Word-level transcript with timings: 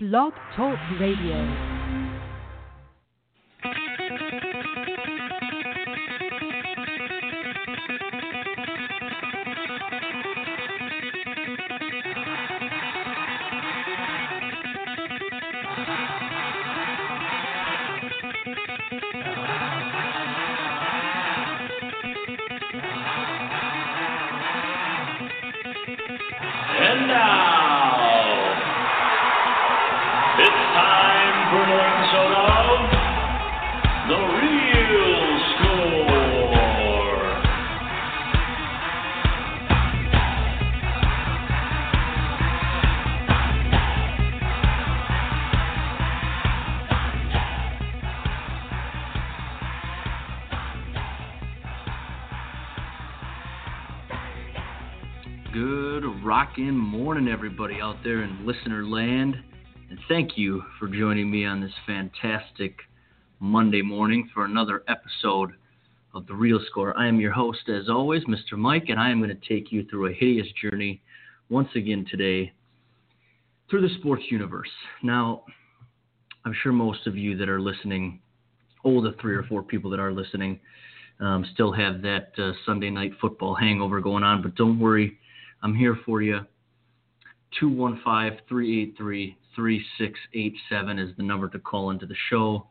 Blog 0.00 0.32
Talk 0.54 0.78
Radio. 1.00 1.34
Now, 27.08 27.47
rockin' 56.58 56.76
morning, 56.76 57.28
everybody 57.28 57.80
out 57.80 57.96
there 58.02 58.24
in 58.24 58.44
listener 58.44 58.84
land. 58.84 59.36
And 59.90 59.98
thank 60.08 60.36
you 60.36 60.60
for 60.76 60.88
joining 60.88 61.30
me 61.30 61.44
on 61.44 61.60
this 61.60 61.72
fantastic 61.86 62.74
Monday 63.38 63.80
morning 63.80 64.28
for 64.34 64.44
another 64.44 64.82
episode 64.88 65.52
of 66.14 66.26
The 66.26 66.34
Real 66.34 66.58
Score. 66.68 66.98
I 66.98 67.06
am 67.06 67.20
your 67.20 67.30
host, 67.30 67.68
as 67.68 67.88
always, 67.88 68.24
Mr. 68.24 68.56
Mike, 68.56 68.86
and 68.88 68.98
I 68.98 69.08
am 69.10 69.22
going 69.22 69.30
to 69.30 69.48
take 69.48 69.70
you 69.70 69.86
through 69.88 70.08
a 70.08 70.12
hideous 70.12 70.48
journey 70.60 71.00
once 71.48 71.68
again 71.76 72.04
today 72.10 72.52
through 73.70 73.82
the 73.82 73.94
sports 74.00 74.24
universe. 74.28 74.70
Now, 75.04 75.44
I'm 76.44 76.56
sure 76.60 76.72
most 76.72 77.06
of 77.06 77.16
you 77.16 77.36
that 77.36 77.48
are 77.48 77.60
listening, 77.60 78.20
all 78.82 79.00
the 79.00 79.14
three 79.20 79.36
or 79.36 79.44
four 79.44 79.62
people 79.62 79.90
that 79.92 80.00
are 80.00 80.12
listening, 80.12 80.58
um, 81.20 81.46
still 81.54 81.70
have 81.70 82.02
that 82.02 82.32
uh, 82.36 82.50
Sunday 82.66 82.90
night 82.90 83.12
football 83.20 83.54
hangover 83.54 84.00
going 84.00 84.24
on, 84.24 84.42
but 84.42 84.56
don't 84.56 84.80
worry. 84.80 85.18
I'm 85.62 85.74
here 85.74 85.98
for 86.06 86.22
you. 86.22 86.40
215 87.60 88.40
383 88.48 89.36
3687 89.54 90.98
is 90.98 91.16
the 91.16 91.22
number 91.22 91.48
to 91.48 91.58
call 91.58 91.90
into 91.90 92.06
the 92.06 92.14
show. 92.30 92.66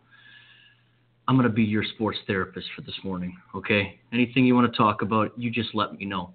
I'm 1.28 1.36
going 1.36 1.48
to 1.48 1.54
be 1.54 1.64
your 1.64 1.84
sports 1.84 2.18
therapist 2.26 2.68
for 2.76 2.82
this 2.84 2.96
morning, 3.04 3.36
okay? 3.54 4.00
Anything 4.14 4.46
you 4.46 4.56
want 4.56 4.72
to 4.72 4.78
talk 4.78 5.02
about, 5.02 5.38
you 5.38 5.52
just 5.52 5.76
let 5.76 5.94
me 5.94 6.06
know. 6.06 6.32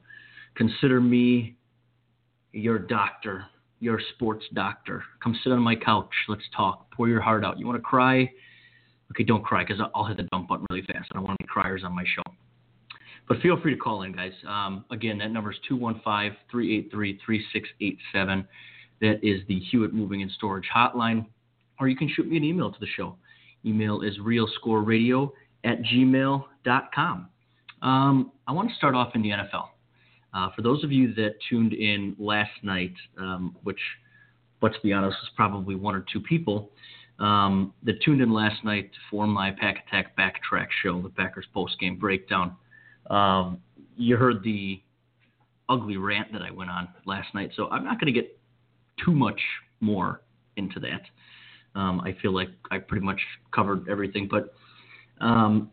Consider 0.55 1.01
me 1.01 1.57
your 2.53 2.79
doctor, 2.79 3.47
your 3.81 3.99
sports 4.15 4.45
doctor. 4.53 5.03
Come 5.23 5.39
sit 5.43 5.53
on 5.53 5.61
my 5.61 5.75
couch. 5.75 6.11
Let's 6.29 6.43
talk. 6.55 6.91
Pour 6.91 7.09
your 7.09 7.23
heart 7.23 7.45
out. 7.45 7.59
You 7.59 7.67
want 7.67 7.79
to 7.79 7.83
cry? 7.83 8.31
Okay, 9.11 9.25
don't 9.25 9.43
cry 9.43 9.65
because 9.65 9.83
I'll 9.95 10.05
hit 10.05 10.19
the 10.19 10.25
dump 10.25 10.49
button 10.49 10.67
really 10.69 10.83
fast. 10.83 11.09
I 11.11 11.15
don't 11.15 11.25
want 11.25 11.39
any 11.41 11.49
criers 11.49 11.83
on 11.85 11.95
my 11.95 12.05
show. 12.15 12.23
But 13.33 13.41
feel 13.41 13.59
free 13.59 13.73
to 13.73 13.81
call 13.81 14.03
in, 14.03 14.13
guys. 14.13 14.35
Um, 14.47 14.85
again, 14.91 15.17
that 15.17 15.31
number 15.31 15.51
is 15.53 15.57
215 15.67 16.37
383 16.51 17.19
3687. 17.25 18.47
That 19.01 19.27
is 19.27 19.41
the 19.49 19.59
Hewitt 19.71 19.95
Moving 19.95 20.21
and 20.21 20.31
Storage 20.33 20.67
Hotline. 20.75 21.25
Or 21.81 21.89
you 21.89 21.97
can 21.97 22.11
shoot 22.15 22.29
me 22.29 22.37
an 22.37 22.45
email 22.45 22.71
to 22.71 22.79
the 22.79 22.87
show. 22.95 23.17
Email 23.65 24.03
is 24.03 24.19
realscoreradio 24.19 25.31
at 25.65 25.79
gmail.com. 25.81 27.29
Um, 27.81 28.33
I 28.47 28.53
want 28.53 28.69
to 28.69 28.75
start 28.75 28.95
off 28.95 29.13
in 29.15 29.23
the 29.23 29.31
NFL. 29.31 29.69
Uh, 30.35 30.51
for 30.55 30.61
those 30.61 30.85
of 30.85 30.93
you 30.93 31.15
that 31.15 31.37
tuned 31.49 31.73
in 31.73 32.15
last 32.19 32.53
night, 32.63 32.93
um, 33.17 33.57
which, 33.63 33.81
let's 34.61 34.77
be 34.83 34.93
honest, 34.93 35.17
was 35.23 35.31
probably 35.37 35.75
one 35.75 35.95
or 35.95 36.05
two 36.13 36.21
people 36.21 36.71
um, 37.19 37.73
that 37.83 38.03
tuned 38.03 38.21
in 38.21 38.31
last 38.31 38.63
night 38.63 38.91
for 39.11 39.27
my 39.27 39.53
Pack 39.53 39.85
Attack 39.87 40.19
Backtrack 40.19 40.67
show, 40.83 41.01
the 41.01 41.09
Packers 41.09 41.47
post 41.55 41.81
game 41.81 41.97
breakdown. 41.97 42.57
Um, 43.11 43.59
you 43.97 44.17
heard 44.17 44.43
the 44.43 44.81
ugly 45.69 45.97
rant 45.97 46.33
that 46.33 46.43
I 46.43 46.51
went 46.51 46.71
on 46.71 46.89
last 47.07 47.35
night, 47.35 47.51
so 47.57 47.69
I'm 47.71 47.85
not 47.85 48.01
going 48.01 48.13
to 48.13 48.21
get 48.21 48.39
too 49.05 49.13
much 49.13 49.41
more 49.81 50.23
into 50.57 50.81
that. 50.81 51.03
Um, 51.79 52.01
I 52.01 52.15
feel 52.21 52.35
like 52.35 52.49
I 52.71 52.79
pretty 52.79 53.05
much 53.05 53.21
covered 53.55 53.89
everything, 53.89 54.29
but 54.31 54.55
um, 55.21 55.71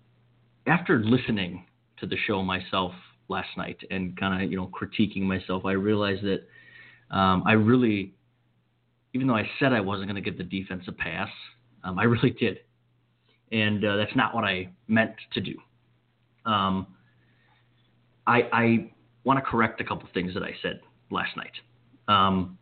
after 0.68 1.00
listening 1.04 1.66
to 2.00 2.06
the 2.06 2.16
show 2.28 2.42
myself 2.42 2.94
last 3.28 3.50
night 3.58 3.78
and 3.92 4.18
kind 4.18 4.42
of 4.42 4.50
you 4.50 4.58
know 4.58 4.70
critiquing 4.70 5.24
myself, 5.24 5.66
I 5.66 5.74
realized 5.74 6.24
that 6.24 6.48
um, 7.16 7.44
I 7.46 7.54
really, 7.54 8.14
even 9.14 9.28
though 9.28 9.36
I 9.36 9.50
said 9.60 9.74
I 9.74 9.82
wasn't 9.82 10.08
going 10.10 10.22
to 10.22 10.30
give 10.30 10.38
the 10.38 10.44
defense 10.44 10.84
a 10.88 10.92
pass, 10.92 11.30
um, 11.84 12.00
I 12.00 12.04
really 12.06 12.32
did, 12.32 12.60
and 13.52 13.84
uh, 13.84 13.98
that's 13.98 14.16
not 14.16 14.34
what 14.34 14.46
I 14.46 14.70
meant 14.88 15.16
to 15.34 15.42
do. 15.42 15.56
Um, 16.46 16.88
I, 18.30 18.50
I 18.54 18.92
want 19.24 19.38
to 19.38 19.42
correct 19.42 19.82
a 19.82 19.84
couple 19.84 20.08
things 20.14 20.34
that 20.36 20.44
I 20.44 20.54
said 20.62 20.82
last 21.10 21.36
night. 21.36 21.52
Um, 22.08 22.58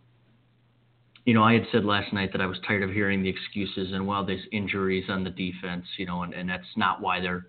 you 1.25 1.33
know, 1.33 1.43
I 1.43 1.53
had 1.53 1.63
said 1.73 1.83
last 1.83 2.13
night 2.13 2.31
that 2.31 2.39
I 2.39 2.45
was 2.45 2.57
tired 2.65 2.83
of 2.83 2.91
hearing 2.91 3.21
the 3.21 3.29
excuses 3.29 3.91
and 3.91 4.07
well, 4.07 4.25
there's 4.25 4.45
injuries 4.53 5.05
on 5.09 5.25
the 5.25 5.29
defense, 5.29 5.85
you 5.97 6.05
know, 6.05 6.23
and, 6.23 6.33
and 6.33 6.49
that's 6.49 6.65
not 6.77 7.01
why 7.01 7.19
they're 7.19 7.47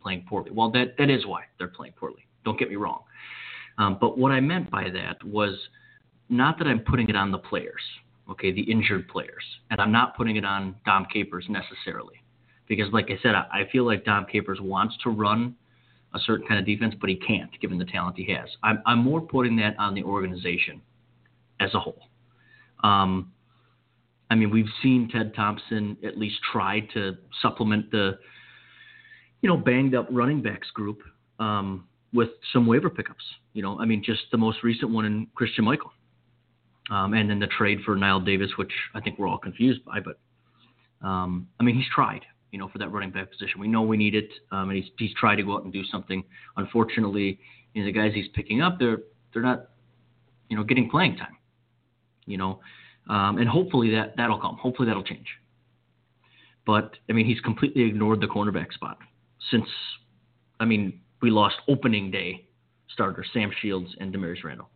playing 0.00 0.24
poorly. 0.28 0.52
Well, 0.52 0.70
that 0.70 0.96
that 0.98 1.10
is 1.10 1.26
why 1.26 1.42
they're 1.58 1.66
playing 1.66 1.94
poorly. 1.94 2.24
Don't 2.44 2.56
get 2.56 2.70
me 2.70 2.76
wrong. 2.76 3.00
Um, 3.78 3.98
but 4.00 4.16
what 4.16 4.30
I 4.30 4.38
meant 4.40 4.70
by 4.70 4.88
that 4.90 5.22
was 5.24 5.54
not 6.28 6.58
that 6.58 6.68
I'm 6.68 6.80
putting 6.80 7.08
it 7.08 7.16
on 7.16 7.32
the 7.32 7.38
players, 7.38 7.82
okay, 8.30 8.52
the 8.52 8.62
injured 8.62 9.08
players, 9.08 9.42
and 9.70 9.80
I'm 9.80 9.92
not 9.92 10.16
putting 10.16 10.36
it 10.36 10.44
on 10.44 10.76
Dom 10.84 11.06
Capers 11.12 11.46
necessarily, 11.48 12.22
because 12.68 12.92
like 12.92 13.06
I 13.10 13.18
said, 13.22 13.34
I, 13.34 13.46
I 13.52 13.68
feel 13.72 13.84
like 13.84 14.04
Dom 14.04 14.26
Capers 14.30 14.60
wants 14.60 14.94
to 15.02 15.10
run 15.10 15.56
a 16.16 16.20
certain 16.20 16.46
kind 16.46 16.58
of 16.58 16.66
defense, 16.66 16.94
but 17.00 17.10
he 17.10 17.16
can't 17.16 17.50
given 17.60 17.78
the 17.78 17.84
talent 17.84 18.16
he 18.16 18.32
has. 18.32 18.48
I'm, 18.62 18.82
I'm 18.86 18.98
more 18.98 19.20
putting 19.20 19.56
that 19.56 19.78
on 19.78 19.94
the 19.94 20.02
organization 20.02 20.80
as 21.60 21.72
a 21.74 21.78
whole. 21.78 22.08
Um, 22.82 23.32
I 24.30 24.34
mean, 24.34 24.50
we've 24.50 24.68
seen 24.82 25.08
Ted 25.12 25.34
Thompson 25.34 25.96
at 26.04 26.18
least 26.18 26.36
try 26.52 26.80
to 26.94 27.16
supplement 27.42 27.90
the, 27.90 28.18
you 29.42 29.48
know, 29.48 29.56
banged 29.56 29.94
up 29.94 30.08
running 30.10 30.42
backs 30.42 30.68
group 30.72 31.02
um, 31.38 31.86
with 32.12 32.30
some 32.52 32.66
waiver 32.66 32.90
pickups. 32.90 33.22
You 33.52 33.62
know, 33.62 33.78
I 33.78 33.84
mean, 33.84 34.02
just 34.04 34.22
the 34.32 34.38
most 34.38 34.62
recent 34.62 34.90
one 34.90 35.04
in 35.04 35.28
Christine 35.34 35.64
Michael, 35.64 35.92
um, 36.90 37.14
and 37.14 37.30
then 37.30 37.38
the 37.38 37.46
trade 37.46 37.80
for 37.84 37.96
Knile 37.96 38.24
Davis, 38.24 38.50
which 38.56 38.72
I 38.94 39.00
think 39.00 39.18
we're 39.18 39.28
all 39.28 39.38
confused 39.38 39.84
by. 39.84 40.00
But 40.00 40.18
um, 41.06 41.48
I 41.60 41.62
mean, 41.62 41.76
he's 41.76 41.88
tried 41.94 42.22
you 42.52 42.58
know, 42.58 42.68
for 42.68 42.78
that 42.78 42.90
running 42.90 43.10
back 43.10 43.30
position. 43.30 43.60
We 43.60 43.68
know 43.68 43.82
we 43.82 43.96
need 43.96 44.14
it, 44.14 44.30
um, 44.50 44.70
and 44.70 44.78
he's 44.78 44.90
he's 44.98 45.14
tried 45.14 45.36
to 45.36 45.42
go 45.42 45.56
out 45.56 45.64
and 45.64 45.72
do 45.72 45.84
something. 45.84 46.22
Unfortunately, 46.56 47.38
you 47.74 47.82
know, 47.82 47.86
the 47.86 47.92
guys 47.92 48.12
he's 48.14 48.28
picking 48.34 48.62
up, 48.62 48.78
they're 48.78 48.98
they're 49.32 49.42
not, 49.42 49.70
you 50.48 50.56
know, 50.56 50.64
getting 50.64 50.88
playing 50.88 51.16
time. 51.16 51.36
You 52.26 52.38
know, 52.38 52.60
um, 53.08 53.38
and 53.38 53.48
hopefully 53.48 53.90
that 53.90 54.16
that'll 54.16 54.40
come. 54.40 54.56
Hopefully 54.56 54.86
that'll 54.86 55.04
change. 55.04 55.26
But 56.64 56.92
I 57.08 57.12
mean, 57.12 57.26
he's 57.26 57.40
completely 57.40 57.82
ignored 57.82 58.20
the 58.20 58.26
cornerback 58.26 58.72
spot 58.72 58.98
since. 59.50 59.66
I 60.58 60.64
mean, 60.64 61.00
we 61.20 61.30
lost 61.30 61.56
opening 61.68 62.10
day 62.10 62.46
starter 62.88 63.24
Sam 63.32 63.50
Shields 63.60 63.94
and 64.00 64.14
Damarious 64.14 64.42
Randall. 64.42 64.70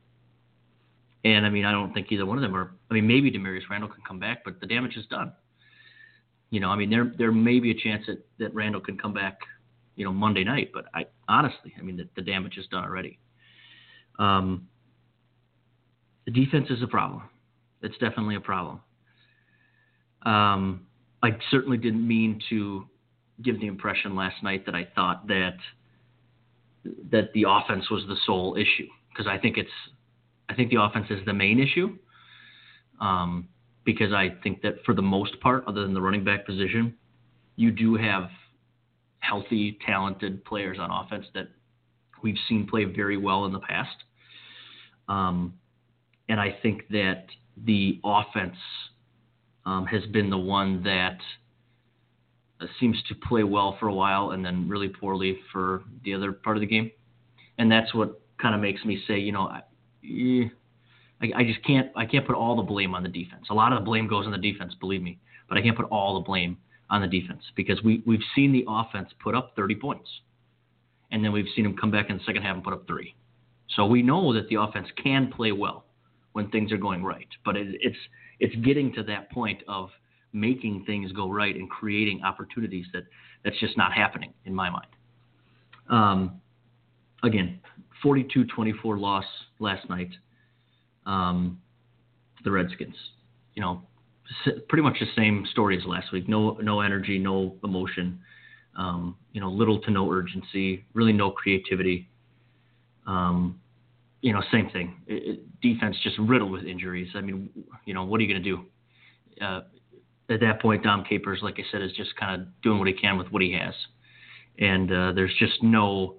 And 1.24 1.44
I 1.44 1.50
mean, 1.50 1.64
I 1.64 1.72
don't 1.72 1.92
think 1.92 2.08
either 2.10 2.26
one 2.26 2.38
of 2.38 2.42
them 2.42 2.54
are. 2.54 2.72
I 2.90 2.94
mean, 2.94 3.06
maybe 3.06 3.30
Damarious 3.30 3.68
Randall 3.70 3.88
can 3.88 4.02
come 4.06 4.18
back, 4.18 4.42
but 4.44 4.60
the 4.60 4.66
damage 4.66 4.96
is 4.96 5.06
done. 5.06 5.32
You 6.50 6.60
know, 6.60 6.68
I 6.68 6.76
mean, 6.76 6.90
there 6.90 7.12
there 7.16 7.32
may 7.32 7.60
be 7.60 7.70
a 7.70 7.74
chance 7.74 8.04
that, 8.06 8.24
that 8.38 8.54
Randall 8.54 8.80
can 8.80 8.98
come 8.98 9.14
back, 9.14 9.38
you 9.96 10.04
know, 10.04 10.12
Monday 10.12 10.44
night. 10.44 10.70
But 10.72 10.86
I 10.94 11.06
honestly, 11.28 11.74
I 11.78 11.82
mean, 11.82 11.96
the, 11.96 12.08
the 12.16 12.22
damage 12.22 12.58
is 12.58 12.66
done 12.68 12.84
already. 12.84 13.18
Um, 14.18 14.68
the 16.26 16.32
defense 16.32 16.66
is 16.70 16.82
a 16.82 16.86
problem. 16.86 17.22
It's 17.82 17.96
definitely 17.98 18.34
a 18.34 18.40
problem. 18.40 18.80
Um, 20.22 20.86
I 21.22 21.30
certainly 21.50 21.78
didn't 21.78 22.06
mean 22.06 22.40
to 22.50 22.86
give 23.42 23.60
the 23.60 23.66
impression 23.66 24.14
last 24.14 24.42
night 24.42 24.66
that 24.66 24.74
I 24.74 24.86
thought 24.94 25.26
that 25.28 25.56
that 27.10 27.32
the 27.34 27.44
offense 27.48 27.90
was 27.90 28.04
the 28.06 28.16
sole 28.26 28.56
issue 28.56 28.88
because 29.10 29.26
I 29.26 29.38
think 29.38 29.56
it's 29.56 29.70
I 30.48 30.54
think 30.54 30.70
the 30.70 30.82
offense 30.82 31.06
is 31.10 31.24
the 31.24 31.32
main 31.32 31.60
issue. 31.60 31.96
Um, 33.00 33.48
because 33.84 34.12
I 34.12 34.36
think 34.42 34.62
that 34.62 34.76
for 34.84 34.94
the 34.94 35.02
most 35.02 35.40
part, 35.40 35.64
other 35.66 35.82
than 35.82 35.94
the 35.94 36.00
running 36.00 36.24
back 36.24 36.46
position, 36.46 36.94
you 37.56 37.70
do 37.70 37.96
have 37.96 38.30
healthy, 39.20 39.78
talented 39.86 40.44
players 40.44 40.78
on 40.78 40.90
offense 40.90 41.26
that 41.34 41.48
we've 42.22 42.38
seen 42.48 42.66
play 42.66 42.84
very 42.84 43.16
well 43.16 43.44
in 43.46 43.52
the 43.52 43.60
past. 43.60 43.96
Um, 45.08 45.54
and 46.28 46.40
I 46.40 46.56
think 46.62 46.88
that 46.90 47.26
the 47.64 48.00
offense 48.04 48.56
um, 49.66 49.86
has 49.86 50.04
been 50.06 50.30
the 50.30 50.38
one 50.38 50.82
that 50.84 51.18
uh, 52.60 52.66
seems 52.78 52.96
to 53.08 53.14
play 53.14 53.42
well 53.42 53.76
for 53.80 53.88
a 53.88 53.94
while 53.94 54.30
and 54.30 54.44
then 54.44 54.68
really 54.68 54.88
poorly 54.88 55.38
for 55.52 55.82
the 56.04 56.14
other 56.14 56.32
part 56.32 56.56
of 56.56 56.60
the 56.60 56.66
game. 56.66 56.90
And 57.58 57.70
that's 57.70 57.92
what 57.94 58.20
kind 58.40 58.54
of 58.54 58.60
makes 58.60 58.84
me 58.84 59.02
say, 59.06 59.18
you 59.18 59.32
know, 59.32 59.42
I, 59.42 59.62
eh, 60.04 60.48
I, 61.22 61.30
I 61.36 61.44
just 61.44 61.64
can't 61.64 61.90
I 61.96 62.06
can't 62.06 62.26
put 62.26 62.36
all 62.36 62.56
the 62.56 62.62
blame 62.62 62.94
on 62.94 63.02
the 63.02 63.08
defense. 63.08 63.46
A 63.50 63.54
lot 63.54 63.72
of 63.72 63.80
the 63.80 63.84
blame 63.84 64.08
goes 64.08 64.26
on 64.26 64.32
the 64.32 64.38
defense, 64.38 64.74
believe 64.80 65.02
me, 65.02 65.18
but 65.48 65.58
I 65.58 65.62
can't 65.62 65.76
put 65.76 65.86
all 65.86 66.14
the 66.14 66.24
blame 66.24 66.56
on 66.88 67.00
the 67.00 67.06
defense 67.06 67.42
because 67.56 67.82
we 67.82 68.02
we've 68.06 68.22
seen 68.34 68.52
the 68.52 68.64
offense 68.68 69.10
put 69.22 69.34
up 69.34 69.52
30 69.56 69.76
points, 69.76 70.08
and 71.10 71.24
then 71.24 71.32
we've 71.32 71.46
seen 71.54 71.64
them 71.64 71.76
come 71.76 71.90
back 71.90 72.10
in 72.10 72.18
the 72.18 72.24
second 72.24 72.42
half 72.42 72.54
and 72.54 72.64
put 72.64 72.72
up 72.72 72.86
three. 72.86 73.14
So 73.76 73.86
we 73.86 74.02
know 74.02 74.32
that 74.34 74.48
the 74.48 74.56
offense 74.56 74.88
can 75.02 75.32
play 75.32 75.52
well 75.52 75.84
when 76.32 76.50
things 76.50 76.72
are 76.72 76.76
going 76.76 77.04
right, 77.04 77.28
but 77.44 77.56
it, 77.56 77.68
it's 77.80 77.98
it's 78.40 78.54
getting 78.64 78.92
to 78.94 79.02
that 79.04 79.30
point 79.30 79.62
of 79.68 79.90
making 80.32 80.84
things 80.86 81.12
go 81.12 81.30
right 81.30 81.54
and 81.54 81.68
creating 81.68 82.22
opportunities 82.22 82.86
that 82.92 83.02
that's 83.44 83.58
just 83.58 83.76
not 83.76 83.92
happening 83.92 84.32
in 84.44 84.54
my 84.54 84.70
mind. 84.70 84.86
Um, 85.88 86.40
again, 87.22 87.58
42-24 88.04 88.98
loss 88.98 89.24
last 89.58 89.88
night. 89.88 90.10
Um, 91.06 91.60
the 92.44 92.50
Redskins, 92.50 92.94
you 93.54 93.62
know, 93.62 93.82
pretty 94.68 94.82
much 94.82 94.98
the 95.00 95.06
same 95.16 95.46
story 95.50 95.76
as 95.76 95.84
last 95.84 96.12
week. 96.12 96.28
No, 96.28 96.54
no 96.62 96.80
energy, 96.80 97.18
no 97.18 97.56
emotion. 97.64 98.20
Um, 98.76 99.16
you 99.32 99.40
know, 99.40 99.50
little 99.50 99.80
to 99.82 99.90
no 99.90 100.10
urgency. 100.10 100.84
Really, 100.94 101.12
no 101.12 101.30
creativity. 101.30 102.08
Um, 103.06 103.60
you 104.22 104.32
know, 104.32 104.42
same 104.52 104.70
thing. 104.70 104.96
It, 105.06 105.38
it, 105.38 105.60
defense 105.60 105.96
just 106.02 106.18
riddled 106.18 106.50
with 106.50 106.64
injuries. 106.64 107.08
I 107.14 107.20
mean, 107.20 107.50
you 107.84 107.94
know, 107.94 108.04
what 108.04 108.20
are 108.20 108.24
you 108.24 108.32
going 108.32 108.42
to 108.42 108.50
do? 108.50 109.44
Uh, 109.44 109.60
at 110.30 110.40
that 110.40 110.62
point, 110.62 110.84
Dom 110.84 111.04
Capers, 111.04 111.40
like 111.42 111.58
I 111.58 111.64
said, 111.72 111.82
is 111.82 111.92
just 111.92 112.14
kind 112.16 112.40
of 112.40 112.48
doing 112.62 112.78
what 112.78 112.86
he 112.86 112.94
can 112.94 113.18
with 113.18 113.28
what 113.32 113.42
he 113.42 113.52
has, 113.52 113.74
and 114.58 114.92
uh, 114.92 115.12
there's 115.12 115.34
just 115.38 115.62
no 115.62 116.16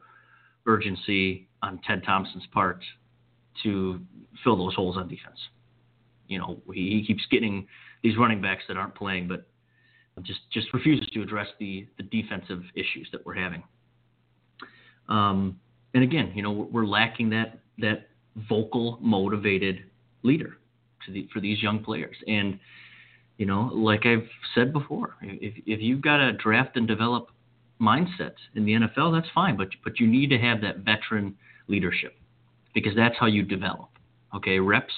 urgency 0.65 1.47
on 1.63 1.79
Ted 1.87 2.03
Thompson's 2.03 2.45
part 2.51 2.83
to 3.63 3.99
fill 4.43 4.57
those 4.57 4.75
holes 4.75 4.97
on 4.97 5.07
defense. 5.07 5.37
You 6.27 6.39
know, 6.39 6.61
he, 6.73 6.89
he 6.89 7.05
keeps 7.05 7.23
getting 7.29 7.67
these 8.03 8.17
running 8.17 8.41
backs 8.41 8.63
that 8.67 8.77
aren't 8.77 8.95
playing, 8.95 9.27
but 9.27 9.45
just 10.23 10.39
just 10.51 10.67
refuses 10.73 11.07
to 11.13 11.21
address 11.21 11.47
the 11.59 11.87
the 11.97 12.03
defensive 12.03 12.63
issues 12.75 13.07
that 13.11 13.25
we're 13.25 13.35
having. 13.35 13.63
Um, 15.09 15.59
and 15.93 16.03
again, 16.03 16.31
you 16.35 16.43
know, 16.43 16.51
we're 16.51 16.85
lacking 16.85 17.29
that 17.31 17.59
that 17.79 18.07
vocal, 18.49 18.97
motivated 19.01 19.83
leader 20.23 20.57
the, 21.09 21.27
for 21.33 21.39
these 21.39 21.61
young 21.61 21.83
players. 21.83 22.15
And 22.27 22.59
you 23.37 23.45
know, 23.45 23.71
like 23.73 24.05
I've 24.05 24.27
said 24.53 24.71
before, 24.71 25.15
if 25.21 25.53
if 25.65 25.81
you've 25.81 26.01
got 26.01 26.19
a 26.19 26.33
draft 26.33 26.77
and 26.77 26.87
develop 26.87 27.29
mindset 27.81 28.33
in 28.55 28.65
the 28.65 28.73
NFL, 28.73 29.19
that's 29.19 29.31
fine. 29.33 29.57
But 29.57 29.69
but 29.83 29.99
you 29.99 30.07
need 30.07 30.29
to 30.29 30.37
have 30.37 30.61
that 30.61 30.79
veteran 30.79 31.35
leadership 31.67 32.15
because 32.73 32.95
that's 32.95 33.15
how 33.19 33.27
you 33.27 33.43
develop. 33.43 33.89
Okay, 34.35 34.59
reps 34.59 34.93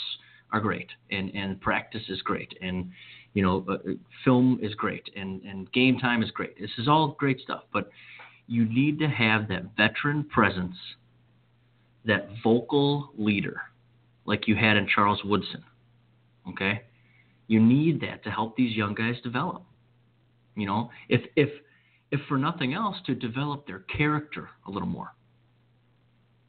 are 0.51 0.59
great, 0.59 0.89
and 1.11 1.33
and 1.35 1.59
practice 1.61 2.03
is 2.09 2.21
great, 2.21 2.57
and 2.61 2.91
you 3.33 3.41
know, 3.41 3.65
uh, 3.67 3.77
film 4.23 4.59
is 4.61 4.73
great, 4.75 5.09
and 5.15 5.41
and 5.43 5.71
game 5.71 5.97
time 5.97 6.21
is 6.21 6.31
great. 6.31 6.59
This 6.59 6.71
is 6.77 6.87
all 6.87 7.15
great 7.19 7.39
stuff, 7.39 7.63
but 7.73 7.89
you 8.47 8.65
need 8.65 8.99
to 8.99 9.07
have 9.07 9.47
that 9.47 9.75
veteran 9.77 10.23
presence 10.25 10.75
that 12.05 12.27
vocal 12.43 13.11
leader 13.17 13.61
like 14.25 14.47
you 14.47 14.55
had 14.55 14.77
in 14.77 14.87
Charles 14.87 15.21
Woodson. 15.23 15.63
Okay? 16.49 16.81
You 17.47 17.59
need 17.59 18.01
that 18.01 18.23
to 18.23 18.31
help 18.31 18.55
these 18.55 18.75
young 18.75 18.93
guys 18.93 19.15
develop. 19.23 19.63
You 20.55 20.67
know, 20.67 20.91
if 21.09 21.21
if 21.35 21.49
if 22.11 22.19
for 22.27 22.37
nothing 22.37 22.73
else 22.73 22.97
to 23.07 23.15
develop 23.15 23.65
their 23.65 23.79
character 23.79 24.49
a 24.67 24.71
little 24.71 24.87
more. 24.87 25.13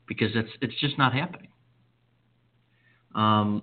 Because 0.06 0.30
it's 0.34 0.50
it's 0.60 0.78
just 0.80 0.98
not 0.98 1.12
happening. 1.12 1.48
Um 3.14 3.62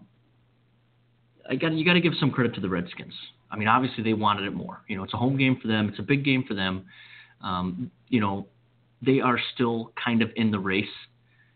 I 1.49 1.55
got 1.55 1.73
you 1.73 1.85
got 1.85 1.93
to 1.93 2.01
give 2.01 2.13
some 2.19 2.31
credit 2.31 2.55
to 2.55 2.61
the 2.61 2.69
Redskins. 2.69 3.13
I 3.51 3.57
mean, 3.57 3.67
obviously 3.67 4.03
they 4.03 4.13
wanted 4.13 4.45
it 4.45 4.53
more. 4.53 4.81
You 4.87 4.95
know, 4.97 5.03
it's 5.03 5.13
a 5.13 5.17
home 5.17 5.37
game 5.37 5.59
for 5.61 5.67
them. 5.67 5.89
It's 5.89 5.99
a 5.99 6.03
big 6.03 6.23
game 6.23 6.45
for 6.47 6.53
them. 6.53 6.85
Um, 7.41 7.91
you 8.07 8.21
know, 8.21 8.47
they 9.01 9.19
are 9.19 9.37
still 9.53 9.91
kind 10.01 10.21
of 10.21 10.29
in 10.35 10.51
the 10.51 10.59
race 10.59 10.85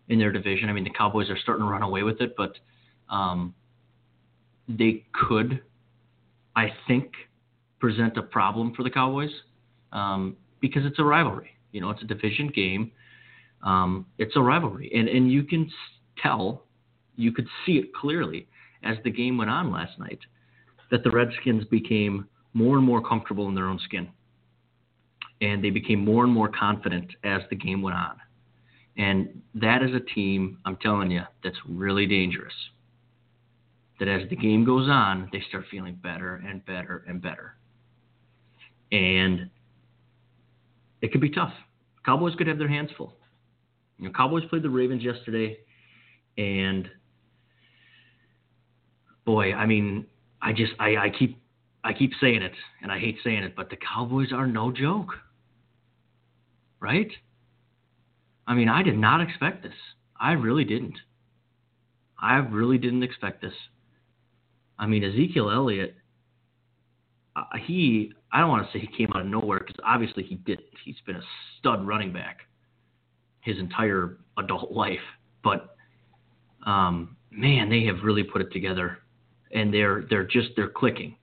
in 0.09 0.19
their 0.19 0.31
division. 0.31 0.69
I 0.69 0.73
mean, 0.73 0.83
the 0.83 0.89
Cowboys 0.89 1.29
are 1.29 1.37
starting 1.37 1.65
to 1.65 1.71
run 1.71 1.83
away 1.83 2.03
with 2.03 2.21
it, 2.21 2.35
but 2.35 2.57
um, 3.09 3.53
they 4.67 5.05
could, 5.13 5.61
I 6.55 6.73
think, 6.87 7.11
present 7.79 8.17
a 8.17 8.21
problem 8.21 8.73
for 8.75 8.83
the 8.83 8.89
Cowboys 8.89 9.31
um, 9.91 10.35
because 10.59 10.85
it's 10.85 10.99
a 10.99 11.03
rivalry. 11.03 11.51
You 11.71 11.81
know, 11.81 11.89
it's 11.89 12.01
a 12.01 12.05
division 12.05 12.47
game. 12.47 12.91
Um, 13.65 14.05
it's 14.17 14.35
a 14.35 14.41
rivalry, 14.41 14.91
and 14.95 15.09
and 15.09 15.29
you 15.31 15.43
can 15.43 15.69
tell, 16.21 16.63
you 17.17 17.31
could 17.31 17.47
see 17.65 17.73
it 17.73 17.93
clearly 17.93 18.47
as 18.83 18.97
the 19.03 19.09
game 19.09 19.37
went 19.37 19.49
on 19.49 19.71
last 19.71 19.99
night, 19.99 20.19
that 20.91 21.03
the 21.03 21.09
Redskins 21.09 21.65
became 21.65 22.27
more 22.53 22.77
and 22.77 22.85
more 22.85 23.01
comfortable 23.01 23.47
in 23.49 23.55
their 23.55 23.67
own 23.67 23.79
skin, 23.79 24.07
and 25.41 25.63
they 25.63 25.71
became 25.71 26.05
more 26.05 26.23
and 26.23 26.31
more 26.31 26.47
confident 26.47 27.11
as 27.23 27.41
the 27.49 27.55
game 27.55 27.81
went 27.81 27.97
on. 27.97 28.15
And 28.97 29.41
that 29.55 29.83
is 29.83 29.93
a 29.93 29.99
team, 29.99 30.59
I'm 30.63 30.77
telling 30.77 31.11
you, 31.11 31.23
that's 31.43 31.57
really 31.67 32.05
dangerous. 32.05 32.53
That 33.99 34.07
as 34.07 34.29
the 34.29 34.35
game 34.35 34.63
goes 34.63 34.87
on, 34.87 35.29
they 35.33 35.43
start 35.49 35.65
feeling 35.69 35.95
better 35.95 36.35
and 36.47 36.65
better 36.65 37.03
and 37.07 37.21
better. 37.21 37.55
And 38.91 39.49
it 41.01 41.11
could 41.11 41.21
be 41.21 41.29
tough. 41.29 41.53
Cowboys 42.05 42.35
could 42.35 42.47
have 42.47 42.57
their 42.57 42.69
hands 42.69 42.91
full. 42.97 43.15
Know, 43.99 44.11
Cowboys 44.11 44.43
played 44.49 44.63
the 44.63 44.69
Ravens 44.69 45.03
yesterday, 45.03 45.57
and 46.37 46.89
boy, 49.25 49.53
I 49.53 49.65
mean, 49.65 50.05
I 50.41 50.53
just 50.53 50.73
I, 50.79 50.97
I 50.97 51.09
keep 51.17 51.39
I 51.83 51.93
keep 51.93 52.11
saying 52.19 52.41
it, 52.41 52.53
and 52.81 52.91
I 52.91 52.99
hate 52.99 53.17
saying 53.23 53.43
it, 53.43 53.55
but 53.55 53.69
the 53.69 53.77
Cowboys 53.77 54.31
are 54.33 54.47
no 54.47 54.71
joke, 54.71 55.13
right? 56.79 57.11
I 58.47 58.53
mean, 58.53 58.69
I 58.69 58.83
did 58.83 58.97
not 58.97 59.21
expect 59.21 59.63
this. 59.63 59.73
I 60.19 60.33
really 60.33 60.65
didn't. 60.65 60.97
I 62.19 62.37
really 62.37 62.77
didn't 62.77 63.03
expect 63.03 63.41
this. 63.41 63.53
I 64.77 64.87
mean, 64.87 65.03
Ezekiel 65.03 65.49
Elliott, 65.49 65.95
uh, 67.35 67.43
he, 67.65 68.11
I 68.31 68.39
don't 68.39 68.49
want 68.49 68.65
to 68.65 68.71
say 68.73 68.79
he 68.79 68.87
came 68.97 69.09
out 69.15 69.21
of 69.21 69.27
nowhere 69.27 69.59
because 69.59 69.75
obviously 69.85 70.23
he 70.23 70.35
did. 70.35 70.61
He's 70.83 70.95
been 71.05 71.15
a 71.15 71.23
stud 71.59 71.85
running 71.85 72.13
back 72.13 72.39
his 73.45 73.57
entire 73.59 74.17
adult 74.37 74.71
life. 74.71 74.99
But, 75.43 75.77
um, 76.65 77.15
man, 77.31 77.69
they 77.69 77.85
have 77.85 78.03
really 78.03 78.23
put 78.23 78.41
it 78.41 78.51
together 78.51 78.97
and 79.53 79.73
they're, 79.73 80.05
they're 80.09 80.25
just, 80.25 80.49
they're 80.55 80.67
clicking. 80.67 81.15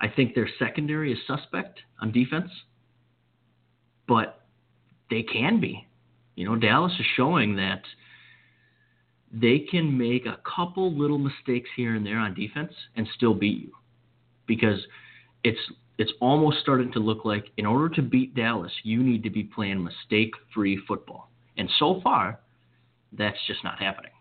I 0.00 0.08
think 0.08 0.34
their 0.34 0.48
secondary 0.58 1.12
is 1.12 1.18
suspect 1.26 1.80
on 2.00 2.10
defense, 2.10 2.50
but 4.08 4.46
they 5.10 5.22
can 5.22 5.60
be. 5.60 5.86
You 6.34 6.46
know, 6.46 6.56
Dallas 6.56 6.92
is 6.98 7.06
showing 7.16 7.56
that 7.56 7.82
they 9.30 9.60
can 9.70 9.96
make 9.96 10.24
a 10.24 10.38
couple 10.56 10.92
little 10.98 11.18
mistakes 11.18 11.68
here 11.76 11.94
and 11.94 12.04
there 12.04 12.18
on 12.18 12.34
defense 12.34 12.72
and 12.96 13.06
still 13.14 13.34
beat 13.34 13.60
you. 13.60 13.72
Because 14.46 14.80
it's 15.44 15.60
it's 15.98 16.12
almost 16.20 16.60
starting 16.62 16.90
to 16.92 16.98
look 16.98 17.26
like 17.26 17.50
in 17.58 17.66
order 17.66 17.94
to 17.94 18.02
beat 18.02 18.34
Dallas, 18.34 18.72
you 18.82 19.02
need 19.02 19.22
to 19.22 19.30
be 19.30 19.44
playing 19.44 19.84
mistake-free 19.84 20.80
football. 20.88 21.29
And 21.60 21.68
so 21.78 22.00
far, 22.02 22.40
that's 23.12 23.36
just 23.46 23.62
not 23.62 23.78
happening. 23.78 24.12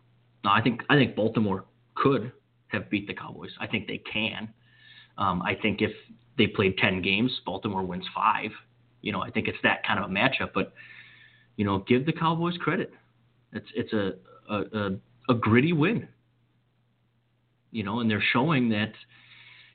Now, 0.43 0.53
I 0.53 0.62
think 0.62 0.81
I 0.89 0.96
think 0.96 1.15
Baltimore 1.15 1.63
could 1.96 2.34
have 2.67 2.89
beat 2.89 3.08
the 3.08 3.13
Cowboys. 3.13 3.51
I 3.62 3.65
think 3.65 3.88
they 3.88 4.00
can. 4.00 4.50
Um, 5.17 5.41
I 5.41 5.55
think 5.55 5.81
if 5.81 5.91
they 6.38 6.48
played 6.48 6.77
10 6.77 7.01
games, 7.01 7.31
Baltimore 7.46 7.84
wins 7.84 8.03
five. 8.13 8.51
You 9.01 9.13
know, 9.13 9.22
I 9.22 9.31
think 9.31 9.48
it's 9.48 9.58
that 9.63 9.86
kind 9.88 10.03
of 10.03 10.12
a 10.12 10.13
matchup. 10.13 10.51
But 10.53 10.74
you 11.55 11.63
know, 11.63 11.79
give 11.88 12.05
the 12.05 12.12
Cowboys 12.12 12.58
credit. 12.58 12.91
It's 13.53 13.67
it's 13.74 13.93
a 13.93 14.12
a, 14.50 14.62
a, 14.77 14.89
a 15.29 15.34
gritty 15.34 15.72
win. 15.72 16.10
You 17.72 17.84
know, 17.84 18.01
and 18.01 18.12
they're 18.12 18.24
showing 18.34 18.67
that, 18.69 18.91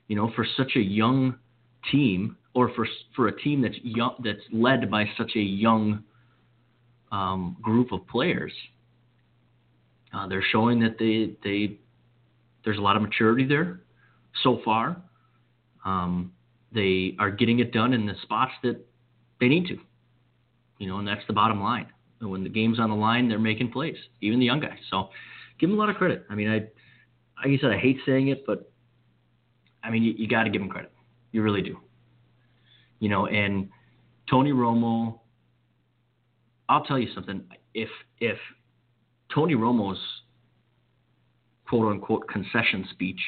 you 0.07 0.15
know, 0.15 0.31
for 0.35 0.45
such 0.55 0.73
a 0.75 0.81
young 0.81 1.39
team, 1.91 2.37
or 2.53 2.71
for 2.75 2.87
for 3.15 3.27
a 3.27 3.41
team 3.41 3.63
that's 3.63 3.77
young, 3.81 4.21
that's 4.23 4.45
led 4.53 4.91
by 4.91 5.05
such 5.17 5.31
a 5.35 5.39
young 5.41 6.03
um, 7.11 7.57
group 7.61 7.91
of 7.91 8.07
players, 8.07 8.51
uh, 10.13 10.27
they're 10.27 10.43
showing 10.51 10.79
that 10.79 10.97
they 10.97 11.35
they 11.43 11.77
there's 12.63 12.77
a 12.77 12.81
lot 12.81 12.95
of 12.95 13.01
maturity 13.01 13.45
there 13.45 13.81
so 14.43 14.59
far. 14.65 14.97
Um, 15.85 16.31
they 16.73 17.15
are 17.19 17.31
getting 17.31 17.59
it 17.59 17.71
done 17.71 17.93
in 17.93 18.05
the 18.05 18.15
spots 18.23 18.51
that 18.63 18.77
they 19.39 19.47
need 19.47 19.67
to. 19.67 19.77
You 20.79 20.87
know, 20.87 20.97
and 20.97 21.07
that's 21.07 21.21
the 21.27 21.33
bottom 21.33 21.61
line. 21.61 21.87
And 22.19 22.29
when 22.29 22.43
the 22.43 22.49
game's 22.49 22.79
on 22.79 22.89
the 22.89 22.95
line, 22.95 23.29
they're 23.29 23.39
making 23.39 23.71
plays, 23.71 23.95
even 24.21 24.39
the 24.39 24.45
young 24.45 24.59
guys. 24.59 24.77
So 24.89 25.09
give 25.59 25.69
them 25.69 25.77
a 25.77 25.81
lot 25.81 25.89
of 25.89 25.95
credit. 25.95 26.25
I 26.29 26.35
mean, 26.35 26.49
I, 26.49 26.59
like 27.47 27.57
I 27.57 27.57
said, 27.61 27.71
I 27.71 27.77
hate 27.77 27.97
saying 28.05 28.29
it, 28.29 28.45
but 28.45 28.71
I 29.83 29.89
mean, 29.89 30.03
you, 30.03 30.13
you 30.17 30.27
got 30.27 30.43
to 30.43 30.49
give 30.49 30.61
them 30.61 30.69
credit. 30.69 30.91
You 31.31 31.43
really 31.43 31.61
do. 31.61 31.77
You 32.99 33.09
know, 33.09 33.27
and 33.27 33.69
Tony 34.29 34.51
Romo, 34.51 35.19
I'll 36.69 36.83
tell 36.83 36.99
you 36.99 37.09
something. 37.13 37.43
If 37.73 37.89
if 38.19 38.37
Tony 39.33 39.55
Romo's 39.55 39.99
quote 41.67 41.91
unquote 41.91 42.27
concession 42.27 42.87
speech 42.91 43.19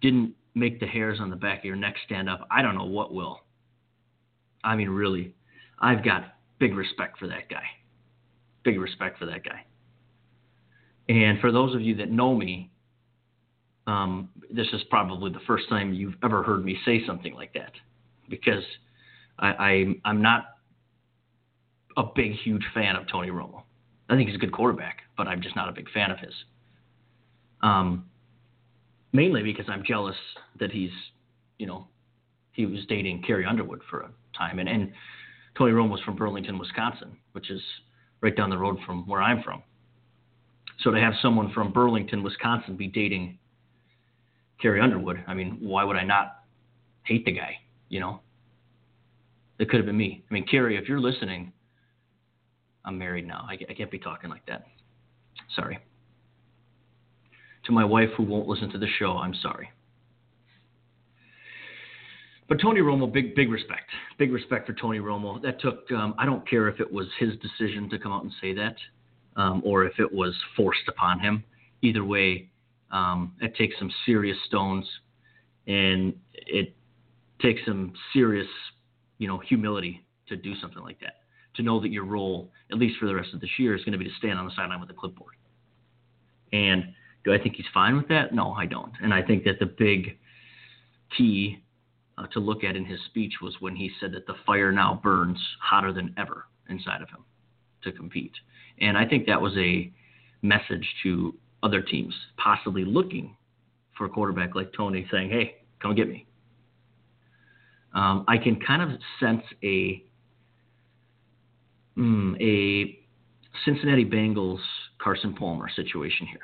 didn't 0.00 0.34
make 0.54 0.80
the 0.80 0.86
hairs 0.86 1.18
on 1.20 1.30
the 1.30 1.36
back 1.36 1.60
of 1.60 1.64
your 1.64 1.76
neck 1.76 1.94
stand 2.04 2.28
up, 2.28 2.46
I 2.50 2.62
don't 2.62 2.74
know 2.74 2.84
what 2.84 3.14
will. 3.14 3.40
I 4.64 4.76
mean, 4.76 4.90
really, 4.90 5.34
I've 5.78 6.04
got 6.04 6.34
big 6.58 6.74
respect 6.74 7.18
for 7.18 7.26
that 7.28 7.48
guy. 7.48 7.64
Big 8.62 8.78
respect 8.78 9.18
for 9.18 9.26
that 9.26 9.44
guy. 9.44 9.64
And 11.08 11.40
for 11.40 11.50
those 11.50 11.74
of 11.74 11.80
you 11.80 11.96
that 11.96 12.10
know 12.10 12.34
me, 12.34 12.70
um, 13.86 14.28
this 14.50 14.68
is 14.72 14.82
probably 14.88 15.32
the 15.32 15.40
first 15.46 15.68
time 15.68 15.92
you've 15.92 16.14
ever 16.22 16.42
heard 16.44 16.64
me 16.64 16.78
say 16.84 17.04
something 17.04 17.34
like 17.34 17.52
that, 17.54 17.72
because 18.28 18.62
I, 19.38 19.48
I 19.48 19.94
I'm 20.04 20.22
not 20.22 20.44
a 21.96 22.04
big, 22.14 22.32
huge 22.32 22.64
fan 22.74 22.96
of 22.96 23.06
Tony 23.08 23.30
Romo. 23.30 23.62
I 24.08 24.16
think 24.16 24.28
he's 24.28 24.36
a 24.36 24.40
good 24.40 24.52
quarterback, 24.52 24.98
but 25.16 25.26
I'm 25.26 25.40
just 25.40 25.56
not 25.56 25.68
a 25.68 25.72
big 25.72 25.90
fan 25.90 26.10
of 26.10 26.18
his. 26.18 26.34
Um, 27.62 28.06
mainly 29.12 29.42
because 29.42 29.66
I'm 29.68 29.82
jealous 29.86 30.16
that 30.58 30.70
he's, 30.70 30.90
you 31.58 31.66
know, 31.66 31.86
he 32.52 32.66
was 32.66 32.80
dating 32.88 33.22
Carrie 33.22 33.46
Underwood 33.46 33.80
for 33.88 34.00
a 34.00 34.10
time, 34.36 34.58
and 34.58 34.68
and 34.68 34.92
Tony 35.56 35.72
Romo 35.72 35.90
was 35.90 36.00
from 36.02 36.16
Burlington, 36.16 36.58
Wisconsin, 36.58 37.16
which 37.32 37.50
is 37.50 37.60
right 38.20 38.36
down 38.36 38.50
the 38.50 38.58
road 38.58 38.78
from 38.86 39.06
where 39.06 39.22
I'm 39.22 39.42
from. 39.42 39.62
So 40.80 40.90
to 40.90 41.00
have 41.00 41.14
someone 41.22 41.52
from 41.52 41.72
Burlington, 41.72 42.22
Wisconsin, 42.22 42.76
be 42.76 42.88
dating 42.88 43.38
Carrie 44.60 44.80
Underwood, 44.80 45.22
I 45.26 45.34
mean, 45.34 45.58
why 45.60 45.84
would 45.84 45.96
I 45.96 46.04
not 46.04 46.44
hate 47.04 47.24
the 47.24 47.32
guy? 47.32 47.56
You 47.88 48.00
know, 48.00 48.20
it 49.58 49.68
could 49.68 49.78
have 49.78 49.86
been 49.86 49.96
me. 49.96 50.24
I 50.30 50.34
mean, 50.34 50.46
Carrie, 50.46 50.76
if 50.76 50.88
you're 50.88 51.00
listening, 51.00 51.52
I'm 52.84 52.98
married 52.98 53.26
now. 53.26 53.46
I, 53.48 53.54
I 53.68 53.74
can't 53.74 53.90
be 53.90 53.98
talking 53.98 54.30
like 54.30 54.44
that. 54.46 54.66
Sorry. 55.54 55.78
To 57.66 57.72
my 57.72 57.84
wife 57.84 58.08
who 58.16 58.24
won't 58.24 58.48
listen 58.48 58.70
to 58.70 58.78
the 58.78 58.88
show, 58.98 59.18
I'm 59.18 59.34
sorry. 59.34 59.70
But 62.48 62.60
Tony 62.60 62.80
Romo, 62.80 63.10
big 63.10 63.34
big 63.34 63.50
respect, 63.50 63.88
big 64.18 64.32
respect 64.32 64.66
for 64.66 64.74
Tony 64.74 64.98
Romo. 64.98 65.40
That 65.40 65.60
took 65.60 65.90
um, 65.92 66.14
I 66.18 66.26
don't 66.26 66.46
care 66.46 66.68
if 66.68 66.80
it 66.80 66.92
was 66.92 67.06
his 67.18 67.30
decision 67.38 67.88
to 67.90 67.98
come 67.98 68.12
out 68.12 68.24
and 68.24 68.32
say 68.40 68.52
that, 68.54 68.76
um, 69.36 69.62
or 69.64 69.86
if 69.86 69.98
it 69.98 70.12
was 70.12 70.34
forced 70.56 70.86
upon 70.88 71.20
him. 71.20 71.44
Either 71.80 72.04
way, 72.04 72.50
um, 72.90 73.32
it 73.40 73.56
takes 73.56 73.78
some 73.78 73.90
serious 74.04 74.36
stones, 74.46 74.86
and 75.66 76.12
it 76.34 76.74
takes 77.40 77.60
some 77.66 77.92
serious, 78.12 78.48
you 79.18 79.28
know, 79.28 79.38
humility 79.38 80.04
to 80.28 80.36
do 80.36 80.54
something 80.60 80.82
like 80.82 81.00
that. 81.00 81.21
To 81.56 81.62
know 81.62 81.80
that 81.80 81.90
your 81.90 82.04
role, 82.04 82.50
at 82.70 82.78
least 82.78 82.98
for 82.98 83.06
the 83.06 83.14
rest 83.14 83.34
of 83.34 83.40
this 83.40 83.50
year, 83.58 83.74
is 83.76 83.84
going 83.84 83.92
to 83.92 83.98
be 83.98 84.06
to 84.06 84.14
stand 84.16 84.38
on 84.38 84.46
the 84.46 84.52
sideline 84.56 84.80
with 84.80 84.90
a 84.90 84.94
clipboard. 84.94 85.34
And 86.52 86.84
do 87.24 87.32
I 87.32 87.38
think 87.38 87.56
he's 87.56 87.66
fine 87.72 87.96
with 87.96 88.08
that? 88.08 88.34
No, 88.34 88.52
I 88.52 88.66
don't. 88.66 88.92
And 89.02 89.12
I 89.12 89.22
think 89.22 89.44
that 89.44 89.58
the 89.58 89.66
big 89.66 90.18
key 91.16 91.62
uh, 92.18 92.26
to 92.28 92.40
look 92.40 92.64
at 92.64 92.76
in 92.76 92.84
his 92.84 92.98
speech 93.06 93.34
was 93.40 93.54
when 93.60 93.76
he 93.76 93.90
said 94.00 94.12
that 94.12 94.26
the 94.26 94.34
fire 94.46 94.72
now 94.72 95.00
burns 95.02 95.38
hotter 95.60 95.92
than 95.92 96.14
ever 96.16 96.46
inside 96.68 97.02
of 97.02 97.08
him 97.08 97.24
to 97.84 97.92
compete. 97.92 98.32
And 98.80 98.96
I 98.96 99.06
think 99.06 99.26
that 99.26 99.40
was 99.40 99.52
a 99.56 99.92
message 100.42 100.86
to 101.02 101.34
other 101.62 101.80
teams 101.80 102.14
possibly 102.36 102.84
looking 102.84 103.36
for 103.96 104.06
a 104.06 104.08
quarterback 104.08 104.54
like 104.54 104.72
Tony 104.76 105.06
saying, 105.10 105.30
hey, 105.30 105.56
come 105.80 105.94
get 105.94 106.08
me. 106.08 106.26
Um, 107.94 108.24
I 108.26 108.38
can 108.38 108.58
kind 108.58 108.82
of 108.82 108.98
sense 109.20 109.42
a 109.62 110.02
mm, 111.96 112.40
a 112.40 112.98
Cincinnati 113.64 114.04
Bengals 114.04 114.60
Carson 114.98 115.34
Palmer 115.34 115.68
situation 115.74 116.26
here. 116.26 116.40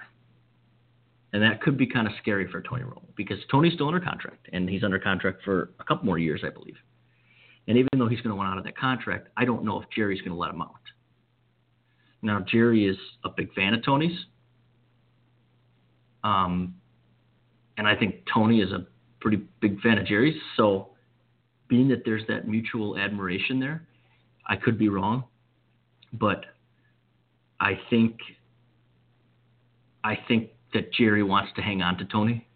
And 1.33 1.43
that 1.43 1.61
could 1.61 1.77
be 1.77 1.87
kind 1.87 2.07
of 2.07 2.15
scary 2.23 2.51
for 2.51 2.63
Tony 2.63 2.83
Romo 2.83 3.03
because 3.15 3.39
Tony's 3.51 3.75
still 3.75 3.89
under 3.89 4.01
contract 4.01 4.49
and 4.53 4.69
he's 4.69 4.83
under 4.83 4.99
contract 4.99 5.43
for 5.45 5.75
a 5.79 5.85
couple 5.85 6.07
more 6.07 6.19
years, 6.19 6.43
I 6.45 6.51
believe. 6.51 6.77
And 7.67 7.77
even 7.77 7.91
though 7.99 8.09
he's 8.09 8.21
going 8.23 8.31
to 8.31 8.37
want 8.37 8.51
out 8.51 8.57
of 8.57 8.65
that 8.65 8.79
contract, 8.79 9.29
I 9.37 9.45
don't 9.45 9.63
know 9.63 9.81
if 9.81 9.89
Jerry's 9.95 10.21
going 10.23 10.33
to 10.33 10.39
let 10.39 10.51
him 10.51 10.63
out. 10.63 10.73
Now, 12.23 12.41
Jerry 12.41 12.89
is 12.89 12.97
a 13.25 13.29
big 13.29 13.53
fan 13.53 13.75
of 13.75 13.85
Tony's. 13.85 14.19
Um, 16.25 16.75
and 17.77 17.87
I 17.87 17.95
think 17.95 18.25
Tony 18.33 18.61
is 18.61 18.73
a 18.73 18.87
pretty 19.21 19.43
big 19.61 19.81
fan 19.81 19.99
of 19.99 20.07
Jerry's. 20.07 20.41
So, 20.57 20.91
being 21.69 21.89
that 21.89 22.03
there's 22.05 22.23
that 22.29 22.49
mutual 22.49 22.97
admiration 22.99 23.61
there, 23.61 23.87
I 24.47 24.57
could 24.57 24.79
be 24.79 24.89
wrong, 24.89 25.25
but 26.13 26.45
I 27.61 27.79
think 27.91 28.19
I 30.05 30.19
think 30.29 30.51
that 30.75 30.93
Jerry 30.93 31.23
wants 31.23 31.53
to 31.57 31.63
hang 31.63 31.83
on 31.83 31.99
to 31.99 32.05
Tony 32.05 32.47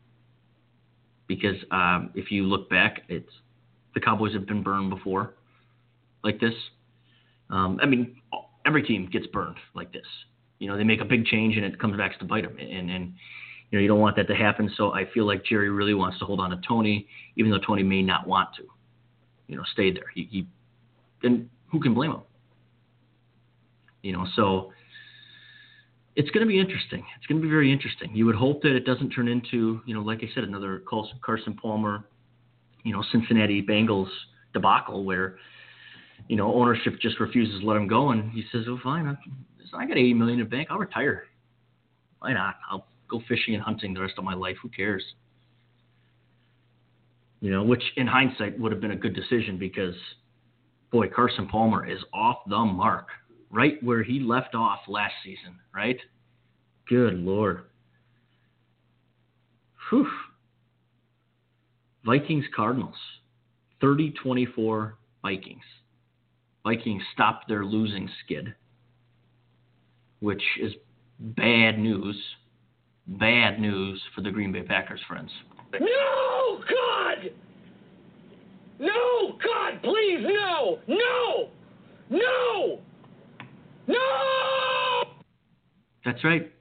because 1.27 1.57
um, 1.71 2.11
if 2.15 2.31
you 2.31 2.45
look 2.45 2.69
back, 2.71 3.03
it's 3.09 3.31
the 3.95 4.01
Cowboys 4.01 4.33
have 4.35 4.47
been 4.47 4.63
burned 4.63 4.91
before 4.91 5.35
like 6.23 6.41
this. 6.41 6.55
Um, 7.51 7.79
I 7.83 7.87
mean, 7.87 8.17
every 8.67 8.83
team 8.83 9.09
gets 9.11 9.27
burned 9.27 9.57
like 9.75 9.93
this. 9.93 10.07
You 10.59 10.69
know, 10.69 10.77
they 10.77 10.85
make 10.85 11.01
a 11.01 11.05
big 11.05 11.27
change 11.27 11.57
and 11.57 11.65
it 11.65 11.79
comes 11.79 11.97
back 11.97 12.19
to 12.21 12.25
bite 12.25 12.45
them, 12.45 12.57
and 12.59 12.91
and 12.91 13.13
you 13.71 13.79
know 13.79 13.81
you 13.81 13.89
don't 13.89 14.01
want 14.01 14.17
that 14.17 14.29
to 14.29 14.35
happen. 14.35 14.71
So 14.77 14.93
I 14.93 15.07
feel 15.13 15.27
like 15.27 15.45
Jerry 15.45 15.71
really 15.71 15.95
wants 15.95 16.19
to 16.21 16.25
hold 16.25 16.41
on 16.41 16.51
to 16.51 16.61
Tony, 16.67 17.09
even 17.37 17.51
though 17.51 17.59
Tony 17.59 17.83
may 17.83 18.03
not 18.03 18.27
want 18.27 18.51
to. 18.57 18.65
You 19.49 19.57
know, 19.57 19.65
stay 19.73 19.91
there. 19.91 20.07
He, 20.15 20.29
he 20.31 20.47
and 21.25 21.51
who 21.71 21.81
can 21.81 21.95
blame 21.95 22.13
him? 22.13 22.23
You 24.03 24.13
know, 24.13 24.27
so 24.35 24.73
it's 26.17 26.31
going 26.31 26.45
to 26.45 26.49
be 26.49 26.61
interesting. 26.61 27.05
It's 27.17 27.27
going 27.27 27.41
to 27.41 27.43
be 27.43 27.51
very 27.51 27.73
interesting. 27.73 28.15
You 28.15 28.27
would 28.27 28.35
hope 28.35 28.63
that 28.63 28.77
it 28.77 28.85
doesn't 28.85 29.11
turn 29.11 29.29
into, 29.29 29.81
you 29.87 29.95
know, 29.95 30.03
like 30.03 30.19
I 30.23 30.29
said, 30.35 30.45
another 30.45 30.83
Carson 31.25 31.55
Palmer, 31.55 32.05
you 32.85 32.93
know, 32.93 33.03
Cincinnati 33.13 33.63
Bengals 33.63 34.09
debacle 34.53 35.05
where, 35.05 35.37
you 36.29 36.37
know, 36.37 36.53
ownership 36.55 37.01
just 37.01 37.19
refuses 37.21 37.61
to 37.61 37.67
let 37.67 37.77
him 37.77 37.89
go, 37.89 38.11
and 38.11 38.31
he 38.33 38.45
says, 38.53 38.65
"Oh, 38.69 38.79
fine, 38.83 39.07
I 39.75 39.87
got 39.87 39.97
80 39.97 40.15
million 40.15 40.41
in 40.41 40.49
bank. 40.49 40.69
I'll 40.71 40.79
retire. 40.79 41.25
Why 42.19 42.33
not? 42.33 42.57
I'll 42.71 42.87
go 43.09 43.21
fishing 43.29 43.55
and 43.55 43.63
hunting 43.63 43.95
the 43.95 44.01
rest 44.01 44.15
of 44.19 44.25
my 44.25 44.35
life. 44.35 44.57
Who 44.63 44.69
cares?" 44.69 45.03
You 47.41 47.51
know, 47.51 47.65
which 47.65 47.83
in 47.97 48.07
hindsight 48.07 48.59
would 48.59 48.71
have 48.71 48.81
been 48.81 48.93
a 48.93 48.97
good 48.97 49.15
decision 49.15 49.59
because, 49.59 49.95
boy, 50.91 51.09
Carson 51.09 51.49
Palmer 51.49 51.89
is 51.89 51.99
off 52.13 52.39
the 52.47 52.59
mark 52.59 53.09
right 53.53 53.81
where 53.83 54.03
he 54.03 54.19
left 54.19 54.55
off 54.55 54.81
last 54.89 55.15
season, 55.23 55.57
right? 55.75 55.99
Good 56.89 57.15
Lord. 57.15 57.65
Whew. 59.91 60.09
Vikings 62.05 62.47
Cardinals. 62.57 62.97
30 63.81 64.15
24 64.23 64.97
Vikings. 65.23 65.63
Vikings 66.65 67.03
stopped 67.13 67.49
their 67.49 67.65
losing 67.65 68.09
skid, 68.25 68.55
which 70.21 70.43
is 70.61 70.73
bad 71.19 71.79
news. 71.79 72.17
Bad 73.07 73.61
news 73.61 74.01
for 74.15 74.21
the 74.21 74.31
Green 74.31 74.53
Bay 74.53 74.63
Packers, 74.63 75.01
friends. 75.09 75.31
No, 75.73 76.61
God! 76.71 77.31
No, 78.79 79.39
God, 79.45 79.83
please, 79.83 80.21
no! 80.23 80.79
No! 80.87 81.49
No! 82.11 82.81
No! 83.87 85.03
That's 86.05 86.23
right. 86.25 86.53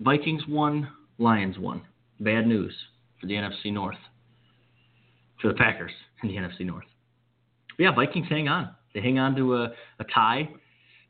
Vikings 0.00 0.42
won, 0.48 0.88
Lions 1.18 1.58
won. 1.58 1.82
Bad 2.20 2.46
news 2.46 2.74
for 3.20 3.26
the 3.26 3.34
NFC 3.34 3.72
North. 3.72 3.98
For 5.40 5.48
the 5.48 5.54
Packers 5.54 5.92
in 6.22 6.28
the 6.28 6.36
NFC 6.36 6.66
North. 6.66 6.84
But 7.76 7.84
yeah, 7.84 7.94
Vikings 7.94 8.26
hang 8.28 8.48
on. 8.48 8.70
They 8.94 9.00
hang 9.00 9.18
on 9.18 9.34
to 9.36 9.56
a, 9.56 9.72
a 9.98 10.04
tie 10.12 10.48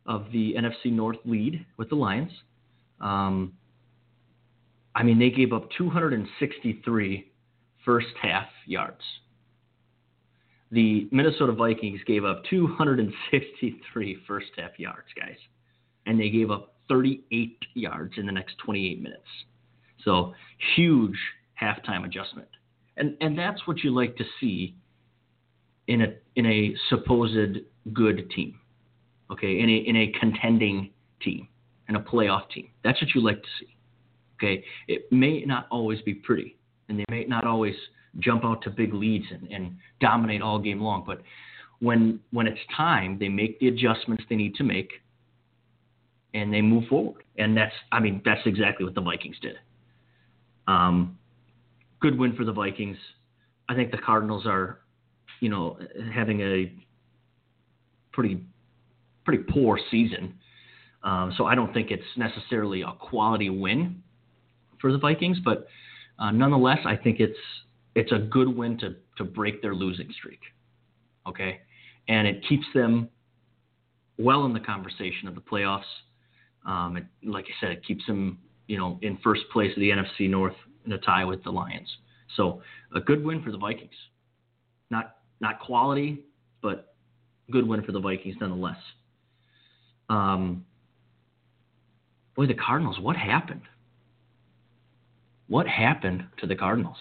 of 0.07 0.27
the 0.33 0.55
NFC 0.55 0.93
North 0.93 1.19
lead 1.25 1.65
with 1.77 1.89
the 1.89 1.95
Lions. 1.95 2.33
Um, 3.01 3.55
I 4.95 5.03
mean, 5.03 5.19
they 5.19 5.31
gave 5.31 5.53
up 5.53 5.69
263 5.79 7.31
first 7.85 8.09
half 8.21 8.49
yards. 8.67 9.01
The 10.71 11.09
Minnesota 11.11 11.53
Vikings 11.53 12.01
gave 12.07 12.25
up 12.25 12.45
263 12.49 14.19
first 14.27 14.49
half 14.57 14.79
yards, 14.79 15.09
guys, 15.19 15.37
and 16.07 16.19
they 16.19 16.31
gave 16.31 16.51
up 16.51 16.75
38 16.89 17.59
yards 17.75 18.15
in 18.17 18.27
the 18.27 18.33
next 18.33 18.57
28 18.59 19.03
minutes. 19.03 19.23
So 20.05 20.33
huge 20.77 21.17
halftime 21.61 22.05
adjustment, 22.05 22.49
and 22.97 23.17
and 23.21 23.37
that's 23.37 23.67
what 23.67 23.79
you 23.79 23.95
like 23.95 24.17
to 24.17 24.25
see 24.41 24.77
in 25.89 26.03
a 26.03 26.15
in 26.37 26.47
a 26.47 26.75
supposed 26.89 27.59
good 27.93 28.31
team, 28.31 28.59
okay, 29.31 29.59
in 29.61 29.69
a 29.69 29.73
in 29.73 29.97
a 29.97 30.13
contending 30.19 30.91
team, 31.21 31.49
in 31.89 31.97
a 31.97 32.01
playoff 32.01 32.49
team. 32.49 32.69
That's 32.85 33.01
what 33.03 33.15
you 33.15 33.23
like 33.23 33.43
to 33.43 33.49
see. 33.59 33.77
Okay, 34.39 34.65
it 34.89 35.11
may 35.13 35.45
not 35.45 35.67
always 35.71 36.01
be 36.03 36.15
pretty, 36.15 36.57
and 36.89 36.99
they 36.99 37.05
may 37.11 37.25
not 37.25 37.45
always 37.45 37.75
jump 38.19 38.45
out 38.45 38.63
to 38.63 38.71
big 38.71 38.93
leads 38.93 39.27
and, 39.31 39.51
and 39.51 39.77
dominate 40.01 40.43
all 40.43 40.59
game 40.59 40.81
long. 40.81 41.05
But 41.07 41.23
when 41.81 42.21
when 42.33 42.47
it's 42.47 42.61
time, 42.77 43.19
they 43.19 43.29
make 43.29 43.59
the 43.61 43.69
adjustments 43.69 44.25
they 44.29 44.37
need 44.37 44.55
to 44.57 44.65
make, 44.65 44.91
and 46.35 46.53
they 46.53 46.61
move 46.63 46.85
forward. 46.89 47.23
And 47.39 47.57
that's 47.57 47.75
I 47.93 48.01
mean 48.01 48.21
that's 48.25 48.43
exactly 48.47 48.85
what 48.85 48.95
the 48.95 49.01
Vikings 49.01 49.37
did. 49.41 49.57
Um, 50.67 51.19
good 52.01 52.19
win 52.19 52.35
for 52.37 52.45
the 52.45 52.53
Vikings. 52.53 52.97
I 53.69 53.75
think 53.75 53.91
the 53.91 53.99
Cardinals 53.99 54.47
are, 54.47 54.81
you 55.41 55.49
know, 55.49 55.79
having 56.13 56.41
a 56.41 56.73
pretty 58.13 58.45
pretty 59.25 59.45
poor 59.45 59.79
season. 59.91 60.35
Um, 61.03 61.33
so 61.39 61.47
I 61.47 61.55
don't 61.55 61.73
think 61.73 61.91
it's 61.91 62.03
necessarily 62.17 62.83
a 62.83 62.93
quality 62.93 63.49
win 63.49 64.03
for 64.81 64.93
the 64.93 64.99
Vikings, 64.99 65.39
but 65.43 65.67
uh, 66.19 66.31
nonetheless, 66.31 66.79
I 66.85 66.97
think 66.97 67.21
it's 67.21 67.39
it's 67.95 68.13
a 68.13 68.19
good 68.19 68.49
win 68.49 68.79
to 68.79 68.97
to 69.19 69.25
break 69.25 69.63
their 69.63 69.75
losing 69.75 70.11
streak. 70.19 70.41
Okay, 71.27 71.61
and 72.09 72.27
it 72.27 72.45
keeps 72.49 72.67
them 72.75 73.09
well 74.19 74.45
in 74.45 74.53
the 74.53 74.61
conversation 74.61 75.29
of 75.29 75.35
the 75.35 75.41
playoffs. 75.41 75.83
Um, 76.67 76.97
it, 76.97 77.05
like 77.23 77.47
I 77.47 77.61
said, 77.61 77.71
it 77.73 77.87
keeps 77.87 78.07
them 78.07 78.39
you 78.67 78.79
know 78.79 78.99
in 79.03 79.19
first 79.19 79.43
place 79.53 79.71
of 79.77 79.81
the 79.81 79.91
NFC 79.91 80.29
North 80.29 80.57
in 80.87 80.93
a 80.93 80.99
tie 80.99 81.25
with 81.25 81.43
the 81.45 81.51
Lions. 81.51 81.89
So 82.37 82.63
a 82.95 83.01
good 83.01 83.25
win 83.25 83.43
for 83.43 83.51
the 83.51 83.59
Vikings. 83.59 83.95
Not 84.91 85.17
not 85.41 85.61
quality, 85.61 86.25
but 86.63 86.95
good 87.51 87.67
win 87.67 87.83
for 87.83 87.93
the 87.93 88.01
Vikings 88.01 88.37
nonetheless. 88.41 88.79
Um, 90.09 90.65
boy, 92.37 92.47
the 92.47 92.55
Cardinals, 92.55 92.99
what 93.01 93.17
happened? 93.17 93.63
What 95.49 95.67
happened 95.67 96.25
to 96.39 96.47
the 96.47 96.57
Cardinals? 96.57 96.97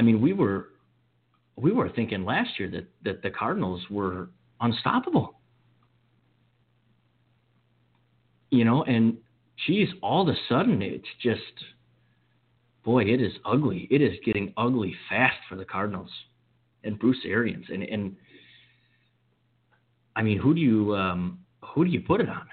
I 0.00 0.02
mean, 0.02 0.22
we 0.22 0.32
were 0.32 0.68
we 1.56 1.72
were 1.72 1.90
thinking 1.90 2.24
last 2.24 2.58
year 2.58 2.70
that, 2.70 2.88
that 3.04 3.22
the 3.22 3.28
Cardinals 3.28 3.82
were 3.90 4.30
unstoppable. 4.58 5.34
You 8.50 8.64
know, 8.64 8.82
and 8.84 9.18
geez, 9.66 9.90
all 10.02 10.22
of 10.22 10.34
a 10.34 10.38
sudden 10.48 10.80
it's 10.80 11.04
just 11.22 11.42
boy, 12.82 13.04
it 13.04 13.20
is 13.20 13.32
ugly. 13.44 13.88
It 13.90 14.00
is 14.00 14.14
getting 14.24 14.54
ugly 14.56 14.94
fast 15.10 15.36
for 15.50 15.56
the 15.56 15.66
Cardinals 15.66 16.08
and 16.82 16.98
Bruce 16.98 17.20
Arians. 17.26 17.66
And 17.68 17.82
and 17.82 18.16
I 20.16 20.22
mean, 20.22 20.38
who 20.38 20.54
do 20.54 20.62
you 20.62 20.96
um, 20.96 21.40
who 21.62 21.84
do 21.84 21.90
you 21.90 22.00
put 22.00 22.22
it 22.22 22.28
on? 22.30 22.46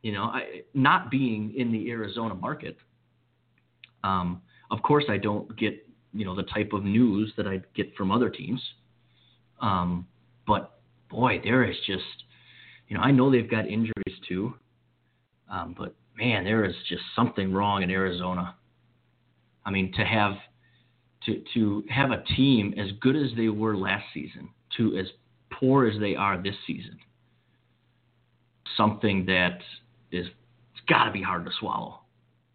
You 0.00 0.12
know, 0.12 0.22
I, 0.22 0.62
not 0.72 1.10
being 1.10 1.54
in 1.54 1.70
the 1.70 1.90
Arizona 1.90 2.34
market, 2.34 2.78
um, 4.04 4.40
of 4.70 4.82
course, 4.82 5.04
I 5.10 5.18
don't 5.18 5.54
get 5.58 5.84
you 6.12 6.24
know 6.24 6.34
the 6.34 6.44
type 6.44 6.72
of 6.72 6.84
news 6.84 7.32
that 7.36 7.46
I 7.46 7.60
get 7.74 7.94
from 7.94 8.10
other 8.10 8.30
teams. 8.30 8.62
Um, 9.60 10.06
but 10.46 10.78
boy, 11.10 11.40
there 11.42 11.64
is 11.64 11.76
just 11.86 12.24
you 12.88 12.96
know 12.96 13.02
I 13.02 13.10
know 13.10 13.30
they've 13.30 13.50
got 13.50 13.66
injuries 13.66 14.18
too, 14.26 14.54
um, 15.50 15.74
but 15.76 15.94
man, 16.16 16.44
there 16.44 16.64
is 16.64 16.74
just 16.88 17.02
something 17.14 17.52
wrong 17.52 17.82
in 17.82 17.90
Arizona. 17.90 18.56
I 19.64 19.70
mean, 19.70 19.92
to 19.96 20.04
have 20.04 20.34
to 21.26 21.42
to 21.54 21.84
have 21.90 22.10
a 22.10 22.22
team 22.36 22.74
as 22.78 22.88
good 23.00 23.16
as 23.16 23.30
they 23.36 23.48
were 23.48 23.76
last 23.76 24.04
season 24.14 24.48
to 24.76 24.96
as 24.96 25.06
poor 25.50 25.86
as 25.86 25.98
they 26.00 26.14
are 26.14 26.40
this 26.40 26.54
season, 26.66 26.98
something 28.76 29.26
that 29.26 29.58
is 30.10 30.26
it's 30.26 30.86
got 30.88 31.04
to 31.04 31.10
be 31.10 31.22
hard 31.22 31.44
to 31.44 31.50
swallow 31.58 32.00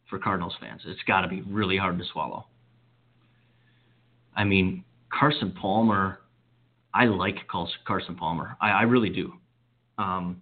for 0.09 0.19
Cardinals 0.19 0.55
fans. 0.59 0.81
It's 0.85 1.01
got 1.07 1.21
to 1.21 1.27
be 1.27 1.41
really 1.41 1.77
hard 1.77 1.97
to 1.99 2.05
swallow. 2.11 2.47
I 4.35 4.43
mean, 4.43 4.83
Carson 5.11 5.51
Palmer, 5.51 6.19
I 6.93 7.05
like 7.05 7.35
Carson 7.47 8.15
Palmer. 8.15 8.55
I, 8.61 8.69
I 8.69 8.81
really 8.83 9.09
do. 9.09 9.33
Um, 9.97 10.41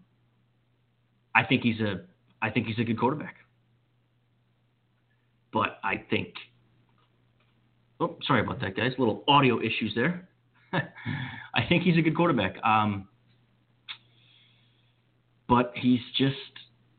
I 1.36 1.44
think 1.44 1.64
he's 1.64 1.80
a 1.80 2.02
I 2.42 2.50
think 2.50 2.68
he's 2.68 2.80
a 2.80 2.84
good 2.84 3.00
quarterback. 3.00 3.36
But 5.54 5.80
I 5.84 6.04
think 6.10 6.34
oh 8.00 8.18
sorry 8.26 8.42
about 8.42 8.62
that 8.62 8.76
guys, 8.76 8.92
little 8.98 9.24
audio 9.28 9.60
issues 9.60 9.94
there. 9.96 10.28
I 10.74 11.66
think 11.68 11.84
he's 11.84 11.98
a 11.98 12.02
good 12.02 12.16
quarterback. 12.16 12.56
Um, 12.64 13.08
but 15.48 15.74
he's 15.76 16.00
just 16.18 16.36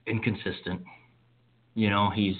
inconsistent. 0.07 0.83
You 1.75 1.89
know, 1.89 2.11
he's 2.15 2.37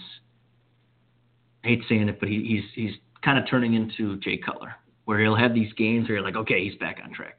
I 1.65 1.69
hate 1.69 1.83
saying 1.89 2.09
it, 2.09 2.21
but 2.21 2.29
he, 2.29 2.43
he's 2.45 2.65
he's 2.75 2.99
kind 3.25 3.39
of 3.39 3.49
turning 3.49 3.75
into 3.75 4.17
Jay 4.19 4.37
Cutler, 4.37 4.75
where 5.05 5.21
he'll 5.21 5.37
have 5.37 5.55
these 5.55 5.73
games 5.75 6.09
where 6.09 6.17
you're 6.17 6.25
like, 6.25 6.37
okay, 6.37 6.65
he's 6.65 6.79
back 6.79 7.01
on 7.03 7.13
track. 7.13 7.39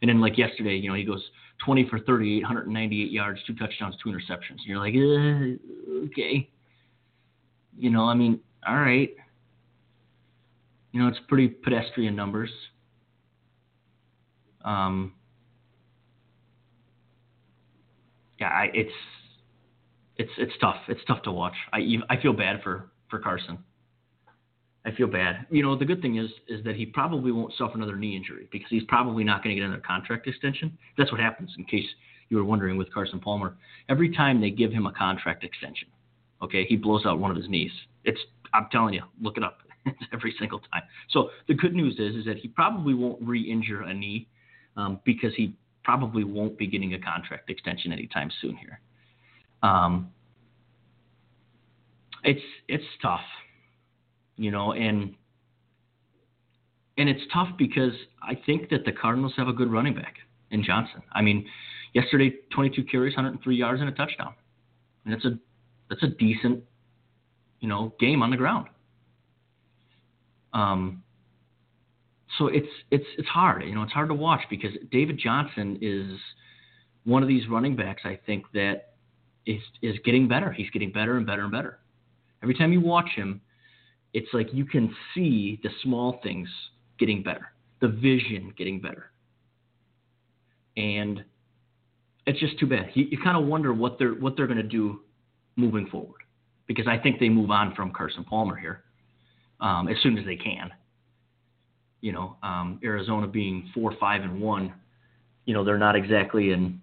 And 0.00 0.08
then 0.08 0.20
like 0.20 0.36
yesterday, 0.36 0.76
you 0.76 0.88
know, 0.88 0.94
he 0.94 1.04
goes 1.04 1.22
20 1.64 1.88
for 1.88 1.98
38, 2.00 2.42
198 2.42 3.10
yards, 3.10 3.40
two 3.46 3.54
touchdowns, 3.54 3.94
two 4.02 4.10
interceptions. 4.10 4.58
And 4.58 4.66
you're 4.66 4.78
like, 4.78 4.94
uh, 4.94 6.06
okay. 6.06 6.50
You 7.78 7.90
know, 7.90 8.04
I 8.04 8.14
mean, 8.14 8.40
all 8.66 8.76
right. 8.76 9.10
You 10.92 11.02
know, 11.02 11.08
it's 11.08 11.18
pretty 11.28 11.48
pedestrian 11.48 12.14
numbers. 12.14 12.50
Um, 14.64 15.14
yeah, 18.38 18.48
I, 18.48 18.70
it's 18.74 18.92
it's 20.16 20.30
it's 20.38 20.52
tough. 20.60 20.76
It's 20.88 21.00
tough 21.06 21.22
to 21.22 21.32
watch. 21.32 21.54
I 21.72 21.78
I 22.10 22.20
feel 22.20 22.32
bad 22.32 22.62
for 22.62 22.90
for 23.08 23.18
Carson. 23.18 23.58
I 24.84 24.90
feel 24.92 25.06
bad. 25.06 25.46
You 25.50 25.62
know, 25.62 25.76
the 25.76 25.84
good 25.84 26.02
thing 26.02 26.16
is 26.16 26.30
is 26.48 26.64
that 26.64 26.74
he 26.74 26.86
probably 26.86 27.30
won't 27.30 27.52
suffer 27.56 27.74
another 27.74 27.96
knee 27.96 28.16
injury 28.16 28.48
because 28.50 28.68
he's 28.68 28.82
probably 28.84 29.22
not 29.22 29.42
going 29.42 29.54
to 29.54 29.60
get 29.60 29.66
another 29.66 29.82
contract 29.86 30.26
extension. 30.26 30.76
That's 30.98 31.12
what 31.12 31.20
happens. 31.20 31.52
In 31.56 31.64
case 31.64 31.86
you 32.28 32.36
were 32.36 32.44
wondering 32.44 32.76
with 32.76 32.92
Carson 32.92 33.20
Palmer, 33.20 33.56
every 33.88 34.14
time 34.14 34.40
they 34.40 34.50
give 34.50 34.72
him 34.72 34.86
a 34.86 34.92
contract 34.92 35.44
extension, 35.44 35.88
okay, 36.42 36.64
he 36.64 36.76
blows 36.76 37.06
out 37.06 37.20
one 37.20 37.30
of 37.30 37.36
his 37.36 37.48
knees. 37.48 37.70
It's 38.04 38.20
I'm 38.52 38.66
telling 38.72 38.94
you, 38.94 39.02
look 39.20 39.36
it 39.36 39.44
up. 39.44 39.58
every 40.12 40.34
single 40.38 40.60
time. 40.72 40.82
So 41.10 41.30
the 41.48 41.54
good 41.54 41.74
news 41.74 41.94
is 41.98 42.14
is 42.14 42.24
that 42.26 42.38
he 42.38 42.48
probably 42.48 42.94
won't 42.94 43.20
re-injure 43.20 43.82
a 43.82 43.92
knee 43.92 44.28
um, 44.76 45.00
because 45.04 45.32
he 45.36 45.56
probably 45.82 46.22
won't 46.22 46.56
be 46.56 46.66
getting 46.66 46.94
a 46.94 47.00
contract 47.00 47.50
extension 47.50 47.92
anytime 47.92 48.30
soon 48.40 48.56
here. 48.56 48.80
Um, 49.62 50.10
it's 52.22 52.42
it's 52.68 52.84
tough 53.00 53.20
you 54.36 54.50
know, 54.50 54.72
and 54.72 55.14
and 56.98 57.08
it's 57.08 57.22
tough 57.32 57.48
because 57.58 57.92
I 58.22 58.38
think 58.46 58.70
that 58.70 58.84
the 58.84 58.92
Cardinals 58.92 59.32
have 59.36 59.48
a 59.48 59.52
good 59.52 59.72
running 59.72 59.94
back 59.94 60.16
in 60.50 60.62
Johnson. 60.62 61.02
I 61.12 61.22
mean, 61.22 61.46
yesterday 61.94 62.34
22 62.54 62.84
carries, 62.84 63.16
103 63.16 63.56
yards, 63.56 63.80
and 63.80 63.88
a 63.88 63.92
touchdown. 63.92 64.34
And 65.04 65.14
that's 65.14 65.24
a 65.24 65.38
that's 65.88 66.02
a 66.02 66.08
decent, 66.08 66.62
you 67.60 67.68
know, 67.68 67.94
game 67.98 68.22
on 68.22 68.30
the 68.30 68.36
ground. 68.36 68.68
Um. 70.52 71.02
So 72.38 72.46
it's 72.46 72.68
it's 72.90 73.04
it's 73.18 73.28
hard, 73.28 73.62
you 73.64 73.74
know, 73.74 73.82
it's 73.82 73.92
hard 73.92 74.08
to 74.08 74.14
watch 74.14 74.40
because 74.48 74.70
David 74.90 75.18
Johnson 75.22 75.78
is 75.82 76.18
one 77.04 77.22
of 77.22 77.28
these 77.28 77.46
running 77.48 77.76
backs. 77.76 78.02
I 78.04 78.18
think 78.24 78.44
that 78.54 78.92
is 79.46 79.60
is 79.82 79.96
getting 80.04 80.28
better. 80.28 80.50
He's 80.52 80.70
getting 80.70 80.92
better 80.92 81.16
and 81.16 81.26
better 81.26 81.42
and 81.42 81.52
better. 81.52 81.78
Every 82.42 82.54
time 82.54 82.72
you 82.72 82.80
watch 82.80 83.10
him, 83.14 83.40
it's 84.14 84.28
like 84.32 84.48
you 84.52 84.64
can 84.64 84.94
see 85.14 85.60
the 85.62 85.70
small 85.82 86.20
things 86.22 86.48
getting 86.98 87.22
better, 87.22 87.52
the 87.80 87.88
vision 87.88 88.52
getting 88.56 88.80
better. 88.80 89.10
And 90.76 91.24
it's 92.26 92.38
just 92.40 92.58
too 92.58 92.66
bad. 92.66 92.90
You, 92.94 93.06
you 93.10 93.18
kind 93.18 93.36
of 93.36 93.44
wonder 93.44 93.72
what 93.72 93.98
they're 93.98 94.14
what 94.14 94.36
they're 94.36 94.46
going 94.46 94.56
to 94.58 94.62
do 94.62 95.00
moving 95.56 95.86
forward, 95.86 96.22
because 96.66 96.86
I 96.86 96.96
think 96.96 97.20
they 97.20 97.28
move 97.28 97.50
on 97.50 97.74
from 97.74 97.92
Carson 97.92 98.24
Palmer 98.24 98.56
here 98.56 98.84
um, 99.60 99.88
as 99.88 99.96
soon 100.02 100.16
as 100.16 100.24
they 100.24 100.36
can. 100.36 100.70
You 102.00 102.12
know, 102.12 102.36
um, 102.42 102.80
Arizona 102.82 103.26
being 103.26 103.70
four, 103.74 103.94
five, 104.00 104.22
and 104.22 104.40
one, 104.40 104.74
you 105.44 105.54
know, 105.54 105.62
they're 105.62 105.78
not 105.78 105.94
exactly 105.94 106.50
in 106.50 106.80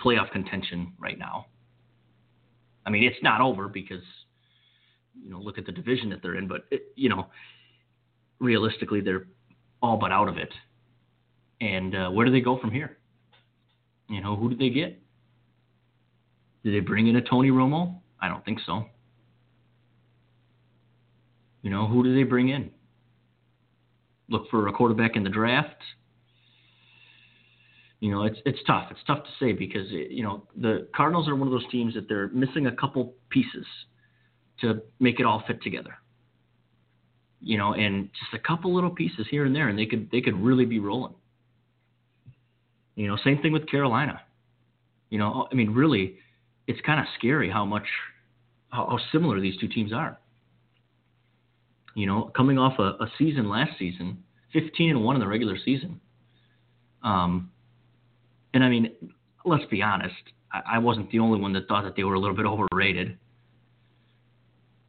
playoff 0.00 0.30
contention 0.30 0.92
right 0.98 1.18
now. 1.18 1.46
I 2.86 2.90
mean, 2.90 3.04
it's 3.04 3.22
not 3.22 3.40
over 3.40 3.68
because 3.68 4.02
you 5.22 5.30
know 5.30 5.40
look 5.40 5.58
at 5.58 5.66
the 5.66 5.72
division 5.72 6.10
that 6.10 6.22
they're 6.22 6.36
in, 6.36 6.48
but 6.48 6.64
it, 6.70 6.92
you 6.96 7.08
know 7.08 7.26
realistically 8.40 9.00
they're 9.00 9.26
all 9.82 9.96
but 9.96 10.12
out 10.12 10.28
of 10.28 10.38
it. 10.38 10.52
And 11.60 11.94
uh, 11.94 12.10
where 12.10 12.24
do 12.24 12.32
they 12.32 12.40
go 12.40 12.58
from 12.58 12.70
here? 12.70 12.98
You 14.08 14.20
know, 14.20 14.36
who 14.36 14.50
do 14.50 14.56
they 14.56 14.70
get? 14.70 15.00
Do 16.64 16.72
they 16.72 16.80
bring 16.80 17.08
in 17.08 17.16
a 17.16 17.22
Tony 17.22 17.50
Romo? 17.50 18.00
I 18.20 18.28
don't 18.28 18.44
think 18.44 18.58
so. 18.64 18.86
You 21.62 21.70
know, 21.70 21.86
who 21.86 22.02
do 22.02 22.14
they 22.14 22.22
bring 22.22 22.48
in? 22.48 22.70
Look 24.28 24.48
for 24.50 24.68
a 24.68 24.72
quarterback 24.72 25.16
in 25.16 25.24
the 25.24 25.30
draft. 25.30 25.82
You 28.00 28.12
know, 28.12 28.24
it's 28.24 28.38
it's 28.44 28.58
tough. 28.66 28.88
It's 28.90 29.00
tough 29.06 29.24
to 29.24 29.30
say 29.40 29.52
because 29.52 29.88
you 29.90 30.22
know 30.22 30.46
the 30.56 30.86
Cardinals 30.94 31.28
are 31.28 31.34
one 31.34 31.48
of 31.48 31.52
those 31.52 31.68
teams 31.70 31.94
that 31.94 32.08
they're 32.08 32.28
missing 32.28 32.66
a 32.66 32.72
couple 32.72 33.14
pieces 33.28 33.66
to 34.60 34.82
make 35.00 35.20
it 35.20 35.26
all 35.26 35.42
fit 35.46 35.62
together. 35.62 35.94
you 37.40 37.56
know, 37.56 37.74
and 37.74 38.08
just 38.18 38.34
a 38.34 38.38
couple 38.46 38.74
little 38.74 38.90
pieces 38.90 39.26
here 39.30 39.44
and 39.44 39.54
there, 39.54 39.68
and 39.68 39.78
they 39.78 39.86
could 39.86 40.10
they 40.10 40.20
could 40.20 40.34
really 40.40 40.64
be 40.64 40.78
rolling. 40.78 41.14
You 42.96 43.06
know, 43.06 43.16
same 43.24 43.40
thing 43.40 43.52
with 43.52 43.68
Carolina. 43.68 44.20
You 45.10 45.18
know, 45.18 45.46
I 45.50 45.54
mean, 45.54 45.70
really, 45.72 46.16
it's 46.66 46.80
kind 46.82 47.00
of 47.00 47.06
scary 47.16 47.48
how 47.50 47.64
much 47.64 47.86
how, 48.70 48.86
how 48.86 48.98
similar 49.12 49.40
these 49.40 49.56
two 49.58 49.68
teams 49.68 49.92
are. 49.92 50.18
You 51.94 52.06
know, 52.06 52.30
coming 52.36 52.58
off 52.58 52.78
a, 52.78 53.02
a 53.02 53.10
season 53.18 53.48
last 53.48 53.72
season, 53.78 54.22
15 54.52 54.90
and 54.90 55.04
one 55.04 55.16
in 55.16 55.20
the 55.20 55.28
regular 55.28 55.56
season. 55.64 56.00
Um, 57.02 57.50
and 58.54 58.64
I 58.64 58.68
mean, 58.68 58.90
let's 59.44 59.64
be 59.66 59.82
honest, 59.82 60.14
I, 60.52 60.74
I 60.74 60.78
wasn't 60.78 61.10
the 61.10 61.20
only 61.20 61.40
one 61.40 61.52
that 61.54 61.68
thought 61.68 61.84
that 61.84 61.96
they 61.96 62.04
were 62.04 62.14
a 62.14 62.20
little 62.20 62.36
bit 62.36 62.46
overrated. 62.46 63.16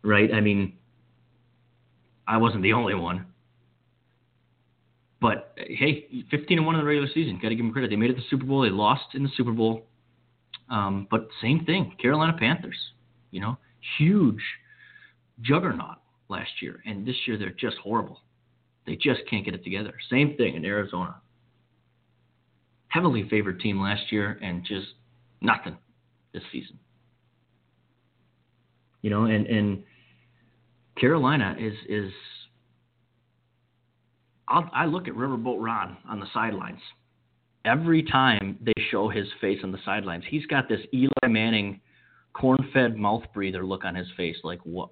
Right? 0.04 0.34
I 0.34 0.42
mean, 0.42 0.74
I 2.28 2.38
wasn't 2.38 2.64
the 2.64 2.74
only 2.74 2.96
one. 2.96 3.26
But 5.22 5.54
hey, 5.58 6.06
15 6.32 6.60
and 6.60 6.66
one 6.66 6.76
in 6.76 6.82
the 6.82 6.88
regular 6.88 7.10
season. 7.14 7.40
Got 7.42 7.50
to 7.50 7.56
give 7.56 7.66
them 7.66 7.74
credit. 7.74 7.90
They 7.90 7.98
made 7.98 8.12
it 8.12 8.14
to 8.14 8.22
the 8.22 8.28
Super 8.30 8.46
Bowl. 8.46 8.62
They 8.62 8.70
lost 8.70 9.16
in 9.16 9.24
the 9.24 9.30
Super 9.36 9.52
Bowl. 9.52 9.86
Um, 10.70 11.08
but 11.10 11.28
same 11.42 11.66
thing, 11.66 11.96
Carolina 12.02 12.36
Panthers. 12.38 12.78
You 13.32 13.42
know, 13.42 13.58
huge 13.98 14.42
juggernaut 15.42 15.98
last 16.30 16.50
year, 16.62 16.82
and 16.86 17.06
this 17.06 17.16
year 17.26 17.38
they're 17.38 17.50
just 17.50 17.78
horrible. 17.78 18.22
They 18.86 18.96
just 18.96 19.22
can't 19.30 19.46
get 19.46 19.54
it 19.54 19.64
together. 19.64 19.94
Same 20.10 20.36
thing 20.36 20.56
in 20.56 20.66
Arizona. 20.66 21.16
Heavily 22.88 23.28
favored 23.30 23.60
team 23.60 23.80
last 23.80 24.12
year, 24.12 24.40
and 24.42 24.64
just 24.64 24.88
nothing 25.42 25.78
this 26.34 26.44
season. 26.52 26.80
You 29.02 29.10
know, 29.10 29.26
and 29.26 29.46
and 29.48 29.84
Carolina 31.00 31.56
is 31.60 31.74
is. 31.88 32.12
I 34.48 34.86
look 34.86 35.08
at 35.08 35.14
Riverboat 35.14 35.58
Ron 35.60 35.98
on 36.10 36.20
the 36.20 36.26
sidelines. 36.34 36.82
Every 37.66 38.02
time 38.02 38.58
they 38.62 38.74
show 38.90 39.08
his 39.08 39.28
face 39.40 39.60
on 39.64 39.72
the 39.72 39.78
sidelines, 39.86 40.24
he's 40.28 40.46
got 40.48 40.68
this 40.68 40.80
Eli 40.92 41.28
Manning, 41.28 41.82
corn-fed 42.34 42.98
mouth 42.98 43.24
breather 43.32 43.64
look 43.64 43.86
on 43.86 43.94
his 43.94 44.08
face, 44.18 44.38
like 44.44 44.60
what, 44.64 44.90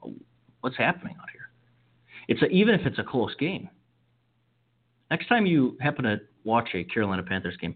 what's 0.62 0.78
happening 0.78 1.16
out 1.20 1.30
here? 1.32 1.50
It's 2.28 2.42
a, 2.44 2.46
even 2.48 2.76
if 2.76 2.86
it's 2.86 3.00
a 3.00 3.04
close 3.04 3.34
game. 3.40 3.68
Next 5.10 5.28
time 5.28 5.48
you 5.48 5.76
happen 5.82 6.04
to 6.04 6.18
watch 6.44 6.70
a 6.76 6.84
Carolina 6.84 7.24
Panthers 7.24 7.58
game, 7.58 7.74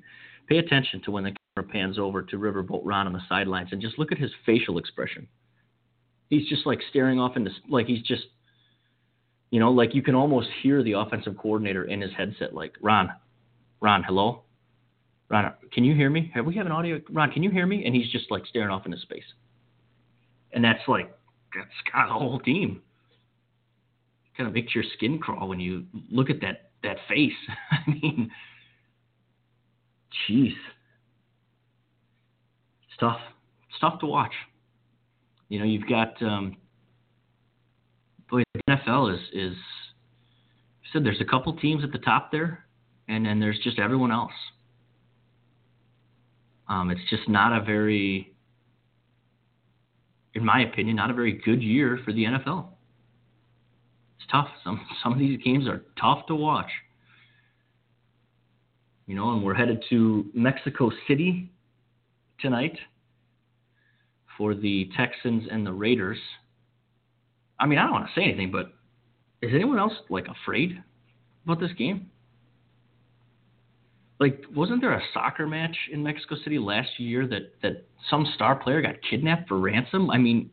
pay 0.48 0.58
attention 0.60 1.02
to 1.06 1.12
when 1.12 1.24
the 1.24 1.34
camera 1.56 1.72
pans 1.72 1.98
over 1.98 2.22
to 2.22 2.38
Riverboat 2.38 2.82
Ron 2.84 3.08
on 3.08 3.14
the 3.14 3.22
sidelines 3.28 3.70
and 3.72 3.82
just 3.82 3.98
look 3.98 4.12
at 4.12 4.20
his 4.20 4.32
facial 4.46 4.78
expression. 4.78 5.28
He's 6.32 6.50
just 6.50 6.66
like 6.66 6.80
staring 6.90 7.20
off 7.20 7.38
into 7.38 7.52
like 7.70 7.86
he's 7.86 8.02
just 8.02 8.24
you 9.52 9.60
know, 9.60 9.70
like 9.70 9.94
you 9.94 10.02
can 10.02 10.16
almost 10.16 10.48
hear 10.64 10.82
the 10.82 10.94
offensive 10.94 11.38
coordinator 11.38 11.84
in 11.84 12.02
his 12.02 12.12
headset, 12.18 12.56
like, 12.56 12.74
Ron, 12.82 13.12
Ron, 13.82 14.02
hello? 14.02 14.44
Ron, 15.30 15.54
can 15.74 15.84
you 15.84 15.94
hear 15.94 16.10
me? 16.10 16.32
Have 16.34 16.46
we 16.46 16.56
have 16.56 16.66
an 16.66 16.72
audio? 16.72 17.02
Ron, 17.10 17.32
can 17.32 17.44
you 17.44 17.52
hear 17.52 17.68
me? 17.68 17.86
And 17.86 17.94
he's 17.94 18.10
just 18.12 18.32
like 18.32 18.46
staring 18.46 18.70
off 18.70 18.86
into 18.86 18.98
space. 19.00 19.26
And 20.54 20.64
that's 20.64 20.82
like, 20.88 21.14
that's 21.54 21.70
kind 21.92 22.10
of 22.10 22.16
the 22.16 22.20
whole 22.20 22.40
team. 22.40 22.82
Kind 24.38 24.48
of 24.48 24.54
makes 24.54 24.74
your 24.74 24.86
skin 24.96 25.20
crawl 25.20 25.50
when 25.50 25.60
you 25.60 25.86
look 26.10 26.30
at 26.30 26.40
that, 26.42 26.72
that 26.84 26.98
face. 27.10 27.34
I 27.72 27.90
mean, 27.90 28.32
jeez. 30.30 30.54
It's 32.88 32.98
tough. 33.00 33.20
It's 33.70 33.80
tough 33.82 34.00
to 34.00 34.06
watch. 34.06 34.34
You 35.52 35.60
know, 35.60 35.66
you've 35.66 35.86
got 35.90 36.14
um, 36.24 36.56
boy, 38.30 38.42
the 38.54 38.62
NFL 38.70 39.14
is 39.14 39.20
is 39.34 39.58
said 40.94 41.04
there's 41.04 41.20
a 41.20 41.26
couple 41.26 41.54
teams 41.58 41.84
at 41.84 41.92
the 41.92 41.98
top 41.98 42.32
there, 42.32 42.66
and 43.10 43.26
then 43.26 43.42
there's 43.42 43.60
just 43.62 43.78
everyone 43.78 44.14
else. 44.14 44.32
Um, 46.70 46.90
it's 46.90 47.02
just 47.10 47.28
not 47.28 47.52
a 47.52 47.66
very, 47.66 48.34
in 50.36 50.46
my 50.46 50.62
opinion, 50.62 50.96
not 50.96 51.12
a 51.12 51.14
very 51.14 51.34
good 51.34 51.62
year 51.62 52.00
for 52.06 52.14
the 52.14 52.24
NFL. 52.24 52.68
It's 54.22 54.32
tough. 54.32 54.48
Some 54.64 54.80
some 55.04 55.12
of 55.12 55.20
these 55.20 55.38
games 55.44 55.68
are 55.68 55.84
tough 56.00 56.28
to 56.28 56.36
watch. 56.36 56.72
You 59.06 59.16
know, 59.16 59.34
and 59.34 59.44
we're 59.44 59.56
headed 59.56 59.84
to 59.90 60.28
Mexico 60.34 60.92
City 61.10 61.52
tonight 62.40 62.78
for 64.38 64.56
the 64.56 64.90
Texans 64.98 65.44
and 65.52 65.66
the 65.66 65.74
Raiders. 65.74 66.18
I 67.60 67.66
mean, 67.66 67.78
I 67.80 67.84
don't 67.84 67.92
want 67.92 68.08
to 68.08 68.20
say 68.20 68.24
anything, 68.24 68.52
but 68.52 68.74
is 69.42 69.52
anyone 69.54 69.80
else 69.80 69.94
like 70.10 70.28
afraid 70.28 70.82
about 71.46 71.60
this 71.60 71.74
game? 71.78 72.08
Like, 74.20 74.44
wasn't 74.56 74.82
there 74.82 74.94
a 74.94 75.02
soccer 75.14 75.48
match 75.48 75.76
in 75.92 76.04
Mexico 76.04 76.36
City 76.44 76.60
last 76.60 76.90
year 77.00 77.28
that 77.28 77.54
that 77.64 77.88
some 78.10 78.28
star 78.36 78.56
player 78.56 78.82
got 78.82 78.96
kidnapped 79.10 79.48
for 79.48 79.60
ransom? 79.60 80.12
I 80.12 80.20
mean, 80.20 80.52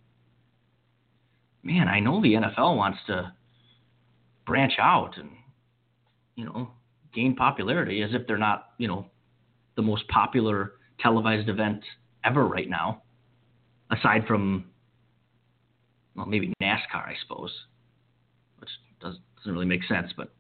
man, 1.62 1.86
I 1.86 2.00
know 2.00 2.22
the 2.22 2.34
NFL 2.34 2.76
wants 2.76 2.98
to 3.08 3.32
branch 4.46 4.72
out 4.80 5.18
and 5.18 5.28
you 6.34 6.46
know 6.46 6.70
gain 7.14 7.36
popularity 7.36 8.02
as 8.02 8.10
if 8.14 8.26
they're 8.26 8.38
not 8.38 8.70
you 8.78 8.88
know 8.88 9.06
the 9.76 9.82
most 9.82 10.08
popular 10.08 10.72
televised 10.98 11.48
event 11.48 11.82
ever 12.24 12.46
right 12.46 12.70
now, 12.70 13.02
aside 13.90 14.26
from 14.26 14.64
well, 16.14 16.26
maybe 16.26 16.52
NASCAR, 16.60 17.06
I 17.06 17.14
suppose, 17.22 17.52
which 18.58 18.70
does, 19.00 19.14
doesn't 19.36 19.52
really 19.52 19.66
make 19.66 19.84
sense, 19.84 20.12
but 20.16 20.32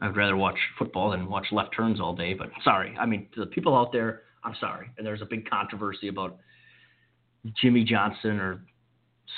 I'd 0.00 0.16
rather 0.16 0.36
watch 0.36 0.58
football 0.78 1.10
than 1.10 1.28
watch 1.28 1.46
left 1.50 1.74
turns 1.76 2.00
all 2.00 2.14
day. 2.14 2.34
But 2.34 2.50
sorry, 2.62 2.96
I 2.98 3.06
mean, 3.06 3.26
to 3.34 3.40
the 3.40 3.46
people 3.46 3.76
out 3.76 3.92
there, 3.92 4.22
I'm 4.44 4.54
sorry. 4.60 4.90
And 4.96 5.06
there's 5.06 5.22
a 5.22 5.26
big 5.26 5.48
controversy 5.48 6.08
about 6.08 6.36
Jimmie 7.60 7.84
Johnson 7.84 8.38
or 8.38 8.60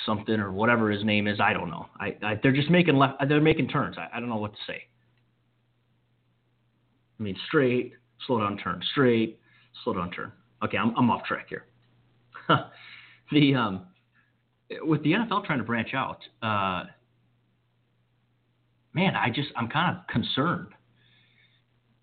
something 0.04 0.38
or 0.40 0.52
whatever 0.52 0.90
his 0.90 1.04
name 1.04 1.26
is. 1.26 1.40
I 1.40 1.52
don't 1.52 1.70
know. 1.70 1.86
I, 1.98 2.16
I 2.22 2.40
they're 2.42 2.52
just 2.52 2.70
making 2.70 2.96
left. 2.96 3.14
They're 3.28 3.40
making 3.40 3.68
turns. 3.68 3.96
I, 3.98 4.08
I 4.14 4.20
don't 4.20 4.28
know 4.28 4.36
what 4.36 4.52
to 4.52 4.58
say. 4.66 4.82
I 7.18 7.22
mean, 7.22 7.36
straight, 7.46 7.94
slow 8.26 8.40
down, 8.40 8.58
turn, 8.58 8.82
straight, 8.92 9.40
slow 9.84 9.94
down, 9.94 10.10
turn. 10.10 10.32
Okay, 10.64 10.76
I'm 10.76 10.94
I'm 10.96 11.10
off 11.10 11.24
track 11.24 11.46
here. 11.48 11.64
the 13.32 13.54
um, 13.54 13.86
with 14.82 15.02
the 15.02 15.12
NFL 15.12 15.44
trying 15.44 15.58
to 15.58 15.64
branch 15.64 15.94
out, 15.94 16.18
uh, 16.42 16.84
man, 18.94 19.14
I 19.14 19.30
just 19.30 19.48
I'm 19.56 19.68
kind 19.68 19.96
of 19.96 20.06
concerned. 20.08 20.68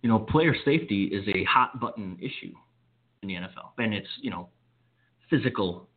You 0.02 0.10
know, 0.10 0.20
player 0.20 0.56
safety 0.66 1.06
is 1.06 1.26
a 1.34 1.44
hot 1.46 1.80
button 1.80 2.18
issue 2.20 2.54
in 3.22 3.30
the 3.30 3.36
NFL, 3.36 3.72
and 3.78 3.94
it's 3.94 4.08
you 4.22 4.30
know 4.30 4.50
physical 5.30 5.88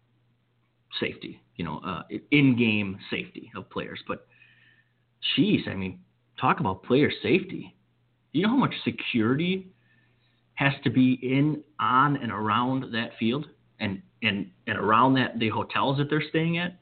safety, 1.01 1.43
you 1.57 1.65
know, 1.65 1.81
uh, 1.85 2.03
in-game 2.31 2.99
safety 3.11 3.51
of 3.57 3.69
players. 3.71 4.01
But, 4.07 4.27
geez, 5.35 5.63
I 5.71 5.75
mean, 5.75 6.01
talk 6.41 6.61
about 6.61 6.83
player 6.85 7.11
safety. 7.23 7.75
You 8.33 8.43
know 8.43 8.51
how 8.51 8.57
much 8.57 8.75
security 8.85 9.69
has 10.55 10.73
to 10.85 10.91
be 10.91 11.19
in, 11.23 11.63
on, 11.81 12.17
and 12.17 12.33
around 12.33 12.93
that 12.93 13.11
field, 13.19 13.47
and 13.81 14.01
and 14.23 14.51
and 14.67 14.79
around 14.79 15.15
that 15.15 15.39
the 15.39 15.49
hotels 15.49 15.99
that 15.99 16.09
they're 16.11 16.25
staying 16.29 16.59
at. 16.59 16.77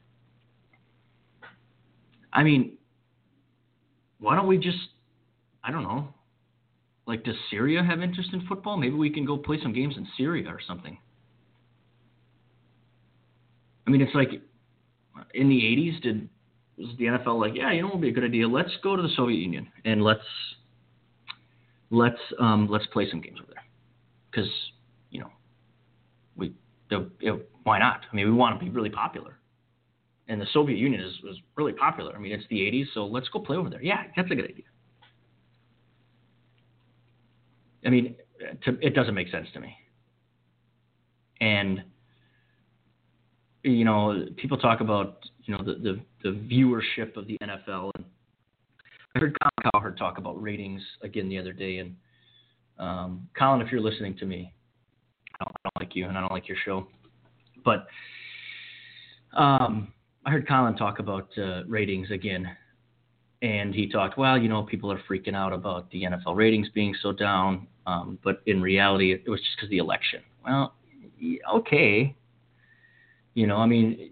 I 2.33 2.43
mean, 2.43 2.77
why 4.19 4.35
don't 4.35 4.47
we 4.47 4.57
just, 4.57 4.77
I 5.63 5.71
don't 5.71 5.83
know, 5.83 6.09
like 7.07 7.23
does 7.23 7.35
Syria 7.49 7.81
have 7.81 8.01
interest 8.01 8.31
in 8.33 8.45
football? 8.45 8.75
Maybe 8.77 8.95
we 8.95 9.09
can 9.09 9.25
go 9.25 9.37
play 9.37 9.57
some 9.61 9.71
games 9.71 9.95
in 9.97 10.07
Syria 10.17 10.49
or 10.49 10.59
something. 10.65 10.97
I 13.87 13.89
mean, 13.89 14.01
it's 14.01 14.15
like 14.15 14.41
in 15.33 15.47
the 15.49 15.55
80s, 15.55 16.01
did 16.01 16.29
was 16.77 16.89
the 16.97 17.05
NFL 17.05 17.39
like, 17.39 17.55
yeah, 17.55 17.71
you 17.71 17.81
know, 17.81 17.87
it 17.87 17.93
would 17.93 18.01
be 18.01 18.09
a 18.09 18.11
good 18.11 18.25
idea. 18.25 18.47
Let's 18.47 18.71
go 18.83 18.95
to 18.95 19.01
the 19.01 19.09
Soviet 19.15 19.37
Union 19.37 19.67
and 19.85 20.03
let's 20.03 20.19
let's 21.91 22.19
um, 22.39 22.67
let's 22.69 22.85
play 22.87 23.07
some 23.09 23.21
games 23.21 23.39
over 23.41 23.51
there 23.53 23.63
because 24.29 24.49
you 25.11 25.19
know 25.19 25.29
we 26.35 26.53
you 26.89 27.11
know, 27.21 27.41
why 27.63 27.79
not? 27.79 28.01
I 28.11 28.15
mean, 28.15 28.25
we 28.25 28.33
want 28.33 28.59
to 28.59 28.63
be 28.63 28.71
really 28.71 28.89
popular, 28.89 29.39
and 30.27 30.39
the 30.39 30.47
Soviet 30.53 30.77
Union 30.77 31.01
is 31.01 31.13
was 31.23 31.37
really 31.55 31.73
popular. 31.73 32.15
I 32.15 32.19
mean, 32.19 32.31
it's 32.31 32.45
the 32.49 32.57
80s, 32.57 32.85
so 32.93 33.05
let's 33.05 33.27
go 33.29 33.39
play 33.39 33.57
over 33.57 33.69
there. 33.69 33.81
Yeah, 33.81 34.03
that's 34.15 34.29
a 34.31 34.35
good 34.35 34.45
idea. 34.45 34.65
I 37.85 37.89
mean, 37.89 38.15
to, 38.63 38.77
it 38.81 38.95
doesn't 38.95 39.13
make 39.13 39.29
sense 39.29 39.47
to 39.53 39.59
me. 39.59 39.75
And 41.41 41.83
you 43.63 43.83
know, 43.83 44.25
people 44.37 44.57
talk 44.57 44.81
about 44.81 45.19
you 45.43 45.55
know 45.55 45.63
the, 45.63 45.73
the, 45.73 45.99
the 46.23 46.37
viewership 46.37 47.17
of 47.17 47.27
the 47.27 47.37
NFL, 47.41 47.91
and 47.95 48.05
I 49.15 49.19
heard 49.19 49.37
Colin 49.41 49.71
Cowherd 49.71 49.97
talk 49.97 50.17
about 50.17 50.41
ratings 50.41 50.81
again 51.01 51.29
the 51.29 51.37
other 51.37 51.53
day. 51.53 51.77
And 51.77 51.95
um, 52.77 53.27
Colin, 53.37 53.61
if 53.61 53.71
you're 53.71 53.81
listening 53.81 54.17
to 54.17 54.25
me, 54.25 54.53
I 55.39 55.43
don't, 55.43 55.51
I 55.55 55.69
don't, 55.69 55.87
like 55.87 55.95
you, 55.95 56.07
and 56.07 56.17
I 56.17 56.21
don't 56.21 56.31
like 56.31 56.47
your 56.47 56.57
show, 56.63 56.87
but 57.63 57.87
um, 59.35 59.93
I 60.25 60.31
heard 60.31 60.47
Colin 60.47 60.75
talk 60.75 60.99
about 60.99 61.29
uh, 61.37 61.63
ratings 61.65 62.11
again. 62.11 62.55
And 63.41 63.75
he 63.75 63.87
talked, 63.87 64.17
well, 64.17 64.37
you 64.37 64.49
know, 64.49 64.63
people 64.63 64.91
are 64.91 64.99
freaking 65.09 65.35
out 65.35 65.53
about 65.53 65.91
the 65.91 66.03
NFL 66.03 66.35
ratings 66.35 66.69
being 66.69 66.95
so 67.01 67.11
down, 67.11 67.67
um, 67.85 68.17
but 68.23 68.41
in 68.45 68.61
reality, 68.61 69.13
it 69.13 69.29
was 69.29 69.39
just 69.41 69.57
because 69.57 69.69
the 69.69 69.77
election. 69.77 70.21
Well, 70.43 70.73
okay, 71.53 72.15
you 73.33 73.45
know, 73.45 73.57
I 73.57 73.65
mean, 73.65 74.11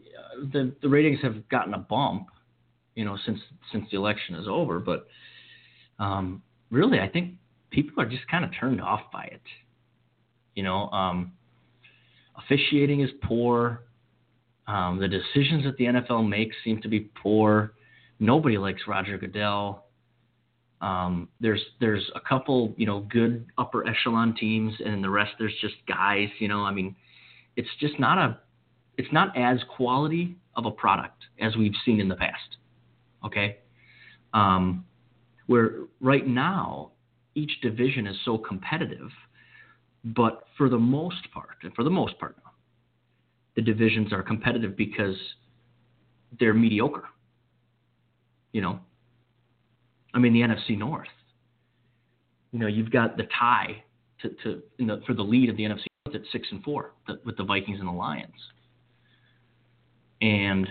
the 0.52 0.76
the 0.82 0.90
ratings 0.90 1.20
have 1.22 1.48
gotten 1.50 1.74
a 1.74 1.80
bump, 1.80 2.28
you 2.96 3.06
know, 3.06 3.18
since 3.26 3.40
since 3.72 3.86
the 3.90 3.98
election 3.98 4.36
is 4.36 4.48
over, 4.48 4.80
but 4.80 5.08
um, 6.00 6.44
really, 6.70 7.00
I 7.00 7.08
think 7.08 7.36
people 7.72 8.02
are 8.04 8.08
just 8.08 8.28
kind 8.28 8.44
of 8.44 8.52
turned 8.60 8.82
off 8.82 9.02
by 9.12 9.24
it. 9.24 9.42
You 10.56 10.63
know, 10.63 10.89
um, 10.89 11.34
officiating 12.38 13.02
is 13.02 13.10
poor. 13.24 13.84
Um, 14.68 15.00
the 15.00 15.08
decisions 15.08 15.66
that 15.66 15.78
the 15.78 15.86
NFL 15.86 16.28
makes 16.28 16.56
seem 16.63 16.82
to 16.82 16.88
be 16.88 17.02
poor. 17.22 17.74
Nobody 18.20 18.58
likes 18.58 18.82
Roger 18.88 19.18
Goodell. 19.18 19.86
Um, 20.82 21.30
there's 21.39 21.62
there's 21.80 22.10
a 22.13 22.20
couple 22.20 22.74
you 22.78 22.86
know 22.86 23.02
good 23.10 23.46
upper 23.58 23.88
echelon 23.88 24.36
teams, 24.36 24.74
and 24.86 25.04
the 25.04 25.10
rest 25.10 25.32
there's 25.39 25.56
just 25.62 25.76
guys. 25.88 26.28
You 26.39 26.50
know, 26.50 26.62
I 26.62 26.72
mean, 26.72 26.96
it's 27.56 27.70
just 27.80 28.00
not 28.00 28.18
a 28.18 28.39
it's 28.98 29.12
not 29.12 29.36
as 29.38 29.60
quality 29.76 30.36
of 30.56 30.66
a 30.66 30.72
product 30.72 31.24
as 31.39 31.56
we've 31.56 31.74
seen 31.86 32.00
in 32.00 32.10
the 32.10 32.16
past. 32.16 32.58
Okay, 33.26 33.58
um, 34.34 34.86
where 35.48 35.86
right 36.02 36.28
now 36.28 36.92
each 37.36 37.62
division 37.62 38.06
is 38.06 38.18
so 38.26 38.38
competitive, 38.38 39.10
but 40.04 40.44
for 40.58 40.70
the 40.70 40.78
most 40.78 41.32
part, 41.34 41.58
and 41.63 41.74
for 41.74 41.84
the 41.84 41.89
most 41.89 42.20
part 42.20 42.36
now, 42.44 42.52
the 43.56 43.62
divisions 43.62 44.12
are 44.12 44.24
competitive 44.24 44.76
because 44.76 45.16
they're 46.39 46.54
mediocre. 46.54 47.06
You 48.52 48.62
know, 48.62 48.80
I 50.13 50.20
mean 50.20 50.34
the 50.34 50.42
NFC 50.42 50.78
North. 50.78 51.08
You 52.52 52.60
know, 52.60 52.68
you've 52.68 52.92
got 52.92 53.18
the 53.18 53.24
tie 53.39 53.84
to, 54.22 54.30
to 54.44 54.62
the, 54.78 55.02
for 55.08 55.13
the 55.13 55.24
lead 55.24 55.50
of 55.50 55.58
the 55.58 55.63
NFC 55.63 55.86
North 56.06 56.16
at 56.16 56.22
six 56.32 56.48
and 56.52 56.63
four 56.63 56.92
the, 57.08 57.20
with 57.26 57.38
the 57.38 57.44
Vikings 57.44 57.80
and 57.80 57.88
the 57.88 57.94
Lions. 57.94 58.32
And 60.22 60.68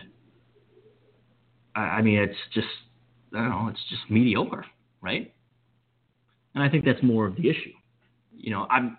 I, 1.74 1.80
I 1.80 2.02
mean, 2.02 2.18
it's 2.18 2.38
just 2.54 2.68
I 3.34 3.38
don't 3.38 3.50
know, 3.50 3.68
it's 3.68 3.80
just 3.88 4.02
mediocre, 4.10 4.66
right? 5.00 5.32
And 6.54 6.62
I 6.62 6.68
think 6.68 6.84
that's 6.84 7.02
more 7.02 7.26
of 7.26 7.36
the 7.36 7.48
issue. 7.48 7.72
You 8.36 8.50
know, 8.50 8.66
I'm 8.70 8.98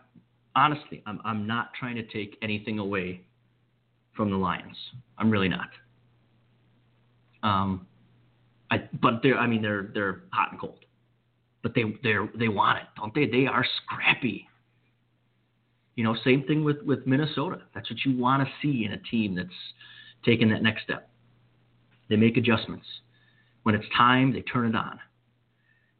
honestly, 0.56 1.04
I'm 1.06 1.20
I'm 1.24 1.48
not 1.48 1.74
trying 1.80 1.96
to 1.96 2.04
take 2.04 2.38
anything 2.42 2.80
away 2.80 3.22
from 4.16 4.30
the 4.30 4.38
Lions. 4.38 4.78
I'm 5.18 5.30
really 5.30 5.50
not. 5.50 5.70
Um, 7.42 7.88
I 8.72 8.90
but 9.02 9.22
they're 9.22 9.38
I 9.38 9.48
mean 9.48 9.62
they're 9.62 9.90
they're 9.94 10.24
hot 10.32 10.52
and 10.52 10.60
cold, 10.60 10.86
but 11.62 11.74
they 11.76 11.84
they 12.04 12.16
they 12.38 12.48
want 12.48 12.80
it, 12.80 12.86
don't 12.98 13.14
they? 13.14 13.26
They 13.26 13.48
are 13.48 13.66
scrappy. 13.84 14.48
You 15.96 16.04
know, 16.04 16.16
same 16.24 16.44
thing 16.44 16.64
with 16.64 16.82
with 16.84 17.06
Minnesota. 17.06 17.62
That's 17.76 17.90
what 17.90 18.00
you 18.06 18.18
want 18.18 18.48
to 18.48 18.54
see 18.62 18.86
in 18.86 18.94
a 18.94 18.98
team 18.98 19.36
that's 19.36 19.50
taking 20.26 20.50
that 20.50 20.64
next 20.64 20.84
step. 20.84 21.10
They 22.10 22.16
make 22.16 22.38
adjustments. 22.38 22.86
When 23.64 23.76
it's 23.76 23.86
time, 23.96 24.34
they 24.34 24.42
turn 24.42 24.68
it 24.68 24.76
on. 24.76 25.00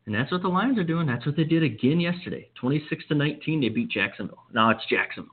And 0.06 0.14
that's 0.14 0.32
what 0.32 0.42
the 0.42 0.50
Lions 0.50 0.78
are 0.78 0.84
doing. 0.84 1.08
That's 1.08 1.26
what 1.26 1.38
they 1.38 1.46
did 1.46 1.64
again 1.64 2.00
yesterday. 2.00 2.50
26 2.60 3.06
to 3.08 3.16
19, 3.16 3.62
they 3.62 3.70
beat 3.70 3.90
Jacksonville. 3.90 4.44
Now 4.54 4.70
it's 4.70 4.82
Jacksonville. 4.90 5.32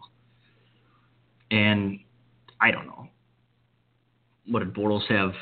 And 1.51 1.99
I 2.61 2.71
don't 2.71 2.87
know. 2.87 3.09
What 4.47 4.61
did 4.61 4.73
Bortles 4.75 5.07
have? 5.09 5.33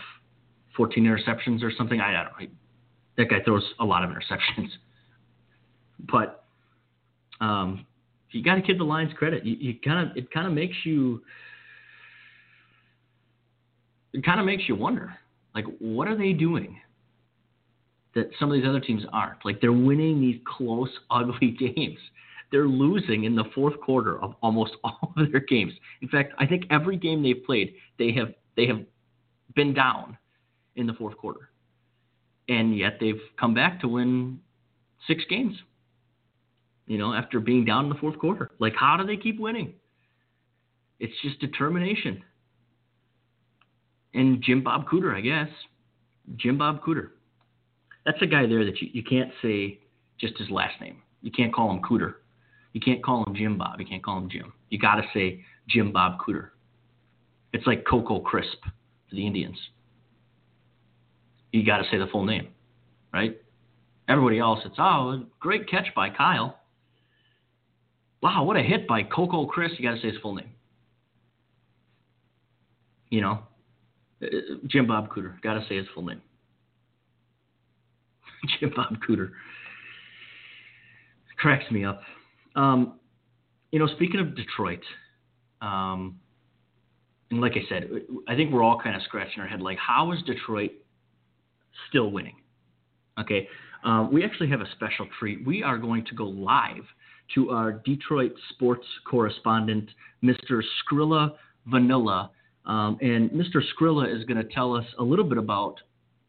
14 0.76 1.04
interceptions 1.04 1.62
or 1.62 1.72
something? 1.76 2.00
I, 2.00 2.10
I 2.10 2.24
don't 2.24 2.40
know. 2.40 2.54
That 3.18 3.28
guy 3.28 3.42
throws 3.44 3.64
a 3.80 3.84
lot 3.84 4.04
of 4.04 4.10
interceptions. 4.10 4.68
But 6.00 6.44
um, 7.40 7.84
you 8.30 8.40
got 8.44 8.54
to 8.54 8.62
give 8.62 8.78
the 8.78 8.84
Lions 8.84 9.12
credit. 9.18 9.44
You, 9.44 9.56
you 9.58 9.74
kind 9.84 10.08
of 10.08 10.16
it 10.16 10.30
kind 10.30 10.46
of 10.46 10.52
makes 10.52 10.76
you 10.84 11.22
it 14.12 14.24
kind 14.24 14.38
of 14.38 14.46
makes 14.46 14.68
you 14.68 14.76
wonder, 14.76 15.14
like, 15.54 15.64
what 15.80 16.08
are 16.08 16.16
they 16.16 16.32
doing 16.32 16.80
that 18.14 18.30
some 18.38 18.50
of 18.50 18.54
these 18.54 18.68
other 18.68 18.80
teams 18.80 19.02
aren't? 19.12 19.44
Like, 19.44 19.60
they're 19.60 19.72
winning 19.72 20.20
these 20.20 20.40
close, 20.46 20.90
ugly 21.10 21.50
games. 21.50 21.98
They're 22.50 22.68
losing 22.68 23.24
in 23.24 23.34
the 23.34 23.44
fourth 23.54 23.78
quarter 23.80 24.20
of 24.22 24.34
almost 24.42 24.72
all 24.84 25.12
of 25.16 25.30
their 25.30 25.40
games. 25.40 25.72
In 26.00 26.08
fact, 26.08 26.32
I 26.38 26.46
think 26.46 26.64
every 26.70 26.96
game 26.96 27.22
they've 27.22 27.44
played, 27.44 27.74
they 27.98 28.12
have 28.12 28.32
they 28.56 28.66
have 28.66 28.80
been 29.54 29.72
down 29.72 30.16
in 30.76 30.86
the 30.86 30.94
fourth 30.94 31.16
quarter, 31.16 31.50
and 32.48 32.76
yet 32.76 32.98
they've 33.00 33.20
come 33.38 33.54
back 33.54 33.80
to 33.80 33.88
win 33.88 34.40
six 35.06 35.22
games. 35.28 35.54
You 36.86 36.96
know, 36.96 37.12
after 37.12 37.38
being 37.38 37.64
down 37.64 37.84
in 37.84 37.90
the 37.90 37.96
fourth 37.96 38.18
quarter, 38.18 38.50
like, 38.58 38.74
how 38.74 38.96
do 38.96 39.06
they 39.06 39.16
keep 39.16 39.38
winning? 39.38 39.74
It's 40.98 41.12
just 41.22 41.38
determination 41.38 42.24
and 44.14 44.42
Jim 44.42 44.62
Bob 44.62 44.86
Cooter, 44.88 45.14
I 45.14 45.20
guess. 45.20 45.48
Jim 46.36 46.58
Bob 46.58 46.82
Cooter. 46.82 47.10
That's 48.08 48.22
a 48.22 48.26
guy 48.26 48.46
there 48.46 48.64
that 48.64 48.80
you, 48.80 48.88
you 48.90 49.02
can't 49.02 49.30
say 49.42 49.80
just 50.18 50.38
his 50.38 50.48
last 50.48 50.80
name. 50.80 51.02
You 51.20 51.30
can't 51.30 51.52
call 51.52 51.70
him 51.70 51.82
Cooter. 51.82 52.14
You 52.72 52.80
can't 52.80 53.04
call 53.04 53.22
him 53.26 53.34
Jim 53.34 53.58
Bob. 53.58 53.78
You 53.80 53.84
can't 53.84 54.02
call 54.02 54.16
him 54.16 54.30
Jim. 54.30 54.50
You 54.70 54.78
got 54.78 54.94
to 54.94 55.02
say 55.12 55.44
Jim 55.68 55.92
Bob 55.92 56.18
Cooter. 56.18 56.48
It's 57.52 57.66
like 57.66 57.84
Coco 57.84 58.20
Crisp 58.20 58.62
for 58.62 59.14
the 59.14 59.26
Indians. 59.26 59.58
You 61.52 61.66
got 61.66 61.78
to 61.78 61.84
say 61.90 61.98
the 61.98 62.06
full 62.06 62.24
name, 62.24 62.48
right? 63.12 63.38
Everybody 64.08 64.38
else, 64.38 64.60
it's 64.64 64.76
oh, 64.78 65.26
great 65.38 65.68
catch 65.68 65.88
by 65.94 66.08
Kyle. 66.08 66.60
Wow, 68.22 68.44
what 68.44 68.56
a 68.56 68.62
hit 68.62 68.88
by 68.88 69.02
Coco 69.02 69.44
Crisp. 69.44 69.74
You 69.78 69.86
got 69.86 69.96
to 69.96 70.00
say 70.00 70.12
his 70.12 70.20
full 70.22 70.34
name. 70.34 70.48
You 73.10 73.20
know, 73.20 73.38
uh, 74.22 74.26
Jim 74.66 74.86
Bob 74.86 75.10
Cooter. 75.10 75.38
Got 75.42 75.54
to 75.60 75.66
say 75.68 75.76
his 75.76 75.86
full 75.94 76.06
name. 76.06 76.22
Jim 78.60 78.72
Bob 78.74 78.96
Cooter. 79.08 79.30
Cracks 81.38 81.70
me 81.70 81.84
up. 81.84 82.00
Um, 82.56 82.98
you 83.70 83.78
know, 83.78 83.86
speaking 83.86 84.20
of 84.20 84.34
Detroit, 84.34 84.82
um, 85.60 86.18
and 87.30 87.40
like 87.40 87.52
I 87.52 87.68
said, 87.68 87.88
I 88.26 88.34
think 88.34 88.52
we're 88.52 88.62
all 88.62 88.80
kind 88.80 88.96
of 88.96 89.02
scratching 89.02 89.40
our 89.40 89.46
head 89.46 89.60
like, 89.60 89.78
how 89.78 90.12
is 90.12 90.22
Detroit 90.22 90.72
still 91.88 92.10
winning? 92.10 92.36
Okay. 93.20 93.48
Uh, 93.84 94.08
we 94.10 94.24
actually 94.24 94.48
have 94.48 94.60
a 94.60 94.70
special 94.72 95.06
treat. 95.18 95.46
We 95.46 95.62
are 95.62 95.78
going 95.78 96.04
to 96.06 96.14
go 96.14 96.24
live 96.24 96.82
to 97.34 97.50
our 97.50 97.72
Detroit 97.72 98.32
sports 98.50 98.86
correspondent, 99.08 99.90
Mr. 100.24 100.62
Skrilla 100.82 101.34
Vanilla 101.66 102.30
um, 102.68 102.98
and 103.00 103.30
Mr. 103.30 103.62
Skrilla 103.74 104.14
is 104.14 104.24
going 104.24 104.36
to 104.36 104.54
tell 104.54 104.74
us 104.74 104.84
a 104.98 105.02
little 105.02 105.24
bit 105.24 105.38
about 105.38 105.76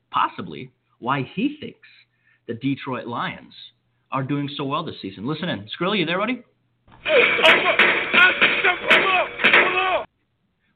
possibly 0.10 0.72
why 1.00 1.30
he 1.36 1.58
thinks 1.60 1.88
the 2.48 2.54
Detroit 2.54 3.08
Lions 3.08 3.54
are 4.12 4.24
doing 4.24 4.50
so 4.58 4.64
well 4.64 4.84
this 4.84 4.96
season. 5.02 5.28
Listen 5.28 5.50
in. 5.50 5.68
Skrilla, 5.80 5.98
you 5.98 6.06
there, 6.06 6.18
buddy? 6.18 6.44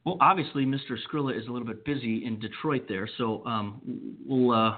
Well, 0.06 0.18
obviously, 0.20 0.66
Mr. 0.66 0.98
Skrilla 1.08 1.38
is 1.40 1.48
a 1.48 1.52
little 1.52 1.68
bit 1.68 1.86
busy 1.86 2.26
in 2.26 2.40
Detroit 2.40 2.86
there, 2.90 3.08
so 3.18 3.46
um, 3.46 3.82
we'll 4.26 4.52
uh, 4.52 4.78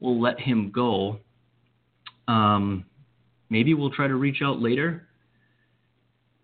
we'll 0.00 0.20
let 0.20 0.40
him 0.40 0.70
go. 0.74 1.18
Um, 2.26 2.86
maybe 3.50 3.74
we'll 3.74 3.90
try 3.90 4.08
to 4.08 4.14
reach 4.14 4.38
out 4.42 4.60
later 4.60 5.08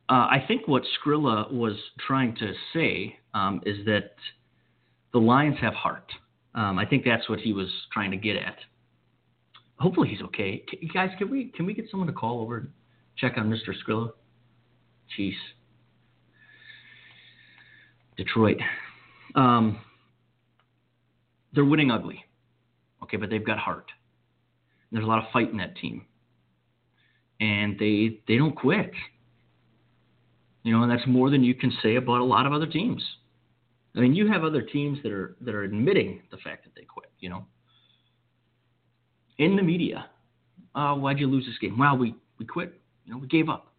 uh, 0.08 0.26
I 0.30 0.42
think 0.46 0.66
what 0.66 0.82
Skrilla 0.98 1.52
was 1.52 1.74
trying 2.06 2.34
to 2.36 2.52
say 2.72 3.18
um, 3.34 3.60
is 3.66 3.84
that 3.84 4.12
the 5.12 5.18
Lions 5.18 5.56
have 5.60 5.74
heart. 5.74 6.10
Um, 6.58 6.76
I 6.76 6.84
think 6.84 7.04
that's 7.04 7.28
what 7.28 7.38
he 7.38 7.52
was 7.52 7.68
trying 7.92 8.10
to 8.10 8.16
get 8.16 8.34
at. 8.34 8.56
Hopefully 9.78 10.08
he's 10.08 10.20
okay. 10.22 10.64
Can, 10.68 10.80
guys, 10.92 11.10
can 11.16 11.30
we 11.30 11.52
can 11.54 11.66
we 11.66 11.72
get 11.72 11.88
someone 11.88 12.08
to 12.08 12.12
call 12.12 12.40
over 12.40 12.56
and 12.56 12.68
check 13.16 13.34
on 13.36 13.48
Mr. 13.48 13.72
Skrilla? 13.86 14.10
Jeez. 15.16 15.34
Detroit. 18.16 18.56
Um, 19.36 19.78
they're 21.54 21.64
winning 21.64 21.92
ugly. 21.92 22.24
Okay, 23.04 23.18
but 23.18 23.30
they've 23.30 23.46
got 23.46 23.58
heart. 23.58 23.86
There's 24.90 25.04
a 25.04 25.08
lot 25.08 25.24
of 25.24 25.30
fight 25.32 25.52
in 25.52 25.58
that 25.58 25.76
team. 25.76 26.06
And 27.38 27.78
they 27.78 28.18
they 28.26 28.36
don't 28.36 28.56
quit. 28.56 28.90
You 30.64 30.72
know, 30.76 30.82
and 30.82 30.90
that's 30.90 31.06
more 31.06 31.30
than 31.30 31.44
you 31.44 31.54
can 31.54 31.72
say 31.84 31.94
about 31.94 32.18
a 32.18 32.24
lot 32.24 32.46
of 32.46 32.52
other 32.52 32.66
teams. 32.66 33.00
I 33.98 34.02
mean, 34.02 34.14
you 34.14 34.30
have 34.30 34.44
other 34.44 34.62
teams 34.62 34.98
that 35.02 35.10
are 35.10 35.36
that 35.40 35.54
are 35.54 35.64
admitting 35.64 36.22
the 36.30 36.36
fact 36.38 36.64
that 36.64 36.74
they 36.76 36.84
quit. 36.84 37.10
You 37.18 37.30
know, 37.30 37.46
in 39.38 39.56
the 39.56 39.62
media, 39.62 40.08
uh, 40.74 40.94
why'd 40.94 41.18
you 41.18 41.26
lose 41.26 41.44
this 41.44 41.58
game? 41.58 41.76
Well, 41.76 41.96
we 41.96 42.14
we 42.38 42.46
quit. 42.46 42.80
You 43.04 43.12
know, 43.12 43.18
we 43.18 43.26
gave 43.26 43.48
up. 43.48 43.74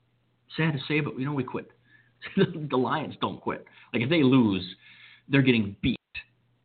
Sad 0.57 0.73
to 0.73 0.79
say, 0.87 0.99
but 0.99 1.17
you 1.17 1.25
know 1.25 1.33
we 1.33 1.43
quit. 1.43 1.71
the 2.35 2.77
Lions 2.77 3.15
don't 3.21 3.39
quit. 3.39 3.65
Like 3.93 4.01
if 4.01 4.09
they 4.09 4.23
lose, 4.23 4.65
they're 5.29 5.41
getting 5.41 5.75
beat. 5.81 5.95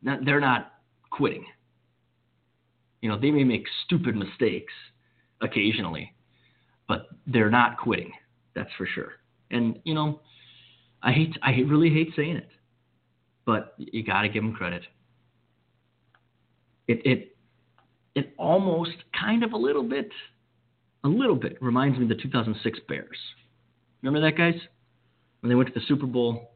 Not, 0.02 0.24
they're 0.24 0.40
not 0.40 0.72
quitting. 1.10 1.44
You 3.02 3.08
know, 3.08 3.18
they 3.18 3.30
may 3.30 3.44
make 3.44 3.66
stupid 3.84 4.16
mistakes 4.16 4.72
occasionally, 5.42 6.12
but 6.88 7.08
they're 7.26 7.50
not 7.50 7.78
quitting. 7.78 8.10
That's 8.56 8.70
for 8.76 8.86
sure. 8.86 9.12
And 9.50 9.78
you 9.84 9.94
know, 9.94 10.22
I 11.02 11.12
hate 11.12 11.36
I 11.42 11.52
really 11.68 11.90
hate 11.90 12.08
saying 12.16 12.36
it, 12.36 12.48
but 13.46 13.74
you 13.78 14.02
got 14.02 14.22
to 14.22 14.28
give 14.28 14.42
them 14.42 14.52
credit. 14.52 14.82
It 16.88 17.00
it 17.04 17.36
it 18.14 18.34
almost 18.38 18.96
kind 19.18 19.42
of 19.42 19.52
a 19.52 19.56
little 19.56 19.82
bit 19.82 20.10
a 21.04 21.08
little 21.08 21.36
bit 21.36 21.58
reminds 21.60 21.98
me 21.98 22.04
of 22.04 22.08
the 22.08 22.22
2006 22.22 22.78
Bears. 22.88 23.18
Remember 24.02 24.24
that 24.26 24.36
guys? 24.36 24.60
When 25.40 25.48
they 25.50 25.54
went 25.54 25.72
to 25.72 25.78
the 25.78 25.84
Super 25.86 26.06
Bowl 26.06 26.52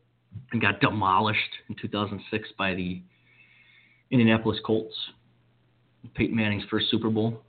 and 0.52 0.60
got 0.60 0.80
demolished 0.80 1.40
in 1.68 1.76
2006 1.80 2.48
by 2.56 2.74
the 2.74 3.02
Indianapolis 4.10 4.58
Colts. 4.64 4.94
Peyton 6.14 6.36
Manning's 6.36 6.64
first 6.70 6.90
Super 6.90 7.10
Bowl. 7.10 7.42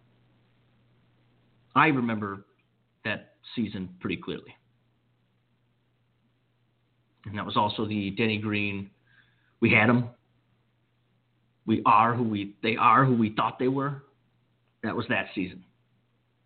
I 1.76 1.88
remember 1.88 2.46
that 3.06 3.36
season 3.56 3.90
pretty 4.00 4.18
clearly. 4.18 4.54
And 7.26 7.38
that 7.38 7.46
was 7.46 7.56
also 7.56 7.86
the 7.86 8.12
Denny 8.12 8.38
Green. 8.38 8.90
We 9.62 9.72
had 9.72 9.90
them. 9.90 10.10
We 11.66 11.82
are 11.86 12.16
who 12.16 12.24
we 12.24 12.56
they 12.64 12.76
are 12.78 13.06
who 13.06 13.16
we 13.16 13.34
thought 13.36 13.60
they 13.60 13.68
were. 13.68 14.04
That 14.84 14.96
was 14.96 15.06
that 15.10 15.28
season. 15.36 15.64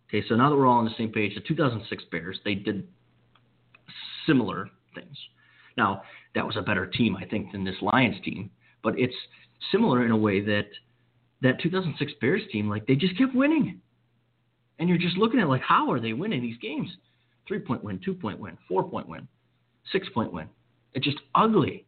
Okay, 0.08 0.24
so 0.28 0.34
now 0.34 0.50
that 0.50 0.56
we're 0.56 0.66
all 0.66 0.78
on 0.78 0.84
the 0.84 0.94
same 0.98 1.10
page, 1.10 1.34
the 1.34 1.40
2006 1.40 2.04
Bears 2.10 2.38
they 2.44 2.54
did 2.54 2.86
similar 4.26 4.68
things. 4.94 5.16
Now 5.76 6.02
that 6.34 6.46
was 6.46 6.56
a 6.56 6.62
better 6.62 6.86
team, 6.86 7.16
I 7.16 7.24
think, 7.24 7.52
than 7.52 7.64
this 7.64 7.76
Lions 7.80 8.16
team, 8.24 8.50
but 8.82 8.98
it's 8.98 9.14
similar 9.72 10.04
in 10.04 10.10
a 10.10 10.16
way 10.16 10.40
that 10.40 10.66
that 11.42 11.60
2006 11.62 12.12
Bears 12.20 12.42
team, 12.52 12.68
like 12.68 12.86
they 12.86 12.94
just 12.94 13.16
kept 13.16 13.34
winning, 13.34 13.80
and 14.78 14.88
you're 14.88 14.98
just 14.98 15.16
looking 15.16 15.40
at 15.40 15.48
like 15.48 15.62
how 15.62 15.90
are 15.90 16.00
they 16.00 16.12
winning 16.12 16.42
these 16.42 16.58
games? 16.58 16.88
Three 17.46 17.60
point 17.60 17.84
win, 17.84 18.00
two 18.04 18.14
point 18.14 18.38
win, 18.38 18.58
four 18.68 18.82
point 18.82 19.08
win, 19.08 19.28
six 19.92 20.08
point 20.10 20.32
win. 20.32 20.48
It's 20.94 21.04
just 21.04 21.18
ugly. 21.34 21.86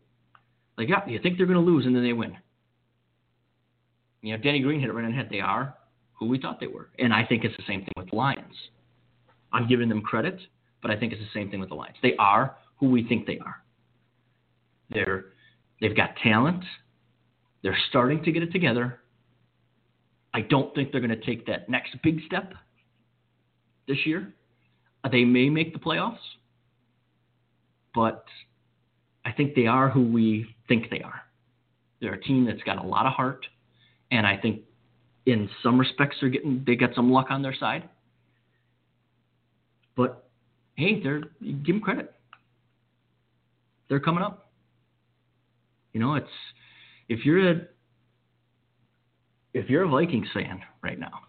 Like, 0.79 0.89
yeah, 0.89 1.07
you 1.07 1.19
think 1.19 1.39
they're 1.39 1.47
going 1.47 1.65
to 1.65 1.65
lose, 1.65 1.87
and 1.87 1.95
then 1.95 2.03
they 2.03 2.13
win. 2.13 2.37
You 4.23 4.37
know, 4.37 4.43
Denny 4.43 4.61
Green 4.61 4.81
hit 4.81 4.91
it 4.91 4.93
right 4.93 5.05
on 5.05 5.11
the 5.11 5.17
head. 5.17 5.29
They 5.31 5.41
are 5.41 5.75
who 6.19 6.27
we 6.27 6.39
thought 6.39 6.61
they 6.61 6.67
were. 6.67 6.91
And 6.99 7.13
I 7.13 7.25
think 7.25 7.45
it's 7.45 7.57
the 7.57 7.63
same 7.67 7.81
thing 7.81 7.93
with 7.97 8.11
the 8.11 8.17
Lions. 8.17 8.55
I'm 9.53 9.69
giving 9.69 9.89
them 9.89 10.03
credit, 10.03 10.39
but 10.83 10.91
I 10.91 10.97
think 10.99 11.13
it's 11.13 11.23
the 11.23 11.39
same 11.39 11.51
thing 11.51 11.61
with 11.61 11.69
the 11.69 11.75
Lions. 11.75 11.97
They 12.03 12.17
are 12.19 12.57
who 12.77 12.91
we 12.91 13.07
think 13.07 13.27
they 13.27 13.39
are. 13.39 13.63
They're 14.91 15.27
they've 15.81 15.97
got 15.97 16.17
talent. 16.23 16.65
They're 17.63 17.79
starting 17.89 18.23
to 18.25 18.33
get 18.33 18.43
it 18.43 18.53
together. 18.53 19.01
I 20.35 20.43
don't 20.43 20.75
think 20.75 20.93
they're 20.93 21.01
going 21.01 21.19
to 21.19 21.25
take 21.25 21.47
that 21.47 21.69
next 21.69 21.97
big 22.03 22.21
step 22.27 22.53
this 23.89 23.99
year. 24.05 24.35
They 25.11 25.25
may 25.25 25.49
make 25.49 25.73
the 25.73 25.79
playoffs, 25.79 26.19
but 27.95 28.25
I 29.25 29.33
think 29.33 29.55
they 29.55 29.67
are 29.67 29.89
who 29.89 30.03
we 30.03 30.56
think 30.69 30.91
they 30.91 31.01
are. 31.01 31.23
They're 32.01 32.15
a 32.15 32.21
team 32.21 32.45
that's 32.45 32.63
got 32.63 32.83
a 32.83 32.87
lot 32.87 33.07
of 33.07 33.13
heart, 33.13 33.47
and 34.11 34.27
I 34.27 34.37
think 34.37 34.63
in 35.25 35.49
some 35.63 35.79
respects 35.79 36.17
they're 36.21 36.31
getting 36.31 36.63
they 36.67 36.77
got 36.77 36.95
some 36.95 37.11
luck 37.11 37.27
on 37.31 37.43
their 37.43 37.55
side. 37.55 37.89
But 39.97 40.29
hey, 40.75 41.03
they're 41.03 41.23
give 41.41 41.77
them 41.77 41.81
credit. 41.81 42.13
They're 43.89 44.01
coming 44.01 44.23
up. 44.23 44.51
You 45.93 46.01
know, 46.01 46.15
it's 46.15 46.29
if 47.09 47.25
you're 47.25 47.51
a 47.51 47.61
if 49.55 49.71
you're 49.71 49.85
a 49.85 49.89
Vikings 49.89 50.29
fan 50.35 50.61
right 50.83 50.99
now, 50.99 51.21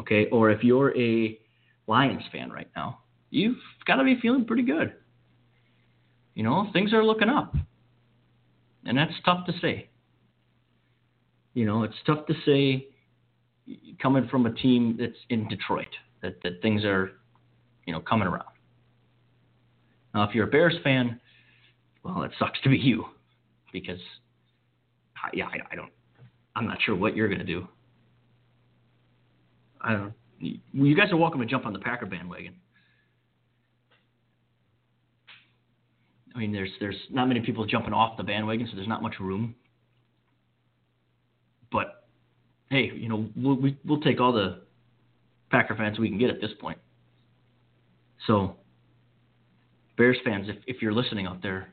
okay, 0.00 0.26
or 0.30 0.50
if 0.50 0.64
you're 0.64 0.96
a 0.98 1.38
Lions 1.86 2.22
fan 2.32 2.50
right 2.50 2.68
now, 2.74 3.00
you've 3.30 3.58
got 3.86 3.96
to 3.96 4.04
be 4.04 4.18
feeling 4.22 4.44
pretty 4.44 4.62
good. 4.62 4.94
You 6.34 6.44
know, 6.44 6.70
things 6.72 6.92
are 6.94 7.04
looking 7.04 7.28
up. 7.28 7.54
And 8.84 8.96
that's 8.96 9.12
tough 9.24 9.46
to 9.46 9.52
say. 9.60 9.88
You 11.54 11.66
know, 11.66 11.82
it's 11.82 11.94
tough 12.06 12.26
to 12.26 12.34
say 12.46 12.86
coming 14.00 14.28
from 14.28 14.46
a 14.46 14.52
team 14.52 14.96
that's 14.98 15.18
in 15.28 15.48
Detroit 15.48 15.88
that, 16.22 16.42
that 16.42 16.62
things 16.62 16.84
are, 16.84 17.12
you 17.86 17.92
know, 17.92 18.00
coming 18.00 18.28
around. 18.28 18.44
Now, 20.14 20.24
if 20.24 20.34
you're 20.34 20.48
a 20.48 20.50
Bears 20.50 20.74
fan, 20.82 21.20
well, 22.02 22.22
it 22.22 22.32
sucks 22.38 22.60
to 22.62 22.68
be 22.68 22.78
you 22.78 23.04
because, 23.72 24.00
I, 25.22 25.30
yeah, 25.34 25.46
I, 25.46 25.58
I 25.72 25.76
don't, 25.76 25.92
I'm 26.56 26.66
not 26.66 26.78
sure 26.82 26.96
what 26.96 27.14
you're 27.14 27.28
going 27.28 27.40
to 27.40 27.44
do. 27.44 27.66
I 29.80 29.92
don't. 29.92 30.12
You 30.40 30.96
guys 30.96 31.12
are 31.12 31.16
welcome 31.16 31.40
to 31.40 31.46
jump 31.46 31.66
on 31.66 31.72
the 31.72 31.78
Packer 31.78 32.06
bandwagon. 32.06 32.54
I 36.34 36.38
mean, 36.38 36.52
there's 36.52 36.70
there's 36.80 36.96
not 37.10 37.26
many 37.26 37.40
people 37.40 37.66
jumping 37.66 37.92
off 37.92 38.16
the 38.16 38.22
bandwagon, 38.22 38.66
so 38.68 38.76
there's 38.76 38.88
not 38.88 39.02
much 39.02 39.14
room. 39.20 39.54
But 41.72 42.04
hey, 42.70 42.90
you 42.94 43.08
know, 43.08 43.28
we'll 43.36 43.56
we, 43.56 43.56
will 43.56 43.62
we 43.62 43.78
will 43.84 44.00
take 44.00 44.20
all 44.20 44.32
the 44.32 44.62
Packer 45.50 45.74
fans 45.74 45.98
we 45.98 46.08
can 46.08 46.18
get 46.18 46.30
at 46.30 46.40
this 46.40 46.52
point. 46.60 46.78
So, 48.26 48.56
Bears 49.96 50.18
fans, 50.24 50.48
if 50.48 50.56
if 50.66 50.82
you're 50.82 50.92
listening 50.92 51.26
out 51.26 51.42
there, 51.42 51.68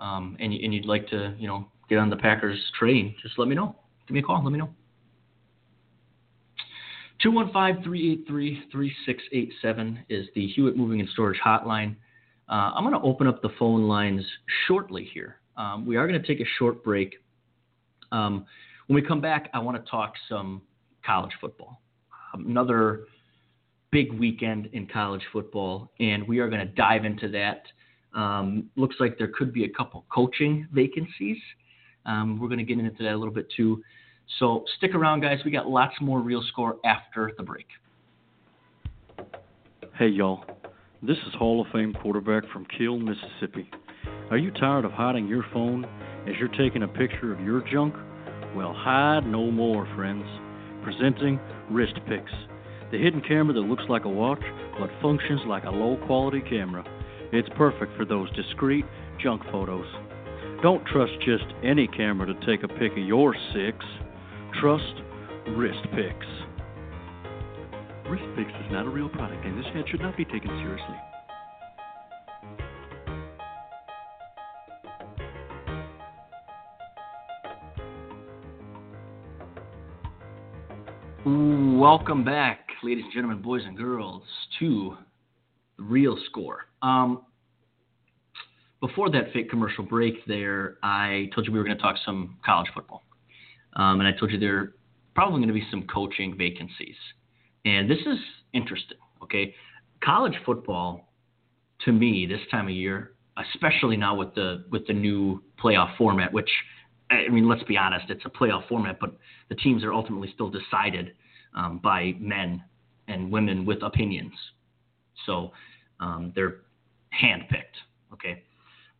um, 0.00 0.36
and 0.40 0.52
you, 0.52 0.60
and 0.62 0.74
you'd 0.74 0.86
like 0.86 1.06
to, 1.08 1.34
you 1.38 1.46
know, 1.46 1.66
get 1.88 1.98
on 1.98 2.10
the 2.10 2.16
Packers 2.16 2.58
train, 2.78 3.14
just 3.22 3.38
let 3.38 3.48
me 3.48 3.54
know. 3.54 3.76
Give 4.06 4.14
me 4.14 4.20
a 4.20 4.22
call. 4.22 4.42
Let 4.42 4.52
me 4.52 4.58
know. 4.58 4.70
215-383-3687 7.24 9.98
is 10.08 10.26
the 10.34 10.46
Hewitt 10.48 10.76
Moving 10.76 11.00
and 11.00 11.08
Storage 11.10 11.38
Hotline. 11.44 11.96
Uh, 12.50 12.72
I'm 12.74 12.82
going 12.82 13.00
to 13.00 13.06
open 13.06 13.28
up 13.28 13.42
the 13.42 13.50
phone 13.58 13.86
lines 13.86 14.24
shortly 14.66 15.08
here. 15.14 15.36
Um, 15.56 15.86
we 15.86 15.96
are 15.96 16.08
going 16.08 16.20
to 16.20 16.26
take 16.26 16.40
a 16.40 16.48
short 16.58 16.82
break. 16.82 17.14
Um, 18.10 18.44
when 18.88 18.96
we 19.00 19.06
come 19.06 19.20
back, 19.20 19.48
I 19.54 19.60
want 19.60 19.82
to 19.82 19.88
talk 19.88 20.14
some 20.28 20.62
college 21.06 21.30
football. 21.40 21.80
Another 22.34 23.04
big 23.92 24.12
weekend 24.12 24.68
in 24.72 24.88
college 24.88 25.22
football, 25.32 25.92
and 26.00 26.26
we 26.26 26.40
are 26.40 26.48
going 26.48 26.66
to 26.66 26.72
dive 26.74 27.04
into 27.04 27.28
that. 27.28 27.62
Um, 28.18 28.68
looks 28.74 28.96
like 28.98 29.16
there 29.16 29.30
could 29.32 29.52
be 29.52 29.64
a 29.64 29.68
couple 29.68 30.04
coaching 30.12 30.66
vacancies. 30.72 31.38
Um, 32.04 32.40
we're 32.40 32.48
going 32.48 32.58
to 32.58 32.64
get 32.64 32.78
into 32.78 33.02
that 33.04 33.12
a 33.12 33.16
little 33.16 33.34
bit 33.34 33.46
too. 33.56 33.82
So 34.40 34.64
stick 34.78 34.94
around, 34.96 35.20
guys. 35.20 35.38
We 35.44 35.52
got 35.52 35.68
lots 35.68 35.94
more 36.00 36.20
real 36.20 36.42
score 36.48 36.76
after 36.84 37.30
the 37.36 37.44
break. 37.44 37.66
Hey, 39.96 40.08
y'all. 40.08 40.44
This 41.02 41.16
is 41.26 41.32
Hall 41.38 41.62
of 41.62 41.72
Fame 41.72 41.94
quarterback 41.94 42.42
from 42.52 42.66
Kiln, 42.76 43.06
Mississippi. 43.06 43.70
Are 44.30 44.36
you 44.36 44.50
tired 44.50 44.84
of 44.84 44.92
hiding 44.92 45.28
your 45.28 45.46
phone 45.50 45.86
as 46.28 46.34
you're 46.38 46.48
taking 46.48 46.82
a 46.82 46.88
picture 46.88 47.32
of 47.32 47.40
your 47.40 47.62
junk? 47.72 47.94
Well, 48.54 48.74
hide 48.76 49.26
no 49.26 49.50
more, 49.50 49.88
friends. 49.96 50.26
Presenting 50.82 51.40
Wrist 51.70 51.94
Picks, 52.06 52.30
the 52.92 52.98
hidden 52.98 53.22
camera 53.22 53.54
that 53.54 53.60
looks 53.60 53.84
like 53.88 54.04
a 54.04 54.10
watch 54.10 54.42
but 54.78 54.90
functions 55.00 55.40
like 55.46 55.64
a 55.64 55.70
low 55.70 55.96
quality 56.04 56.42
camera. 56.42 56.84
It's 57.32 57.48
perfect 57.56 57.96
for 57.96 58.04
those 58.04 58.30
discreet 58.36 58.84
junk 59.22 59.40
photos. 59.50 59.86
Don't 60.62 60.84
trust 60.84 61.12
just 61.24 61.46
any 61.64 61.86
camera 61.86 62.26
to 62.26 62.46
take 62.46 62.62
a 62.62 62.68
pic 62.68 62.92
of 62.92 62.98
your 62.98 63.34
six. 63.54 63.78
Trust 64.60 65.00
Wrist 65.56 65.80
Picks. 65.94 66.26
Wrist 68.10 68.24
Picks 68.36 68.50
is 68.50 68.72
not 68.72 68.86
a 68.86 68.88
real 68.88 69.08
product, 69.08 69.44
and 69.44 69.56
this 69.56 69.66
ad 69.72 69.84
should 69.88 70.00
not 70.00 70.16
be 70.16 70.24
taken 70.24 70.48
seriously. 70.48 70.96
Welcome 81.78 82.24
back, 82.24 82.66
ladies 82.82 83.04
and 83.04 83.12
gentlemen, 83.12 83.40
boys 83.42 83.62
and 83.64 83.76
girls, 83.76 84.24
to 84.58 84.96
the 85.78 85.84
real 85.84 86.18
score. 86.28 86.66
Um, 86.82 87.22
before 88.80 89.08
that 89.10 89.32
fake 89.32 89.48
commercial 89.48 89.84
break, 89.84 90.26
there, 90.26 90.78
I 90.82 91.30
told 91.32 91.46
you 91.46 91.52
we 91.52 91.60
were 91.60 91.64
going 91.64 91.76
to 91.76 91.82
talk 91.82 91.94
some 92.04 92.38
college 92.44 92.72
football, 92.74 93.04
um, 93.76 94.00
and 94.00 94.08
I 94.08 94.18
told 94.18 94.32
you 94.32 94.38
there 94.40 94.56
are 94.56 94.74
probably 95.14 95.38
going 95.38 95.46
to 95.46 95.54
be 95.54 95.64
some 95.70 95.86
coaching 95.86 96.36
vacancies. 96.36 96.96
And 97.64 97.90
this 97.90 97.98
is 97.98 98.18
interesting, 98.52 98.98
okay? 99.22 99.54
College 100.02 100.34
football, 100.46 101.12
to 101.84 101.92
me, 101.92 102.26
this 102.26 102.40
time 102.50 102.66
of 102.66 102.74
year, 102.74 103.12
especially 103.54 103.96
now 103.96 104.14
with 104.14 104.34
the 104.34 104.64
with 104.70 104.86
the 104.86 104.92
new 104.92 105.42
playoff 105.62 105.96
format, 105.96 106.32
which 106.32 106.50
I 107.10 107.28
mean, 107.28 107.48
let's 107.48 107.62
be 107.64 107.76
honest, 107.76 108.08
it's 108.08 108.24
a 108.24 108.30
playoff 108.30 108.68
format, 108.68 108.98
but 109.00 109.16
the 109.48 109.56
teams 109.56 109.84
are 109.84 109.92
ultimately 109.92 110.30
still 110.32 110.50
decided 110.50 111.12
um, 111.54 111.80
by 111.82 112.14
men 112.18 112.62
and 113.08 113.30
women 113.30 113.66
with 113.66 113.82
opinions. 113.82 114.32
So 115.26 115.52
um, 115.98 116.32
they're 116.34 116.58
handpicked, 117.20 117.76
okay? 118.12 118.44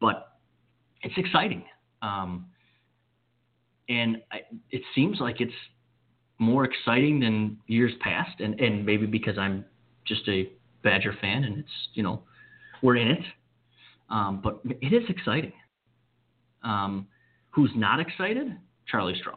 But 0.01 0.39
it's 1.03 1.15
exciting. 1.17 1.65
Um, 2.03 2.47
and 3.89 4.19
I, 4.33 4.41
it 4.71 4.83
seems 4.95 5.19
like 5.21 5.41
it's 5.41 5.53
more 6.41 6.65
exciting 6.65 7.21
than 7.21 7.59
years 7.69 7.93
past, 8.01 8.41
and 8.41 8.59
and 8.59 8.85
maybe 8.85 9.07
because 9.07 9.39
I'm 9.39 9.65
just 10.05 10.27
a 10.27 10.51
Badger 10.83 11.15
fan 11.21 11.45
and 11.45 11.59
it's 11.59 11.69
you 11.95 12.03
know 12.03 12.23
we're 12.83 12.97
in 12.97 13.09
it, 13.09 13.23
um, 14.09 14.41
but 14.43 14.61
it 14.65 14.93
is 14.93 15.09
exciting. 15.09 15.53
Um, 16.65 17.07
who's 17.51 17.71
not 17.77 18.01
excited? 18.01 18.57
Charlie 18.89 19.15
Strong. 19.21 19.37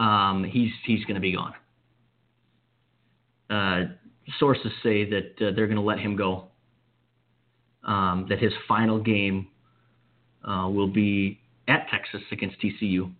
Um, 0.00 0.44
he's 0.44 0.72
he's 0.84 1.04
going 1.04 1.14
to 1.14 1.20
be 1.20 1.34
gone. 1.34 1.54
Uh, 3.48 3.92
sources 4.38 4.72
say 4.82 5.08
that 5.08 5.34
uh, 5.40 5.50
they're 5.54 5.66
going 5.66 5.76
to 5.76 5.82
let 5.82 6.00
him 6.00 6.16
go. 6.16 6.46
Um, 7.84 8.26
that 8.28 8.38
his 8.38 8.52
final 8.68 9.00
game 9.00 9.48
uh, 10.44 10.68
will 10.68 10.88
be 10.88 11.40
at 11.66 11.86
Texas 11.90 12.20
against 12.30 12.56
TCU. 12.60 13.10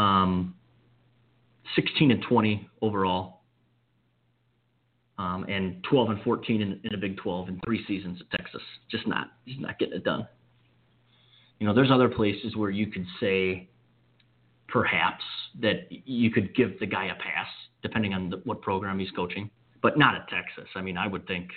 Um, 0.00 0.54
16 1.76 2.10
and 2.10 2.22
20 2.22 2.68
overall, 2.80 3.42
um, 5.18 5.44
and 5.48 5.84
12 5.84 6.10
and 6.10 6.22
14 6.22 6.62
in, 6.62 6.80
in 6.84 6.94
a 6.94 6.96
Big 6.96 7.18
12 7.18 7.48
in 7.48 7.60
three 7.64 7.84
seasons 7.86 8.18
at 8.20 8.38
Texas. 8.38 8.62
Just 8.90 9.06
not, 9.06 9.28
just 9.46 9.60
not 9.60 9.78
getting 9.78 9.94
it 9.94 10.04
done. 10.04 10.26
You 11.58 11.66
know, 11.66 11.74
there's 11.74 11.90
other 11.90 12.08
places 12.08 12.56
where 12.56 12.70
you 12.70 12.86
could 12.86 13.04
say, 13.20 13.68
perhaps 14.68 15.22
that 15.60 15.88
you 15.90 16.30
could 16.30 16.54
give 16.54 16.78
the 16.80 16.86
guy 16.86 17.06
a 17.06 17.14
pass, 17.14 17.48
depending 17.82 18.14
on 18.14 18.30
the, 18.30 18.40
what 18.44 18.62
program 18.62 18.98
he's 18.98 19.10
coaching, 19.10 19.50
but 19.82 19.98
not 19.98 20.14
at 20.14 20.28
Texas. 20.28 20.68
I 20.74 20.80
mean, 20.80 20.96
I 20.96 21.06
would 21.06 21.26
think 21.26 21.50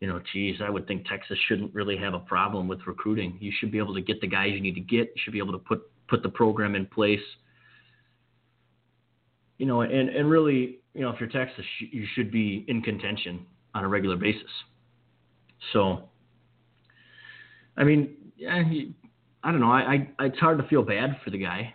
you 0.00 0.08
know, 0.08 0.20
geez, 0.32 0.56
I 0.64 0.70
would 0.70 0.86
think 0.86 1.06
Texas 1.06 1.38
shouldn't 1.46 1.74
really 1.74 1.96
have 1.98 2.14
a 2.14 2.18
problem 2.20 2.66
with 2.68 2.80
recruiting. 2.86 3.36
You 3.38 3.52
should 3.60 3.70
be 3.70 3.76
able 3.76 3.94
to 3.94 4.00
get 4.00 4.20
the 4.22 4.26
guys 4.26 4.52
you 4.52 4.60
need 4.60 4.74
to 4.74 4.80
get. 4.80 5.12
You 5.14 5.22
should 5.22 5.34
be 5.34 5.38
able 5.38 5.52
to 5.52 5.58
put 5.58 5.82
put 6.10 6.22
the 6.22 6.28
program 6.28 6.74
in 6.74 6.84
place. 6.86 7.20
You 9.58 9.66
know, 9.66 9.82
and 9.82 10.08
and 10.08 10.28
really, 10.28 10.80
you 10.94 11.02
know, 11.02 11.10
if 11.10 11.20
you're 11.20 11.28
Texas, 11.28 11.64
you 11.78 12.04
should 12.14 12.30
be 12.30 12.64
in 12.68 12.82
contention 12.82 13.46
on 13.74 13.84
a 13.84 13.88
regular 13.88 14.16
basis. 14.16 14.50
So, 15.72 16.08
I 17.76 17.84
mean, 17.84 18.16
I 18.48 19.50
don't 19.50 19.60
know. 19.60 19.70
I, 19.70 20.08
I 20.18 20.24
it's 20.24 20.38
hard 20.38 20.58
to 20.58 20.68
feel 20.68 20.82
bad 20.82 21.18
for 21.22 21.30
the 21.30 21.38
guy, 21.38 21.74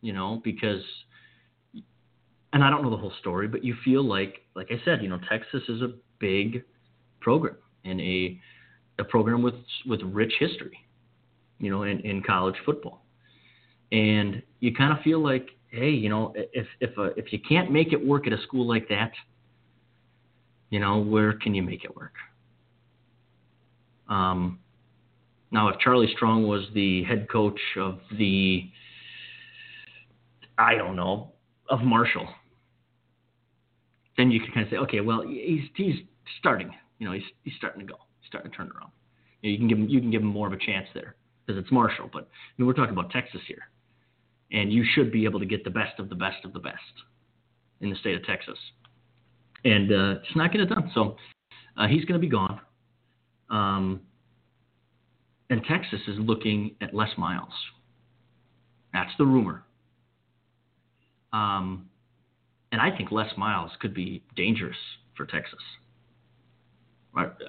you 0.00 0.12
know, 0.12 0.40
because, 0.44 0.82
and 2.52 2.62
I 2.64 2.70
don't 2.70 2.82
know 2.82 2.90
the 2.90 2.96
whole 2.96 3.12
story, 3.20 3.48
but 3.48 3.64
you 3.64 3.74
feel 3.84 4.04
like, 4.04 4.42
like 4.54 4.68
I 4.70 4.80
said, 4.84 5.02
you 5.02 5.08
know, 5.08 5.18
Texas 5.28 5.62
is 5.68 5.82
a 5.82 5.92
big 6.18 6.62
program 7.20 7.56
and 7.84 8.00
a 8.00 8.40
a 9.00 9.04
program 9.04 9.42
with 9.42 9.54
with 9.86 10.00
rich 10.02 10.32
history, 10.38 10.78
you 11.58 11.70
know, 11.70 11.82
in, 11.82 12.00
in 12.00 12.22
college 12.22 12.56
football. 12.64 13.04
And 13.92 14.42
you 14.60 14.74
kind 14.74 14.92
of 14.92 15.02
feel 15.02 15.22
like, 15.22 15.48
hey, 15.70 15.90
you 15.90 16.08
know, 16.08 16.32
if 16.36 16.66
if 16.80 16.96
uh, 16.98 17.10
if 17.16 17.32
you 17.32 17.38
can't 17.40 17.70
make 17.70 17.92
it 17.92 18.06
work 18.06 18.26
at 18.26 18.32
a 18.32 18.42
school 18.42 18.66
like 18.66 18.88
that, 18.88 19.12
you 20.70 20.80
know, 20.80 20.98
where 20.98 21.32
can 21.32 21.54
you 21.54 21.62
make 21.62 21.84
it 21.84 21.94
work? 21.96 22.14
Um, 24.08 24.58
now, 25.50 25.68
if 25.68 25.78
Charlie 25.80 26.10
Strong 26.14 26.46
was 26.46 26.66
the 26.74 27.04
head 27.04 27.28
coach 27.30 27.60
of 27.78 28.00
the, 28.18 28.70
I 30.58 30.74
don't 30.74 30.96
know, 30.96 31.32
of 31.70 31.80
Marshall, 31.80 32.28
then 34.18 34.30
you 34.30 34.40
can 34.40 34.52
kind 34.52 34.66
of 34.66 34.70
say, 34.70 34.76
okay, 34.76 35.00
well, 35.00 35.22
he's 35.22 35.62
he's 35.74 35.96
starting 36.38 36.72
you 36.98 37.06
know, 37.06 37.12
he's 37.12 37.24
he's 37.44 37.54
starting 37.56 37.86
to 37.86 37.92
go, 37.92 37.98
he's 38.20 38.28
starting 38.28 38.50
to 38.50 38.56
turn 38.56 38.70
around. 38.76 38.90
You, 39.42 39.50
know, 39.50 39.52
you 39.52 39.58
can 39.58 39.68
give 39.68 39.78
him 39.78 39.88
you 39.88 40.00
can 40.00 40.10
give 40.10 40.22
him 40.22 40.28
more 40.28 40.46
of 40.46 40.52
a 40.52 40.58
chance 40.58 40.86
there 40.94 41.14
because 41.46 41.62
it's 41.62 41.72
Marshall. 41.72 42.10
But 42.12 42.24
I 42.24 42.28
mean, 42.56 42.66
we're 42.66 42.74
talking 42.74 42.92
about 42.92 43.10
Texas 43.10 43.40
here, 43.46 43.68
and 44.52 44.72
you 44.72 44.84
should 44.94 45.12
be 45.12 45.24
able 45.24 45.40
to 45.40 45.46
get 45.46 45.64
the 45.64 45.70
best 45.70 45.98
of 45.98 46.08
the 46.08 46.14
best 46.14 46.44
of 46.44 46.52
the 46.52 46.58
best 46.58 46.76
in 47.80 47.90
the 47.90 47.96
state 47.96 48.16
of 48.16 48.24
Texas, 48.24 48.58
and 49.64 49.92
uh, 49.92 50.14
just 50.24 50.36
not 50.36 50.52
get 50.52 50.60
it 50.60 50.66
done. 50.66 50.90
So 50.94 51.16
uh, 51.76 51.86
he's 51.86 52.04
going 52.04 52.20
to 52.20 52.24
be 52.26 52.30
gone. 52.30 52.60
Um, 53.50 54.00
and 55.50 55.62
Texas 55.64 56.00
is 56.08 56.16
looking 56.18 56.74
at 56.80 56.94
Les 56.94 57.10
Miles. 57.16 57.52
That's 58.92 59.12
the 59.18 59.24
rumor. 59.24 59.64
Um, 61.32 61.88
and 62.72 62.80
I 62.80 62.94
think 62.94 63.10
Les 63.10 63.30
Miles 63.36 63.70
could 63.80 63.94
be 63.94 64.22
dangerous 64.36 64.76
for 65.16 65.24
Texas 65.24 65.60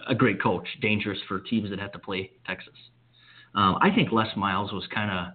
a 0.07 0.15
great 0.15 0.41
coach, 0.41 0.67
dangerous 0.81 1.19
for 1.27 1.39
teams 1.39 1.69
that 1.69 1.79
have 1.79 1.91
to 1.91 1.99
play 1.99 2.31
Texas. 2.45 2.73
Um, 3.55 3.77
I 3.81 3.89
think 3.93 4.11
Les 4.11 4.29
Miles 4.35 4.71
was 4.71 4.85
kind 4.93 5.11
of 5.11 5.33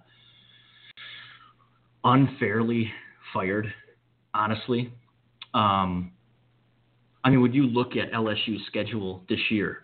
unfairly 2.04 2.90
fired, 3.32 3.72
honestly. 4.34 4.92
Um, 5.54 6.12
I 7.24 7.30
mean, 7.30 7.40
when 7.40 7.52
you 7.52 7.66
look 7.66 7.96
at 7.96 8.12
LSU's 8.12 8.66
schedule 8.66 9.24
this 9.28 9.40
year, 9.50 9.82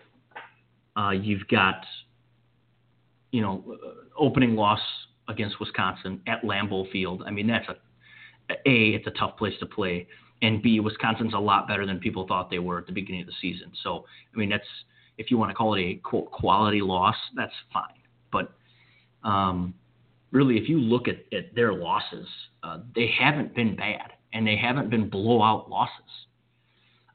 uh, 0.97 1.11
you've 1.11 1.47
got, 1.49 1.85
you 3.31 3.41
know, 3.41 3.77
opening 4.19 4.55
loss 4.55 4.81
against 5.29 5.59
Wisconsin 5.61 6.21
at 6.27 6.43
Lambeau 6.43 6.91
Field. 6.91 7.23
I 7.27 7.31
mean, 7.31 7.47
that's 7.47 7.69
a 7.69 7.77
a 8.67 8.91
it's 8.91 9.07
a 9.07 9.13
tough 9.13 9.37
place 9.37 9.55
to 9.61 9.67
play 9.67 10.09
and 10.43 10.63
B, 10.63 10.81
Wisconsin's 10.81 11.35
a 11.35 11.39
lot 11.39 11.69
better 11.69 11.87
than 11.87 11.99
people 11.99 12.27
thought 12.27 12.51
they 12.51 12.59
were 12.59 12.79
at 12.79 12.87
the 12.87 12.93
beginning 12.93 13.23
of 13.23 13.27
the 13.27 13.35
season. 13.41 13.73
So, 13.83 14.05
I 14.35 14.39
mean, 14.39 14.49
that's 14.49 14.65
if 15.19 15.31
you 15.31 15.37
want 15.37 15.51
to 15.51 15.55
call 15.55 15.75
it 15.75 15.81
a 15.81 15.95
quote 15.97 16.31
quality 16.31 16.81
loss, 16.81 17.17
that's 17.37 17.53
fine. 17.73 17.85
But 18.33 18.53
um, 19.23 19.75
really, 20.31 20.57
if 20.57 20.69
you 20.69 20.79
look 20.79 21.09
at, 21.09 21.17
at 21.37 21.55
their 21.55 21.73
losses, 21.73 22.27
uh, 22.63 22.79
they 22.95 23.11
haven't 23.19 23.55
been 23.55 23.77
bad, 23.77 24.13
and 24.33 24.47
they 24.47 24.57
haven't 24.57 24.91
been 24.91 25.09
blowout 25.09 25.69
losses. 25.71 26.11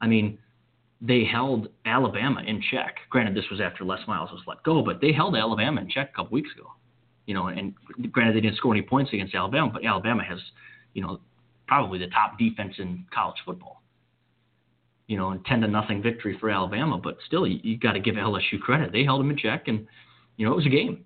I 0.00 0.06
mean, 0.06 0.38
they 1.00 1.24
held 1.24 1.68
Alabama 1.84 2.42
in 2.46 2.62
check. 2.70 2.96
Granted, 3.10 3.34
this 3.34 3.48
was 3.50 3.60
after 3.60 3.84
Les 3.84 4.00
Miles 4.06 4.30
was 4.32 4.42
let 4.46 4.62
go, 4.62 4.82
but 4.82 5.00
they 5.00 5.12
held 5.12 5.36
Alabama 5.36 5.80
in 5.80 5.88
check 5.88 6.10
a 6.12 6.16
couple 6.16 6.34
weeks 6.34 6.50
ago. 6.56 6.70
You 7.26 7.34
know, 7.34 7.48
and 7.48 7.74
granted, 8.12 8.36
they 8.36 8.40
didn't 8.40 8.56
score 8.56 8.72
any 8.72 8.82
points 8.82 9.12
against 9.12 9.34
Alabama, 9.34 9.70
but 9.72 9.84
Alabama 9.84 10.22
has, 10.22 10.38
you 10.94 11.02
know, 11.02 11.20
probably 11.66 11.98
the 11.98 12.06
top 12.08 12.38
defense 12.38 12.74
in 12.78 13.04
college 13.12 13.36
football. 13.44 13.82
You 15.08 15.16
know, 15.16 15.30
and 15.30 15.44
ten 15.44 15.60
to 15.60 15.68
nothing 15.68 16.02
victory 16.02 16.36
for 16.38 16.50
Alabama, 16.50 16.98
but 16.98 17.16
still, 17.26 17.46
you, 17.46 17.60
you 17.62 17.78
got 17.78 17.92
to 17.92 18.00
give 18.00 18.14
LSU 18.14 18.60
credit. 18.60 18.92
They 18.92 19.04
held 19.04 19.20
them 19.20 19.30
in 19.30 19.36
check, 19.36 19.68
and 19.68 19.86
you 20.36 20.46
know 20.46 20.52
it 20.52 20.56
was 20.56 20.66
a 20.66 20.70
game. 20.70 21.04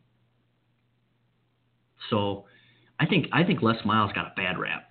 So, 2.09 2.45
I 2.99 3.07
think 3.07 3.27
I 3.33 3.45
think 3.45 3.63
Les 3.63 3.77
Miles 3.85 4.13
got 4.13 4.27
a 4.27 4.33
bad 4.37 4.59
rap, 4.59 4.91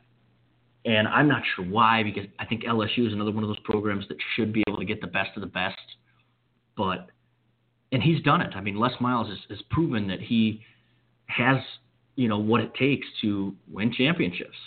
and 0.86 1.08
I'm 1.08 1.28
not 1.28 1.44
sure 1.56 1.66
why 1.66 2.04
because 2.04 2.26
I 2.40 2.46
think 2.46 2.64
LSU 2.64 3.08
is 3.08 3.14
another 3.14 3.32
one 3.32 3.44
of 3.44 3.50
those 3.50 3.60
programs 3.60 4.08
that 4.10 4.18
should 4.36 4.54
be 4.54 4.64
able 4.68 4.80
to 4.80 4.86
get 4.86 5.02
the 5.02 5.08
best 5.08 5.30
of 5.36 5.42
the 5.42 5.48
best, 5.48 5.78
but 6.76 7.08
and 7.92 8.02
he's 8.02 8.22
done 8.24 8.42
it. 8.42 8.54
I 8.56 8.62
mean, 8.62 8.78
Les 8.78 8.94
Miles 9.00 9.28
has, 9.28 9.38
has 9.50 9.62
proven 9.70 10.08
that 10.08 10.20
he 10.22 10.62
has 11.28 11.58
you 12.16 12.28
know 12.28 12.40
what 12.40 12.62
it 12.62 12.74
takes 12.74 13.08
to 13.22 13.56
win 13.72 13.94
championships. 13.94 14.58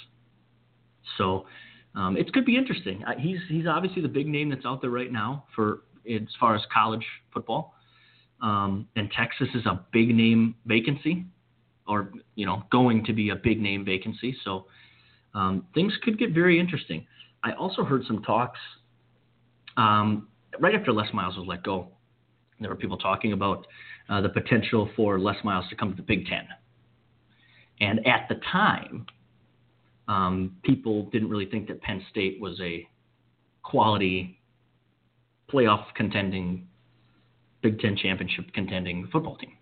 So 1.18 1.46
um, 1.94 2.16
it 2.16 2.32
could 2.32 2.44
be 2.44 2.56
interesting. 2.56 3.02
He's 3.18 3.38
he's 3.48 3.66
obviously 3.66 4.02
the 4.02 4.08
big 4.08 4.26
name 4.26 4.50
that's 4.50 4.64
out 4.64 4.80
there 4.80 4.90
right 4.90 5.12
now 5.12 5.44
for 5.54 5.82
as 6.08 6.22
far 6.40 6.54
as 6.54 6.62
college 6.72 7.04
football. 7.32 7.74
Um, 8.40 8.88
and 8.96 9.10
Texas 9.16 9.48
is 9.54 9.66
a 9.66 9.84
big 9.92 10.14
name 10.14 10.56
vacancy, 10.66 11.26
or 11.86 12.12
you 12.34 12.46
know, 12.46 12.62
going 12.70 13.04
to 13.04 13.12
be 13.12 13.30
a 13.30 13.36
big 13.36 13.60
name 13.60 13.84
vacancy. 13.84 14.36
So 14.44 14.66
um, 15.34 15.66
things 15.74 15.92
could 16.02 16.18
get 16.18 16.32
very 16.32 16.58
interesting. 16.58 17.06
I 17.42 17.52
also 17.52 17.84
heard 17.84 18.04
some 18.06 18.22
talks 18.22 18.58
um, 19.76 20.28
right 20.60 20.74
after 20.74 20.92
Les 20.92 21.12
Miles 21.12 21.36
was 21.36 21.46
let 21.46 21.62
go. 21.62 21.88
There 22.60 22.70
were 22.70 22.76
people 22.76 22.98
talking 22.98 23.32
about 23.32 23.66
uh, 24.08 24.20
the 24.20 24.28
potential 24.28 24.88
for 24.94 25.18
Les 25.18 25.36
Miles 25.44 25.64
to 25.70 25.76
come 25.76 25.90
to 25.90 25.96
the 25.96 26.02
Big 26.02 26.26
Ten. 26.26 26.46
And 27.80 28.06
at 28.06 28.28
the 28.28 28.36
time, 28.52 29.06
um, 30.08 30.56
people 30.62 31.04
didn't 31.10 31.28
really 31.28 31.46
think 31.46 31.66
that 31.68 31.80
Penn 31.82 32.04
State 32.10 32.40
was 32.40 32.60
a 32.60 32.86
quality 33.62 34.38
playoff 35.52 35.86
contending, 35.96 36.68
Big 37.62 37.80
Ten 37.80 37.96
championship 37.96 38.52
contending 38.54 39.08
football 39.10 39.36
team. 39.36 39.56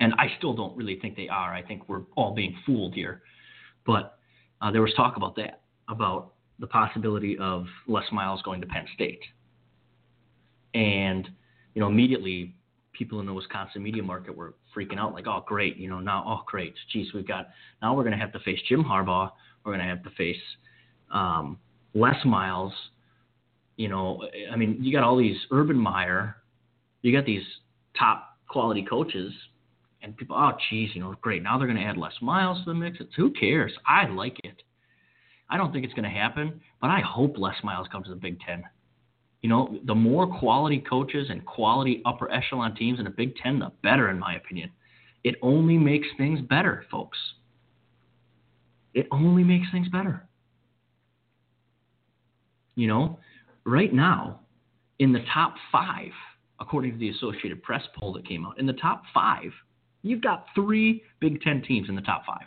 And 0.00 0.14
I 0.14 0.32
still 0.38 0.54
don't 0.54 0.76
really 0.76 0.98
think 0.98 1.16
they 1.16 1.28
are. 1.28 1.54
I 1.54 1.62
think 1.62 1.88
we're 1.88 2.02
all 2.16 2.34
being 2.34 2.56
fooled 2.66 2.94
here. 2.94 3.22
But 3.86 4.18
uh, 4.60 4.70
there 4.70 4.82
was 4.82 4.92
talk 4.94 5.16
about 5.16 5.36
that, 5.36 5.60
about 5.88 6.32
the 6.58 6.66
possibility 6.66 7.38
of 7.38 7.66
Les 7.86 8.04
Miles 8.10 8.42
going 8.42 8.60
to 8.60 8.66
Penn 8.66 8.86
State. 8.94 9.20
And, 10.74 11.28
you 11.74 11.80
know, 11.80 11.88
immediately 11.88 12.54
people 12.92 13.20
in 13.20 13.26
the 13.26 13.32
Wisconsin 13.32 13.82
media 13.82 14.02
market 14.02 14.36
were 14.36 14.54
freaking 14.76 14.98
out, 14.98 15.12
like, 15.12 15.26
oh, 15.26 15.44
great, 15.46 15.76
you 15.76 15.88
know, 15.88 16.00
now, 16.00 16.24
oh, 16.26 16.44
great, 16.46 16.74
geez, 16.92 17.08
we've 17.14 17.26
got, 17.26 17.48
now 17.82 17.94
we're 17.94 18.02
going 18.02 18.16
to 18.16 18.18
have 18.18 18.32
to 18.32 18.40
face 18.40 18.58
Jim 18.68 18.84
Harbaugh, 18.84 19.30
we're 19.64 19.72
going 19.72 19.84
to 19.84 19.90
have 19.90 20.02
to 20.04 20.10
face 20.10 20.40
um, 21.10 21.58
Les 21.94 22.16
Miles. 22.24 22.72
You 23.76 23.88
know, 23.88 24.22
I 24.52 24.56
mean, 24.56 24.78
you 24.80 24.92
got 24.92 25.02
all 25.02 25.16
these 25.16 25.38
Urban 25.50 25.76
Meyer, 25.76 26.36
you 27.02 27.12
got 27.16 27.24
these 27.24 27.42
top 27.98 28.36
quality 28.48 28.84
coaches, 28.88 29.32
And 30.02 30.16
people, 30.16 30.36
oh, 30.36 30.52
geez, 30.68 30.90
you 30.94 31.00
know, 31.00 31.14
great. 31.20 31.42
Now 31.42 31.58
they're 31.58 31.66
going 31.66 31.78
to 31.78 31.84
add 31.84 31.96
Les 31.96 32.14
Miles 32.22 32.58
to 32.58 32.64
the 32.66 32.74
mix. 32.74 32.98
It's, 33.00 33.14
who 33.16 33.30
cares? 33.32 33.72
I 33.86 34.06
like 34.06 34.38
it. 34.44 34.62
I 35.50 35.56
don't 35.56 35.72
think 35.72 35.84
it's 35.84 35.94
going 35.94 36.04
to 36.04 36.10
happen, 36.10 36.60
but 36.80 36.88
I 36.90 37.00
hope 37.00 37.36
Les 37.36 37.56
Miles 37.62 37.88
comes 37.92 38.06
to 38.06 38.14
the 38.14 38.20
Big 38.20 38.38
Ten. 38.40 38.62
You 39.42 39.48
know, 39.48 39.78
the 39.84 39.94
more 39.94 40.26
quality 40.38 40.78
coaches 40.78 41.28
and 41.30 41.44
quality 41.44 42.02
upper 42.04 42.30
echelon 42.30 42.74
teams 42.74 42.98
in 42.98 43.04
the 43.04 43.10
Big 43.10 43.34
Ten, 43.36 43.58
the 43.58 43.72
better, 43.82 44.10
in 44.10 44.18
my 44.18 44.36
opinion. 44.36 44.70
It 45.24 45.34
only 45.42 45.76
makes 45.76 46.06
things 46.16 46.40
better, 46.40 46.84
folks. 46.90 47.18
It 48.94 49.06
only 49.10 49.44
makes 49.44 49.66
things 49.70 49.88
better. 49.88 50.26
You 52.74 52.88
know, 52.88 53.18
right 53.64 53.92
now, 53.92 54.40
in 54.98 55.12
the 55.12 55.24
top 55.32 55.54
five, 55.70 56.12
according 56.58 56.92
to 56.92 56.98
the 56.98 57.10
Associated 57.10 57.62
Press 57.62 57.82
poll 57.98 58.12
that 58.14 58.26
came 58.26 58.46
out, 58.46 58.58
in 58.58 58.66
the 58.66 58.72
top 58.74 59.02
five, 59.12 59.50
you've 60.02 60.22
got 60.22 60.46
three 60.54 61.02
Big 61.20 61.40
Ten 61.42 61.62
teams 61.62 61.88
in 61.88 61.94
the 61.94 62.02
top 62.02 62.24
five 62.26 62.46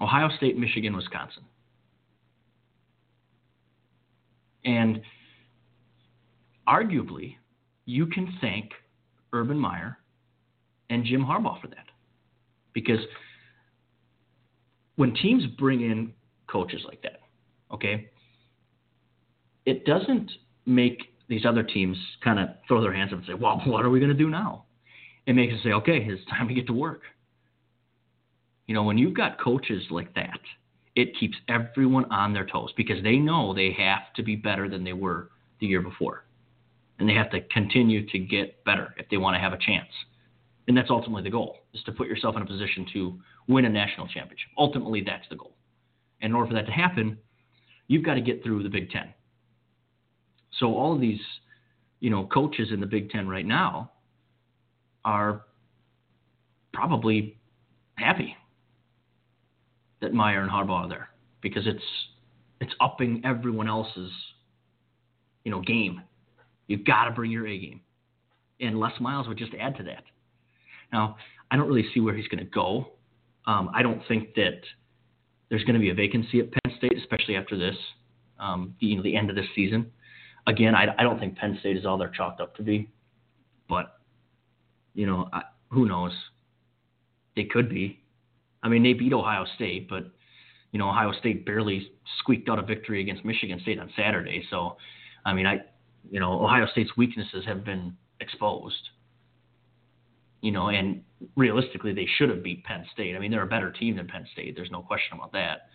Ohio 0.00 0.28
State, 0.36 0.58
Michigan, 0.58 0.96
Wisconsin. 0.96 1.44
And 4.64 5.00
arguably, 6.68 7.36
you 7.86 8.06
can 8.06 8.36
thank 8.40 8.70
Urban 9.32 9.58
Meyer 9.58 9.98
and 10.88 11.04
Jim 11.04 11.24
Harbaugh 11.24 11.60
for 11.60 11.68
that. 11.68 11.86
Because 12.72 13.00
when 14.96 15.14
teams 15.14 15.44
bring 15.58 15.80
in 15.82 16.12
coaches 16.46 16.82
like 16.86 17.02
that, 17.02 17.20
okay, 17.72 18.10
it 19.66 19.84
doesn't 19.84 20.30
make 20.66 20.98
these 21.28 21.44
other 21.46 21.62
teams 21.62 21.96
kind 22.22 22.38
of 22.38 22.48
throw 22.66 22.80
their 22.80 22.92
hands 22.92 23.12
up 23.12 23.18
and 23.18 23.26
say, 23.26 23.34
well, 23.34 23.62
what 23.66 23.84
are 23.84 23.90
we 23.90 24.00
going 24.00 24.10
to 24.10 24.18
do 24.18 24.28
now? 24.28 24.64
It 25.26 25.34
makes 25.34 25.54
us 25.54 25.60
say, 25.62 25.72
okay, 25.72 25.98
it's 26.08 26.24
time 26.30 26.48
to 26.48 26.54
get 26.54 26.66
to 26.66 26.72
work. 26.72 27.02
You 28.66 28.74
know, 28.74 28.82
when 28.82 28.98
you've 28.98 29.14
got 29.14 29.40
coaches 29.40 29.82
like 29.90 30.14
that, 30.14 30.40
it 30.96 31.18
keeps 31.18 31.36
everyone 31.48 32.04
on 32.06 32.32
their 32.32 32.46
toes 32.46 32.70
because 32.76 33.02
they 33.02 33.16
know 33.16 33.54
they 33.54 33.72
have 33.78 34.12
to 34.16 34.22
be 34.22 34.36
better 34.36 34.68
than 34.68 34.84
they 34.84 34.92
were 34.92 35.30
the 35.60 35.66
year 35.66 35.80
before. 35.80 36.24
And 36.98 37.08
they 37.08 37.14
have 37.14 37.30
to 37.30 37.40
continue 37.40 38.06
to 38.10 38.18
get 38.18 38.62
better 38.64 38.94
if 38.98 39.08
they 39.08 39.16
want 39.16 39.34
to 39.34 39.40
have 39.40 39.52
a 39.52 39.58
chance. 39.58 39.88
And 40.68 40.76
that's 40.76 40.90
ultimately 40.90 41.22
the 41.22 41.30
goal, 41.30 41.56
is 41.72 41.82
to 41.84 41.92
put 41.92 42.06
yourself 42.06 42.36
in 42.36 42.42
a 42.42 42.46
position 42.46 42.86
to 42.92 43.18
win 43.48 43.64
a 43.64 43.68
national 43.68 44.06
championship. 44.06 44.48
Ultimately, 44.58 45.02
that's 45.04 45.28
the 45.30 45.36
goal. 45.36 45.56
And 46.20 46.30
in 46.30 46.36
order 46.36 46.48
for 46.48 46.54
that 46.54 46.66
to 46.66 46.72
happen, 46.72 47.18
you've 47.88 48.04
got 48.04 48.14
to 48.14 48.20
get 48.20 48.44
through 48.44 48.62
the 48.62 48.68
Big 48.68 48.90
Ten. 48.90 49.12
So 50.58 50.74
all 50.74 50.94
of 50.94 51.00
these, 51.00 51.20
you 52.00 52.10
know, 52.10 52.26
coaches 52.26 52.68
in 52.72 52.80
the 52.80 52.86
Big 52.86 53.10
Ten 53.10 53.28
right 53.28 53.46
now 53.46 53.92
are 55.04 55.42
probably 56.72 57.38
happy 57.94 58.36
that 60.00 60.14
Meyer 60.14 60.42
and 60.42 60.50
Harbaugh 60.50 60.84
are 60.84 60.88
there 60.88 61.10
because 61.42 61.66
it's 61.66 61.84
it's 62.60 62.72
upping 62.80 63.22
everyone 63.24 63.68
else's 63.68 64.10
you 65.44 65.50
know 65.50 65.60
game. 65.60 66.02
You've 66.66 66.84
got 66.84 67.06
to 67.06 67.10
bring 67.10 67.30
your 67.30 67.46
A 67.46 67.58
game, 67.58 67.80
and 68.60 68.78
Les 68.78 68.92
Miles 69.00 69.26
would 69.26 69.38
just 69.38 69.52
add 69.58 69.76
to 69.78 69.82
that. 69.84 70.04
Now, 70.92 71.16
I 71.50 71.56
don't 71.56 71.68
really 71.68 71.88
see 71.92 72.00
where 72.00 72.14
he's 72.14 72.28
going 72.28 72.44
to 72.44 72.50
go. 72.50 72.92
Um, 73.46 73.70
I 73.74 73.82
don't 73.82 74.02
think 74.06 74.34
that 74.34 74.60
there's 75.48 75.64
going 75.64 75.74
to 75.74 75.80
be 75.80 75.90
a 75.90 75.94
vacancy 75.94 76.40
at 76.40 76.50
Penn 76.52 76.76
State, 76.78 76.96
especially 76.96 77.36
after 77.36 77.58
this, 77.58 77.74
um, 78.38 78.74
you 78.78 78.96
know, 78.96 79.02
the 79.02 79.16
end 79.16 79.30
of 79.30 79.36
this 79.36 79.46
season. 79.54 79.90
Again, 80.46 80.74
I, 80.74 80.86
I 80.98 81.02
don't 81.02 81.18
think 81.18 81.36
Penn 81.36 81.56
State 81.60 81.76
is 81.76 81.84
all 81.84 81.98
they're 81.98 82.08
chalked 82.08 82.40
up 82.40 82.56
to 82.56 82.62
be, 82.62 82.88
but 83.68 83.99
you 85.00 85.06
know, 85.06 85.30
I, 85.32 85.40
who 85.70 85.88
knows? 85.88 86.12
They 87.34 87.44
could 87.44 87.70
be. 87.70 88.00
I 88.62 88.68
mean, 88.68 88.82
they 88.82 88.92
beat 88.92 89.14
Ohio 89.14 89.46
State, 89.54 89.88
but 89.88 90.04
you 90.72 90.78
know, 90.78 90.90
Ohio 90.90 91.12
State 91.18 91.46
barely 91.46 91.90
squeaked 92.18 92.50
out 92.50 92.58
a 92.58 92.62
victory 92.62 93.00
against 93.00 93.24
Michigan 93.24 93.58
State 93.62 93.78
on 93.80 93.90
Saturday. 93.96 94.44
So, 94.50 94.76
I 95.24 95.32
mean, 95.32 95.46
I, 95.46 95.60
you 96.10 96.20
know, 96.20 96.44
Ohio 96.44 96.66
State's 96.72 96.90
weaknesses 96.98 97.46
have 97.46 97.64
been 97.64 97.96
exposed. 98.20 98.90
You 100.42 100.52
know, 100.52 100.68
and 100.68 101.02
realistically, 101.34 101.94
they 101.94 102.06
should 102.18 102.28
have 102.28 102.42
beat 102.42 102.62
Penn 102.64 102.84
State. 102.92 103.16
I 103.16 103.18
mean, 103.20 103.30
they're 103.30 103.42
a 103.42 103.46
better 103.46 103.72
team 103.72 103.96
than 103.96 104.06
Penn 104.06 104.26
State. 104.34 104.54
There's 104.54 104.70
no 104.70 104.82
question 104.82 105.16
about 105.16 105.32
that. 105.32 105.68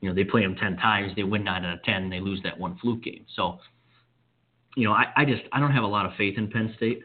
You 0.00 0.08
know, 0.08 0.16
they 0.16 0.24
play 0.24 0.42
them 0.42 0.56
ten 0.56 0.76
times, 0.78 1.12
they 1.14 1.22
win 1.22 1.44
nine 1.44 1.64
out 1.64 1.74
of 1.74 1.82
ten, 1.84 2.10
they 2.10 2.18
lose 2.18 2.40
that 2.42 2.58
one 2.58 2.76
fluke 2.78 3.04
game. 3.04 3.24
So, 3.36 3.60
you 4.76 4.82
know, 4.82 4.94
I, 4.94 5.12
I 5.16 5.24
just 5.24 5.42
I 5.52 5.60
don't 5.60 5.70
have 5.70 5.84
a 5.84 5.86
lot 5.86 6.06
of 6.06 6.12
faith 6.18 6.36
in 6.38 6.50
Penn 6.50 6.74
State. 6.76 7.02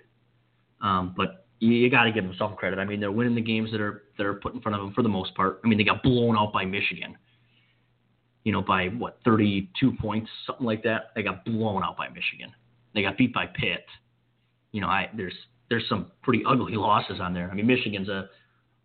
Um, 0.81 1.13
but 1.15 1.45
you, 1.59 1.71
you 1.71 1.89
got 1.89 2.03
to 2.03 2.11
give 2.11 2.23
them 2.23 2.35
some 2.37 2.55
credit. 2.55 2.79
I 2.79 2.85
mean, 2.85 2.99
they're 2.99 3.11
winning 3.11 3.35
the 3.35 3.41
games 3.41 3.71
that 3.71 3.81
are 3.81 4.03
that 4.17 4.25
are 4.25 4.35
put 4.35 4.53
in 4.53 4.61
front 4.61 4.75
of 4.75 4.81
them 4.81 4.93
for 4.93 5.03
the 5.03 5.09
most 5.09 5.33
part. 5.35 5.61
I 5.63 5.67
mean, 5.67 5.77
they 5.77 5.83
got 5.83 6.03
blown 6.03 6.37
out 6.37 6.51
by 6.51 6.65
Michigan. 6.65 7.17
You 8.43 8.51
know, 8.51 8.61
by 8.61 8.87
what 8.87 9.19
32 9.23 9.93
points, 10.01 10.29
something 10.47 10.65
like 10.65 10.83
that. 10.83 11.11
They 11.15 11.21
got 11.21 11.45
blown 11.45 11.83
out 11.83 11.95
by 11.95 12.07
Michigan. 12.09 12.51
They 12.95 13.03
got 13.03 13.17
beat 13.17 13.33
by 13.33 13.45
Pitt. 13.45 13.85
You 14.71 14.81
know, 14.81 14.87
I 14.87 15.09
there's 15.15 15.35
there's 15.69 15.87
some 15.87 16.11
pretty 16.23 16.43
ugly 16.47 16.73
losses 16.73 17.19
on 17.21 17.33
there. 17.33 17.49
I 17.51 17.53
mean, 17.53 17.67
Michigan's 17.67 18.09
a 18.09 18.29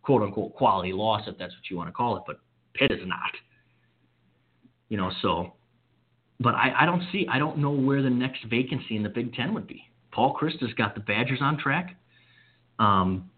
quote 0.03 0.21
unquote 0.21 0.53
quality 0.55 0.93
loss 0.93 1.23
if 1.27 1.37
that's 1.37 1.53
what 1.53 1.69
you 1.69 1.77
want 1.77 1.89
to 1.89 1.93
call 1.93 2.17
it, 2.17 2.23
but 2.27 2.39
Pitt 2.75 2.91
is 2.91 3.01
not. 3.05 3.31
You 4.89 4.97
know, 4.97 5.11
so 5.21 5.53
but 6.39 6.53
I, 6.53 6.73
I 6.81 6.85
don't 6.85 7.03
see 7.11 7.27
I 7.29 7.39
don't 7.39 7.57
know 7.57 7.71
where 7.71 8.01
the 8.03 8.09
next 8.09 8.43
vacancy 8.45 8.95
in 8.95 9.03
the 9.03 9.09
Big 9.09 9.33
Ten 9.33 9.53
would 9.53 9.67
be. 9.67 9.86
Paul 10.11 10.37
Chryst 10.39 10.61
has 10.61 10.73
got 10.73 10.95
the 10.95 11.01
Badgers 11.01 11.39
on 11.41 11.57
track. 11.57 11.95
Um, 12.79 13.29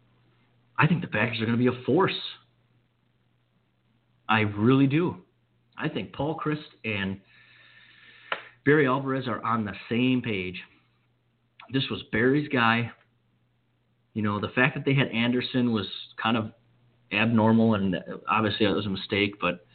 I 0.77 0.87
think 0.87 1.01
the 1.01 1.07
Badgers 1.07 1.41
are 1.41 1.45
going 1.45 1.57
to 1.57 1.71
be 1.71 1.75
a 1.75 1.83
force. 1.85 2.17
I 4.27 4.41
really 4.41 4.87
do. 4.87 5.17
I 5.77 5.89
think 5.89 6.13
Paul 6.13 6.39
Chryst 6.39 6.57
and 6.85 7.19
Barry 8.65 8.87
Alvarez 8.87 9.27
are 9.27 9.43
on 9.43 9.65
the 9.65 9.73
same 9.89 10.21
page. 10.21 10.59
This 11.71 11.83
was 11.89 12.03
Barry's 12.11 12.47
guy. 12.49 12.91
You 14.13 14.21
know, 14.21 14.39
the 14.39 14.49
fact 14.49 14.75
that 14.75 14.85
they 14.85 14.93
had 14.93 15.07
Andersen 15.07 15.71
was 15.71 15.87
kind 16.21 16.37
of 16.37 16.51
abnormal, 17.11 17.75
and 17.75 17.95
obviously 18.29 18.65
it 18.65 18.71
was 18.71 18.85
a 18.85 18.89
mistake, 18.89 19.35
but 19.39 19.65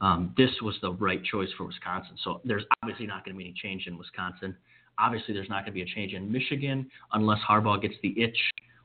um, 0.00 0.34
this 0.36 0.50
was 0.62 0.76
the 0.82 0.92
right 0.92 1.22
choice 1.24 1.48
for 1.56 1.64
Wisconsin. 1.64 2.16
So 2.22 2.40
there's 2.44 2.64
obviously 2.82 3.06
not 3.06 3.24
going 3.24 3.34
to 3.34 3.38
be 3.38 3.44
any 3.44 3.54
change 3.60 3.86
in 3.86 3.96
Wisconsin. 3.98 4.56
Obviously, 4.98 5.34
there's 5.34 5.48
not 5.48 5.64
going 5.64 5.66
to 5.66 5.72
be 5.72 5.82
a 5.82 5.94
change 5.94 6.12
in 6.12 6.30
Michigan 6.30 6.88
unless 7.12 7.38
Harbaugh 7.48 7.80
gets 7.80 7.94
the 8.02 8.14
itch 8.20 8.38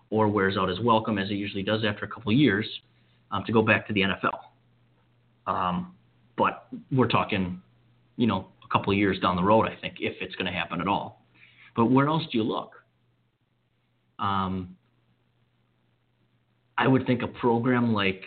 or 0.10 0.28
wears 0.28 0.58
out 0.58 0.70
his 0.70 0.80
welcome, 0.80 1.18
as 1.18 1.30
he 1.30 1.36
usually 1.36 1.64
does 1.64 1.84
after 1.86 2.06
a 2.06 2.08
couple 2.08 2.32
of 2.32 2.38
years, 2.38 2.66
um, 3.32 3.44
to 3.46 3.52
go 3.52 3.62
back 3.62 3.88
to 3.88 3.94
the 3.94 4.02
NFL. 4.02 4.40
Um, 5.46 5.94
but 6.38 6.68
we're 6.92 7.08
talking, 7.08 7.62
you 8.18 8.26
know, 8.26 8.48
a 8.64 8.68
couple 8.72 8.92
of 8.92 8.98
years 8.98 9.20
down 9.20 9.36
the 9.36 9.44
road, 9.44 9.68
I 9.68 9.76
think, 9.80 9.96
if 10.00 10.16
it's 10.22 10.36
going 10.36 10.52
to 10.52 10.58
happen 10.58 10.82
at 10.82 10.88
all. 10.88 11.24
But 11.76 11.86
where 11.86 12.08
else 12.08 12.24
do 12.32 12.38
you 12.38 12.44
look? 12.44 12.72
Um, 14.18 14.76
I 16.78 16.88
would 16.88 17.06
think 17.06 17.22
a 17.22 17.28
program 17.28 17.94
like 17.94 18.24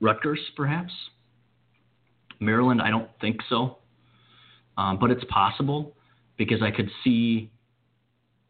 Rutgers, 0.00 0.40
perhaps. 0.56 0.92
Maryland, 2.40 2.80
I 2.80 2.90
don't 2.90 3.08
think 3.20 3.38
so. 3.48 3.78
Um, 4.76 4.98
but 4.98 5.10
it's 5.10 5.24
possible 5.28 5.94
because 6.38 6.62
I 6.62 6.70
could 6.70 6.90
see 7.04 7.50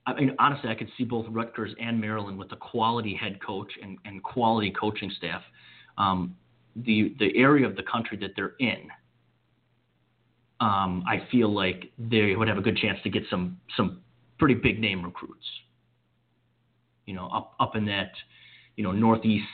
I 0.09 0.14
mean, 0.14 0.34
honestly, 0.39 0.70
I 0.70 0.74
could 0.74 0.89
see 0.97 1.05
both 1.05 1.26
Rutgers 1.28 1.74
and 1.78 2.01
Maryland 2.01 2.39
with 2.39 2.51
a 2.53 2.57
quality 2.57 3.14
head 3.14 3.39
coach 3.45 3.70
and, 3.82 3.99
and 4.07 4.22
quality 4.22 4.70
coaching 4.70 5.12
staff. 5.18 5.43
Um, 5.99 6.34
the 6.76 7.14
the 7.18 7.36
area 7.36 7.66
of 7.66 7.76
the 7.76 7.82
country 7.82 8.16
that 8.18 8.30
they're 8.34 8.55
in, 8.59 8.89
um, 10.61 11.05
I 11.07 11.26
feel 11.30 11.53
like 11.53 11.93
they 11.99 12.34
would 12.34 12.49
have 12.49 12.57
a 12.57 12.62
good 12.62 12.78
chance 12.78 12.99
to 13.03 13.11
get 13.11 13.24
some 13.28 13.59
some 13.76 14.01
pretty 14.39 14.55
big 14.55 14.80
name 14.80 15.05
recruits. 15.05 15.45
You 17.05 17.14
know, 17.14 17.26
up 17.28 17.55
up 17.61 17.76
in 17.76 17.84
that, 17.86 18.12
you 18.76 18.84
know, 18.84 18.93
northeast 18.93 19.45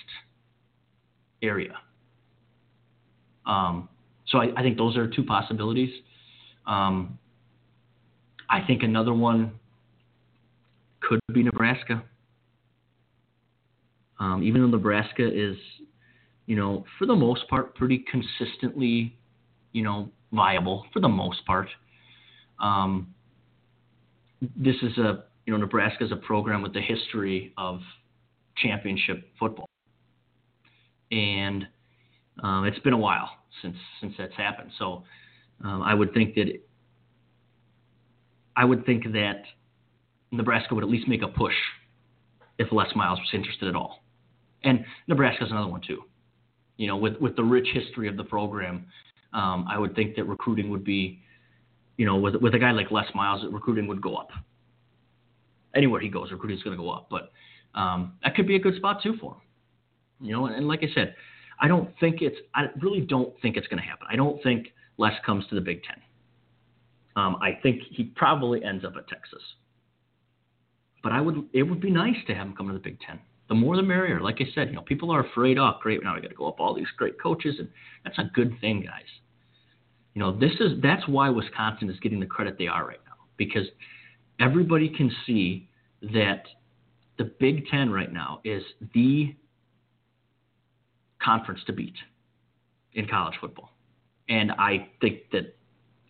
area. 1.43 1.77
Um, 3.45 3.89
so 4.29 4.39
I, 4.39 4.51
I, 4.57 4.63
think 4.63 4.79
those 4.79 4.97
are 4.97 5.07
two 5.07 5.23
possibilities. 5.23 5.91
Um, 6.67 7.19
I 8.55 8.65
think 8.65 8.85
another 8.85 9.13
one 9.13 9.59
could 11.01 11.19
be 11.33 11.43
Nebraska. 11.43 12.05
Um, 14.21 14.45
even 14.45 14.61
though 14.61 14.69
Nebraska 14.69 15.27
is, 15.27 15.57
you 16.47 16.55
know, 16.55 16.85
for 16.97 17.07
the 17.07 17.17
most 17.17 17.49
part, 17.49 17.75
pretty 17.75 18.05
consistently, 18.09 19.17
you 19.73 19.83
know, 19.83 20.09
viable 20.33 20.87
for 20.93 21.01
the 21.01 21.09
most 21.09 21.45
part. 21.47 21.67
Um, 22.61 23.13
this 24.41 24.77
is 24.83 24.99
a, 24.99 25.25
you 25.47 25.53
know, 25.53 25.57
Nebraska 25.57 26.05
is 26.05 26.13
a 26.13 26.17
program 26.17 26.63
with 26.63 26.77
a 26.77 26.81
history 26.81 27.53
of 27.59 27.81
championship 28.57 29.31
football, 29.37 29.69
and 31.11 31.67
um, 32.41 32.67
it's 32.67 32.79
been 32.79 32.93
a 32.93 32.99
while 32.99 33.31
since 33.63 33.77
since 34.01 34.15
that's 34.17 34.37
happened. 34.37 34.71
So 34.79 35.03
um, 35.65 35.83
I 35.83 35.93
would 35.93 36.15
think 36.15 36.37
that 36.37 36.47
I 38.57 38.65
would 38.65 38.87
think 38.87 39.05
that 39.13 39.43
Nebraska 40.31 40.75
would 40.75 40.85
at 40.85 40.91
least 40.91 41.09
make 41.09 41.23
a 41.23 41.29
push 41.29 41.55
if 42.59 42.71
Les 42.73 42.89
Miles 42.95 43.19
was 43.19 43.29
interested 43.33 43.69
at 43.69 43.77
all. 43.77 44.05
And 44.63 44.85
Nebraska's 45.09 45.51
another 45.51 45.71
one 45.71 45.81
too. 45.87 46.03
You 46.77 46.89
know, 46.89 46.97
with 46.97 47.17
with 47.21 47.37
the 47.37 47.45
rich 47.45 47.69
history 47.73 48.09
of 48.09 48.17
the 48.17 48.25
program, 48.25 48.87
um, 49.33 49.67
I 49.69 49.79
would 49.79 49.95
think 49.95 50.17
that 50.17 50.25
recruiting 50.25 50.71
would 50.71 50.85
be, 50.85 51.21
you 51.97 52.07
know, 52.07 52.17
with 52.17 52.35
with 52.37 52.55
a 52.55 52.59
guy 52.59 52.73
like 52.73 52.91
Les 52.91 53.07
Miles, 53.15 53.45
recruiting 53.51 53.87
would 53.87 54.03
go 54.03 54.17
up. 54.17 54.31
Anywhere 55.75 56.01
he 56.01 56.09
goes, 56.09 56.31
recruiting 56.33 56.57
is 56.57 56.63
going 56.63 56.77
to 56.77 56.83
go 56.83 56.91
up. 56.91 57.09
But 57.11 57.33
um, 57.79 58.15
that 58.23 58.35
could 58.35 58.47
be 58.47 58.57
a 58.57 58.59
good 58.59 58.77
spot 58.77 59.03
too 59.03 59.17
for 59.21 59.35
him. 59.35 59.41
You 60.21 60.33
know, 60.33 60.47
and, 60.47 60.55
and 60.57 60.67
like 60.67 60.81
I 60.83 60.93
said, 60.95 61.15
I 61.61 61.69
don't 61.69 61.91
think 62.01 62.23
it's. 62.23 62.37
I 62.55 62.67
really 62.81 63.01
don't 63.01 63.35
think 63.43 63.57
it's 63.57 63.67
going 63.67 63.83
to 63.83 63.89
happen. 63.89 64.07
I 64.11 64.17
don't 64.17 64.43
think 64.43 64.69
Les 64.99 65.13
comes 65.25 65.47
to 65.49 65.55
the 65.55 65.61
Big 65.61 65.83
Ten. 65.85 65.97
Um, 67.17 67.37
I 67.41 67.59
think 67.63 67.83
he 67.91 68.05
probably 68.05 68.65
ends 68.65 68.85
up 68.85 68.95
at 68.97 69.09
Texas. 69.09 69.43
But 71.03 71.13
I 71.13 71.21
would. 71.21 71.49
It 71.53 71.63
would 71.63 71.81
be 71.81 71.91
nice 71.91 72.17
to 72.27 72.35
have 72.35 72.47
him 72.47 72.55
come 72.57 72.67
to 72.69 72.73
the 72.73 72.79
Big 72.79 72.99
Ten. 73.01 73.21
The 73.49 73.55
more 73.55 73.77
the 73.77 73.83
merrier. 73.83 74.21
Like 74.21 74.37
I 74.41 74.47
said, 74.55 74.69
you 74.69 74.75
know, 74.75 74.83
people 74.83 75.11
are 75.11 75.25
afraid. 75.25 75.59
Oh, 75.59 75.73
great! 75.83 76.03
Now 76.03 76.15
we 76.15 76.23
got 76.23 76.29
to 76.29 76.35
go 76.35 76.49
up 76.49 76.61
all 76.61 76.75
these 76.75 76.89
great 76.97 77.21
coaches, 77.21 77.57
and 77.59 77.69
that's 78.05 78.19
a 78.19 78.31
good 78.35 78.59
thing, 78.61 78.81
guys. 78.81 79.03
You 80.15 80.21
know, 80.21 80.33
this 80.37 80.53
is 80.61 80.81
that's 80.83 81.07
why 81.07 81.29
Wisconsin 81.29 81.91
is 81.91 82.01
getting 82.01 82.21
the 82.21 82.27
credit 82.27 82.57
they 82.59 82.69
are 82.69 82.87
right 82.87 83.01
now 83.07 83.27
because 83.37 83.67
everybody 84.41 84.89
can 84.89 85.11
see 85.27 85.69
that 86.13 86.45
the 87.19 87.25
Big 87.39 87.67
Ten 87.69 87.91
right 87.91 88.13
now 88.13 88.41
is 88.45 88.63
the 88.95 89.35
conference 91.23 91.61
to 91.67 91.73
beat 91.73 91.95
in 92.95 93.07
college 93.07 93.35
football. 93.41 93.71
And 94.29 94.53
I 94.53 94.89
think 95.01 95.31
that 95.33 95.57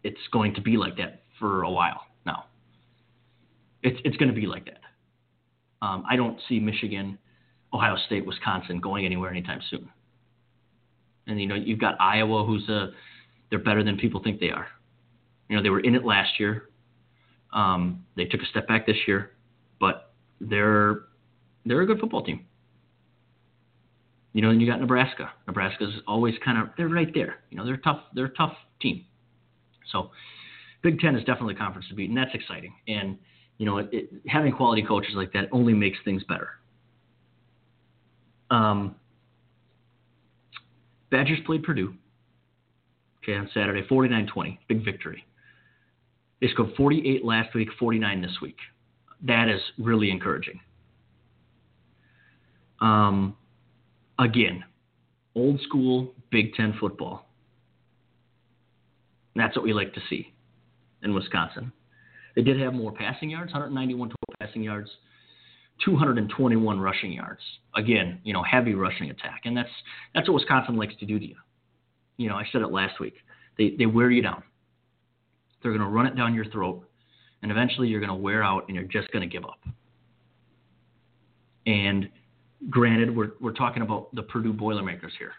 it's 0.05 0.21
going 0.31 0.55
to 0.55 0.61
be 0.61 0.77
like 0.77 0.97
that 0.99 1.23
for 1.39 1.63
a 1.63 1.71
while 1.71 2.03
now. 2.25 2.45
It's, 3.83 3.99
it's 4.05 4.17
going 4.17 4.33
to 4.33 4.39
be 4.39 4.47
like 4.47 4.67
that. 4.67 4.81
Um, 5.85 6.05
I 6.09 6.17
don't 6.17 6.39
see 6.49 6.61
Michigan, 6.61 7.19
Ohio 7.73 7.97
State, 8.07 8.25
Wisconsin 8.25 8.81
going 8.81 9.05
anywhere 9.05 9.31
anytime 9.31 9.61
soon. 9.71 9.89
And 11.27 11.41
you 11.41 11.47
know 11.47 11.55
you've 11.55 11.81
got 11.81 12.01
Iowa, 12.01 12.45
who's 12.45 12.69
a 12.69 12.91
they're 13.51 13.59
better 13.59 13.83
than 13.83 13.97
people 13.97 14.23
think 14.23 14.41
they 14.41 14.51
are. 14.51 14.67
You 15.49 15.57
know 15.57 15.63
they 15.63 15.71
were 15.71 15.81
in 15.81 15.95
it 15.95 16.05
last 16.05 16.39
year. 16.39 16.69
Um, 17.53 18.05
they 18.17 18.27
took 18.27 18.43
a 18.43 18.47
step 18.47 18.69
back 18.69 18.87
this 18.87 18.97
year, 19.07 19.33
but 19.81 20.13
they're 20.41 21.03
they're 21.65 21.81
a 21.81 21.87
good 21.87 21.99
football 21.99 22.23
team. 22.23 22.45
You 24.35 24.43
know, 24.43 24.51
and 24.51 24.61
you 24.61 24.67
got 24.67 24.81
Nebraska. 24.81 25.31
Nebraska's 25.47 25.95
always 26.07 26.35
kind 26.45 26.59
of 26.59 26.69
they're 26.77 26.89
right 26.89 27.13
there. 27.15 27.37
You 27.51 27.57
know, 27.57 27.65
they're 27.65 27.79
tough. 27.79 28.01
They're 28.15 28.27
a 28.27 28.35
tough 28.35 28.55
team. 28.83 29.07
So, 29.93 30.11
Big 30.82 31.01
Ten 31.01 31.16
is 31.16 31.24
definitely 31.24 31.55
a 31.55 31.59
conference 31.59 31.89
to 31.89 31.95
beat, 31.95 32.09
and 32.09 32.16
that's 32.16 32.35
exciting. 32.35 32.74
And 32.89 33.18
you 33.59 33.66
know, 33.66 33.78
it, 33.78 33.89
it, 33.93 34.11
having 34.26 34.53
quality 34.53 34.82
coaches 34.82 35.12
like 35.14 35.32
that 35.32 35.49
only 35.53 35.72
makes 35.72 35.99
things 36.05 36.22
better. 36.24 36.51
Um, 38.51 38.97
Badgers 41.11 41.39
played 41.47 41.62
Purdue. 41.62 41.95
Okay, 43.22 43.37
on 43.37 43.49
Saturday, 43.55 43.82
49-20, 43.89 44.59
big 44.68 44.85
victory. 44.85 45.24
They 46.41 46.49
scored 46.49 46.74
48 46.76 47.24
last 47.24 47.55
week, 47.55 47.68
49 47.78 48.20
this 48.20 48.37
week. 48.43 48.57
That 49.22 49.49
is 49.49 49.61
really 49.78 50.11
encouraging. 50.11 50.61
Um, 52.80 53.37
again, 54.18 54.64
old 55.35 55.61
school 55.62 56.12
Big 56.30 56.53
Ten 56.55 56.74
football. 56.78 57.24
That's 59.37 59.57
what 59.57 59.64
we 59.64 59.72
like 59.72 59.95
to 59.95 60.01
see 60.09 60.32
in 61.03 61.14
Wisconsin. 61.14 61.72
They 62.37 62.43
did 62.43 62.61
have 62.61 62.72
more 62.74 62.93
passing 62.93 63.30
yards, 63.30 63.53
191 63.53 64.09
total 64.09 64.16
passing 64.41 64.62
yards, 64.62 64.91
221 65.85 66.80
rushing 66.80 67.12
yards. 67.12 67.41
Again, 67.76 68.20
you 68.24 68.32
know, 68.32 68.43
heavy 68.43 68.74
rushing 68.74 69.11
attack, 69.11 69.43
and 69.45 69.57
that's 69.57 69.68
that's 70.14 70.28
what 70.28 70.35
Wisconsin 70.35 70.76
likes 70.76 70.95
to 71.01 71.07
do 71.07 71.18
to 71.18 71.26
you. 71.26 71.37
You 72.16 72.28
know, 72.28 72.37
I 72.37 72.45
said 72.53 72.62
it 72.62 72.70
last 72.70 73.01
week. 73.01 73.14
They 73.59 73.74
they 73.78 73.87
wear 73.87 74.11
you 74.11 74.22
down. 74.22 74.43
They're 75.62 75.72
going 75.72 75.82
to 75.82 75.89
run 75.89 76.07
it 76.07 76.16
down 76.16 76.35
your 76.35 76.45
throat, 76.47 76.89
and 77.43 77.51
eventually 77.51 77.89
you're 77.89 78.01
going 78.01 78.11
to 78.11 78.14
wear 78.14 78.43
out, 78.43 78.64
and 78.68 78.76
you're 78.76 78.85
just 78.85 79.11
going 79.12 79.28
to 79.28 79.32
give 79.32 79.45
up. 79.45 79.61
And 81.66 82.09
granted, 82.70 83.14
we're 83.14 83.32
we're 83.41 83.53
talking 83.53 83.82
about 83.82 84.14
the 84.14 84.22
Purdue 84.22 84.53
Boilermakers 84.53 85.12
here. 85.18 85.32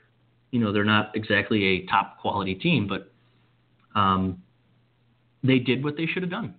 You 0.51 0.59
know, 0.59 0.71
they're 0.71 0.85
not 0.85 1.11
exactly 1.15 1.63
a 1.65 1.85
top 1.85 2.19
quality 2.19 2.55
team, 2.55 2.87
but 2.87 3.13
um, 3.95 4.41
they 5.43 5.59
did 5.59 5.83
what 5.83 5.97
they 5.97 6.05
should 6.05 6.23
have 6.23 6.31
done. 6.31 6.55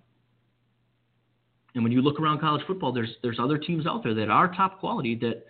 And 1.75 1.85
when 1.85 1.93
you 1.93 2.01
look 2.01 2.19
around 2.19 2.41
college 2.41 2.63
football, 2.67 2.93
there's 2.93 3.11
there's 3.23 3.39
other 3.39 3.59
teams 3.59 3.87
out 3.87 4.03
there 4.03 4.15
that 4.15 4.29
are 4.29 4.53
top 4.55 4.81
quality 4.81 5.15
that 5.17 5.45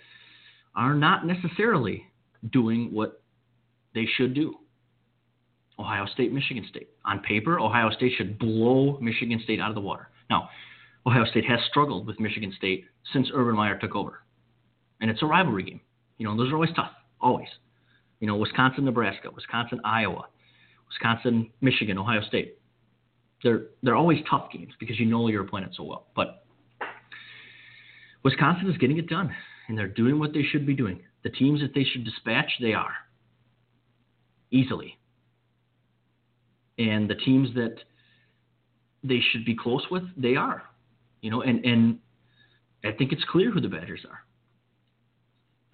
are 0.74 0.94
not 0.94 1.26
necessarily 1.26 2.04
doing 2.52 2.92
what 2.92 3.22
they 3.94 4.06
should 4.16 4.34
do. 4.34 4.54
Ohio 5.78 6.06
State, 6.06 6.32
Michigan 6.32 6.66
State. 6.68 6.88
On 7.04 7.20
paper, 7.20 7.60
Ohio 7.60 7.90
State 7.90 8.12
should 8.16 8.38
blow 8.38 8.98
Michigan 9.00 9.40
State 9.44 9.60
out 9.60 9.68
of 9.68 9.74
the 9.74 9.80
water. 9.80 10.08
Now, 10.28 10.48
Ohio 11.06 11.24
State 11.26 11.44
has 11.44 11.60
struggled 11.70 12.06
with 12.06 12.18
Michigan 12.18 12.52
State 12.56 12.84
since 13.12 13.28
Urban 13.32 13.54
Meyer 13.54 13.78
took 13.78 13.94
over 13.94 14.22
and 15.00 15.10
it's 15.10 15.22
a 15.22 15.26
rivalry 15.26 15.62
game. 15.64 15.80
You 16.18 16.26
know, 16.26 16.36
those 16.36 16.50
are 16.50 16.54
always 16.54 16.70
tough, 16.74 16.90
always. 17.20 17.48
You 18.20 18.26
know, 18.26 18.36
Wisconsin, 18.36 18.84
Nebraska, 18.84 19.30
Wisconsin, 19.30 19.80
Iowa, 19.84 20.26
Wisconsin, 20.88 21.50
Michigan, 21.60 21.98
Ohio 21.98 22.22
State. 22.22 22.58
They're 23.42 23.66
they're 23.82 23.96
always 23.96 24.18
tough 24.28 24.50
games 24.52 24.72
because 24.80 24.98
you 24.98 25.06
know 25.06 25.28
your 25.28 25.42
opponent 25.42 25.74
so 25.76 25.84
well. 25.84 26.06
But 26.16 26.44
Wisconsin 28.22 28.70
is 28.70 28.76
getting 28.78 28.98
it 28.98 29.08
done, 29.08 29.32
and 29.68 29.76
they're 29.76 29.88
doing 29.88 30.18
what 30.18 30.32
they 30.32 30.42
should 30.42 30.66
be 30.66 30.74
doing. 30.74 31.00
The 31.22 31.30
teams 31.30 31.60
that 31.60 31.74
they 31.74 31.84
should 31.84 32.04
dispatch, 32.04 32.50
they 32.60 32.72
are 32.72 32.92
easily. 34.50 34.98
And 36.78 37.08
the 37.08 37.14
teams 37.14 37.54
that 37.54 37.76
they 39.02 39.20
should 39.32 39.44
be 39.44 39.56
close 39.56 39.84
with, 39.90 40.04
they 40.16 40.36
are. 40.36 40.62
You 41.20 41.30
know, 41.30 41.42
and 41.42 41.64
and 41.64 41.98
I 42.84 42.92
think 42.92 43.12
it's 43.12 43.24
clear 43.30 43.50
who 43.50 43.60
the 43.60 43.68
Badgers 43.68 44.04
are. 44.08 44.20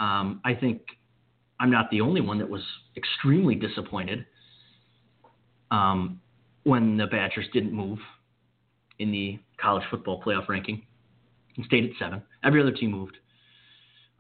Um, 0.05 0.41
I 0.45 0.55
think 0.55 0.83
I'm 1.61 1.71
not 1.71 1.91
the 1.91 2.01
only 2.01 2.21
one 2.21 2.39
that 2.39 2.49
was 2.49 2.63
extremely 2.97 3.55
disappointed 3.55 4.27
um, 5.73 6.21
when 6.65 6.97
the 6.97 7.07
Badgers 7.07 7.47
didn't 7.53 7.73
move 7.73 7.99
in 9.01 9.11
the 9.11 9.41
college 9.61 9.83
football 9.91 10.23
playoff 10.23 10.49
ranking 10.49 10.83
and 11.57 11.67
stayed 11.67 11.85
at 11.85 11.91
seven. 11.99 12.23
Every 12.45 12.61
other 12.61 12.71
team 12.71 12.93
moved. 12.93 13.17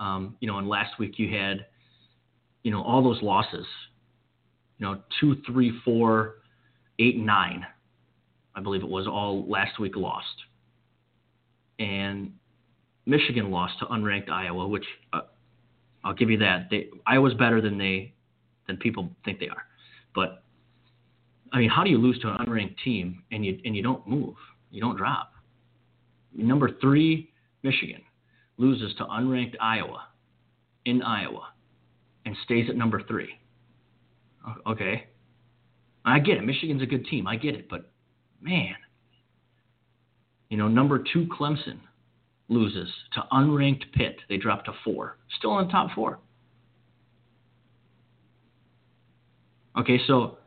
Um, 0.01 0.37
you 0.41 0.49
know, 0.49 0.59
and 0.59 0.67
last 0.67 0.99
week 0.99 1.19
you 1.19 1.29
had, 1.29 1.67
you 2.65 2.73
know, 2.73 2.83
all 2.83 3.05
those 3.05 3.23
losses. 3.23 3.67
You 4.79 4.87
know, 4.87 5.01
two, 5.21 5.37
three, 5.47 5.79
four, 5.85 6.37
eight, 6.99 7.19
nine. 7.19 7.65
I 8.55 8.61
believe 8.61 8.83
it 8.83 8.89
was 8.89 9.07
all 9.07 9.49
last 9.49 9.79
week 9.79 9.95
lost. 9.95 10.27
And 11.79 12.33
Michigan 13.07 13.51
lost 13.51 13.79
to 13.81 13.87
unranked 13.87 14.31
Iowa, 14.31 14.67
which 14.67 14.85
uh, 15.13 15.21
I'll 16.03 16.15
give 16.15 16.31
you 16.31 16.39
that. 16.39 16.69
They, 16.71 16.89
Iowa's 17.07 17.35
better 17.35 17.61
than 17.61 17.79
they 17.79 18.15
than 18.67 18.79
people 18.79 19.11
think 19.25 19.39
they 19.39 19.49
are. 19.49 19.65
But 20.15 20.43
I 21.53 21.59
mean, 21.59 21.69
how 21.69 21.85
do 21.85 21.91
you 21.91 21.99
lose 21.99 22.19
to 22.21 22.29
an 22.29 22.47
unranked 22.47 22.77
team 22.85 23.23
and 23.31 23.45
you 23.45 23.59
and 23.65 23.77
you 23.77 23.83
don't 23.83 24.07
move? 24.07 24.35
You 24.71 24.81
don't 24.81 24.97
drop. 24.97 25.33
Number 26.35 26.71
three, 26.81 27.31
Michigan 27.63 28.01
loses 28.57 28.95
to 28.97 29.05
unranked 29.05 29.57
Iowa 29.61 30.09
in 30.87 31.03
Iowa 31.03 31.49
and 32.25 32.35
stays 32.45 32.69
at 32.69 32.77
number 32.77 33.03
three. 33.03 33.31
Okay. 34.67 35.07
I 36.05 36.19
get 36.19 36.39
it. 36.39 36.45
Michigan's 36.45 36.83
a 36.83 36.87
good 36.87 37.07
team. 37.07 37.27
I 37.27 37.37
get 37.37 37.55
it. 37.55 37.69
But 37.69 37.91
man, 38.41 38.75
you 40.49 40.57
know, 40.57 40.69
number 40.69 40.99
two, 41.13 41.27
Clemson 41.27 41.79
loses 42.49 42.89
to 43.15 43.23
unranked 43.33 43.93
Pitt. 43.95 44.17
They 44.29 44.37
drop 44.37 44.65
to 44.65 44.73
four, 44.85 45.19
still 45.39 45.59
in 45.59 45.67
the 45.67 45.73
top 45.73 45.91
four. 45.95 46.19
Okay, 49.79 49.99
so 50.07 50.39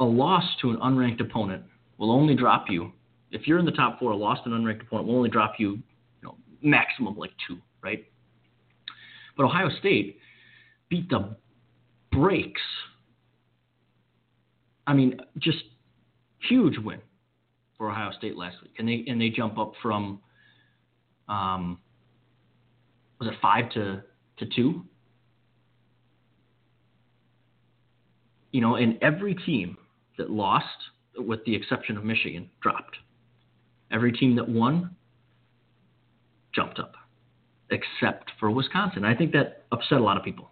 a 0.00 0.04
loss 0.04 0.44
to 0.62 0.70
an 0.70 0.76
unranked 0.78 1.20
opponent 1.20 1.62
will 1.98 2.10
only 2.10 2.34
drop 2.34 2.64
you 2.68 2.90
if 3.30 3.46
you're 3.46 3.58
in 3.58 3.66
the 3.66 3.70
top 3.70 4.00
four. 4.00 4.12
A 4.12 4.16
loss 4.16 4.38
to 4.44 4.52
an 4.52 4.60
unranked 4.60 4.82
opponent 4.82 5.06
will 5.08 5.16
only 5.16 5.28
drop 5.30 5.54
you, 5.58 5.72
you 5.72 5.82
know, 6.22 6.36
maximum 6.62 7.16
like 7.16 7.32
two, 7.46 7.58
right? 7.82 8.06
But 9.36 9.44
Ohio 9.44 9.68
State 9.78 10.18
beat 10.88 11.08
the 11.10 11.36
brakes. 12.10 12.60
I 14.86 14.94
mean, 14.94 15.20
just 15.38 15.58
huge 16.48 16.78
win 16.78 17.00
for 17.76 17.90
Ohio 17.90 18.10
State 18.18 18.36
last 18.36 18.56
week, 18.62 18.72
and 18.78 18.88
they 18.88 19.04
and 19.06 19.20
they 19.20 19.28
jump 19.28 19.58
up 19.58 19.72
from 19.82 20.20
um, 21.28 21.78
was 23.20 23.28
it 23.28 23.34
five 23.42 23.70
to 23.72 24.02
to 24.38 24.46
two? 24.56 24.84
You 28.50 28.62
know, 28.62 28.74
and 28.74 28.98
every 29.00 29.34
team 29.34 29.76
that 30.20 30.30
lost, 30.30 30.66
with 31.16 31.44
the 31.44 31.54
exception 31.54 31.96
of 31.96 32.04
Michigan, 32.04 32.48
dropped. 32.62 32.96
Every 33.90 34.12
team 34.12 34.36
that 34.36 34.48
won 34.48 34.94
jumped 36.54 36.78
up. 36.78 36.94
except 37.70 38.32
for 38.38 38.50
Wisconsin. 38.50 39.04
I 39.04 39.14
think 39.14 39.32
that 39.32 39.64
upset 39.72 39.98
a 39.98 40.02
lot 40.02 40.16
of 40.16 40.24
people. 40.24 40.50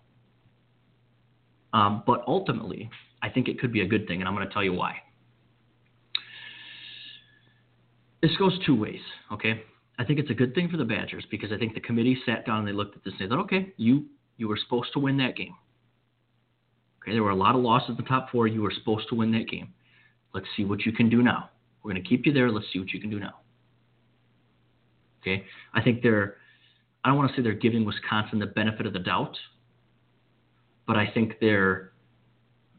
Um, 1.73 2.03
but 2.07 2.23
ultimately, 2.27 2.89
I 3.23 3.29
think 3.29 3.49
it 3.49 3.59
could 3.61 3.73
be 3.73 3.83
a 3.83 3.87
good 3.87 4.07
thing, 4.07 4.21
and 4.21 4.29
I'm 4.29 4.35
going 4.35 4.47
to 4.47 4.53
tell 4.53 4.65
you 4.65 4.73
why. 4.73 4.97
This 8.23 8.31
goes 8.39 8.59
two 8.65 8.75
ways, 8.75 9.01
okay? 9.33 9.63
I 9.99 10.05
think 10.05 10.19
it's 10.19 10.31
a 10.31 10.35
good 10.35 10.55
thing 10.55 10.69
for 10.69 10.77
the 10.77 10.85
Badgers 10.85 11.25
because 11.31 11.53
I 11.53 11.59
think 11.59 11.75
the 11.75 11.81
committee 11.81 12.19
sat 12.25 12.47
down 12.47 12.61
and 12.61 12.69
they 12.69 12.73
looked 12.73 12.97
at 12.97 13.05
this 13.05 13.15
and 13.19 13.29
they 13.29 13.35
thought, 13.35 13.43
okay, 13.45 13.73
you 13.77 14.07
you 14.37 14.47
were 14.47 14.57
supposed 14.57 14.93
to 14.93 15.01
win 15.01 15.17
that 15.17 15.35
game. 15.37 15.55
Okay, 17.09 17.15
there 17.15 17.23
were 17.23 17.31
a 17.31 17.35
lot 17.35 17.55
of 17.55 17.63
losses 17.63 17.91
in 17.91 17.97
the 17.97 18.03
top 18.03 18.31
four. 18.31 18.47
You 18.47 18.61
were 18.61 18.71
supposed 18.71 19.09
to 19.09 19.15
win 19.15 19.33
that 19.33 19.49
game. 19.49 19.73
Let's 20.35 20.47
see 20.57 20.65
what 20.65 20.85
you 20.85 20.93
can 20.93 21.09
do 21.09 21.23
now. 21.23 21.49
We're 21.83 21.93
going 21.93 22.03
to 22.03 22.09
keep 22.09 22.27
you 22.27 22.35
there. 22.35 22.51
Let's 22.51 22.67
see 22.71 22.79
what 22.79 22.93
you 22.93 23.01
can 23.01 23.09
do 23.09 23.19
now. 23.19 23.37
Okay, 25.23 25.45
I 25.73 25.83
think 25.83 26.03
they're. 26.03 26.37
I 27.03 27.09
don't 27.09 27.17
want 27.17 27.31
to 27.31 27.37
say 27.37 27.43
they're 27.43 27.55
giving 27.55 27.87
Wisconsin 27.87 28.39
the 28.39 28.47
benefit 28.47 28.85
of 28.85 28.93
the 28.93 28.99
doubt, 28.99 29.37
but 30.87 30.97
I 30.97 31.11
think 31.11 31.37
they're 31.41 31.93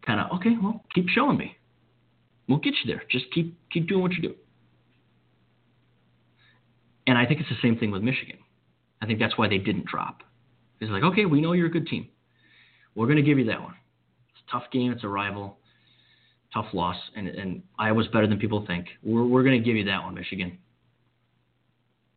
kind 0.06 0.20
of 0.20 0.38
okay. 0.38 0.52
Well, 0.62 0.84
keep 0.94 1.08
showing 1.10 1.38
me. 1.38 1.58
We'll 2.48 2.60
get 2.60 2.76
you 2.84 2.94
there. 2.94 3.04
Just 3.10 3.26
keep 3.34 3.58
keep 3.72 3.88
doing 3.88 4.02
what 4.02 4.12
you 4.12 4.22
do. 4.22 4.36
And 7.08 7.18
I 7.18 7.26
think 7.26 7.40
it's 7.40 7.50
the 7.50 7.58
same 7.64 7.80
thing 7.80 7.90
with 7.90 8.04
Michigan. 8.04 8.38
I 9.02 9.08
think 9.08 9.18
that's 9.18 9.40
why 9.40 9.48
they 9.48 9.58
didn't 9.58 9.86
drop. 9.86 10.22
It's 10.80 10.92
like, 10.92 11.04
okay, 11.04 11.26
we 11.26 11.42
know 11.42 11.54
you're 11.54 11.66
a 11.66 11.72
good 11.72 11.88
team. 11.88 12.10
We're 12.94 13.08
going 13.08 13.18
to 13.18 13.24
give 13.24 13.40
you 13.40 13.46
that 13.46 13.60
one. 13.60 13.74
Tough 14.52 14.64
game. 14.72 14.92
It's 14.92 15.04
a 15.04 15.08
rival. 15.08 15.58
Tough 16.54 16.68
loss. 16.74 16.98
And, 17.16 17.28
and 17.28 17.64
Iowa's 17.78 18.08
better 18.08 18.28
than 18.28 18.40
people 18.40 18.66
think. 18.66 18.88
We're, 19.04 19.26
we're 19.26 19.44
going 19.44 19.60
to 19.60 19.66
give 19.66 19.76
you 19.76 19.86
that 19.86 20.04
one, 20.04 20.16
Michigan. 20.16 20.58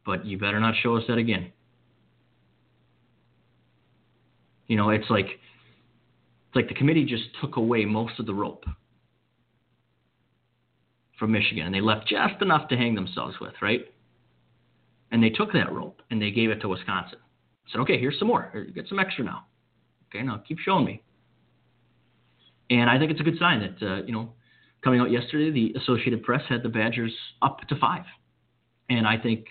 But 0.04 0.24
you 0.24 0.38
better 0.38 0.58
not 0.58 0.74
show 0.82 0.96
us 0.96 1.04
that 1.08 1.18
again. 1.18 1.52
You 4.66 4.76
know, 4.76 4.90
it's 4.90 5.08
like 5.10 5.26
it's 5.26 6.56
like 6.56 6.68
the 6.68 6.74
committee 6.74 7.04
just 7.04 7.24
took 7.40 7.56
away 7.56 7.84
most 7.84 8.18
of 8.18 8.26
the 8.26 8.34
rope 8.34 8.64
from 11.18 11.30
Michigan, 11.30 11.66
and 11.66 11.74
they 11.74 11.80
left 11.80 12.08
just 12.08 12.40
enough 12.40 12.68
to 12.68 12.76
hang 12.76 12.94
themselves 12.94 13.36
with, 13.40 13.52
right? 13.60 13.86
And 15.12 15.22
they 15.22 15.30
took 15.30 15.52
that 15.52 15.72
rope 15.72 16.02
and 16.10 16.20
they 16.20 16.30
gave 16.30 16.50
it 16.50 16.60
to 16.62 16.68
Wisconsin. 16.68 17.18
Said, 17.70 17.80
okay, 17.82 17.98
here's 17.98 18.18
some 18.18 18.28
more. 18.28 18.66
Get 18.74 18.88
some 18.88 18.98
extra 18.98 19.24
now. 19.24 19.44
Okay, 20.08 20.24
now 20.24 20.42
keep 20.48 20.58
showing 20.58 20.84
me. 20.84 21.02
And 22.72 22.88
I 22.88 22.98
think 22.98 23.10
it's 23.10 23.20
a 23.20 23.24
good 23.24 23.38
sign 23.38 23.60
that, 23.60 23.86
uh, 23.86 24.02
you 24.06 24.12
know, 24.12 24.32
coming 24.82 24.98
out 24.98 25.10
yesterday, 25.10 25.50
the 25.50 25.78
Associated 25.78 26.22
Press 26.22 26.40
had 26.48 26.62
the 26.62 26.70
Badgers 26.70 27.12
up 27.42 27.58
to 27.68 27.76
five. 27.76 28.04
And 28.88 29.06
I 29.06 29.18
think 29.18 29.44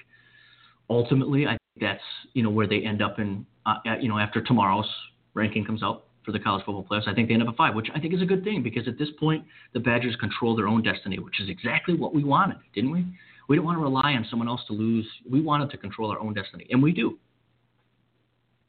ultimately, 0.89 1.45
I 1.45 1.51
think 1.51 1.59
that's, 1.79 2.03
you 2.33 2.41
know, 2.41 2.49
where 2.49 2.65
they 2.65 2.79
end 2.79 3.03
up 3.03 3.19
in, 3.19 3.45
uh, 3.67 3.75
you 4.01 4.09
know, 4.09 4.17
after 4.17 4.41
tomorrow's 4.41 4.89
ranking 5.35 5.63
comes 5.63 5.83
out 5.83 6.05
for 6.25 6.31
the 6.31 6.39
college 6.39 6.65
football 6.65 6.83
playoffs. 6.83 7.07
I 7.07 7.13
think 7.13 7.27
they 7.27 7.35
end 7.35 7.43
up 7.43 7.49
at 7.49 7.57
five, 7.57 7.75
which 7.75 7.89
I 7.93 7.99
think 7.99 8.15
is 8.15 8.23
a 8.23 8.25
good 8.25 8.43
thing 8.43 8.63
because 8.63 8.87
at 8.87 8.97
this 8.97 9.09
point, 9.19 9.45
the 9.73 9.79
Badgers 9.79 10.15
control 10.15 10.55
their 10.55 10.67
own 10.67 10.81
destiny, 10.81 11.19
which 11.19 11.39
is 11.39 11.47
exactly 11.47 11.93
what 11.93 12.15
we 12.15 12.23
wanted, 12.23 12.57
didn't 12.73 12.91
we? 12.91 13.05
We 13.47 13.55
didn't 13.55 13.65
want 13.65 13.77
to 13.77 13.83
rely 13.83 14.13
on 14.13 14.25
someone 14.31 14.47
else 14.47 14.61
to 14.67 14.73
lose. 14.73 15.07
We 15.29 15.41
wanted 15.41 15.69
to 15.71 15.77
control 15.77 16.09
our 16.09 16.19
own 16.19 16.33
destiny, 16.33 16.65
and 16.71 16.81
we 16.81 16.91
do. 16.91 17.19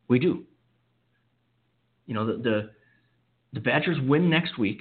We 0.09 0.19
do. 0.19 0.45
You 2.07 2.15
know, 2.15 2.27
the 2.27 2.43
the, 2.43 2.71
the 3.53 3.61
Badgers 3.61 3.99
win 4.03 4.31
next 4.31 4.59
week 4.59 4.81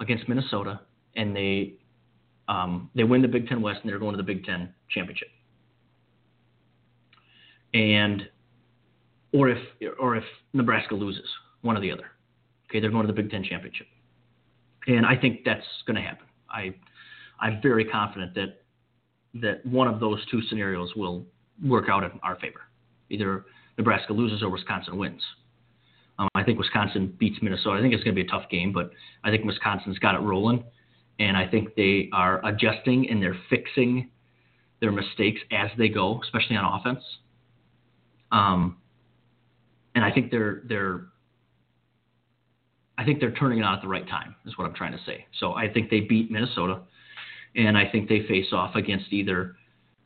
against 0.00 0.28
Minnesota, 0.28 0.80
and 1.16 1.34
they 1.34 1.74
um, 2.48 2.90
they 2.94 3.04
win 3.04 3.22
the 3.22 3.28
Big 3.28 3.48
Ten 3.48 3.62
West, 3.62 3.80
and 3.82 3.90
they're 3.90 3.98
going 3.98 4.12
to 4.12 4.16
the 4.16 4.22
Big 4.22 4.44
Ten 4.44 4.72
championship. 4.90 5.28
And 7.72 8.28
or 9.32 9.48
if 9.48 9.58
or 9.98 10.16
if 10.16 10.24
Nebraska 10.52 10.94
loses, 10.94 11.28
one 11.62 11.76
or 11.76 11.80
the 11.80 11.90
other. 11.90 12.10
Okay, 12.68 12.80
they're 12.80 12.90
going 12.90 13.06
to 13.06 13.12
the 13.12 13.20
Big 13.20 13.30
Ten 13.30 13.42
championship, 13.42 13.86
and 14.86 15.06
I 15.06 15.16
think 15.16 15.40
that's 15.44 15.66
going 15.86 15.96
to 15.96 16.02
happen. 16.02 16.26
I 16.50 16.74
I'm 17.40 17.60
very 17.62 17.84
confident 17.84 18.34
that 18.34 18.60
that 19.40 19.66
one 19.66 19.88
of 19.88 19.98
those 19.98 20.24
two 20.30 20.40
scenarios 20.48 20.92
will 20.94 21.24
work 21.64 21.88
out 21.88 22.04
in 22.04 22.10
our 22.22 22.36
favor. 22.36 22.60
Either 23.10 23.44
Nebraska 23.78 24.12
loses 24.12 24.42
or 24.42 24.50
Wisconsin 24.50 24.96
wins. 24.96 25.22
Um, 26.18 26.28
I 26.34 26.44
think 26.44 26.58
Wisconsin 26.58 27.14
beats 27.18 27.38
Minnesota. 27.42 27.78
I 27.78 27.82
think 27.82 27.92
it's 27.92 28.04
going 28.04 28.14
to 28.14 28.22
be 28.22 28.26
a 28.26 28.30
tough 28.30 28.48
game, 28.48 28.72
but 28.72 28.90
I 29.24 29.30
think 29.30 29.44
Wisconsin's 29.44 29.98
got 29.98 30.14
it 30.14 30.20
rolling, 30.20 30.64
and 31.18 31.36
I 31.36 31.46
think 31.48 31.74
they 31.74 32.08
are 32.12 32.44
adjusting 32.46 33.10
and 33.10 33.22
they're 33.22 33.38
fixing 33.50 34.10
their 34.80 34.92
mistakes 34.92 35.40
as 35.50 35.70
they 35.78 35.88
go, 35.88 36.20
especially 36.22 36.56
on 36.56 36.80
offense. 36.80 37.02
Um, 38.30 38.76
and 39.94 40.04
I 40.04 40.10
think 40.10 40.30
they're 40.30 40.62
they're 40.68 41.06
I 42.96 43.04
think 43.04 43.20
they're 43.20 43.32
turning 43.32 43.58
it 43.58 43.62
on 43.62 43.74
at 43.74 43.82
the 43.82 43.88
right 43.88 44.06
time, 44.08 44.36
is 44.46 44.56
what 44.56 44.66
I'm 44.66 44.74
trying 44.74 44.92
to 44.92 45.00
say. 45.04 45.26
So 45.40 45.54
I 45.54 45.72
think 45.72 45.90
they 45.90 46.00
beat 46.00 46.30
Minnesota, 46.30 46.82
and 47.56 47.76
I 47.76 47.88
think 47.90 48.08
they 48.08 48.26
face 48.26 48.46
off 48.52 48.76
against 48.76 49.12
either. 49.12 49.56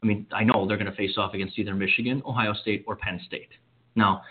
I 0.02 0.06
mean, 0.06 0.26
I 0.32 0.44
know 0.44 0.66
they're 0.66 0.76
going 0.76 0.90
to 0.90 0.96
face 0.96 1.18
off 1.18 1.34
against 1.34 1.59
either 1.59 1.74
Michigan, 1.74 2.22
Ohio 2.24 2.54
State, 2.54 2.84
or 2.86 2.96
Penn 2.96 3.20
State. 3.26 3.48
Now, 3.94 4.22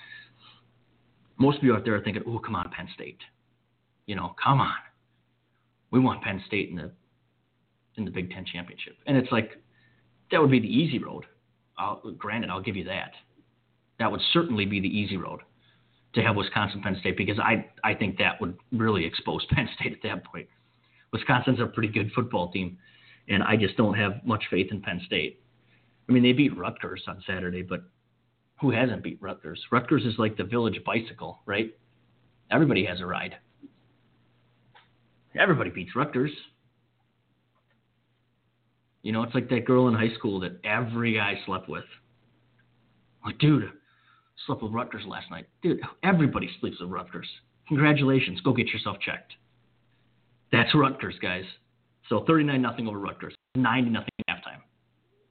most 1.38 1.58
of 1.58 1.64
you 1.64 1.76
out 1.76 1.86
there 1.86 1.96
are 1.96 2.02
thinking, 2.02 2.24
"Oh, 2.26 2.40
come 2.40 2.56
on, 2.56 2.70
Penn 2.70 2.88
State." 2.94 3.20
You 4.06 4.16
know, 4.16 4.36
come 4.42 4.60
on. 4.60 4.78
We 5.92 6.00
want 6.00 6.24
Penn 6.24 6.42
State 6.48 6.70
in 6.70 6.76
the 6.76 6.92
in 7.96 8.06
the 8.06 8.12
Big 8.12 8.32
Ten 8.32 8.46
championship, 8.46 8.98
and 9.06 9.18
it's 9.18 9.32
like 9.32 9.62
that 10.32 10.42
would 10.42 10.52
be 10.52 10.60
the 10.60 10.68
easy 10.68 11.00
road. 11.00 11.26
I'll, 11.78 12.02
granted, 12.18 12.50
I'll 12.50 12.62
give 12.62 12.76
you 12.76 12.84
that. 12.86 13.12
That 14.00 14.12
would 14.12 14.22
certainly 14.34 14.66
be 14.66 14.80
the 14.80 14.88
easy 14.88 15.18
road 15.18 15.42
to 16.14 16.22
have 16.22 16.36
Wisconsin 16.36 16.82
Penn 16.82 16.98
State 17.00 17.18
because 17.18 17.40
I 17.40 17.68
I 17.84 17.94
think 17.94 18.18
that 18.18 18.40
would 18.42 18.58
really 18.72 19.06
expose 19.06 19.46
Penn 19.52 19.70
State 19.80 19.94
at 19.94 20.04
that 20.04 20.26
point. 20.26 20.48
Wisconsin's 21.14 21.60
a 21.60 21.68
pretty 21.68 21.90
good 21.90 22.12
football 22.14 22.52
team, 22.52 22.78
and 23.30 23.44
I 23.44 23.56
just 23.56 23.78
don't 23.78 23.94
have 23.94 24.24
much 24.26 24.44
faith 24.50 24.68
in 24.72 24.82
Penn 24.82 25.02
State. 25.06 25.42
I 26.10 26.12
mean, 26.12 26.24
they 26.24 26.34
beat 26.34 26.58
Rutgers 26.58 27.04
on 27.08 27.22
Saturday, 27.28 27.62
but 27.62 27.82
who 28.60 28.72
hasn't 28.72 29.04
beat 29.04 29.22
Rutgers? 29.22 29.62
Rutgers 29.72 30.04
is 30.06 30.16
like 30.18 30.38
the 30.38 30.44
village 30.44 30.80
bicycle, 30.86 31.40
right? 31.46 31.76
Everybody 32.52 32.86
has 32.86 33.02
a 33.02 33.06
ride. 33.06 33.36
Everybody 35.40 35.70
beats 35.70 35.96
Rutgers. 35.96 36.32
You 39.04 39.12
know, 39.12 39.24
it's 39.24 39.36
like 39.36 39.50
that 39.50 39.66
girl 39.66 39.88
in 39.88 39.94
high 39.94 40.14
school 40.18 40.40
that 40.42 40.60
every 40.64 41.14
guy 41.14 41.36
slept 41.46 41.70
with. 41.70 41.86
Like, 43.24 43.38
dude, 43.40 43.70
slept 44.46 44.64
with 44.64 44.72
Rutgers 44.72 45.04
last 45.08 45.30
night. 45.30 45.48
Dude, 45.62 45.80
everybody 46.04 46.50
sleeps 46.60 46.80
with 46.80 46.90
Rutgers. 46.90 47.28
Congratulations. 47.68 48.42
Go 48.42 48.54
get 48.54 48.68
yourself 48.68 48.98
checked. 49.00 49.34
That's 50.52 50.74
Rutgers, 50.74 51.16
guys. 51.22 51.44
So 52.10 52.24
39 52.26 52.62
nothing 52.62 52.88
over 52.88 53.00
Rutgers. 53.00 53.36
90 53.56 53.92
nothing. 53.92 54.10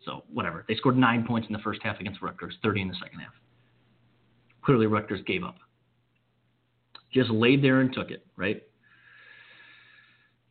So 0.07 0.23
whatever. 0.33 0.65
They 0.69 0.77
scored 0.77 0.97
nine 0.97 1.27
points 1.27 1.49
in 1.49 1.53
the 1.53 1.59
first 1.59 1.83
half 1.83 2.01
against 2.01 2.23
Rutgers, 2.23 2.55
30 2.63 2.83
in 2.83 2.89
the 2.89 2.95
second 2.95 3.19
half. 3.19 3.33
Clearly, 4.65 4.87
Rutgers 4.87 5.21
gave 5.27 5.45
up. 5.45 5.57
Just 7.13 7.29
laid 7.31 7.63
there 7.63 7.81
and 7.81 7.93
took 7.93 8.11
it, 8.11 8.25
right? 8.37 8.63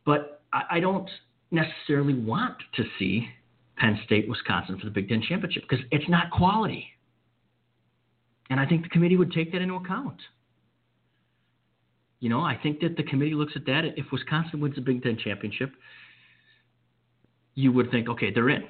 But 0.04 0.42
I, 0.52 0.62
I 0.72 0.80
don't 0.80 1.08
necessarily 1.50 2.14
want 2.14 2.56
to 2.76 2.84
see 2.98 3.28
Penn 3.76 3.98
State, 4.04 4.28
Wisconsin 4.28 4.78
for 4.78 4.84
the 4.84 4.90
Big 4.90 5.08
Ten 5.08 5.22
championship 5.26 5.64
because 5.68 5.84
it's 5.90 6.08
not 6.08 6.30
quality. 6.30 6.86
And 8.50 8.60
I 8.60 8.66
think 8.66 8.82
the 8.82 8.88
committee 8.90 9.16
would 9.16 9.32
take 9.32 9.52
that 9.52 9.62
into 9.62 9.74
account. 9.74 10.20
You 12.20 12.28
know, 12.28 12.40
I 12.40 12.58
think 12.62 12.80
that 12.80 12.96
the 12.96 13.02
committee 13.02 13.34
looks 13.34 13.52
at 13.56 13.66
that. 13.66 13.84
If 13.96 14.06
Wisconsin 14.12 14.60
wins 14.60 14.74
the 14.76 14.80
Big 14.80 15.02
Ten 15.02 15.18
championship, 15.22 15.72
you 17.54 17.72
would 17.72 17.90
think, 17.90 18.08
okay, 18.08 18.30
they're 18.32 18.50
in. 18.50 18.64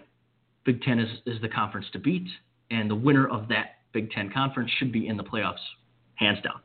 Big 0.66 0.82
Ten 0.82 0.98
is, 0.98 1.08
is 1.24 1.40
the 1.40 1.48
conference 1.48 1.86
to 1.92 1.98
beat, 1.98 2.26
and 2.70 2.90
the 2.90 2.94
winner 2.94 3.28
of 3.28 3.48
that 3.48 3.76
Big 3.92 4.10
Ten 4.10 4.30
conference 4.30 4.70
should 4.78 4.92
be 4.92 5.06
in 5.06 5.16
the 5.16 5.24
playoffs, 5.24 5.54
hands 6.16 6.38
down. 6.42 6.60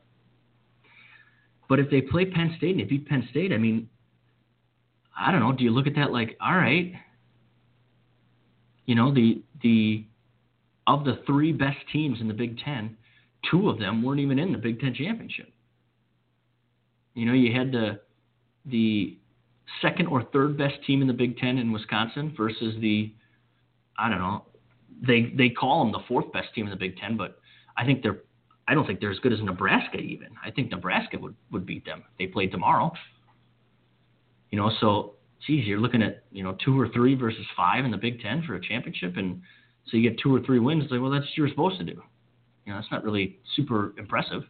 But 1.68 1.78
if 1.78 1.88
they 1.88 2.02
play 2.02 2.26
Penn 2.26 2.54
State 2.58 2.72
and 2.72 2.80
they 2.80 2.84
beat 2.84 3.08
Penn 3.08 3.26
State, 3.30 3.52
I 3.52 3.56
mean, 3.58 3.88
I 5.18 5.30
don't 5.30 5.40
know. 5.40 5.52
Do 5.52 5.64
you 5.64 5.70
look 5.70 5.86
at 5.86 5.94
that 5.94 6.10
like, 6.10 6.36
all 6.40 6.56
right, 6.56 6.92
you 8.84 8.94
know, 8.94 9.14
the 9.14 9.42
the 9.62 10.04
of 10.86 11.04
the 11.04 11.22
three 11.26 11.52
best 11.52 11.78
teams 11.92 12.20
in 12.20 12.26
the 12.26 12.34
Big 12.34 12.58
Ten, 12.58 12.96
two 13.50 13.68
of 13.68 13.78
them 13.78 14.02
weren't 14.02 14.20
even 14.20 14.38
in 14.38 14.52
the 14.52 14.58
Big 14.58 14.80
Ten 14.80 14.92
championship. 14.92 15.48
You 17.14 17.26
know, 17.26 17.34
you 17.34 17.56
had 17.56 17.70
the 17.70 18.00
the 18.66 19.16
second 19.80 20.08
or 20.08 20.24
third 20.24 20.58
best 20.58 20.74
team 20.86 21.02
in 21.02 21.06
the 21.06 21.14
Big 21.14 21.38
Ten 21.38 21.58
in 21.58 21.72
Wisconsin 21.72 22.34
versus 22.36 22.74
the 22.80 23.12
I 23.98 24.08
don't 24.08 24.18
know. 24.18 24.44
They 25.06 25.32
they 25.36 25.48
call 25.48 25.84
them 25.84 25.92
the 25.92 26.06
fourth 26.06 26.32
best 26.32 26.54
team 26.54 26.64
in 26.66 26.70
the 26.70 26.76
Big 26.76 26.96
Ten, 26.96 27.16
but 27.16 27.38
I 27.76 27.84
think 27.84 28.02
they're 28.02 28.20
I 28.68 28.74
don't 28.74 28.86
think 28.86 29.00
they're 29.00 29.10
as 29.10 29.18
good 29.18 29.32
as 29.32 29.40
Nebraska 29.42 29.98
even. 29.98 30.28
I 30.44 30.50
think 30.50 30.70
Nebraska 30.70 31.18
would, 31.18 31.34
would 31.50 31.66
beat 31.66 31.84
them. 31.84 32.04
They 32.18 32.26
played 32.26 32.52
tomorrow. 32.52 32.92
You 34.50 34.58
know, 34.58 34.70
so 34.80 35.14
geez, 35.46 35.66
you're 35.66 35.80
looking 35.80 36.02
at, 36.02 36.24
you 36.30 36.44
know, 36.44 36.56
two 36.64 36.78
or 36.78 36.88
three 36.88 37.14
versus 37.14 37.44
five 37.56 37.84
in 37.84 37.90
the 37.90 37.96
Big 37.96 38.20
Ten 38.20 38.42
for 38.46 38.54
a 38.54 38.60
championship 38.60 39.16
and 39.16 39.42
so 39.88 39.96
you 39.96 40.08
get 40.08 40.18
two 40.20 40.34
or 40.34 40.40
three 40.40 40.60
wins, 40.60 40.84
it's 40.84 40.92
like, 40.92 41.00
well 41.00 41.10
that's 41.10 41.24
what 41.24 41.36
you're 41.36 41.48
supposed 41.48 41.78
to 41.78 41.84
do. 41.84 42.00
You 42.64 42.72
know, 42.72 42.78
that's 42.78 42.90
not 42.92 43.02
really 43.02 43.40
super 43.56 43.92
impressive. 43.98 44.42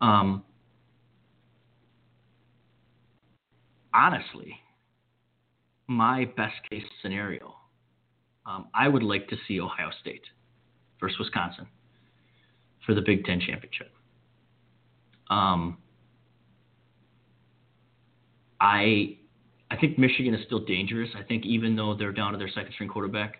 Um, 0.00 0.44
honestly, 3.92 4.56
my 5.88 6.24
best 6.36 6.54
case 6.68 6.84
scenario, 7.02 7.54
um, 8.44 8.68
I 8.74 8.88
would 8.88 9.02
like 9.02 9.28
to 9.28 9.36
see 9.46 9.60
Ohio 9.60 9.90
State 10.00 10.22
versus 11.00 11.18
Wisconsin 11.18 11.66
for 12.84 12.94
the 12.94 13.02
Big 13.02 13.24
Ten 13.24 13.40
championship. 13.40 13.92
Um, 15.28 15.78
I 18.60 19.18
I 19.70 19.76
think 19.76 19.98
Michigan 19.98 20.34
is 20.34 20.44
still 20.46 20.60
dangerous. 20.60 21.10
I 21.16 21.22
think 21.22 21.44
even 21.44 21.74
though 21.74 21.94
they're 21.94 22.12
down 22.12 22.32
to 22.32 22.38
their 22.38 22.48
second 22.48 22.72
string 22.74 22.88
quarterback, 22.88 23.38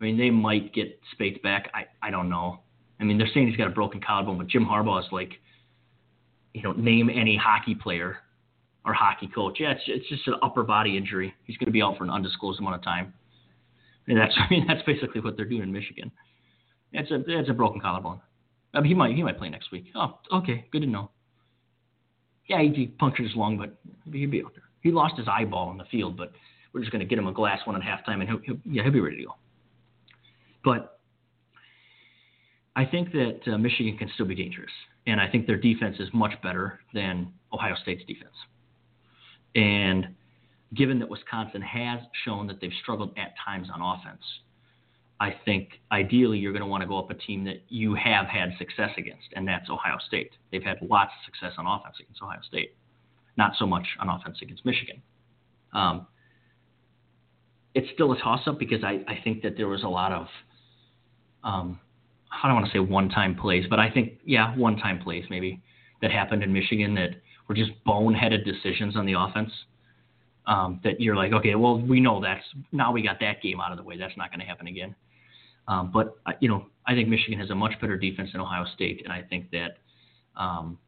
I 0.00 0.04
mean 0.04 0.18
they 0.18 0.30
might 0.30 0.74
get 0.74 1.00
Speights 1.12 1.38
back. 1.42 1.70
I 1.74 1.86
I 2.06 2.10
don't 2.10 2.28
know. 2.28 2.60
I 3.00 3.04
mean 3.04 3.18
they're 3.18 3.28
saying 3.32 3.48
he's 3.48 3.56
got 3.56 3.68
a 3.68 3.70
broken 3.70 4.00
collarbone, 4.00 4.38
but 4.38 4.46
Jim 4.48 4.66
Harbaugh 4.66 5.00
is 5.00 5.10
like, 5.10 5.32
you 6.52 6.62
know, 6.62 6.72
name 6.72 7.08
any 7.10 7.36
hockey 7.36 7.74
player 7.74 8.18
or 8.86 8.94
hockey 8.94 9.28
coach. 9.34 9.58
Yeah, 9.60 9.72
it's 9.72 9.82
it's 9.86 10.08
just 10.08 10.26
an 10.28 10.34
upper 10.42 10.62
body 10.62 10.96
injury. 10.96 11.34
He's 11.44 11.56
going 11.56 11.66
to 11.66 11.72
be 11.72 11.82
out 11.82 11.98
for 11.98 12.04
an 12.04 12.10
undisclosed 12.10 12.60
amount 12.60 12.76
of 12.76 12.84
time. 12.84 13.12
And 14.06 14.16
that's 14.16 14.32
I 14.38 14.48
mean 14.48 14.64
that's 14.66 14.82
basically 14.86 15.20
what 15.20 15.36
they're 15.36 15.44
doing 15.44 15.62
in 15.62 15.72
Michigan. 15.72 16.10
It's 16.92 17.10
a 17.10 17.22
it's 17.26 17.50
a 17.50 17.52
broken 17.52 17.80
collarbone. 17.80 18.20
I 18.72 18.80
mean, 18.80 18.88
he 18.88 18.94
might 18.94 19.14
he 19.14 19.22
might 19.22 19.38
play 19.38 19.50
next 19.50 19.72
week. 19.72 19.86
Oh, 19.94 20.18
okay, 20.32 20.66
good 20.70 20.82
to 20.82 20.86
know. 20.86 21.10
Yeah, 22.46 22.62
he, 22.62 22.68
he 22.68 22.86
punctured 22.86 23.24
his 23.24 23.34
lung, 23.34 23.58
but 23.58 23.76
he'll 24.10 24.30
be 24.30 24.42
out 24.42 24.52
there. 24.54 24.62
He 24.80 24.92
lost 24.92 25.16
his 25.18 25.26
eyeball 25.26 25.72
in 25.72 25.78
the 25.78 25.84
field, 25.90 26.16
but 26.16 26.30
we're 26.72 26.80
just 26.80 26.92
going 26.92 27.00
to 27.00 27.06
get 27.06 27.18
him 27.18 27.26
a 27.26 27.32
glass 27.32 27.58
one 27.64 27.74
at 27.74 27.82
halftime, 27.82 28.20
and 28.20 28.28
he'll, 28.28 28.38
he'll 28.38 28.58
yeah 28.64 28.84
he'll 28.84 28.92
be 28.92 29.00
ready 29.00 29.16
to 29.16 29.24
go. 29.24 29.34
But 30.64 31.00
I 32.76 32.84
think 32.84 33.10
that 33.12 33.40
uh, 33.46 33.58
Michigan 33.58 33.96
can 33.98 34.08
still 34.14 34.26
be 34.26 34.36
dangerous, 34.36 34.70
and 35.08 35.20
I 35.20 35.28
think 35.28 35.46
their 35.46 35.56
defense 35.56 35.96
is 35.98 36.08
much 36.12 36.40
better 36.42 36.78
than 36.94 37.32
Ohio 37.52 37.74
State's 37.82 38.04
defense. 38.06 38.34
And 39.56 40.08
given 40.74 40.98
that 41.00 41.08
Wisconsin 41.08 41.62
has 41.62 42.00
shown 42.24 42.46
that 42.48 42.60
they've 42.60 42.72
struggled 42.82 43.16
at 43.16 43.34
times 43.44 43.68
on 43.74 43.80
offense, 43.80 44.22
I 45.18 45.34
think 45.46 45.80
ideally 45.90 46.38
you're 46.38 46.52
going 46.52 46.62
to 46.62 46.68
want 46.68 46.82
to 46.82 46.86
go 46.86 46.98
up 46.98 47.10
a 47.10 47.14
team 47.14 47.42
that 47.44 47.62
you 47.70 47.94
have 47.94 48.26
had 48.26 48.50
success 48.58 48.90
against, 48.98 49.28
and 49.34 49.48
that's 49.48 49.70
Ohio 49.70 49.96
State. 50.06 50.32
They've 50.52 50.62
had 50.62 50.76
lots 50.82 51.12
of 51.18 51.24
success 51.32 51.54
on 51.56 51.66
offense 51.66 51.96
against 51.98 52.22
Ohio 52.22 52.40
State, 52.46 52.76
not 53.38 53.52
so 53.58 53.66
much 53.66 53.86
on 53.98 54.10
offense 54.10 54.38
against 54.42 54.66
Michigan. 54.66 55.00
Um, 55.72 56.06
it's 57.74 57.88
still 57.94 58.12
a 58.12 58.20
toss 58.20 58.46
up 58.46 58.58
because 58.58 58.84
I, 58.84 59.04
I 59.08 59.18
think 59.24 59.42
that 59.42 59.56
there 59.56 59.68
was 59.68 59.84
a 59.84 59.88
lot 59.88 60.12
of, 60.12 60.26
um, 61.44 61.80
I 62.30 62.46
don't 62.46 62.56
want 62.56 62.66
to 62.66 62.72
say 62.72 62.78
one 62.78 63.08
time 63.08 63.36
plays, 63.36 63.64
but 63.70 63.78
I 63.78 63.90
think, 63.90 64.18
yeah, 64.26 64.54
one 64.54 64.76
time 64.76 64.98
plays 64.98 65.24
maybe 65.30 65.62
that 66.02 66.10
happened 66.10 66.42
in 66.42 66.52
Michigan 66.52 66.94
that 66.96 67.10
were 67.48 67.54
just 67.54 67.72
boneheaded 67.86 68.44
decisions 68.44 68.96
on 68.96 69.06
the 69.06 69.14
offense. 69.18 69.50
Um, 70.46 70.80
that 70.84 71.00
you're 71.00 71.16
like, 71.16 71.32
okay, 71.32 71.56
well, 71.56 71.80
we 71.80 71.98
know 71.98 72.20
that's 72.20 72.44
now 72.70 72.92
we 72.92 73.02
got 73.02 73.18
that 73.18 73.42
game 73.42 73.60
out 73.60 73.72
of 73.72 73.78
the 73.78 73.82
way. 73.82 73.98
That's 73.98 74.16
not 74.16 74.30
going 74.30 74.38
to 74.38 74.46
happen 74.46 74.68
again. 74.68 74.94
Um, 75.66 75.90
but 75.92 76.18
uh, 76.24 76.32
you 76.40 76.48
know, 76.48 76.66
I 76.86 76.94
think 76.94 77.08
Michigan 77.08 77.40
has 77.40 77.50
a 77.50 77.54
much 77.54 77.72
better 77.80 77.96
defense 77.96 78.30
than 78.32 78.40
Ohio 78.40 78.64
State, 78.74 79.02
and 79.02 79.12
I 79.12 79.22
think 79.22 79.50
that 79.50 79.78
um, 80.36 80.78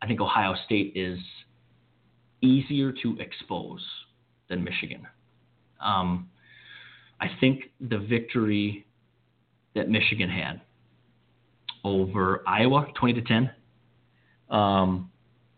I 0.00 0.06
think 0.06 0.20
Ohio 0.20 0.54
State 0.64 0.92
is 0.94 1.18
easier 2.40 2.92
to 3.02 3.16
expose 3.18 3.84
than 4.48 4.62
Michigan. 4.62 5.06
Um, 5.80 6.28
I 7.20 7.26
think 7.40 7.70
the 7.80 7.98
victory 7.98 8.86
that 9.74 9.88
Michigan 9.88 10.28
had 10.28 10.60
over 11.84 12.42
Iowa, 12.46 12.86
20 12.98 13.14
to 13.14 13.22
10. 13.22 13.50
Um, 14.50 15.10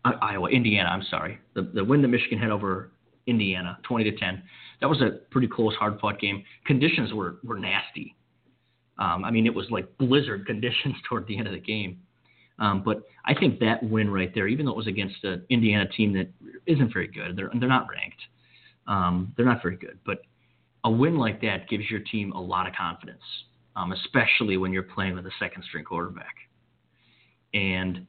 Iowa, 0.05 0.48
Indiana. 0.50 0.88
I'm 0.90 1.05
sorry. 1.11 1.38
The 1.55 1.62
the 1.62 1.84
win 1.84 2.02
that 2.02 2.09
Michigan 2.09 2.38
had 2.38 2.50
over 2.50 2.90
Indiana, 3.26 3.78
20 3.84 4.11
to 4.11 4.16
10. 4.16 4.42
That 4.80 4.88
was 4.88 5.00
a 5.00 5.18
pretty 5.30 5.48
close, 5.48 5.74
hard-fought 5.74 6.20
game. 6.20 6.44
Conditions 6.66 7.12
were 7.12 7.36
were 7.42 7.59
nasty. 7.59 8.14
Um, 8.98 9.24
I 9.24 9.30
mean, 9.30 9.46
it 9.46 9.55
was 9.55 9.66
like 9.70 9.96
blizzard 9.98 10.46
conditions 10.46 10.96
toward 11.09 11.26
the 11.26 11.38
end 11.38 11.46
of 11.46 11.52
the 11.52 11.61
game. 11.61 12.00
Um, 12.59 12.82
but 12.84 13.02
I 13.24 13.34
think 13.34 13.59
that 13.61 13.82
win 13.82 14.11
right 14.11 14.32
there, 14.32 14.46
even 14.46 14.66
though 14.66 14.72
it 14.72 14.76
was 14.76 14.86
against 14.86 15.24
an 15.24 15.44
Indiana 15.48 15.88
team 15.88 16.12
that 16.12 16.28
isn't 16.66 16.92
very 16.92 17.09
good, 17.09 17.36
they're 17.36 17.50
they're 17.59 17.68
not 17.68 17.88
ranked. 17.90 18.22
Um, 18.86 19.32
they're 19.36 19.46
not 19.46 19.62
very 19.62 19.76
good, 19.76 19.98
but 20.05 20.22
a 20.84 20.90
win 20.90 21.16
like 21.16 21.40
that 21.40 21.68
gives 21.68 21.90
your 21.90 22.00
team 22.00 22.32
a 22.32 22.40
lot 22.40 22.68
of 22.68 22.74
confidence, 22.74 23.22
um, 23.74 23.92
especially 23.92 24.59
when 24.59 24.72
you're 24.72 24.82
playing 24.82 25.14
with 25.14 25.26
a 25.26 25.30
second 25.40 25.64
string 25.64 25.84
quarterback. 25.84 26.34
And 27.55 28.07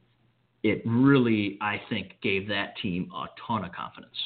it 0.62 0.82
really, 0.84 1.58
I 1.60 1.80
think, 1.88 2.14
gave 2.22 2.48
that 2.48 2.74
team 2.82 3.10
a 3.14 3.26
ton 3.46 3.64
of 3.64 3.72
confidence 3.72 4.16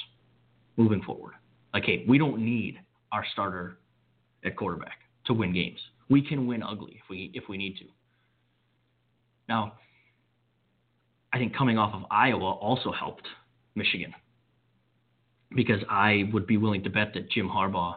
moving 0.76 1.02
forward. 1.02 1.34
Okay, 1.76 2.04
we 2.08 2.18
don't 2.18 2.44
need 2.44 2.78
our 3.12 3.24
starter 3.32 3.78
at 4.44 4.56
quarterback 4.56 4.98
to 5.26 5.34
win 5.34 5.52
games. 5.52 5.78
We 6.08 6.26
can 6.26 6.46
win 6.46 6.62
ugly 6.62 7.00
if 7.02 7.08
we 7.08 7.30
if 7.34 7.44
we 7.48 7.56
need 7.56 7.76
to. 7.78 7.84
Now, 9.48 9.74
I 11.32 11.38
think 11.38 11.56
coming 11.56 11.78
off 11.78 11.94
of 11.94 12.04
Iowa 12.10 12.52
also 12.52 12.92
helped 12.92 13.26
Michigan 13.74 14.14
because 15.54 15.80
I 15.88 16.30
would 16.32 16.46
be 16.46 16.56
willing 16.56 16.82
to 16.84 16.90
bet 16.90 17.12
that 17.14 17.30
Jim 17.30 17.48
Harbaugh 17.48 17.96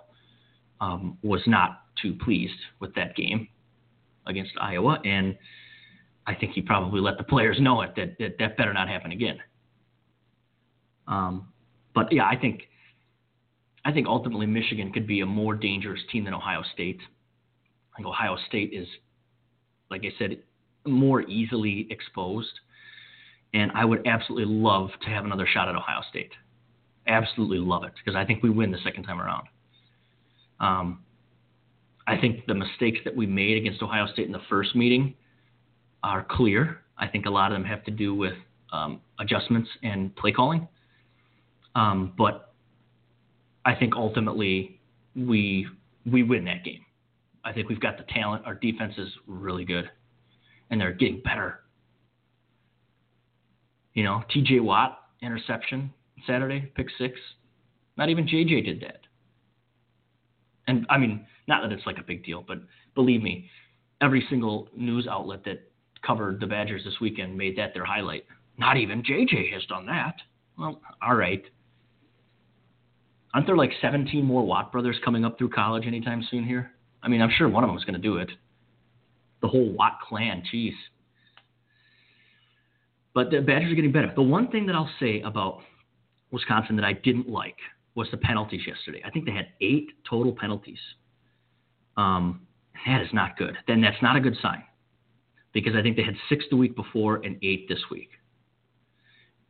um, 0.82 1.18
was 1.24 1.42
not 1.48 1.82
too 2.02 2.16
pleased 2.24 2.60
with 2.80 2.94
that 2.96 3.16
game 3.16 3.48
against 4.26 4.52
Iowa, 4.60 5.00
and 5.04 5.36
I 6.26 6.36
think 6.36 6.54
he 6.54 6.62
probably 6.62 7.02
let 7.02 7.18
the 7.18 7.24
players 7.24 7.58
know 7.60 7.82
it 7.82 7.96
that 7.96 8.18
that, 8.20 8.38
that 8.40 8.58
better 8.58 8.74
not 8.74 8.88
happen 8.88 9.12
again. 9.12 9.40
Um, 11.08 11.50
but 11.94 12.12
yeah, 12.12 12.26
I 12.26 12.38
think 12.38 12.64
I 13.86 13.92
think 13.92 14.08
ultimately 14.08 14.46
Michigan 14.46 14.92
could 14.92 15.06
be 15.06 15.22
a 15.22 15.26
more 15.26 15.54
dangerous 15.54 16.00
team 16.12 16.24
than 16.24 16.34
Ohio 16.34 16.64
State. 16.74 17.00
I 17.94 17.98
think 17.98 18.08
Ohio 18.08 18.38
State 18.48 18.72
is, 18.74 18.88
like 19.92 20.04
I 20.04 20.12
said, 20.18 20.40
more 20.86 21.22
easily 21.24 21.88
exposed, 21.90 22.60
and 23.54 23.72
I 23.76 23.86
would 23.86 24.08
absolutely 24.08 24.54
love 24.54 24.90
to 25.02 25.10
have 25.10 25.26
another 25.26 25.46
shot 25.46 25.68
at 25.68 25.76
Ohio 25.76 26.02
State. 26.10 26.32
Absolutely 27.08 27.60
love 27.60 27.84
it 27.84 27.92
because 27.96 28.16
I 28.16 28.26
think 28.26 28.42
we 28.42 28.50
win 28.50 28.72
the 28.72 28.80
second 28.84 29.04
time 29.04 29.22
around. 29.22 29.48
Um, 30.60 31.00
I 32.08 32.18
think 32.18 32.46
the 32.48 32.54
mistakes 32.54 33.00
that 33.04 33.16
we 33.16 33.26
made 33.26 33.58
against 33.58 33.82
Ohio 33.82 34.08
State 34.08 34.26
in 34.26 34.32
the 34.32 34.42
first 34.50 34.76
meeting 34.76 35.14
are 36.04 36.26
clear. 36.30 36.80
I 36.98 37.08
think 37.08 37.26
a 37.26 37.30
lot 37.30 37.52
of 37.52 37.56
them 37.56 37.66
have 37.66 37.84
to 37.86 37.92
do 37.92 38.14
with 38.14 38.34
um, 38.72 39.02
adjustments 39.20 39.70
and 39.82 40.16
play 40.16 40.32
calling. 40.32 40.68
Um, 41.76 42.14
but 42.18 42.54
I 43.66 43.74
think 43.76 43.96
ultimately 43.96 44.80
we 45.16 45.68
we 46.06 46.24
win 46.24 46.46
that 46.46 46.64
game. 46.64 46.86
I 47.46 47.54
think 47.54 47.70
we've 47.70 47.80
got 47.80 47.98
the 47.98 48.04
talent. 48.04 48.46
Our 48.46 48.56
defense 48.56 48.94
is 48.98 49.10
really 49.28 49.66
good, 49.66 49.90
and 50.70 50.80
they're 50.80 50.94
getting 50.94 51.22
better. 51.22 51.62
You 53.94 54.04
know, 54.04 54.24
T.J. 54.32 54.60
Watt 54.60 55.00
interception 55.22 55.94
Saturday, 56.28 56.72
pick 56.76 56.88
six. 56.98 57.20
Not 57.98 58.10
even 58.10 58.28
J.J. 58.28 58.62
did 58.62 58.82
that. 58.82 59.02
And 60.68 60.86
I 60.90 60.98
mean, 60.98 61.26
not 61.48 61.62
that 61.62 61.72
it's 61.72 61.86
like 61.86 61.98
a 61.98 62.04
big 62.04 62.24
deal, 62.26 62.44
but 62.46 62.60
believe 62.96 63.22
me, 63.22 63.50
every 64.02 64.26
single 64.30 64.70
news 64.76 65.08
outlet 65.10 65.44
that 65.46 65.70
covered 66.06 66.40
the 66.40 66.48
Badgers 66.48 66.84
this 66.84 67.00
weekend 67.02 67.38
made 67.38 67.58
that 67.58 67.74
their 67.74 67.86
highlight. 67.86 68.26
Not 68.58 68.78
even 68.78 69.04
JJ 69.04 69.52
has 69.54 69.66
done 69.66 69.86
that. 69.88 70.16
Well, 70.58 70.82
all 71.02 71.16
right. 71.16 71.44
Aren't 73.34 73.48
there 73.48 73.58
like 73.58 73.72
17 73.82 74.24
more 74.24 74.46
Watt 74.46 74.72
brothers 74.72 74.98
coming 75.04 75.26
up 75.26 75.38
through 75.38 75.50
college 75.50 75.88
anytime 75.88 76.24
soon 76.30 76.44
here? 76.44 76.72
I 77.02 77.08
mean, 77.08 77.22
I'm 77.22 77.32
sure 77.36 77.50
one 77.50 77.64
of 77.64 77.70
them 77.70 77.78
is 77.78 77.84
going 77.84 78.00
to 78.00 78.00
do 78.00 78.18
it. 78.18 78.30
The 79.42 79.48
whole 79.48 79.72
Watt 79.74 80.00
clan, 80.08 80.44
jeez. 80.54 80.74
But 83.14 83.32
the 83.32 83.42
Badgers 83.42 83.72
are 83.72 83.76
getting 83.76 83.92
better. 83.92 84.12
The 84.16 84.22
one 84.22 84.50
thing 84.50 84.66
that 84.68 84.76
I'll 84.76 84.90
say 85.00 85.22
about 85.22 85.62
Wisconsin 86.32 86.76
that 86.76 86.86
I 86.86 86.94
didn't 86.94 87.28
like 87.28 87.58
was 87.96 88.08
the 88.12 88.18
penalties 88.18 88.62
yesterday. 88.66 89.02
I 89.06 89.10
think 89.10 89.26
they 89.26 89.32
had 89.32 89.48
eight 89.62 89.92
total 90.08 90.32
penalties. 90.32 90.80
Um, 91.98 92.48
that 92.86 93.02
is 93.02 93.10
not 93.14 93.38
good. 93.38 93.56
Then 93.68 93.82
that's 93.82 94.02
not 94.02 94.16
a 94.16 94.20
good 94.20 94.36
sign 94.42 94.64
because 95.54 95.76
I 95.76 95.82
think 95.82 95.96
they 95.96 96.04
had 96.04 96.16
six 96.30 96.44
the 96.50 96.58
week 96.58 96.76
before 96.76 97.18
and 97.18 97.38
eight 97.44 97.70
this 97.70 97.80
week. 97.90 98.10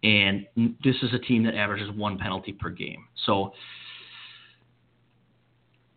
And 0.04 0.46
this 0.84 0.96
is 1.02 1.14
a 1.14 1.20
team 1.20 1.44
that 1.46 1.56
averages 1.56 1.90
one 1.96 2.18
penalty 2.18 2.52
per 2.52 2.70
game. 2.70 3.06
So 3.26 3.54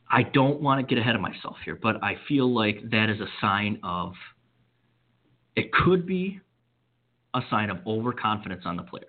I 0.09 0.23
don't 0.23 0.61
want 0.63 0.81
to 0.81 0.95
get 0.95 1.01
ahead 1.01 1.17
of 1.17 1.21
myself 1.21 1.57
here, 1.65 1.77
but 1.81 2.03
I 2.03 2.15
feel 2.29 2.53
like 2.53 2.91
that 2.91 3.11
is 3.11 3.21
a 3.21 3.27
sign 3.41 3.81
of 3.83 4.13
it 5.57 5.73
could 5.73 6.07
be 6.07 6.41
a 7.35 7.41
sign 7.51 7.71
of 7.71 7.79
overconfidence 7.87 8.63
on 8.65 8.77
the 8.77 8.83
players. 8.85 9.07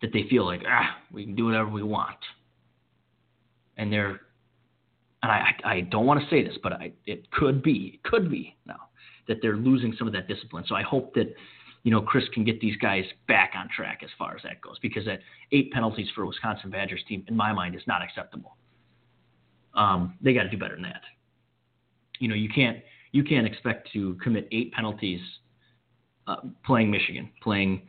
That 0.00 0.12
they 0.12 0.24
feel 0.28 0.44
like, 0.44 0.62
ah, 0.68 0.98
we 1.10 1.24
can 1.24 1.34
do 1.34 1.46
whatever 1.46 1.68
we 1.70 1.82
want. 1.82 2.18
And 3.76 3.92
they're 3.92 4.20
and 5.24 5.32
I, 5.32 5.54
I 5.64 5.80
don't 5.80 6.04
want 6.04 6.20
to 6.20 6.28
say 6.28 6.44
this, 6.44 6.58
but 6.62 6.74
I, 6.74 6.92
it 7.06 7.30
could 7.30 7.62
be, 7.62 7.92
it 7.94 8.02
could 8.02 8.30
be 8.30 8.56
now 8.66 8.83
that 9.28 9.38
they're 9.42 9.56
losing 9.56 9.94
some 9.98 10.06
of 10.06 10.12
that 10.12 10.28
discipline. 10.28 10.64
So 10.66 10.74
I 10.74 10.82
hope 10.82 11.14
that, 11.14 11.34
you 11.82 11.90
know, 11.90 12.00
Chryst 12.00 12.32
can 12.32 12.44
get 12.44 12.60
these 12.60 12.76
guys 12.76 13.04
back 13.28 13.52
on 13.56 13.68
track 13.74 14.00
as 14.02 14.10
far 14.18 14.34
as 14.36 14.42
that 14.42 14.60
goes, 14.60 14.78
because 14.80 15.04
that 15.06 15.20
eight 15.52 15.70
penalties 15.72 16.08
for 16.14 16.26
Wisconsin 16.26 16.70
Badgers 16.70 17.02
team, 17.08 17.24
in 17.28 17.36
my 17.36 17.52
mind, 17.52 17.74
is 17.74 17.82
not 17.86 18.02
acceptable. 18.02 18.56
Um, 19.74 20.14
they 20.20 20.32
got 20.34 20.44
to 20.44 20.50
do 20.50 20.58
better 20.58 20.74
than 20.74 20.84
that. 20.84 21.02
You 22.20 22.28
know, 22.28 22.34
you 22.34 22.48
can't 22.48 22.78
you 23.12 23.24
can't 23.24 23.46
expect 23.46 23.90
to 23.92 24.14
commit 24.22 24.48
eight 24.50 24.72
penalties 24.72 25.20
uh, 26.26 26.36
playing 26.64 26.90
Michigan, 26.90 27.30
playing 27.42 27.82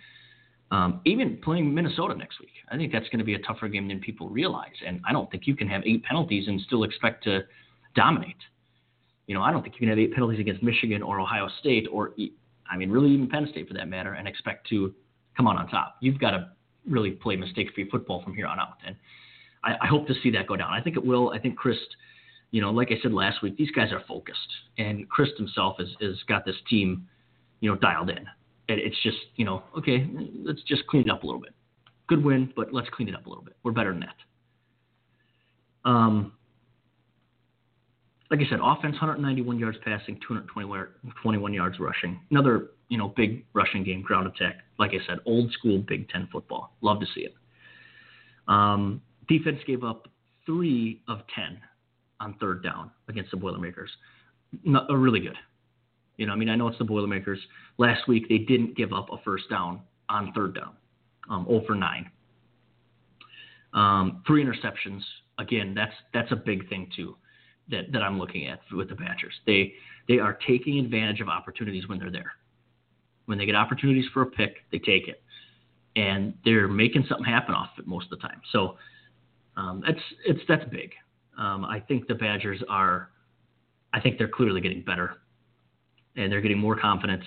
um, 0.72 1.02
even 1.06 1.38
playing 1.44 1.74
Minnesota 1.74 2.16
next 2.16 2.40
week. 2.40 2.50
I 2.70 2.78
think 2.78 2.92
that's 2.92 3.08
going 3.10 3.20
to 3.20 3.26
be 3.26 3.36
a 3.36 3.40
tougher 3.40 3.68
game 3.68 3.88
than 3.88 4.00
people 4.00 4.30
realize, 4.30 4.74
and 4.86 5.00
I 5.08 5.14
don't 5.14 5.30
think 5.30 5.46
you 5.46 5.56
can 5.56 5.68
have 5.68 5.84
eight 5.86 6.04
penalties 6.04 6.48
and 6.48 6.60
still 6.62 6.84
expect 6.84 7.24
to 7.26 7.44
dominate. 7.96 8.36
You 9.28 9.36
know, 9.36 9.42
I 9.42 9.52
don't 9.52 9.64
think 9.64 9.76
you 9.76 9.80
can 9.80 9.90
have 9.90 10.00
eight 10.00 10.14
penalties 10.14 10.40
against 10.40 10.62
Michigan 10.62 11.02
or 11.02 11.20
Ohio 11.20 11.50
State 11.60 11.88
or, 11.92 12.14
I 12.72 12.78
mean, 12.78 12.92
really 12.92 13.10
even 13.12 13.28
Penn 13.28 13.48
State 13.50 13.68
for 13.68 13.74
that 13.74 13.88
matter, 13.88 14.14
and 14.14 14.28
expect 14.28 14.68
to 14.70 14.94
come 15.36 15.48
on 15.48 15.58
on 15.58 15.68
top. 15.68 15.98
You've 16.00 16.20
got 16.20 16.32
to 16.32 16.50
really 16.88 17.12
play 17.12 17.36
mistake-free 17.36 17.90
football 17.90 18.22
from 18.24 18.36
here 18.36 18.46
on 18.46 18.60
out, 18.60 18.78
and 18.86 18.96
I, 19.64 19.76
I 19.82 19.88
hope 19.88 20.08
to 20.08 20.14
see 20.22 20.30
that 20.32 20.48
go 20.48 20.56
down. 20.56 20.72
I 20.72 20.82
think 20.82 20.96
it 20.96 21.06
will. 21.06 21.32
I 21.32 21.40
think 21.40 21.58
Chris, 21.58 21.78
you 22.52 22.62
know, 22.62 22.70
like 22.70 22.92
I 22.92 23.02
said 23.02 23.12
last 23.12 23.42
week, 23.42 23.58
these 23.58 23.72
guys 23.72 23.92
are 23.92 24.02
focused, 24.08 24.38
and 24.78 25.10
Chris 25.10 25.30
himself 25.38 25.78
has, 25.80 25.88
has 26.02 26.22
got 26.28 26.46
this 26.46 26.56
team, 26.70 27.08
you 27.62 27.72
know, 27.72 27.78
dialed 27.78 28.10
in. 28.12 28.26
And 28.68 28.80
it's 28.80 28.96
just, 29.04 29.18
you 29.36 29.46
know, 29.46 29.64
okay, 29.78 30.08
let's 30.44 30.62
just 30.64 30.86
clean 30.88 31.04
it 31.04 31.12
up 31.12 31.24
a 31.24 31.26
little 31.26 31.42
bit. 31.42 31.54
Good 32.08 32.24
win, 32.24 32.54
but 32.56 32.74
let's 32.74 32.88
clean 32.90 33.10
it 33.10 33.16
up 33.16 33.26
a 33.26 33.30
little 33.30 33.44
bit. 33.44 33.56
We're 33.64 33.72
better 33.72 33.92
than 33.92 34.02
that. 34.02 35.90
Um, 35.90 36.34
like 38.32 38.40
I 38.40 38.50
said, 38.50 38.60
offense 38.62 38.94
191 38.94 39.60
yards 39.60 39.78
passing, 39.84 40.20
221 40.28 41.54
yards 41.54 41.80
rushing. 41.80 42.20
Another, 42.32 42.72
you 42.90 42.98
know, 42.98 43.10
big 43.16 43.46
rushing 43.54 43.84
game, 43.84 44.02
ground 44.02 44.28
attack. 44.28 44.58
Like 44.80 44.92
I 44.92 45.06
said, 45.08 45.20
old 45.26 45.52
school 45.52 45.84
Big 45.88 46.10
Ten 46.10 46.28
football. 46.32 46.76
Love 46.82 47.00
to 47.00 47.06
see 47.14 47.22
it. 47.22 47.36
Um, 48.48 49.02
defense 49.28 49.60
gave 49.66 49.84
up 49.84 50.08
three 50.46 51.02
of 51.08 51.20
10 51.34 51.60
on 52.20 52.36
third 52.40 52.64
down 52.64 52.92
against 53.08 53.32
the 53.32 53.38
Boilermakers. 53.38 53.90
Not, 54.64 54.90
uh, 54.90 54.96
really 54.96 55.20
good. 55.20 55.38
You 56.18 56.26
know, 56.28 56.34
I 56.34 56.36
mean, 56.36 56.50
I 56.50 56.56
know 56.56 56.68
it's 56.68 56.78
the 56.78 56.86
Boilermakers. 56.86 57.40
Last 57.78 58.08
week 58.08 58.30
they 58.30 58.38
didn't 58.38 58.76
give 58.78 58.94
up 58.94 59.08
a 59.12 59.18
first 59.24 59.50
down 59.50 59.82
on 60.10 60.32
third 60.34 60.56
down, 60.56 60.74
um, 61.30 61.46
0 61.48 61.64
for 61.68 61.76
9. 61.76 62.10
Um, 63.74 64.24
three 64.26 64.44
interceptions. 64.44 65.02
Again, 65.38 65.74
that's 65.76 65.94
that's 66.14 66.32
a 66.32 66.36
big 66.38 66.70
thing 66.70 66.90
too, 66.96 67.18
that 67.70 67.92
that 67.92 68.02
I'm 68.02 68.18
looking 68.20 68.48
at 68.48 68.60
with 68.72 68.90
the 68.90 68.96
Badgers. 68.96 69.34
They 69.46 69.74
they 70.08 70.20
are 70.20 70.38
taking 70.48 70.80
advantage 70.80 71.22
of 71.22 71.30
opportunities 71.30 71.88
when 71.88 72.00
they're 72.00 72.12
there. 72.12 72.34
When 73.26 73.38
they 73.38 73.46
get 73.46 73.56
opportunities 73.56 74.06
for 74.14 74.22
a 74.22 74.28
pick, 74.28 74.58
they 74.72 74.78
take 74.78 75.08
it, 75.08 75.24
and 75.96 76.34
they're 76.44 76.68
making 76.68 77.06
something 77.10 77.26
happen 77.26 77.56
off 77.56 77.70
it 77.78 77.88
most 77.88 78.12
of 78.12 78.20
the 78.20 78.28
time. 78.28 78.42
So 78.52 78.78
um, 79.58 79.84
that's 79.86 80.00
it's 80.26 80.42
that's 80.48 80.66
big. 80.70 80.92
Um, 81.38 81.66
I 81.66 81.80
think 81.80 82.08
the 82.08 82.16
Badgers 82.16 82.62
are. 82.70 83.10
I 83.94 84.02
think 84.02 84.18
they're 84.18 84.28
clearly 84.28 84.60
getting 84.60 84.82
better 84.82 85.22
and 86.16 86.32
they're 86.32 86.42
getting 86.42 86.58
more 86.58 86.78
confident 86.78 87.24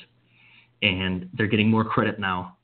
and 0.82 1.28
they're 1.34 1.46
getting 1.46 1.70
more 1.70 1.84
credit 1.84 2.18
now. 2.18 2.56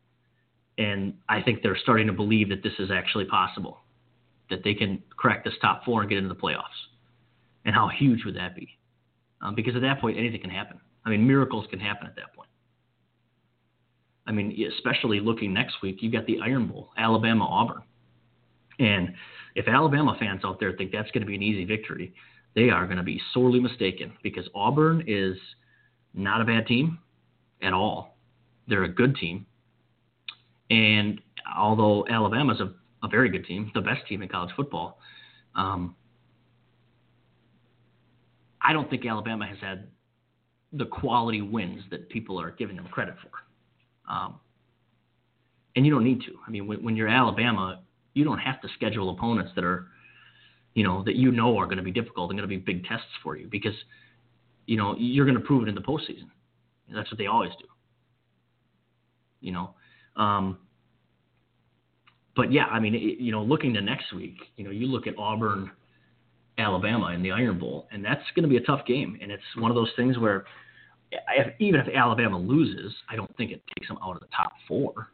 And 0.78 1.14
I 1.28 1.40
think 1.40 1.62
they're 1.62 1.76
starting 1.76 2.06
to 2.08 2.12
believe 2.12 2.48
that 2.48 2.62
this 2.62 2.72
is 2.78 2.90
actually 2.90 3.26
possible, 3.26 3.80
that 4.50 4.64
they 4.64 4.74
can 4.74 5.02
crack 5.16 5.44
this 5.44 5.54
top 5.60 5.84
four 5.84 6.00
and 6.00 6.10
get 6.10 6.18
into 6.18 6.28
the 6.28 6.40
playoffs. 6.40 6.64
And 7.64 7.74
how 7.74 7.88
huge 7.88 8.24
would 8.24 8.36
that 8.36 8.54
be? 8.54 8.68
Um, 9.40 9.54
because 9.54 9.74
at 9.74 9.82
that 9.82 10.00
point, 10.00 10.18
anything 10.18 10.40
can 10.40 10.50
happen. 10.50 10.80
I 11.04 11.10
mean, 11.10 11.26
miracles 11.26 11.66
can 11.70 11.80
happen 11.80 12.06
at 12.06 12.16
that 12.16 12.34
point. 12.34 12.48
I 14.26 14.32
mean, 14.32 14.56
especially 14.76 15.20
looking 15.20 15.52
next 15.52 15.76
week, 15.82 15.98
you've 16.00 16.12
got 16.12 16.26
the 16.26 16.38
Iron 16.42 16.66
Bowl, 16.66 16.90
Alabama 16.96 17.44
Auburn. 17.46 17.82
And 18.78 19.14
if 19.54 19.68
Alabama 19.68 20.16
fans 20.18 20.42
out 20.44 20.58
there 20.60 20.72
think 20.72 20.92
that's 20.92 21.10
going 21.10 21.20
to 21.20 21.26
be 21.26 21.34
an 21.34 21.42
easy 21.42 21.64
victory, 21.64 22.14
they 22.54 22.70
are 22.70 22.86
going 22.86 22.96
to 22.96 23.02
be 23.02 23.20
sorely 23.32 23.60
mistaken 23.60 24.12
because 24.22 24.46
Auburn 24.54 25.04
is– 25.06 25.36
not 26.14 26.40
a 26.40 26.44
bad 26.44 26.66
team 26.66 26.98
at 27.62 27.72
all. 27.72 28.16
They're 28.68 28.84
a 28.84 28.88
good 28.88 29.16
team. 29.16 29.46
And 30.70 31.20
although 31.56 32.06
Alabama's 32.08 32.60
a, 32.60 32.72
a 33.04 33.08
very 33.08 33.28
good 33.28 33.44
team, 33.44 33.70
the 33.74 33.80
best 33.80 34.06
team 34.08 34.22
in 34.22 34.28
college 34.28 34.54
football, 34.56 34.98
um, 35.54 35.94
I 38.64 38.72
don't 38.72 38.88
think 38.88 39.06
Alabama 39.06 39.46
has 39.46 39.58
had 39.60 39.88
the 40.72 40.86
quality 40.86 41.42
wins 41.42 41.82
that 41.90 42.08
people 42.08 42.40
are 42.40 42.50
giving 42.50 42.76
them 42.76 42.88
credit 42.88 43.14
for. 43.22 44.12
Um, 44.12 44.40
and 45.76 45.86
you 45.86 45.92
don't 45.92 46.04
need 46.04 46.20
to. 46.22 46.32
I 46.46 46.50
mean, 46.50 46.66
when, 46.66 46.82
when 46.82 46.96
you're 46.96 47.08
Alabama, 47.08 47.82
you 48.14 48.24
don't 48.24 48.38
have 48.38 48.60
to 48.62 48.68
schedule 48.74 49.10
opponents 49.10 49.52
that 49.54 49.64
are, 49.64 49.86
you 50.74 50.82
know, 50.82 51.04
that 51.04 51.16
you 51.16 51.30
know 51.30 51.56
are 51.58 51.66
going 51.66 51.76
to 51.76 51.84
be 51.84 51.92
difficult 51.92 52.30
and 52.30 52.38
going 52.38 52.48
to 52.48 52.56
be 52.56 52.60
big 52.60 52.84
tests 52.84 53.06
for 53.22 53.36
you 53.36 53.46
because– 53.48 53.74
you 54.66 54.76
know, 54.76 54.94
you're 54.98 55.26
going 55.26 55.38
to 55.38 55.44
prove 55.44 55.62
it 55.64 55.68
in 55.68 55.74
the 55.74 55.80
postseason. 55.80 56.28
That's 56.92 57.10
what 57.10 57.18
they 57.18 57.26
always 57.26 57.52
do. 57.58 57.66
You 59.40 59.52
know, 59.52 59.74
um, 60.16 60.58
but 62.34 62.50
yeah, 62.50 62.64
I 62.66 62.80
mean, 62.80 62.94
it, 62.94 63.20
you 63.20 63.30
know, 63.30 63.42
looking 63.42 63.74
to 63.74 63.80
next 63.82 64.12
week, 64.14 64.36
you 64.56 64.64
know, 64.64 64.70
you 64.70 64.86
look 64.86 65.06
at 65.06 65.18
Auburn, 65.18 65.70
Alabama 66.58 67.08
in 67.08 67.22
the 67.22 67.32
Iron 67.32 67.58
Bowl, 67.58 67.88
and 67.90 68.04
that's 68.04 68.22
going 68.34 68.44
to 68.44 68.48
be 68.48 68.56
a 68.56 68.60
tough 68.60 68.86
game. 68.86 69.18
And 69.20 69.32
it's 69.32 69.42
one 69.58 69.70
of 69.70 69.74
those 69.74 69.90
things 69.96 70.18
where, 70.18 70.44
if, 71.10 71.54
even 71.58 71.80
if 71.80 71.86
Alabama 71.94 72.38
loses, 72.38 72.92
I 73.08 73.16
don't 73.16 73.34
think 73.36 73.50
it 73.50 73.62
takes 73.76 73.88
them 73.88 73.98
out 74.02 74.14
of 74.14 74.20
the 74.20 74.28
top 74.34 74.52
four, 74.68 75.08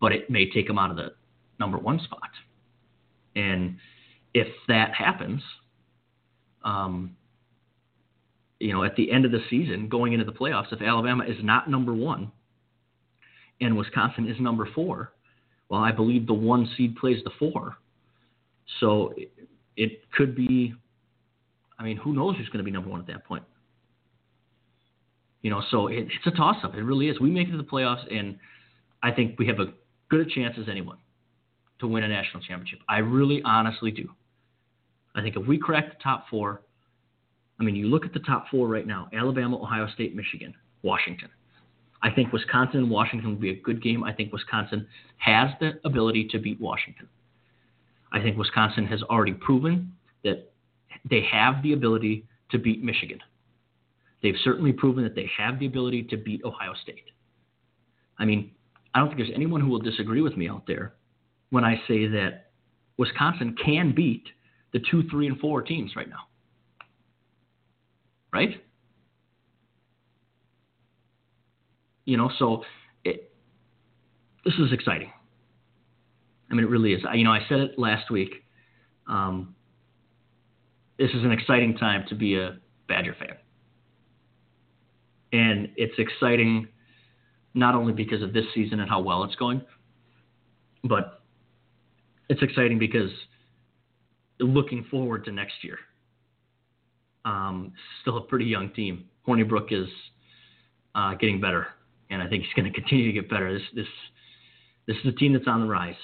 but 0.00 0.12
it 0.12 0.30
may 0.30 0.50
take 0.50 0.66
them 0.66 0.78
out 0.78 0.90
of 0.90 0.96
the 0.96 1.14
number 1.58 1.78
one 1.78 2.00
spot. 2.00 2.30
And 3.36 3.76
if 4.34 4.48
that 4.68 4.94
happens, 4.94 5.42
um, 6.64 7.16
you 8.58 8.72
know, 8.72 8.84
at 8.84 8.96
the 8.96 9.10
end 9.10 9.24
of 9.24 9.32
the 9.32 9.40
season, 9.48 9.88
going 9.88 10.12
into 10.12 10.24
the 10.24 10.32
playoffs, 10.32 10.72
if 10.72 10.82
Alabama 10.82 11.24
is 11.24 11.36
not 11.42 11.70
number 11.70 11.94
one 11.94 12.30
and 13.60 13.76
Wisconsin 13.76 14.28
is 14.28 14.36
number 14.40 14.68
four, 14.74 15.12
well, 15.68 15.80
I 15.80 15.92
believe 15.92 16.26
the 16.26 16.34
one 16.34 16.68
seed 16.76 16.96
plays 16.96 17.22
the 17.24 17.30
four. 17.38 17.76
So 18.80 19.14
it, 19.84 20.00
could 20.12 20.34
be, 20.34 20.74
I 21.78 21.82
mean, 21.82 21.96
who 21.96 22.12
knows 22.12 22.36
who's 22.36 22.48
going 22.48 22.58
to 22.58 22.64
be 22.64 22.70
number 22.70 22.90
one 22.90 23.00
at 23.00 23.06
that 23.06 23.24
point? 23.24 23.44
You 25.42 25.50
know, 25.50 25.62
so 25.70 25.86
it, 25.86 26.00
it's 26.00 26.26
a 26.26 26.30
toss 26.30 26.56
up. 26.62 26.74
It 26.74 26.82
really 26.82 27.08
is. 27.08 27.18
We 27.20 27.30
make 27.30 27.48
it 27.48 27.52
to 27.52 27.56
the 27.56 27.64
playoffs, 27.64 28.04
and 28.14 28.38
I 29.02 29.10
think 29.10 29.38
we 29.38 29.46
have 29.46 29.58
a 29.58 29.72
good 30.10 30.20
a 30.20 30.30
chance 30.30 30.56
as 30.60 30.68
anyone 30.68 30.98
to 31.78 31.86
win 31.86 32.04
a 32.04 32.08
national 32.08 32.42
championship. 32.42 32.80
I 32.88 32.98
really 32.98 33.42
honestly 33.44 33.90
do. 33.90 34.08
I 35.14 35.22
think 35.22 35.36
if 35.36 35.46
we 35.46 35.58
crack 35.58 35.88
the 35.96 36.02
top 36.02 36.26
four, 36.28 36.62
I 37.58 37.62
mean, 37.62 37.74
you 37.74 37.86
look 37.86 38.04
at 38.04 38.12
the 38.12 38.20
top 38.20 38.46
four 38.50 38.68
right 38.68 38.86
now 38.86 39.08
Alabama, 39.12 39.60
Ohio 39.60 39.88
State, 39.94 40.14
Michigan, 40.14 40.54
Washington. 40.82 41.28
I 42.02 42.10
think 42.10 42.32
Wisconsin 42.32 42.80
and 42.80 42.90
Washington 42.90 43.30
will 43.30 43.40
be 43.40 43.50
a 43.50 43.60
good 43.60 43.82
game. 43.82 44.04
I 44.04 44.12
think 44.12 44.32
Wisconsin 44.32 44.86
has 45.18 45.50
the 45.60 45.72
ability 45.84 46.28
to 46.32 46.38
beat 46.38 46.60
Washington. 46.60 47.08
I 48.12 48.20
think 48.20 48.36
Wisconsin 48.36 48.86
has 48.86 49.02
already 49.04 49.34
proven 49.34 49.92
that 50.24 50.52
they 51.08 51.22
have 51.30 51.62
the 51.62 51.72
ability 51.72 52.26
to 52.50 52.58
beat 52.58 52.82
Michigan. 52.82 53.20
They've 54.22 54.36
certainly 54.42 54.72
proven 54.72 55.04
that 55.04 55.14
they 55.14 55.30
have 55.38 55.58
the 55.58 55.66
ability 55.66 56.04
to 56.04 56.16
beat 56.16 56.44
Ohio 56.44 56.74
State. 56.82 57.04
I 58.18 58.24
mean, 58.24 58.50
I 58.94 58.98
don't 58.98 59.08
think 59.08 59.18
there's 59.18 59.30
anyone 59.34 59.60
who 59.60 59.68
will 59.68 59.78
disagree 59.78 60.20
with 60.20 60.36
me 60.36 60.48
out 60.48 60.64
there 60.66 60.94
when 61.50 61.64
I 61.64 61.76
say 61.88 62.06
that 62.08 62.50
Wisconsin 62.98 63.56
can 63.64 63.94
beat 63.94 64.24
the 64.72 64.80
two, 64.90 65.04
three, 65.10 65.26
and 65.26 65.38
four 65.38 65.62
teams 65.62 65.96
right 65.96 66.08
now 66.08 66.26
right? 68.32 68.62
You 72.04 72.16
know, 72.16 72.30
so 72.38 72.64
it, 73.04 73.32
this 74.44 74.54
is 74.54 74.72
exciting. 74.72 75.12
I 76.50 76.54
mean, 76.54 76.64
it 76.64 76.70
really 76.70 76.92
is. 76.92 77.02
I, 77.08 77.14
you 77.14 77.24
know, 77.24 77.32
I 77.32 77.40
said 77.48 77.60
it 77.60 77.78
last 77.78 78.10
week. 78.10 78.44
Um, 79.06 79.54
this 80.98 81.10
is 81.10 81.24
an 81.24 81.32
exciting 81.32 81.76
time 81.76 82.04
to 82.08 82.14
be 82.14 82.36
a 82.36 82.58
Badger 82.88 83.16
fan. 83.18 83.36
And 85.32 85.68
it's 85.76 85.94
exciting 85.98 86.68
not 87.54 87.74
only 87.74 87.92
because 87.92 88.22
of 88.22 88.32
this 88.32 88.44
season 88.54 88.80
and 88.80 88.88
how 88.88 89.00
well 89.00 89.24
it's 89.24 89.36
going, 89.36 89.62
but 90.84 91.22
it's 92.28 92.42
exciting 92.42 92.78
because 92.78 93.10
looking 94.38 94.84
forward 94.90 95.24
to 95.26 95.32
next 95.32 95.62
year. 95.62 95.78
Um, 97.24 97.72
still 98.02 98.16
a 98.16 98.22
pretty 98.22 98.46
young 98.46 98.70
team. 98.70 99.04
Hornibrook 99.26 99.72
is 99.72 99.88
uh, 100.94 101.14
getting 101.14 101.40
better, 101.40 101.66
and 102.08 102.22
I 102.22 102.28
think 102.28 102.44
he's 102.44 102.52
going 102.54 102.72
to 102.72 102.80
continue 102.80 103.06
to 103.06 103.12
get 103.12 103.28
better. 103.28 103.52
This 103.52 103.62
this 103.74 103.86
this 104.86 104.96
is 105.04 105.14
a 105.14 105.16
team 105.16 105.34
that's 105.34 105.46
on 105.46 105.60
the 105.60 105.66
rise, 105.66 105.94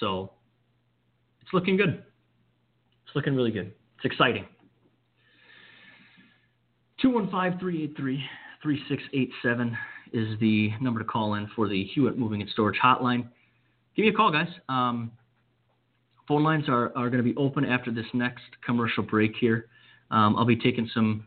so 0.00 0.32
it's 1.40 1.52
looking 1.52 1.76
good. 1.76 2.02
It's 3.06 3.14
looking 3.14 3.34
really 3.34 3.50
good. 3.50 3.72
It's 3.96 4.04
exciting. 4.04 4.46
215 7.00 7.58
383 7.58 8.24
3687 8.62 9.76
is 10.12 10.38
the 10.40 10.70
number 10.80 11.00
to 11.00 11.06
call 11.06 11.34
in 11.34 11.48
for 11.56 11.68
the 11.68 11.84
Hewitt 11.84 12.16
Moving 12.16 12.40
and 12.40 12.50
Storage 12.50 12.78
Hotline. 12.82 13.28
Give 13.96 14.04
me 14.04 14.08
a 14.08 14.12
call, 14.12 14.30
guys. 14.30 14.48
Um, 14.68 15.10
phone 16.28 16.44
lines 16.44 16.68
are, 16.68 16.96
are 16.96 17.10
going 17.10 17.22
to 17.22 17.22
be 17.22 17.34
open 17.36 17.64
after 17.64 17.90
this 17.90 18.06
next 18.14 18.44
commercial 18.64 19.02
break 19.02 19.32
here. 19.40 19.66
Um, 20.10 20.36
I'll 20.36 20.44
be 20.44 20.56
taking 20.56 20.88
some 20.94 21.24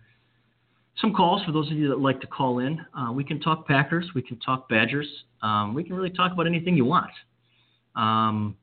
some 1.01 1.13
calls 1.13 1.43
for 1.43 1.51
those 1.51 1.69
of 1.69 1.77
you 1.77 1.89
that 1.89 1.99
like 1.99 2.21
to 2.21 2.27
call 2.27 2.59
in. 2.59 2.79
Uh, 2.97 3.11
we 3.11 3.23
can 3.23 3.41
talk 3.41 3.67
Packers, 3.67 4.09
we 4.15 4.21
can 4.21 4.39
talk 4.39 4.69
Badgers, 4.69 5.07
um, 5.41 5.73
we 5.73 5.83
can 5.83 5.93
really 5.93 6.09
talk 6.09 6.31
about 6.31 6.47
anything 6.47 6.77
you 6.77 6.85
want. 6.85 7.11
Um, 7.95 8.55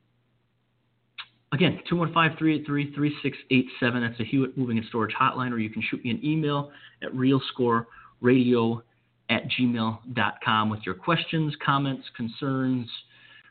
again, 1.51 1.79
215-383-3687. 1.91 3.69
That's 3.79 4.19
a 4.19 4.23
Hewitt 4.23 4.57
Moving 4.57 4.77
and 4.77 4.85
Storage 4.87 5.13
hotline, 5.19 5.51
or 5.51 5.59
you 5.59 5.69
can 5.69 5.81
shoot 5.89 6.03
me 6.03 6.11
an 6.11 6.19
email 6.23 6.71
at 7.01 7.11
realscoreradio 7.13 8.81
at 9.29 9.43
gmail.com 9.49 10.69
with 10.69 10.81
your 10.85 10.95
questions, 10.95 11.55
comments, 11.65 12.05
concerns, 12.15 12.89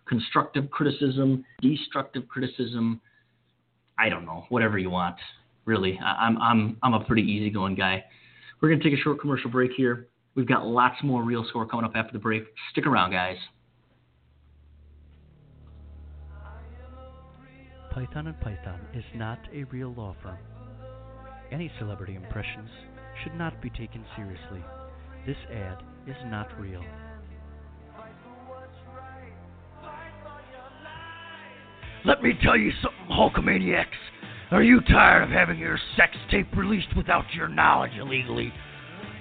constructive 0.06 0.70
criticism, 0.70 1.44
destructive 1.60 2.28
criticism. 2.28 3.00
I 3.98 4.08
don't 4.08 4.24
know, 4.24 4.44
whatever 4.48 4.78
you 4.78 4.90
want. 4.90 5.16
Really, 5.64 5.98
I'm 6.04 6.36
I'm 6.38 6.76
I'm 6.82 6.94
a 6.94 7.04
pretty 7.04 7.22
easygoing 7.22 7.76
guy. 7.76 8.04
We're 8.60 8.70
gonna 8.70 8.82
take 8.82 8.94
a 8.94 9.02
short 9.02 9.20
commercial 9.20 9.48
break 9.48 9.70
here. 9.76 10.08
We've 10.34 10.48
got 10.48 10.66
lots 10.66 10.96
more 11.04 11.22
real 11.22 11.44
score 11.48 11.66
coming 11.66 11.84
up 11.84 11.92
after 11.94 12.12
the 12.12 12.18
break. 12.18 12.44
Stick 12.72 12.86
around, 12.86 13.12
guys. 13.12 13.36
Python 17.92 18.26
and 18.26 18.40
Python 18.40 18.80
is 18.94 19.04
not 19.14 19.38
a 19.52 19.64
real 19.64 19.92
law 19.92 20.16
firm. 20.22 20.38
Any 21.50 21.70
celebrity 21.78 22.14
impressions 22.14 22.70
should 23.22 23.34
not 23.34 23.60
be 23.60 23.68
taken 23.68 24.02
seriously. 24.16 24.64
This 25.26 25.36
ad 25.52 25.76
is 26.06 26.16
not 26.26 26.48
real. 26.58 26.82
Let 32.06 32.22
me 32.22 32.32
tell 32.42 32.56
you 32.56 32.72
something, 32.82 33.14
Hulkamaniacs. 33.14 33.84
Are 34.52 34.62
you 34.62 34.80
tired 34.80 35.24
of 35.24 35.28
having 35.28 35.58
your 35.58 35.78
sex 35.96 36.12
tape 36.30 36.48
released 36.56 36.96
without 36.96 37.26
your 37.34 37.48
knowledge 37.48 37.92
illegally? 38.00 38.54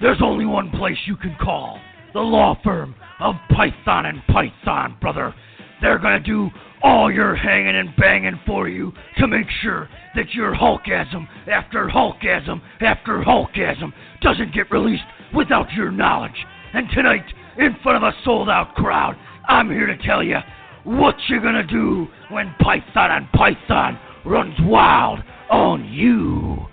There's 0.00 0.22
only 0.22 0.46
one 0.46 0.70
place 0.70 0.96
you 1.06 1.16
can 1.16 1.36
call 1.38 1.78
the 2.14 2.20
law 2.20 2.58
firm 2.64 2.94
of 3.20 3.34
Python 3.50 4.06
and 4.06 4.22
Python, 4.28 4.96
brother. 5.00 5.34
They're 5.82 5.98
gonna 5.98 6.20
do 6.20 6.48
all 6.82 7.12
your 7.12 7.34
hanging 7.34 7.76
and 7.76 7.94
banging 7.96 8.40
for 8.46 8.68
you 8.68 8.92
to 9.18 9.26
make 9.26 9.46
sure 9.62 9.88
that 10.14 10.32
your 10.32 10.54
Hulkasm 10.54 11.26
after 11.50 11.88
Hulkasm 11.88 12.60
after 12.80 13.20
Hulkasm 13.22 13.92
doesn't 14.20 14.54
get 14.54 14.70
released 14.70 15.02
without 15.34 15.70
your 15.72 15.90
knowledge. 15.90 16.46
And 16.72 16.88
tonight, 16.90 17.24
in 17.58 17.76
front 17.82 18.02
of 18.02 18.02
a 18.02 18.16
sold 18.24 18.48
out 18.48 18.74
crowd, 18.74 19.16
I'm 19.48 19.68
here 19.68 19.86
to 19.86 19.96
tell 19.98 20.22
you 20.22 20.38
what 20.84 21.16
you're 21.28 21.40
gonna 21.40 21.66
do 21.66 22.06
when 22.30 22.54
Python 22.60 23.10
and 23.10 23.30
Python 23.32 23.98
runs 24.24 24.54
wild 24.60 25.18
on 25.50 25.84
you. 25.84 26.66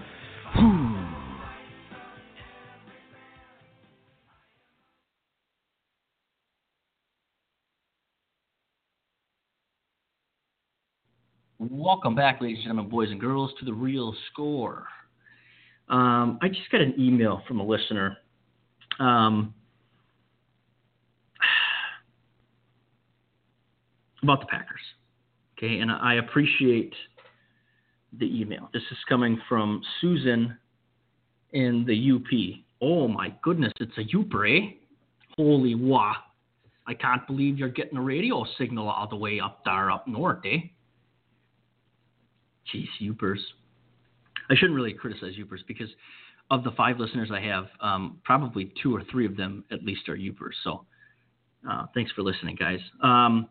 Welcome 11.92 12.14
back, 12.14 12.40
ladies 12.40 12.58
and 12.58 12.66
gentlemen, 12.66 12.92
boys 12.92 13.10
and 13.10 13.20
girls, 13.20 13.50
to 13.58 13.66
the 13.66 13.74
real 13.74 14.14
score. 14.32 14.86
Um, 15.88 16.38
I 16.40 16.48
just 16.48 16.70
got 16.72 16.82
an 16.82 16.94
email 17.00 17.42
from 17.48 17.60
a 17.60 17.64
listener. 17.64 18.16
Um, 19.00 19.56
about 24.22 24.42
the 24.42 24.46
Packers. 24.46 24.80
Okay, 25.58 25.80
and 25.80 25.92
I 25.92 26.18
appreciate 26.18 26.94
the 28.20 28.40
email. 28.40 28.70
This 28.72 28.84
is 28.92 28.98
coming 29.10 29.42
from 29.50 29.82
Susan 30.00 30.56
in 31.54 31.86
the 31.88 32.12
UP. 32.14 32.60
Oh 32.84 33.08
my 33.08 33.34
goodness, 33.42 33.74
it's 33.80 33.98
a 33.98 34.04
Yooper, 34.16 34.48
eh? 34.48 34.74
Holy 35.36 35.74
wah. 35.74 36.14
I 36.86 36.94
can't 36.94 37.26
believe 37.26 37.58
you're 37.58 37.68
getting 37.68 37.98
a 37.98 38.04
radio 38.04 38.46
signal 38.60 38.90
all 38.90 39.08
the 39.08 39.16
way 39.16 39.40
up 39.40 39.66
there 39.66 39.90
up 39.90 40.08
north, 40.08 40.46
eh? 40.46 40.60
Jeez, 42.74 42.88
Yoopers. 43.02 43.40
I 44.50 44.56
shouldn't 44.56 44.76
really 44.76 44.94
criticize 44.94 45.34
Yoopers 45.38 45.66
because 45.68 45.90
of 46.52 46.64
the 46.64 46.72
five 46.72 46.98
listeners 47.00 47.30
I 47.32 47.42
have, 47.42 47.68
um, 47.82 48.20
probably 48.24 48.74
two 48.82 48.96
or 48.96 49.04
three 49.12 49.26
of 49.26 49.38
them 49.38 49.64
at 49.72 49.84
least 49.84 50.10
are 50.10 50.16
Yoopers. 50.18 50.56
So 50.64 50.86
uh, 51.70 51.86
thanks 51.94 52.12
for 52.12 52.24
listening, 52.24 52.56
guys. 52.56 52.80
Um, 53.04 53.48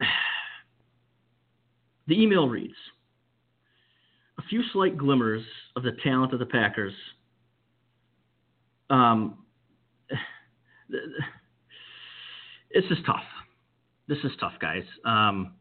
the 2.06 2.20
email 2.20 2.48
reads 2.48 2.74
A 4.38 4.42
few 4.42 4.62
slight 4.72 4.98
glimmers 4.98 5.42
of 5.74 5.82
the 5.82 5.92
talent 6.02 6.32
of 6.32 6.38
the 6.38 6.46
Packers. 6.46 6.94
Um, 8.90 9.38
this 10.90 12.84
is 12.90 12.98
tough. 13.06 13.24
This 14.08 14.18
is 14.22 14.32
tough, 14.38 14.54
guys. 14.60 14.84
Um, 15.04 15.54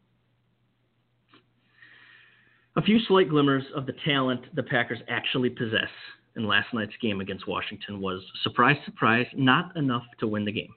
a 2.75 2.81
few 2.81 2.99
slight 3.07 3.29
glimmers 3.29 3.63
of 3.75 3.85
the 3.85 3.93
talent 4.05 4.53
the 4.55 4.63
Packers 4.63 4.99
actually 5.07 5.49
possess 5.49 5.89
in 6.35 6.45
last 6.45 6.73
night's 6.73 6.93
game 7.01 7.21
against 7.21 7.47
Washington 7.47 8.01
was 8.01 8.21
surprise, 8.43 8.75
surprise, 8.85 9.25
not 9.35 9.75
enough 9.77 10.03
to 10.19 10.27
win 10.27 10.43
the 10.45 10.51
game. 10.51 10.73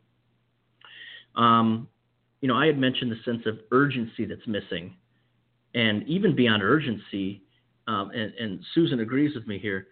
Um, 1.35 1.89
you 2.41 2.49
know, 2.49 2.57
I 2.57 2.67
had 2.67 2.79
mentioned 2.79 3.11
the 3.11 3.23
sense 3.25 3.45
of 3.47 3.59
urgency 3.73 4.25
that's 4.25 4.47
missing, 4.47 4.95
and 5.75 6.07
even 6.07 6.37
beyond 6.37 6.63
urgency, 6.63 7.43
um, 7.89 8.11
and, 8.15 8.33
and 8.35 8.61
Susan 8.75 9.01
agrees 9.01 9.35
with 9.35 9.47
me 9.47 9.59
here, 9.59 9.89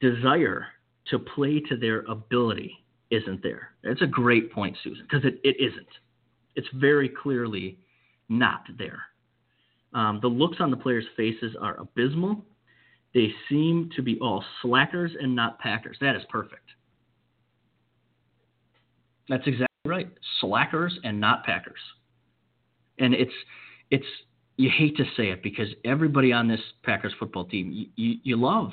desire 0.00 0.66
to 1.10 1.18
play 1.18 1.60
to 1.68 1.76
their 1.76 2.00
ability 2.02 2.72
isn't 3.10 3.42
there. 3.42 3.70
It's 3.82 4.02
a 4.02 4.06
great 4.06 4.52
point, 4.52 4.76
Susan, 4.82 5.06
because 5.08 5.24
it, 5.24 5.40
it 5.42 5.56
isn't. 5.60 5.88
It's 6.56 6.68
very 6.74 7.08
clearly 7.08 7.78
not 8.28 8.62
there. 8.78 9.02
Um, 9.94 10.18
the 10.20 10.28
looks 10.28 10.56
on 10.60 10.70
the 10.70 10.76
players' 10.76 11.04
faces 11.16 11.54
are 11.60 11.78
abysmal. 11.80 12.44
They 13.14 13.32
seem 13.48 13.90
to 13.94 14.02
be 14.02 14.18
all 14.20 14.44
slackers 14.60 15.12
and 15.20 15.34
not 15.34 15.60
Packers. 15.60 15.96
That 16.00 16.16
is 16.16 16.22
perfect. 16.28 16.68
That's 19.28 19.46
exactly 19.46 19.66
right. 19.86 20.08
Slackers 20.40 20.98
and 21.04 21.20
not 21.20 21.44
Packers. 21.44 21.78
And 22.98 23.14
it's 23.14 23.32
it's 23.90 24.04
you 24.56 24.70
hate 24.76 24.96
to 24.96 25.04
say 25.16 25.30
it 25.30 25.42
because 25.42 25.68
everybody 25.84 26.32
on 26.32 26.48
this 26.48 26.60
Packers 26.82 27.12
football 27.18 27.44
team 27.44 27.70
you, 27.70 27.86
you, 27.96 28.18
you 28.22 28.36
love. 28.36 28.70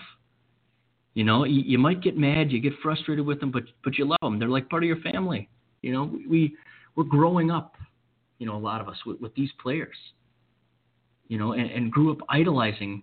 You 1.14 1.24
know, 1.24 1.44
you, 1.44 1.62
you 1.62 1.78
might 1.78 2.02
get 2.02 2.18
mad, 2.18 2.52
you 2.52 2.62
get 2.62 2.74
frustrated 2.82 3.26
with 3.26 3.40
them, 3.40 3.52
but 3.52 3.64
but 3.84 3.98
you 3.98 4.06
love 4.06 4.20
them. 4.24 4.40
They're 4.40 4.50
like 4.50 4.70
part 4.70 4.84
of 4.84 4.88
your 4.88 5.02
family. 5.02 5.50
You 5.82 5.94
know, 5.94 6.20
we 6.28 6.56
we're 6.96 7.04
growing 7.04 7.52
up. 7.52 7.76
You 8.40 8.48
know, 8.48 8.56
a 8.56 8.60
lot 8.60 8.82
of 8.82 8.90
us 8.90 8.98
with, 9.06 9.22
with 9.22 9.36
these 9.36 9.52
players 9.62 9.96
you 11.32 11.38
know, 11.38 11.54
and, 11.54 11.72
and 11.72 11.90
grew 11.90 12.12
up 12.12 12.18
idolizing 12.28 13.02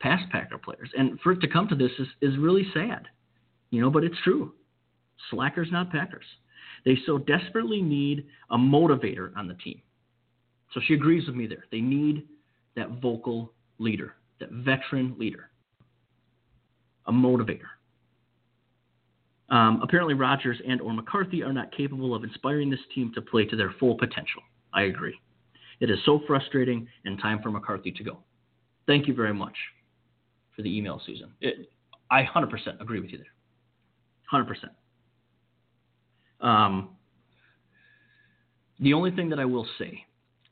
past 0.00 0.28
Packer 0.32 0.58
players. 0.58 0.90
And 0.98 1.20
for 1.20 1.30
it 1.30 1.40
to 1.40 1.46
come 1.46 1.68
to 1.68 1.76
this 1.76 1.92
is, 2.00 2.08
is 2.20 2.36
really 2.36 2.66
sad, 2.74 3.06
you 3.70 3.80
know, 3.80 3.90
but 3.90 4.02
it's 4.02 4.16
true. 4.24 4.54
Slackers, 5.30 5.68
not 5.70 5.92
Packers. 5.92 6.24
They 6.84 6.98
so 7.06 7.16
desperately 7.16 7.80
need 7.80 8.26
a 8.50 8.56
motivator 8.56 9.30
on 9.36 9.46
the 9.46 9.54
team. 9.54 9.80
So 10.74 10.80
she 10.84 10.94
agrees 10.94 11.28
with 11.28 11.36
me 11.36 11.46
there. 11.46 11.64
They 11.70 11.80
need 11.80 12.26
that 12.74 13.00
vocal 13.00 13.52
leader, 13.78 14.14
that 14.40 14.50
veteran 14.50 15.14
leader, 15.16 15.50
a 17.06 17.12
motivator. 17.12 17.70
Um, 19.48 19.80
apparently, 19.80 20.14
Rodgers 20.14 20.58
and 20.66 20.80
or 20.80 20.92
McCarthy 20.92 21.44
are 21.44 21.52
not 21.52 21.70
capable 21.76 22.16
of 22.16 22.24
inspiring 22.24 22.68
this 22.68 22.80
team 22.92 23.12
to 23.14 23.22
play 23.22 23.44
to 23.44 23.54
their 23.54 23.72
full 23.78 23.96
potential. 23.96 24.42
I 24.72 24.82
agree. 24.82 25.14
It 25.80 25.90
is 25.90 25.98
so 26.04 26.20
frustrating 26.26 26.86
and 27.04 27.20
time 27.20 27.40
for 27.42 27.50
McCarthy 27.50 27.90
to 27.92 28.04
go. 28.04 28.18
Thank 28.86 29.08
you 29.08 29.14
very 29.14 29.34
much 29.34 29.56
for 30.54 30.62
the 30.62 30.76
email, 30.76 31.00
Susan. 31.04 31.32
It, 31.40 31.70
I 32.10 32.24
100% 32.24 32.80
agree 32.80 33.00
with 33.00 33.10
you 33.10 33.18
there. 33.18 33.26
100%. 34.32 34.46
Um, 36.46 36.90
the 38.78 38.94
only 38.94 39.10
thing 39.10 39.28
that 39.30 39.38
I 39.38 39.44
will 39.44 39.66
say 39.78 40.04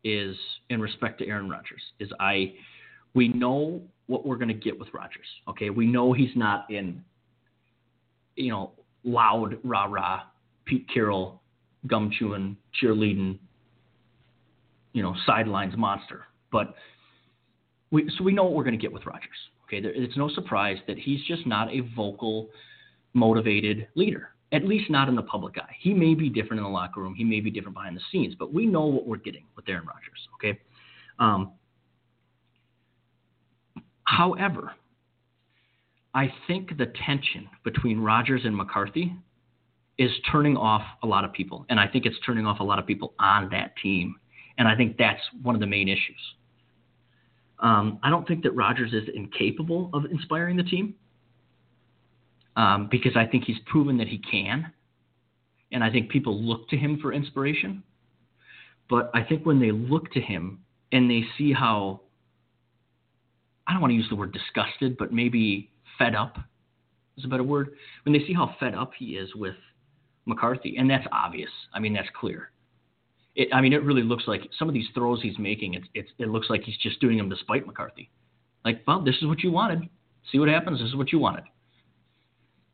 is, 0.05 0.37
in 0.71 0.81
respect 0.81 1.19
to 1.21 1.27
Aaron 1.27 1.49
Rodgers, 1.49 1.83
is 1.99 2.11
I 2.21 2.55
we 3.15 3.29
know 3.29 3.81
what 4.07 4.27
we're 4.27 4.37
going 4.37 4.49
to 4.49 4.55
get 4.55 4.79
with 4.79 4.89
Rodgers. 4.93 5.27
Okay, 5.49 5.71
we 5.71 5.87
know 5.87 6.13
he's 6.13 6.37
not 6.37 6.71
in, 6.71 7.03
you 8.37 8.51
know, 8.51 8.73
loud 9.03 9.59
rah 9.65 9.85
rah, 9.85 10.23
Pete 10.67 10.87
Carroll, 10.93 11.41
gum 11.87 12.11
chewing, 12.19 12.57
cheerleading, 12.81 13.39
you 14.99 15.05
know, 15.05 15.15
sidelines 15.27 15.75
monster. 15.77 16.25
But 16.51 16.75
we 17.93 18.11
so 18.19 18.25
we 18.25 18.33
know 18.33 18.43
what 18.43 18.55
we're 18.55 18.65
going 18.65 18.77
to 18.77 18.83
get 18.83 18.93
with 18.93 19.07
Rodgers. 19.07 19.39
Okay, 19.65 19.81
there, 19.81 19.93
it's 19.95 20.17
no 20.17 20.29
surprise 20.29 20.77
that 20.89 20.99
he's 20.99 21.23
just 21.25 21.47
not 21.47 21.73
a 21.73 21.83
vocal, 21.95 22.49
motivated 23.13 23.87
leader. 23.95 24.31
At 24.51 24.65
least 24.65 24.91
not 24.91 25.09
in 25.09 25.15
the 25.15 25.23
public 25.23 25.57
eye. 25.57 25.77
He 25.79 25.95
may 25.95 26.15
be 26.15 26.29
different 26.29 26.59
in 26.59 26.65
the 26.65 26.71
locker 26.71 27.01
room. 27.01 27.15
He 27.15 27.23
may 27.23 27.39
be 27.39 27.49
different 27.49 27.77
behind 27.77 27.97
the 27.97 28.01
scenes, 28.11 28.35
but 28.37 28.53
we 28.53 28.67
know 28.67 28.87
what 28.87 29.07
we're 29.07 29.19
getting 29.19 29.45
with 29.55 29.69
Aaron 29.69 29.87
Rodgers. 29.87 30.29
Okay. 30.35 30.59
Um, 31.21 31.53
however, 34.03 34.73
I 36.13 36.33
think 36.49 36.77
the 36.77 36.93
tension 37.07 37.49
between 37.63 38.01
Rodgers 38.01 38.41
and 38.45 38.57
McCarthy 38.57 39.15
is 39.97 40.11
turning 40.33 40.57
off 40.57 40.83
a 41.05 41.07
lot 41.07 41.25
of 41.25 41.33
people, 41.33 41.67
and 41.69 41.79
I 41.79 41.87
think 41.87 42.05
it's 42.05 42.17
turning 42.27 42.47
off 42.47 42.59
a 42.59 42.65
lot 42.65 42.81
of 42.81 42.87
people 42.87 43.15
on 43.21 43.49
that 43.51 43.75
team, 43.81 44.17
and 44.59 44.69
I 44.69 44.77
think 44.77 44.97
that's 44.99 45.21
one 45.43 45.55
of 45.55 45.61
the 45.61 45.67
main 45.67 45.89
issues. 45.89 46.21
Um, 47.61 47.99
I 48.03 48.11
don't 48.11 48.27
think 48.27 48.43
that 48.43 48.53
Rodgers 48.53 48.93
is 48.93 49.09
incapable 49.15 49.91
of 49.93 50.05
inspiring 50.05 50.57
the 50.57 50.63
team 50.65 50.95
um, 52.57 52.89
because 52.91 53.13
I 53.17 53.25
think 53.25 53.45
he's 53.45 53.57
proven 53.67 53.97
that 53.99 54.09
he 54.09 54.19
can. 54.19 54.73
And 55.73 55.83
I 55.83 55.91
think 55.91 56.11
people 56.11 56.41
look 56.41 56.69
to 56.71 56.77
him 56.77 56.99
for 57.01 57.13
inspiration. 57.13 57.83
But 58.89 59.11
I 59.15 59.23
think 59.23 59.45
when 59.45 59.61
they 59.61 59.71
look 59.71 60.11
to 60.13 60.21
him 60.21 60.61
and 60.93 61.11
they 61.11 61.23
see 61.37 61.53
how, 61.53 62.01
I 63.67 63.73
don't 63.73 63.83
want 63.83 63.91
to 63.91 63.97
use 63.97 64.07
the 64.09 64.17
word 64.17 64.33
disgusted, 64.33 64.97
but 64.97 65.13
maybe 65.13 65.71
fed 65.99 66.15
up 66.15 66.39
is 67.17 67.25
a 67.25 67.29
better 67.29 67.43
word. 67.43 67.71
When 68.05 68.13
they 68.13 68.25
see 68.27 68.33
how 68.33 68.55
fed 68.59 68.75
up 68.75 68.93
he 68.99 69.17
is 69.17 69.35
with 69.35 69.57
McCarthy, 70.25 70.77
and 70.79 70.89
that's 70.89 71.07
obvious. 71.13 71.51
I 71.75 71.81
mean, 71.81 71.93
that's 71.93 72.09
clear. 72.19 72.51
It, 73.39 73.49
I 73.55 73.63
mean, 73.63 73.73
it 73.73 73.83
really 73.83 74.03
looks 74.03 74.25
like 74.27 74.43
some 74.59 74.69
of 74.69 74.75
these 74.75 74.89
throws 74.95 75.23
he's 75.23 75.39
making. 75.39 75.75
It's, 75.75 75.87
it's, 75.95 76.11
it 76.19 76.29
looks 76.29 76.51
like 76.51 76.65
he's 76.65 76.77
just 76.77 77.01
doing 77.01 77.17
them 77.17 77.31
despite 77.31 77.67
McCarthy. 77.67 78.11
Like, 78.65 78.83
well, 78.87 79.01
this 79.03 79.15
is 79.23 79.27
what 79.27 79.41
you 79.43 79.51
wanted. 79.51 79.89
See 80.31 80.39
what 80.39 80.49
happens. 80.49 80.81
This 80.81 80.89
is 80.89 80.97
what 80.97 81.13
you 81.13 81.19
wanted. 81.19 81.45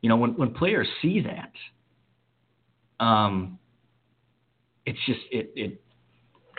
You 0.01 0.09
know, 0.09 0.17
when 0.17 0.31
when 0.31 0.53
players 0.53 0.87
see 1.01 1.21
that, 1.21 3.03
um, 3.03 3.57
it's 4.85 4.99
just 5.05 5.21
it 5.31 5.51
it 5.55 5.81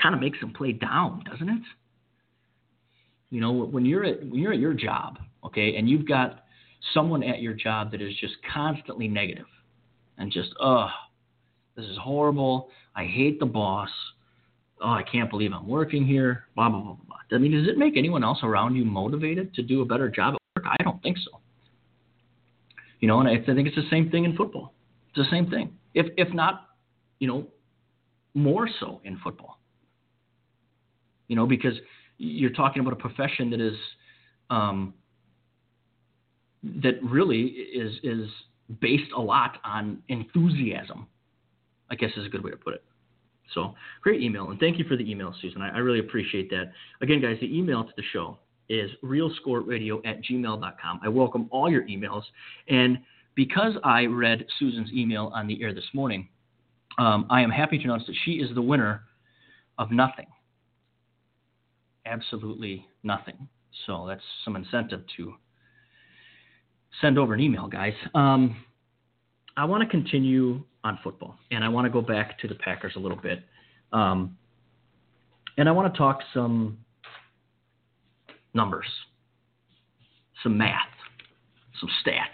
kind 0.00 0.14
of 0.14 0.20
makes 0.20 0.40
them 0.40 0.52
play 0.52 0.72
down, 0.72 1.22
doesn't 1.30 1.48
it? 1.48 1.62
You 3.30 3.40
know, 3.40 3.52
when 3.52 3.84
you're 3.84 4.04
at 4.04 4.20
when 4.20 4.40
you're 4.40 4.52
at 4.52 4.58
your 4.58 4.74
job, 4.74 5.18
okay, 5.44 5.76
and 5.76 5.88
you've 5.88 6.08
got 6.08 6.44
someone 6.94 7.22
at 7.22 7.42
your 7.42 7.54
job 7.54 7.90
that 7.90 8.00
is 8.00 8.14
just 8.20 8.34
constantly 8.52 9.08
negative 9.08 9.46
and 10.18 10.32
just, 10.32 10.50
oh, 10.60 10.88
this 11.76 11.84
is 11.86 11.98
horrible. 11.98 12.68
I 12.94 13.04
hate 13.04 13.38
the 13.38 13.46
boss. 13.46 13.90
Oh, 14.80 14.90
I 14.90 15.02
can't 15.10 15.30
believe 15.30 15.52
I'm 15.52 15.68
working 15.68 16.06
here. 16.06 16.44
Blah 16.54 16.70
blah 16.70 16.80
blah 16.80 16.96
blah. 17.06 17.16
I 17.32 17.38
mean, 17.38 17.52
does 17.52 17.68
it 17.68 17.78
make 17.78 17.96
anyone 17.96 18.24
else 18.24 18.38
around 18.42 18.76
you 18.76 18.84
motivated 18.84 19.54
to 19.54 19.62
do 19.62 19.82
a 19.82 19.84
better 19.84 20.08
job 20.08 20.34
at 20.34 20.62
work? 20.62 20.66
I 20.78 20.82
don't 20.82 21.02
think 21.02 21.18
so. 21.18 21.40
You 23.00 23.08
know, 23.08 23.20
and 23.20 23.28
I 23.28 23.36
think 23.44 23.66
it's 23.66 23.76
the 23.76 23.88
same 23.90 24.10
thing 24.10 24.24
in 24.24 24.36
football. 24.36 24.74
It's 25.08 25.18
the 25.18 25.30
same 25.30 25.50
thing. 25.50 25.72
If 25.94 26.06
if 26.16 26.32
not, 26.34 26.68
you 27.18 27.28
know, 27.28 27.46
more 28.34 28.68
so 28.80 29.00
in 29.04 29.18
football. 29.18 29.58
You 31.28 31.36
know, 31.36 31.46
because 31.46 31.74
you're 32.18 32.50
talking 32.50 32.80
about 32.80 32.92
a 32.92 32.96
profession 32.96 33.50
that 33.50 33.60
is 33.60 33.76
um, 34.50 34.94
that 36.62 37.02
really 37.02 37.42
is 37.42 37.94
is 38.02 38.28
based 38.80 39.12
a 39.16 39.20
lot 39.20 39.58
on 39.64 40.02
enthusiasm. 40.08 41.06
I 41.90 41.94
guess 41.94 42.10
is 42.16 42.26
a 42.26 42.28
good 42.28 42.42
way 42.42 42.50
to 42.50 42.56
put 42.56 42.74
it. 42.74 42.84
So 43.54 43.74
great 44.02 44.22
email, 44.22 44.50
and 44.50 44.58
thank 44.58 44.78
you 44.78 44.84
for 44.84 44.96
the 44.96 45.08
email, 45.08 45.34
Susan. 45.40 45.62
I, 45.62 45.70
I 45.70 45.78
really 45.78 46.00
appreciate 46.00 46.50
that. 46.50 46.72
Again, 47.00 47.20
guys, 47.20 47.36
the 47.40 47.56
email 47.56 47.84
to 47.84 47.92
the 47.96 48.02
show 48.12 48.38
is 48.68 48.90
realscoreradio 49.04 50.04
at 50.04 50.22
gmail.com. 50.24 51.00
I 51.02 51.08
welcome 51.08 51.48
all 51.50 51.70
your 51.70 51.84
emails. 51.84 52.22
And 52.68 52.98
because 53.34 53.74
I 53.84 54.06
read 54.06 54.44
Susan's 54.58 54.90
email 54.92 55.30
on 55.34 55.46
the 55.46 55.62
air 55.62 55.72
this 55.72 55.84
morning, 55.92 56.28
um, 56.98 57.26
I 57.30 57.42
am 57.42 57.50
happy 57.50 57.78
to 57.78 57.84
announce 57.84 58.06
that 58.06 58.16
she 58.24 58.32
is 58.32 58.52
the 58.54 58.62
winner 58.62 59.02
of 59.78 59.90
nothing. 59.90 60.26
Absolutely 62.06 62.86
nothing. 63.02 63.48
So 63.86 64.06
that's 64.08 64.22
some 64.44 64.56
incentive 64.56 65.02
to 65.16 65.34
send 67.00 67.18
over 67.18 67.34
an 67.34 67.40
email, 67.40 67.68
guys. 67.68 67.92
Um, 68.14 68.56
I 69.56 69.64
want 69.64 69.82
to 69.82 69.88
continue 69.88 70.62
on 70.84 70.98
football, 71.02 71.36
and 71.50 71.64
I 71.64 71.68
want 71.68 71.86
to 71.86 71.90
go 71.90 72.02
back 72.02 72.38
to 72.40 72.48
the 72.48 72.54
Packers 72.54 72.92
a 72.96 72.98
little 72.98 73.16
bit. 73.16 73.42
Um, 73.92 74.36
and 75.56 75.68
I 75.68 75.72
want 75.72 75.92
to 75.92 75.96
talk 75.96 76.20
some 76.34 76.78
numbers, 78.52 78.86
some 80.42 80.58
math, 80.58 80.88
some 81.80 81.88
stats. 82.04 82.26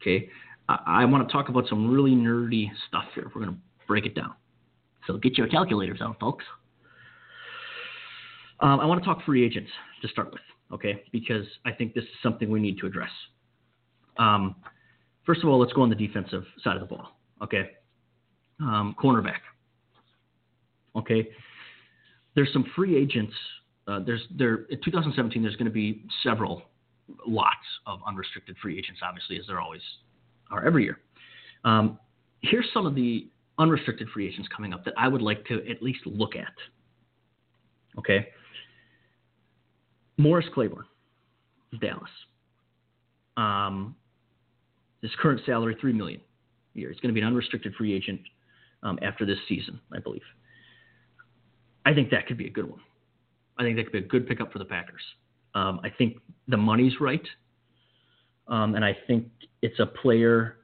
Okay, 0.00 0.28
I, 0.68 0.78
I 0.86 1.04
want 1.06 1.26
to 1.26 1.32
talk 1.32 1.48
about 1.48 1.68
some 1.68 1.90
really 1.90 2.12
nerdy 2.12 2.70
stuff 2.86 3.04
here. 3.14 3.24
We're 3.34 3.42
going 3.42 3.54
to 3.54 3.60
break 3.86 4.06
it 4.06 4.14
down. 4.14 4.34
So 5.06 5.16
get 5.16 5.36
your 5.36 5.48
calculators 5.48 6.00
out, 6.00 6.20
folks. 6.20 6.44
Um, 8.60 8.80
I 8.80 8.86
want 8.86 9.02
to 9.02 9.04
talk 9.04 9.24
free 9.24 9.44
agents 9.44 9.70
to 10.02 10.08
start 10.08 10.32
with, 10.32 10.42
okay? 10.72 11.02
Because 11.12 11.46
I 11.64 11.72
think 11.72 11.94
this 11.94 12.04
is 12.04 12.10
something 12.22 12.50
we 12.50 12.60
need 12.60 12.78
to 12.78 12.86
address. 12.86 13.10
Um, 14.18 14.56
first 15.28 15.42
of 15.42 15.48
all, 15.50 15.60
let's 15.60 15.74
go 15.74 15.82
on 15.82 15.90
the 15.90 15.94
defensive 15.94 16.44
side 16.64 16.74
of 16.74 16.80
the 16.80 16.96
ball, 16.96 17.18
okay? 17.42 17.72
Um, 18.60 18.96
cornerback, 19.00 19.40
okay? 20.96 21.28
There's 22.34 22.52
some 22.52 22.64
free 22.74 22.96
agents 22.96 23.34
uh, 23.88 24.00
there's 24.04 24.22
there 24.36 24.66
in 24.68 24.78
2017 24.84 25.42
there's 25.42 25.56
going 25.56 25.64
to 25.64 25.72
be 25.72 26.04
several 26.22 26.62
lots 27.26 27.56
of 27.86 28.00
unrestricted 28.06 28.54
free 28.60 28.78
agents, 28.78 29.00
obviously, 29.02 29.38
as 29.38 29.46
there 29.46 29.60
always 29.60 29.80
are 30.50 30.64
every 30.66 30.84
year. 30.84 30.98
Um, 31.64 31.98
here's 32.42 32.66
some 32.74 32.84
of 32.84 32.94
the 32.94 33.28
unrestricted 33.58 34.08
free 34.10 34.28
agents 34.28 34.48
coming 34.54 34.74
up 34.74 34.84
that 34.84 34.94
I 34.98 35.08
would 35.08 35.22
like 35.22 35.44
to 35.46 35.66
at 35.70 35.82
least 35.82 36.00
look 36.04 36.36
at. 36.36 36.52
Okay. 37.98 38.28
Morris 40.18 40.46
Claiborne, 40.52 40.84
Dallas. 41.80 42.10
Um, 43.38 43.96
his 45.02 45.10
current 45.20 45.40
salary 45.46 45.76
three 45.80 45.92
million 45.92 46.20
a 46.74 46.78
year. 46.78 46.90
He's 46.90 47.00
going 47.00 47.10
to 47.10 47.14
be 47.14 47.20
an 47.20 47.26
unrestricted 47.26 47.74
free 47.74 47.94
agent 47.94 48.20
um, 48.82 48.98
after 49.02 49.24
this 49.24 49.38
season, 49.48 49.80
I 49.92 49.98
believe. 50.00 50.22
I 51.84 51.94
think 51.94 52.10
that 52.10 52.26
could 52.26 52.36
be 52.36 52.46
a 52.46 52.50
good 52.50 52.68
one. 52.68 52.80
I 53.58 53.62
think 53.62 53.76
that 53.76 53.84
could 53.84 53.92
be 53.92 53.98
a 53.98 54.02
good 54.02 54.26
pickup 54.28 54.52
for 54.52 54.58
the 54.58 54.64
Packers. 54.64 55.02
Um, 55.54 55.80
I 55.82 55.90
think 55.90 56.18
the 56.46 56.56
money's 56.56 56.92
right, 57.00 57.26
um, 58.46 58.74
and 58.74 58.84
I 58.84 58.96
think 59.06 59.26
it's 59.62 59.78
a 59.80 59.86
player 59.86 60.58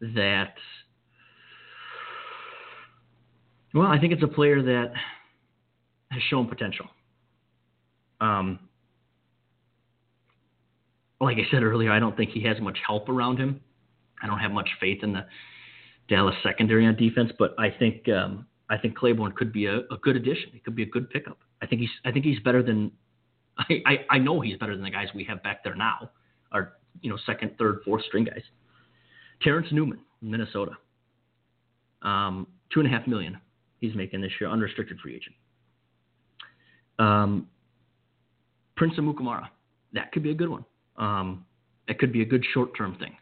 that. 0.00 0.54
Well, 3.72 3.86
I 3.86 4.00
think 4.00 4.12
it's 4.12 4.22
a 4.24 4.28
player 4.28 4.62
that 4.62 4.92
has 6.10 6.22
shown 6.28 6.48
potential. 6.48 6.86
Um, 8.20 8.58
like 11.20 11.36
I 11.36 11.50
said 11.50 11.62
earlier, 11.62 11.92
I 11.92 11.98
don't 11.98 12.16
think 12.16 12.30
he 12.30 12.42
has 12.44 12.60
much 12.60 12.78
help 12.86 13.08
around 13.08 13.38
him. 13.38 13.60
I 14.22 14.26
don't 14.26 14.38
have 14.38 14.52
much 14.52 14.68
faith 14.80 15.02
in 15.02 15.12
the 15.12 15.26
Dallas 16.08 16.34
secondary 16.42 16.86
on 16.86 16.96
defense, 16.96 17.30
but 17.38 17.54
I 17.58 17.70
think 17.70 18.08
um, 18.08 18.46
I 18.68 18.78
think 18.78 18.96
Claiborne 18.96 19.32
could 19.32 19.52
be 19.52 19.66
a, 19.66 19.78
a 19.78 19.96
good 20.02 20.16
addition. 20.16 20.50
He 20.52 20.60
could 20.60 20.74
be 20.74 20.82
a 20.82 20.86
good 20.86 21.10
pickup. 21.10 21.38
I 21.62 21.66
think 21.66 21.80
he's 21.80 21.90
I 22.04 22.12
think 22.12 22.24
he's 22.24 22.40
better 22.40 22.62
than 22.62 22.90
I, 23.58 23.82
I, 23.86 23.96
I 24.10 24.18
know 24.18 24.40
he's 24.40 24.56
better 24.56 24.74
than 24.74 24.84
the 24.84 24.90
guys 24.90 25.08
we 25.14 25.24
have 25.24 25.42
back 25.42 25.62
there 25.62 25.74
now, 25.74 26.10
our 26.52 26.74
you 27.00 27.10
know 27.10 27.18
second, 27.26 27.52
third, 27.58 27.80
fourth 27.84 28.04
string 28.04 28.24
guys. 28.24 28.42
Terence 29.42 29.68
Newman, 29.72 30.00
Minnesota, 30.20 30.72
um, 32.02 32.46
two 32.72 32.80
and 32.80 32.92
a 32.92 32.96
half 32.96 33.06
million 33.06 33.38
he's 33.78 33.94
making 33.94 34.20
this 34.20 34.32
year, 34.40 34.50
unrestricted 34.50 34.98
free 35.00 35.16
agent. 35.16 35.34
Um, 36.98 37.48
Prince 38.76 38.94
Amukamara, 38.98 39.48
that 39.94 40.12
could 40.12 40.22
be 40.22 40.30
a 40.30 40.34
good 40.34 40.48
one. 40.50 40.64
Um, 41.00 41.44
that 41.88 41.98
could 41.98 42.12
be 42.12 42.22
a 42.22 42.24
good 42.24 42.44
short-term 42.54 42.96
thing. 43.00 43.16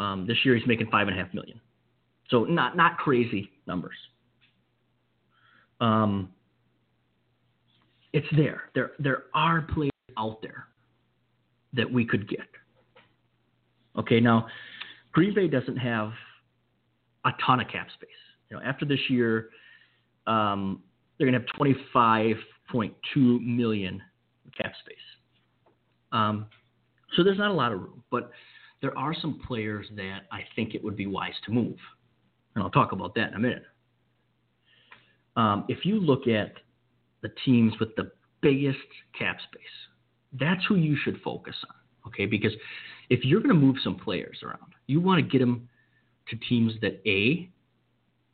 Um, 0.00 0.26
this 0.26 0.38
year 0.44 0.56
he's 0.56 0.66
making 0.66 0.88
five 0.90 1.06
and 1.06 1.16
a 1.16 1.22
half 1.22 1.32
million, 1.32 1.60
so 2.28 2.42
not 2.44 2.76
not 2.76 2.98
crazy 2.98 3.50
numbers. 3.68 3.94
Um, 5.80 6.30
it's 8.12 8.26
there. 8.36 8.62
There 8.74 8.92
there 8.98 9.24
are 9.34 9.62
players 9.62 9.92
out 10.18 10.42
there 10.42 10.66
that 11.74 11.92
we 11.92 12.04
could 12.04 12.28
get. 12.28 12.48
Okay, 13.96 14.18
now 14.18 14.48
Green 15.12 15.32
Bay 15.32 15.46
doesn't 15.46 15.76
have 15.76 16.10
a 17.24 17.30
ton 17.46 17.60
of 17.60 17.68
cap 17.68 17.86
space. 17.94 18.10
You 18.50 18.56
know, 18.56 18.62
after 18.64 18.84
this 18.84 18.98
year, 19.08 19.50
um, 20.26 20.82
they're 21.18 21.30
going 21.30 21.40
to 21.40 21.46
have 21.46 21.58
25.2 21.58 23.46
million 23.46 24.02
cap 24.56 24.72
space. 24.84 24.96
Um, 26.14 26.46
so 27.14 27.22
there's 27.22 27.38
not 27.38 27.50
a 27.50 27.54
lot 27.54 27.72
of 27.72 27.80
room, 27.80 28.02
but 28.10 28.30
there 28.80 28.96
are 28.96 29.14
some 29.14 29.40
players 29.46 29.86
that 29.96 30.20
I 30.32 30.40
think 30.56 30.74
it 30.74 30.82
would 30.82 30.96
be 30.96 31.06
wise 31.06 31.34
to 31.44 31.52
move, 31.52 31.76
and 32.54 32.64
I'll 32.64 32.70
talk 32.70 32.92
about 32.92 33.14
that 33.16 33.28
in 33.28 33.34
a 33.34 33.38
minute. 33.38 33.64
Um, 35.36 35.66
if 35.68 35.84
you 35.84 36.00
look 36.00 36.26
at 36.26 36.54
the 37.24 37.30
teams 37.44 37.72
with 37.80 37.96
the 37.96 38.12
biggest 38.44 38.78
cap 39.18 39.38
space. 39.48 39.62
That's 40.38 40.60
who 40.68 40.76
you 40.76 40.96
should 41.02 41.20
focus 41.22 41.56
on, 41.68 42.08
okay? 42.08 42.26
Because 42.26 42.52
if 43.08 43.24
you're 43.24 43.40
going 43.40 43.54
to 43.54 43.60
move 43.60 43.76
some 43.82 43.96
players 43.96 44.38
around, 44.44 44.74
you 44.86 45.00
want 45.00 45.18
to 45.18 45.28
get 45.28 45.38
them 45.38 45.66
to 46.28 46.36
teams 46.48 46.74
that 46.82 47.00
A, 47.08 47.48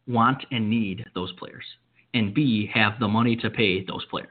want 0.09 0.45
and 0.51 0.69
need 0.69 1.05
those 1.15 1.33
players, 1.39 1.65
and 2.13 2.35
B, 2.35 2.69
have 2.75 2.99
the 2.99 3.07
money 3.07 3.37
to 3.37 3.49
pay 3.51 3.85
those 3.85 4.05
players. 4.07 4.29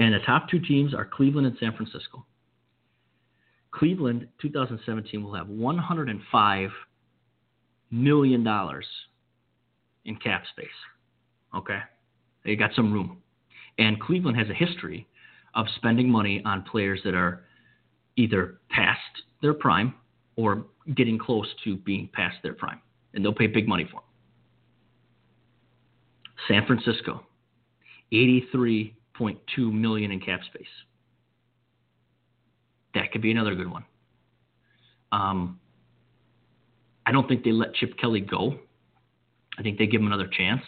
And 0.00 0.14
the 0.14 0.18
top 0.20 0.48
two 0.48 0.58
teams 0.58 0.94
are 0.94 1.04
Cleveland 1.04 1.46
and 1.46 1.56
San 1.60 1.76
Francisco. 1.76 2.24
Cleveland 3.70 4.26
2017 4.40 5.22
will 5.22 5.34
have 5.34 5.46
105 5.48 6.70
million 7.90 8.42
dollars 8.42 8.86
in 10.06 10.16
cap 10.16 10.44
space. 10.52 10.66
Okay, 11.54 11.80
they 12.46 12.56
got 12.56 12.70
some 12.74 12.90
room, 12.90 13.18
and 13.76 14.00
Cleveland 14.00 14.38
has 14.38 14.48
a 14.48 14.54
history 14.54 15.06
of 15.54 15.66
spending 15.76 16.08
money 16.08 16.40
on 16.46 16.62
players 16.62 17.00
that 17.04 17.14
are 17.14 17.44
either 18.16 18.58
past 18.70 19.00
their 19.42 19.52
prime 19.52 19.92
or 20.36 20.64
getting 20.96 21.18
close 21.18 21.46
to 21.64 21.76
being 21.76 22.08
past 22.14 22.36
their 22.42 22.54
prime, 22.54 22.80
and 23.12 23.22
they'll 23.22 23.34
pay 23.34 23.48
big 23.48 23.68
money 23.68 23.84
for 23.84 24.00
them. 24.00 24.04
San 26.48 26.66
Francisco, 26.66 27.26
83.2 29.20 29.72
million 29.72 30.10
in 30.10 30.20
cap 30.20 30.40
space. 30.52 30.66
That 32.94 33.12
could 33.12 33.22
be 33.22 33.30
another 33.30 33.54
good 33.54 33.70
one. 33.70 33.84
Um, 35.12 35.60
I 37.06 37.12
don't 37.12 37.28
think 37.28 37.44
they 37.44 37.52
let 37.52 37.74
Chip 37.74 37.96
Kelly 37.98 38.20
go. 38.20 38.58
I 39.58 39.62
think 39.62 39.78
they 39.78 39.86
give 39.86 40.00
him 40.00 40.06
another 40.06 40.28
chance. 40.28 40.62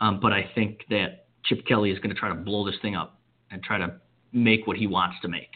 Um, 0.00 0.20
but 0.20 0.32
I 0.32 0.50
think 0.54 0.80
that 0.90 1.26
Chip 1.44 1.66
Kelly 1.66 1.90
is 1.90 1.98
going 1.98 2.14
to 2.14 2.18
try 2.18 2.28
to 2.28 2.34
blow 2.34 2.64
this 2.66 2.76
thing 2.82 2.96
up 2.96 3.20
and 3.50 3.62
try 3.62 3.78
to 3.78 3.94
make 4.32 4.66
what 4.66 4.76
he 4.76 4.86
wants 4.86 5.16
to 5.22 5.28
make. 5.28 5.50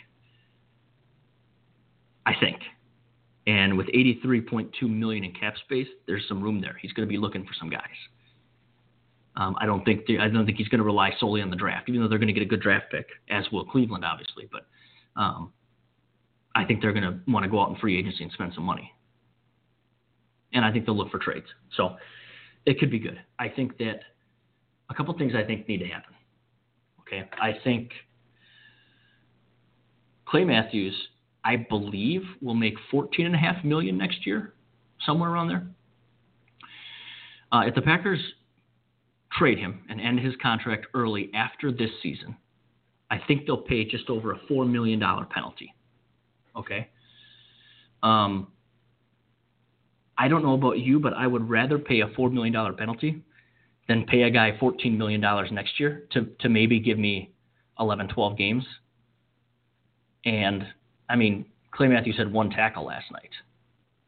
I 2.26 2.32
think. 2.38 2.58
And 3.46 3.76
with 3.76 3.88
83.2 3.88 4.70
million 4.82 5.24
in 5.24 5.32
cap 5.32 5.54
space, 5.64 5.86
there's 6.06 6.26
some 6.28 6.42
room 6.42 6.60
there. 6.60 6.76
He's 6.80 6.92
going 6.92 7.06
to 7.06 7.12
be 7.12 7.18
looking 7.18 7.44
for 7.44 7.52
some 7.58 7.68
guys. 7.68 7.82
Um, 9.36 9.56
I 9.60 9.66
don't 9.66 9.84
think 9.84 10.04
I 10.20 10.28
don't 10.28 10.46
think 10.46 10.58
he's 10.58 10.68
going 10.68 10.78
to 10.78 10.84
rely 10.84 11.12
solely 11.18 11.42
on 11.42 11.50
the 11.50 11.56
draft, 11.56 11.88
even 11.88 12.00
though 12.00 12.08
they're 12.08 12.18
going 12.18 12.28
to 12.28 12.34
get 12.34 12.42
a 12.42 12.46
good 12.48 12.60
draft 12.60 12.86
pick, 12.90 13.06
as 13.30 13.44
will 13.50 13.64
Cleveland, 13.64 14.04
obviously. 14.04 14.48
But 14.50 14.66
um, 15.20 15.52
I 16.54 16.64
think 16.64 16.80
they're 16.80 16.92
going 16.92 17.04
to 17.04 17.18
want 17.26 17.44
to 17.44 17.50
go 17.50 17.60
out 17.60 17.70
in 17.70 17.76
free 17.76 17.98
agency 17.98 18.22
and 18.22 18.32
spend 18.32 18.52
some 18.54 18.64
money. 18.64 18.92
And 20.52 20.64
I 20.64 20.70
think 20.70 20.86
they'll 20.86 20.96
look 20.96 21.10
for 21.10 21.18
trades. 21.18 21.46
So 21.76 21.96
it 22.64 22.78
could 22.78 22.90
be 22.90 23.00
good. 23.00 23.20
I 23.38 23.48
think 23.48 23.76
that 23.78 24.00
a 24.88 24.94
couple 24.94 25.16
things 25.18 25.32
I 25.34 25.42
think 25.42 25.68
need 25.68 25.78
to 25.78 25.86
happen. 25.86 26.14
Okay, 27.00 27.28
I 27.40 27.58
think 27.64 27.90
Clay 30.26 30.44
Matthews, 30.44 30.94
I 31.44 31.56
believe, 31.56 32.22
will 32.40 32.54
make 32.54 32.74
14.5 32.92 33.64
million 33.64 33.98
next 33.98 34.26
year, 34.26 34.54
somewhere 35.04 35.30
around 35.30 35.48
there. 35.48 35.66
Uh, 37.52 37.62
if 37.66 37.74
the 37.74 37.82
Packers 37.82 38.20
trade 39.38 39.58
him 39.58 39.80
and 39.88 40.00
end 40.00 40.20
his 40.20 40.34
contract 40.40 40.86
early 40.94 41.30
after 41.34 41.72
this 41.72 41.90
season, 42.02 42.36
I 43.10 43.18
think 43.26 43.46
they'll 43.46 43.56
pay 43.56 43.84
just 43.84 44.08
over 44.08 44.32
a 44.32 44.38
four 44.48 44.64
million 44.64 44.98
dollar 44.98 45.24
penalty. 45.24 45.74
Okay. 46.56 46.88
Um, 48.02 48.48
I 50.16 50.28
don't 50.28 50.42
know 50.42 50.54
about 50.54 50.78
you, 50.78 51.00
but 51.00 51.12
I 51.14 51.26
would 51.26 51.48
rather 51.48 51.78
pay 51.78 52.00
a 52.00 52.08
four 52.16 52.30
million 52.30 52.52
dollar 52.52 52.72
penalty 52.72 53.22
than 53.88 54.06
pay 54.06 54.22
a 54.22 54.30
guy 54.30 54.56
fourteen 54.58 54.96
million 54.96 55.20
dollars 55.20 55.50
next 55.52 55.78
year 55.80 56.04
to 56.12 56.26
to 56.40 56.48
maybe 56.48 56.78
give 56.80 56.98
me 56.98 57.34
11, 57.80 58.08
12 58.08 58.38
games. 58.38 58.64
And 60.24 60.64
I 61.08 61.16
mean, 61.16 61.46
Clay 61.72 61.88
Matthews 61.88 62.16
had 62.16 62.32
one 62.32 62.50
tackle 62.50 62.84
last 62.86 63.10
night. 63.12 63.30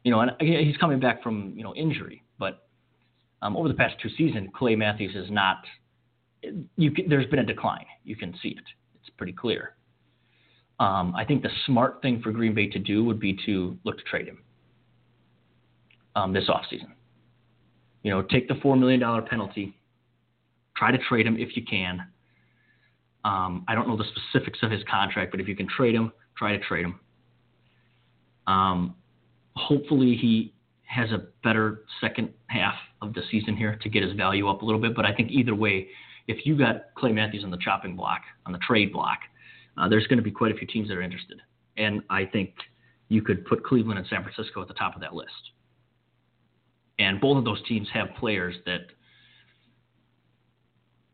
You 0.05 0.13
know, 0.13 0.21
and 0.21 0.31
he's 0.39 0.77
coming 0.77 1.01
back 1.01 1.23
from 1.23 1.53
you 1.57 1.65
know 1.65 1.75
injury, 1.75 2.23
but 2.39 2.66
um, 3.43 3.57
over 3.57 3.69
the 3.69 3.75
past 3.75 3.97
two 4.03 4.09
seasons, 4.17 4.49
Clay 4.55 4.77
Matthews 4.77 5.15
is 5.15 5.31
not. 5.31 5.59
Can, 6.43 6.69
there's 7.09 7.27
been 7.27 7.41
a 7.41 7.45
decline. 7.45 7.87
You 8.05 8.17
can 8.17 8.35
see 8.43 8.51
it. 8.51 8.65
It's 9.01 9.11
pretty 9.17 9.33
clear. 9.33 9.75
Um, 10.79 11.15
I 11.17 11.25
think 11.25 11.43
the 11.43 11.51
smart 11.65 12.03
thing 12.03 12.21
for 12.23 12.33
Green 12.33 12.55
Bay 12.55 12.69
to 12.69 12.79
do 12.79 13.03
would 13.05 13.19
be 13.19 13.39
to 13.47 13.79
look 13.85 13.97
to 13.97 14.05
trade 14.05 14.29
him 14.29 14.39
um, 16.15 16.33
this 16.33 16.49
offseason. 16.49 16.93
You 18.03 18.11
know, 18.11 18.23
take 18.23 18.47
the 18.49 18.55
$4 18.55 18.79
million 18.79 19.01
penalty, 19.27 19.75
try 20.77 20.93
to 20.93 20.99
trade 20.99 21.27
him 21.27 21.37
if 21.39 21.57
you 21.57 21.65
can. 21.65 22.07
Um, 23.25 23.65
I 23.67 23.75
don't 23.75 23.89
know 23.89 23.97
the 23.97 24.05
specifics 24.05 24.59
of 24.63 24.71
his 24.71 24.83
contract, 24.89 25.31
but 25.33 25.41
if 25.41 25.49
you 25.49 25.57
can 25.57 25.67
trade 25.67 25.95
him, 25.95 26.13
try 26.37 26.57
to 26.57 26.63
trade 26.63 26.85
him. 26.85 27.01
Um, 28.47 28.95
hopefully, 29.57 30.17
he 30.17 30.53
has 30.87 31.11
a 31.11 31.27
better 31.43 31.83
second 32.01 32.31
half 32.47 32.75
of 33.03 33.13
the 33.13 33.23
season 33.31 33.57
here 33.57 33.79
to 33.83 33.89
get 33.89 34.03
his 34.03 34.13
value 34.13 34.49
up 34.49 34.63
a 34.63 34.65
little 34.65 34.81
bit. 34.81 34.95
But 34.95 35.05
I 35.05 35.15
think 35.15 35.31
either 35.31 35.55
way, 35.55 35.89
if 36.29 36.47
you 36.47 36.57
got 36.57 36.95
Clay 36.97 37.13
Matthews 37.13 37.45
on 37.45 37.51
the 37.51 37.59
chopping 37.59 37.97
block, 37.97 38.23
on 38.47 38.53
the 38.53 38.59
trade 38.59 38.93
block, 38.93 39.19
uh, 39.77 39.89
there's 39.89 40.07
going 40.07 40.19
to 40.19 40.23
be 40.23 40.31
quite 40.31 40.53
a 40.53 40.55
few 40.55 40.67
teams 40.67 40.89
that 40.89 40.97
are 40.97 41.03
interested. 41.03 41.41
And 41.77 42.03
I 42.09 42.25
think 42.25 42.55
you 43.09 43.23
could 43.23 43.45
put 43.47 43.65
Cleveland 43.65 43.99
and 43.99 44.09
San 44.09 44.23
Francisco 44.23 44.63
at 44.63 44.69
the 44.69 44.75
top 44.75 44.95
of 44.95 45.01
that 45.03 45.15
list. 45.15 45.31
And 46.99 47.21
both 47.21 47.37
of 47.37 47.45
those 47.45 47.63
teams 47.69 47.89
have 47.93 48.09
players 48.19 48.55
that 48.65 48.87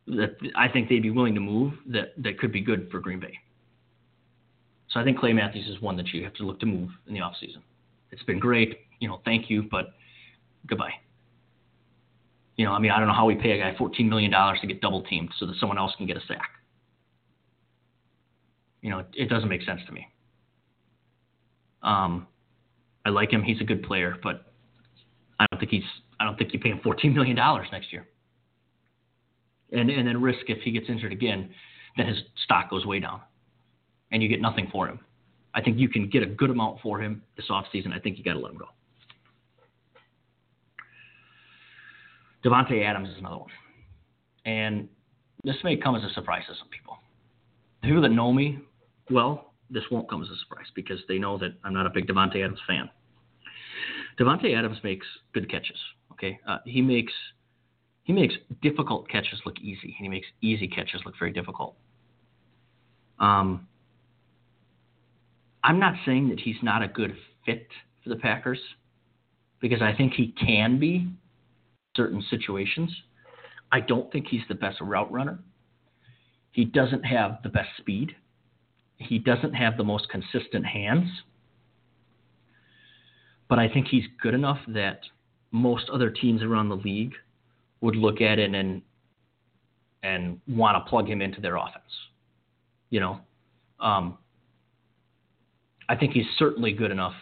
that 0.08 0.36
I 0.56 0.68
think 0.68 0.88
they'd 0.88 1.02
be 1.02 1.10
willing 1.10 1.34
to 1.34 1.40
move 1.40 1.74
that, 1.86 2.12
that 2.22 2.38
could 2.38 2.52
be 2.52 2.60
good 2.60 2.88
for 2.90 2.98
Green 2.98 3.20
Bay. 3.20 3.38
So 4.90 5.00
I 5.00 5.04
think 5.04 5.18
Clay 5.18 5.32
Matthews 5.32 5.68
is 5.68 5.80
one 5.80 5.96
that 5.96 6.08
you 6.08 6.24
have 6.24 6.34
to 6.34 6.44
look 6.44 6.60
to 6.60 6.66
move 6.66 6.90
in 7.06 7.14
the 7.14 7.20
offseason. 7.20 7.62
It's 8.10 8.22
been 8.24 8.38
great, 8.38 8.78
you 9.02 9.08
know, 9.08 9.20
thank 9.24 9.50
you, 9.50 9.64
but 9.68 9.94
goodbye. 10.66 10.92
You 12.56 12.64
know, 12.64 12.72
I 12.72 12.78
mean, 12.78 12.92
I 12.92 12.98
don't 12.98 13.08
know 13.08 13.14
how 13.14 13.26
we 13.26 13.34
pay 13.34 13.50
a 13.50 13.58
guy 13.58 13.76
$14 13.76 14.08
million 14.08 14.30
to 14.30 14.66
get 14.66 14.80
double 14.80 15.02
teamed 15.02 15.30
so 15.38 15.46
that 15.46 15.56
someone 15.58 15.76
else 15.76 15.92
can 15.98 16.06
get 16.06 16.16
a 16.16 16.20
sack. 16.28 16.50
You 18.80 18.90
know, 18.90 19.00
it, 19.00 19.06
it 19.14 19.28
doesn't 19.28 19.48
make 19.48 19.62
sense 19.62 19.80
to 19.86 19.92
me. 19.92 20.06
Um, 21.82 22.28
I 23.04 23.10
like 23.10 23.32
him. 23.32 23.42
He's 23.42 23.60
a 23.60 23.64
good 23.64 23.82
player, 23.82 24.16
but 24.22 24.52
I 25.40 25.46
don't 25.50 25.58
think 25.58 25.72
he's. 25.72 25.82
I 26.20 26.24
don't 26.24 26.38
think 26.38 26.52
you 26.52 26.60
pay 26.60 26.68
him 26.68 26.80
$14 26.84 27.12
million 27.12 27.34
next 27.72 27.92
year. 27.92 28.06
And 29.72 29.90
and 29.90 30.06
then 30.06 30.22
risk 30.22 30.42
if 30.46 30.62
he 30.62 30.70
gets 30.70 30.88
injured 30.88 31.10
again, 31.10 31.50
then 31.96 32.06
his 32.06 32.18
stock 32.44 32.70
goes 32.70 32.86
way 32.86 33.00
down, 33.00 33.20
and 34.12 34.22
you 34.22 34.28
get 34.28 34.40
nothing 34.40 34.68
for 34.70 34.86
him. 34.86 35.00
I 35.54 35.60
think 35.60 35.78
you 35.78 35.88
can 35.88 36.08
get 36.08 36.22
a 36.22 36.26
good 36.26 36.50
amount 36.50 36.80
for 36.80 37.00
him 37.00 37.22
this 37.36 37.46
offseason. 37.50 37.92
I 37.92 37.98
think 37.98 38.18
you 38.18 38.24
got 38.24 38.34
to 38.34 38.38
let 38.38 38.52
him 38.52 38.58
go. 38.58 38.66
Davante 42.44 42.84
Adams 42.84 43.08
is 43.10 43.18
another 43.18 43.38
one. 43.38 43.50
And 44.44 44.88
this 45.44 45.56
may 45.62 45.76
come 45.76 45.94
as 45.94 46.02
a 46.02 46.12
surprise 46.14 46.42
to 46.48 46.54
some 46.56 46.68
people. 46.68 46.96
The 47.82 47.88
people 47.88 48.02
that 48.02 48.10
know 48.10 48.32
me 48.32 48.58
well, 49.10 49.52
this 49.70 49.84
won't 49.90 50.08
come 50.08 50.22
as 50.22 50.28
a 50.28 50.36
surprise 50.36 50.66
because 50.74 50.98
they 51.08 51.18
know 51.18 51.38
that 51.38 51.54
I'm 51.64 51.74
not 51.74 51.86
a 51.86 51.90
big 51.90 52.06
Davante 52.06 52.36
Adams 52.36 52.60
fan. 52.66 52.88
Davante 54.18 54.56
Adams 54.56 54.78
makes 54.84 55.06
good 55.32 55.50
catches. 55.50 55.78
Okay, 56.12 56.38
uh, 56.46 56.58
he 56.64 56.82
makes 56.82 57.12
he 58.04 58.12
makes 58.12 58.34
difficult 58.60 59.08
catches 59.08 59.40
look 59.46 59.58
easy, 59.60 59.94
and 59.98 60.04
he 60.04 60.08
makes 60.08 60.26
easy 60.40 60.68
catches 60.68 61.00
look 61.04 61.14
very 61.18 61.32
difficult. 61.32 61.76
Um, 63.18 63.66
I'm 65.64 65.78
not 65.78 65.94
saying 66.04 66.28
that 66.28 66.40
he's 66.40 66.56
not 66.62 66.82
a 66.82 66.88
good 66.88 67.16
fit 67.46 67.68
for 68.02 68.10
the 68.10 68.16
Packers 68.16 68.58
because 69.60 69.80
I 69.80 69.94
think 69.94 70.14
he 70.14 70.34
can 70.44 70.78
be 70.78 71.08
certain 71.96 72.22
situations. 72.30 72.90
I 73.70 73.80
don't 73.80 74.10
think 74.12 74.26
he's 74.28 74.42
the 74.48 74.54
best 74.54 74.80
route 74.80 75.10
runner. 75.10 75.38
He 76.52 76.64
doesn't 76.64 77.02
have 77.04 77.38
the 77.42 77.48
best 77.48 77.70
speed. 77.78 78.14
He 78.96 79.18
doesn't 79.18 79.54
have 79.54 79.76
the 79.76 79.84
most 79.84 80.08
consistent 80.10 80.66
hands. 80.66 81.08
But 83.48 83.58
I 83.58 83.68
think 83.68 83.88
he's 83.88 84.04
good 84.22 84.34
enough 84.34 84.58
that 84.68 85.00
most 85.50 85.90
other 85.90 86.10
teams 86.10 86.42
around 86.42 86.68
the 86.68 86.76
league 86.76 87.14
would 87.80 87.96
look 87.96 88.20
at 88.20 88.38
it 88.38 88.54
and 88.54 88.82
and 90.02 90.40
want 90.48 90.76
to 90.76 90.88
plug 90.88 91.08
him 91.08 91.22
into 91.22 91.40
their 91.40 91.56
offense. 91.56 91.84
You 92.90 93.00
know, 93.00 93.20
um, 93.78 94.18
I 95.88 95.96
think 95.96 96.12
he's 96.12 96.26
certainly 96.38 96.72
good 96.72 96.90
enough 96.90 97.14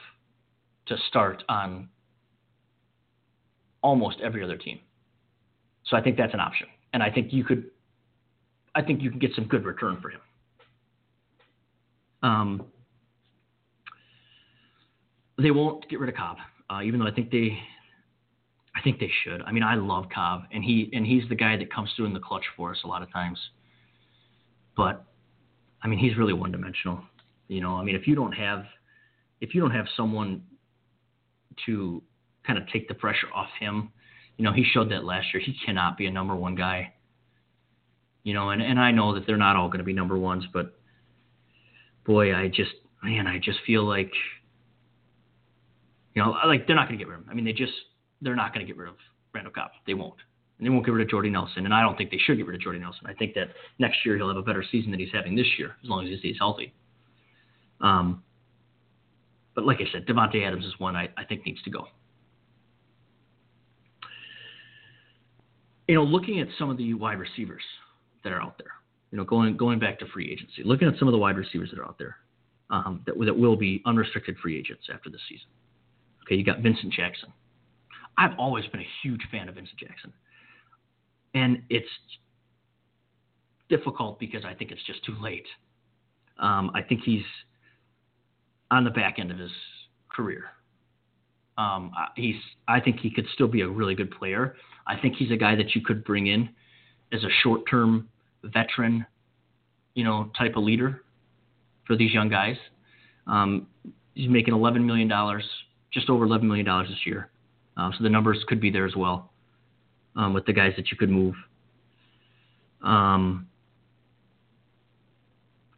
to 0.87 0.97
start 1.09 1.43
on 1.49 1.89
almost 3.83 4.19
every 4.23 4.43
other 4.43 4.57
team. 4.57 4.81
So 5.85 5.97
I 5.97 6.03
think 6.03 6.17
that's 6.17 6.35
an 6.35 6.41
option, 6.41 6.67
and 6.93 7.03
I 7.03 7.11
think 7.11 7.33
you 7.33 7.45
could, 7.45 7.71
I 8.75 8.83
think 8.83 9.03
you 9.03 9.11
can 9.11 9.19
get 9.19 9.35
some 9.35 9.45
good 9.45 9.65
return 9.65 9.99
for 10.01 10.11
him. 10.11 10.21
Um, 12.23 12.67
they 15.39 15.51
won't 15.51 15.89
get 15.89 16.01
rid 16.01 16.11
of 16.11 16.15
Cobb, 16.17 16.37
uh, 16.69 16.83
even 16.83 17.01
though 17.01 17.07
I 17.07 17.13
think 17.13 17.31
they, 17.31 17.59
I 18.77 18.83
think 18.83 19.01
they 19.01 19.11
should. 19.25 19.43
I 19.43 19.53
mean, 19.53 19.63
I 19.63 19.75
love 19.75 20.07
Cobb, 20.15 20.43
and 20.53 20.63
he 20.63 20.91
and 20.93 21.07
he's 21.07 21.29
the 21.29 21.35
guy 21.35 21.57
that 21.57 21.73
comes 21.73 21.91
through 21.97 22.07
in 22.07 22.13
the 22.13 22.21
clutch 22.21 22.45
for 22.57 22.71
us 22.73 22.79
a 22.85 22.87
lot 22.87 23.03
of 23.03 23.11
times. 23.11 23.39
But 24.77 25.05
I 25.83 25.89
mean, 25.89 25.99
he's 25.99 26.17
really 26.17 26.35
one 26.35 26.53
dimensional. 26.53 27.01
You 27.49 27.61
know, 27.61 27.77
I 27.77 27.85
mean, 27.85 27.97
if 27.97 28.07
you 28.07 28.15
don't 28.15 28.33
have 28.33 28.65
if 29.41 29.55
you 29.55 29.61
don't 29.61 29.71
have 29.73 29.87
someone 29.97 30.43
to 31.67 32.03
kind 32.47 32.59
of 32.59 32.67
take 32.69 32.89
the 32.89 32.95
pressure 32.95 33.29
off 33.35 33.49
him, 33.59 33.91
you 34.37 34.45
know, 34.45 34.53
he 34.53 34.65
showed 34.65 34.91
that 34.91 35.05
last 35.05 35.27
year. 35.33 35.43
He 35.45 35.55
cannot 35.65 35.99
be 35.99 36.07
a 36.07 36.11
number 36.11 36.35
one 36.35 36.55
guy. 36.55 36.95
You 38.23 38.35
know, 38.35 38.51
and, 38.51 38.63
and 38.63 38.79
I 38.79 38.91
know 38.91 39.15
that 39.15 39.27
they're 39.27 39.37
not 39.37 39.57
all 39.57 39.69
going 39.69 39.79
to 39.79 39.85
be 39.85 39.93
number 39.93 40.19
ones, 40.19 40.45
but 40.53 40.75
boy, 42.05 42.35
I 42.35 42.49
just 42.49 42.73
man, 43.03 43.27
I 43.27 43.39
just 43.39 43.59
feel 43.67 43.85
like 43.85 44.13
you 46.15 46.23
know, 46.23 46.35
like 46.47 46.67
they're 46.67 46.77
not 46.77 46.89
going 46.89 46.99
to 46.99 47.05
get 47.05 47.09
rid 47.09 47.21
of 47.21 47.25
him. 47.25 47.31
I 47.31 47.35
mean, 47.35 47.45
they 47.45 47.53
just 47.53 47.73
they're 48.21 48.37
not 48.37 48.53
going 48.53 48.67
to 48.67 48.71
get 48.71 48.79
rid 48.79 48.89
of 48.89 48.97
Randall 49.35 49.53
Cobb. 49.53 49.71
They 49.87 49.95
won't. 49.95 50.17
And 50.59 50.67
they 50.67 50.71
won't 50.71 50.85
get 50.85 50.93
rid 50.93 51.07
of 51.07 51.11
Jordy 51.11 51.31
Nelson. 51.31 51.65
And 51.65 51.73
I 51.73 51.81
don't 51.81 51.97
think 51.97 52.11
they 52.11 52.19
should 52.19 52.37
get 52.37 52.47
rid 52.47 52.55
of 52.55 52.61
Jordy 52.61 52.79
Nelson. 52.79 53.07
I 53.07 53.15
think 53.15 53.35
that 53.35 53.49
next 53.79 54.05
year 54.05 54.17
he'll 54.17 54.29
have 54.29 54.37
a 54.37 54.43
better 54.43 54.65
season 54.71 54.91
than 54.91 55.01
he's 55.01 55.13
having 55.13 55.35
this 55.35 55.47
year, 55.59 55.77
as 55.83 55.89
long 55.89 56.05
as 56.05 56.11
he 56.11 56.19
stays 56.19 56.37
healthy. 56.39 56.75
Um, 57.81 58.23
but 59.55 59.65
like 59.65 59.79
I 59.79 59.91
said, 59.91 60.07
Davante 60.07 60.47
Adams 60.47 60.67
is 60.67 60.75
one 60.79 60.97
I, 60.97 61.09
I 61.17 61.25
think 61.25 61.47
needs 61.47 61.63
to 61.63 61.71
go. 61.71 61.87
You 65.91 65.97
know, 65.97 66.05
looking 66.05 66.39
at 66.39 66.47
some 66.57 66.71
of 66.71 66.77
the 66.77 66.95
wide 66.95 67.19
receivers 67.19 67.65
that 68.23 68.33
are 68.33 68.41
out 68.41 68.57
there, 68.59 68.71
you 69.11 69.19
know, 69.19 69.25
going 69.25 69.57
going 69.57 69.81
back 69.81 69.99
to 69.99 70.07
free 70.07 70.31
agency, 70.31 70.63
looking 70.65 70.87
at 70.87 70.97
some 71.01 71.09
of 71.09 71.13
the 71.13 71.19
wide 71.19 71.37
receivers 71.37 71.69
that 71.71 71.81
are 71.81 71.85
out 71.85 71.99
there 71.99 72.19
um, 72.71 73.03
that 73.07 73.19
that 73.19 73.37
will 73.37 73.57
be 73.57 73.83
unrestricted 73.87 74.37
free 74.39 74.57
agents 74.57 74.85
after 74.93 75.11
this 75.11 75.21
season. 75.29 75.49
Okay, 76.23 76.37
you 76.37 76.45
got 76.45 76.61
Vincent 76.61 76.93
Jackson. 76.93 77.33
I've 78.17 78.39
always 78.39 78.65
been 78.67 78.81
a 78.81 78.87
huge 79.03 79.23
fan 79.33 79.49
of 79.49 79.57
Vincent 79.57 79.81
Jackson. 79.81 80.13
And 81.35 81.63
it's 81.71 81.89
difficult 83.69 84.21
because 84.21 84.45
I 84.45 84.55
think 84.55 84.71
it's 84.71 84.85
just 84.87 85.05
too 85.05 85.17
late. 85.21 85.47
Um, 86.39 86.71
I 86.73 86.83
think 86.83 87.01
he's 87.03 87.25
on 88.71 88.85
the 88.85 88.91
back 88.91 89.19
end 89.19 89.33
of 89.33 89.39
his 89.39 89.51
career. 90.09 90.45
Um, 91.59 91.91
he's, 92.17 92.37
I 92.69 92.79
think 92.79 93.01
he 93.01 93.11
could 93.11 93.27
still 93.35 93.49
be 93.49 93.63
a 93.63 93.69
really 93.69 93.97
good 93.97 94.13
player. 94.13 94.55
I 94.87 94.97
think 95.01 95.17
he's 95.17 95.31
a 95.31 95.37
guy 95.37 95.55
that 95.57 95.75
you 95.75 95.83
could 95.83 96.05
bring 96.05 96.27
in 96.27 96.49
as 97.13 97.25
a 97.25 97.29
short-term 97.43 98.09
veteran, 98.45 99.07
you 99.95 100.05
know, 100.05 100.31
type 100.37 100.57
of 100.57 100.65
leader 100.65 101.03
for 101.87 101.97
these 101.97 102.13
young 102.13 102.29
guys. 102.29 102.57
Um, 103.27 103.67
he's 104.15 104.29
making 104.31 104.55
$11 104.55 104.85
million, 104.85 105.11
just 105.93 106.09
over 106.09 106.27
$11 106.27 106.43
million 106.43 106.67
this 106.89 106.99
year. 107.05 107.31
Uh, 107.77 107.91
so 107.97 108.03
the 108.03 108.11
numbers 108.11 108.39
could 108.49 108.61
be 108.61 108.71
there 108.71 108.87
as 108.87 108.97
well 108.97 109.31
um, 110.17 110.35
with 110.35 110.45
the 110.47 110.53
guys 110.53 110.73
that 110.77 110.91
you 110.91 110.97
could 110.97 111.11
move. 111.11 111.35
Um, 112.83 113.47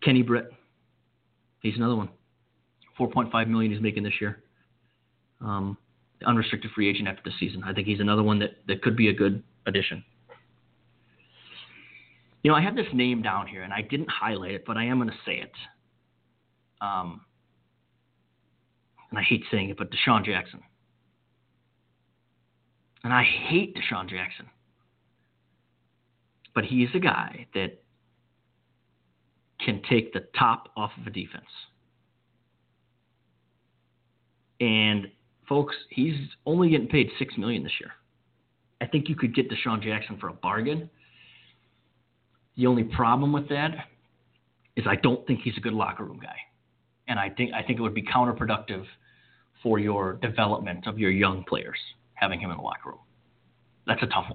Kenny 0.03 0.23
Britt, 0.23 0.51
he's 1.61 1.77
another 1.77 1.97
one. 1.97 2.09
4.5 2.99 3.49
million 3.49 3.73
he's 3.73 3.81
making 3.81 4.03
this 4.03 4.21
year. 4.21 4.43
Um, 5.41 5.77
unrestricted 6.25 6.71
free 6.73 6.89
agent 6.89 7.09
after 7.09 7.23
the 7.25 7.33
season. 7.39 7.63
I 7.65 7.73
think 7.73 7.87
he's 7.87 8.01
another 8.01 8.23
one 8.23 8.39
that, 8.41 8.57
that 8.69 8.83
could 8.83 8.97
be 8.97 9.09
a 9.09 9.13
good 9.13 9.43
addition. 9.67 10.05
You 12.43 12.51
know, 12.51 12.57
I 12.57 12.61
have 12.61 12.75
this 12.75 12.87
name 12.93 13.23
down 13.23 13.47
here, 13.47 13.63
and 13.63 13.73
I 13.73 13.83
didn't 13.83 14.11
highlight 14.11 14.53
it, 14.53 14.65
but 14.67 14.77
I 14.77 14.85
am 14.85 14.99
going 14.99 15.09
to 15.09 15.17
say 15.25 15.37
it. 15.37 15.53
Um, 16.81 17.21
and 19.11 19.19
I 19.19 19.23
hate 19.23 19.45
saying 19.51 19.71
it, 19.71 19.77
but 19.77 19.91
DeSean 19.91 20.25
Jackson. 20.25 20.61
And 23.05 23.13
I 23.13 23.23
hate 23.23 23.77
DeSean 23.77 24.09
Jackson. 24.09 24.47
But 26.55 26.65
he's 26.65 26.89
a 26.95 26.99
guy 26.99 27.47
that 27.55 27.83
can 29.65 29.81
take 29.89 30.13
the 30.13 30.25
top 30.39 30.69
off 30.77 30.91
of 31.01 31.07
a 31.07 31.11
defense. 31.11 31.45
And 34.61 35.09
folks, 35.53 35.77
he's 35.91 36.15
only 36.47 36.71
getting 36.71 36.89
paid 36.89 37.11
six 37.19 37.37
million 37.37 37.63
this 37.63 37.73
year. 37.79 37.91
I 38.81 38.87
think 38.87 39.11
you 39.11 39.15
could 39.15 39.35
get 39.35 39.51
DeSean 39.51 39.83
Jackson 39.83 40.17
for 40.19 40.29
a 40.29 40.33
bargain. 40.33 40.89
The 42.57 42.67
only 42.67 42.85
problem 42.85 43.35
with 43.35 43.51
that 43.51 43.73
is 44.77 44.87
I 44.89 44.97
don't 44.97 45.27
think 45.27 45.41
he's 45.45 45.53
a 45.59 45.61
good 45.61 45.75
locker 45.75 46.05
room 46.05 46.19
guy. 46.23 46.37
And 47.07 47.19
I 47.19 47.29
think 47.29 47.53
I 47.53 47.63
think 47.63 47.79
it 47.79 47.83
would 47.83 47.93
be 47.93 48.03
counterproductive 48.03 48.87
for 49.63 49.79
your 49.79 50.15
development 50.15 50.87
of 50.87 50.99
your 50.99 51.11
young 51.11 51.45
players 51.47 51.77
having 52.15 52.41
him 52.41 52.51
in 52.51 52.57
the 52.57 52.63
locker 52.63 52.89
room. 52.89 53.01
That's 53.87 54.03
a 54.03 54.07
tough 54.07 54.33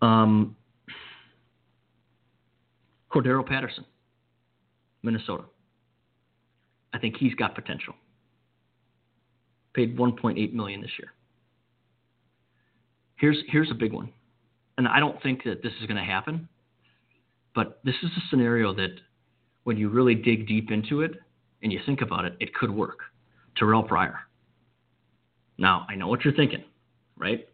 one. 0.00 0.10
Um, 0.10 0.56
Cordarrelle 3.12 3.46
Patterson, 3.46 3.84
Minnesota. 5.02 5.44
I 6.94 6.98
think 6.98 7.18
he's 7.18 7.34
got 7.34 7.54
potential. 7.54 7.92
Paid 9.74 9.96
1.8 9.96 10.52
million 10.52 10.80
this 10.80 10.90
year. 10.98 11.12
Here's 13.16 13.38
here's 13.48 13.70
a 13.70 13.74
big 13.74 13.92
one, 13.92 14.12
and 14.78 14.88
I 14.88 15.00
don't 15.00 15.22
think 15.22 15.44
that 15.44 15.62
this 15.62 15.72
is 15.80 15.86
going 15.86 15.96
to 15.96 16.02
happen, 16.02 16.48
but 17.54 17.80
this 17.84 17.94
is 18.02 18.10
a 18.16 18.20
scenario 18.30 18.74
that, 18.74 18.94
when 19.64 19.76
you 19.76 19.88
really 19.88 20.14
dig 20.14 20.48
deep 20.48 20.70
into 20.72 21.02
it 21.02 21.12
and 21.62 21.72
you 21.72 21.80
think 21.86 22.00
about 22.00 22.24
it, 22.24 22.36
it 22.40 22.52
could 22.54 22.70
work. 22.70 22.98
Terrelle 23.56 23.86
Pryor. 23.86 24.18
Now, 25.56 25.86
I 25.88 25.94
know 25.94 26.08
what 26.08 26.24
you're 26.24 26.34
thinking, 26.34 26.64
right? 27.16 27.48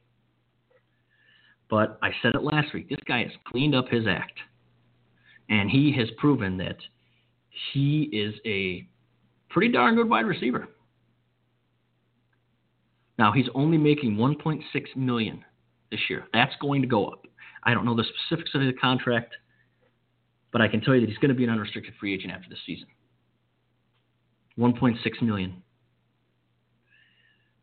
But 1.69 1.99
I 2.01 2.13
said 2.23 2.35
it 2.35 2.43
last 2.43 2.73
week. 2.73 2.89
This 2.89 3.01
guy 3.07 3.25
has 3.25 3.33
cleaned 3.47 3.75
up 3.75 3.89
his 3.89 4.07
act. 4.07 4.39
And 5.51 5.71
he 5.71 5.93
has 5.99 6.09
proven 6.17 6.57
that 6.59 6.77
he 7.73 8.05
is 8.05 8.35
a 8.47 8.89
pretty 9.51 9.71
darn 9.73 9.97
good 9.97 10.09
wide 10.09 10.27
receiver. 10.27 10.69
Now, 13.19 13.33
he's 13.33 13.49
only 13.55 13.79
making 13.79 14.17
1.6 14.17 14.63
million 14.97 15.45
this 15.91 16.01
year. 16.09 16.25
That's 16.33 16.55
going 16.61 16.83
to 16.83 16.89
go 16.89 17.07
up. 17.07 17.27
I 17.65 17.75
don't 17.75 17.85
know 17.85 17.97
the 17.97 18.05
specifics 18.05 18.51
of 18.55 18.61
the 18.61 18.73
contract, 18.73 19.35
but 20.53 20.61
I 20.61 20.69
can 20.69 20.81
tell 20.81 20.95
you 20.95 21.01
that 21.01 21.09
he's 21.09 21.19
going 21.19 21.31
to 21.31 21.35
be 21.35 21.45
an 21.45 21.51
unrestricted 21.51 21.95
free 21.99 22.15
agent 22.15 22.33
after 22.33 22.49
this 22.49 22.61
season. 22.65 22.87
1.6 24.59 25.23
million. 25.23 25.63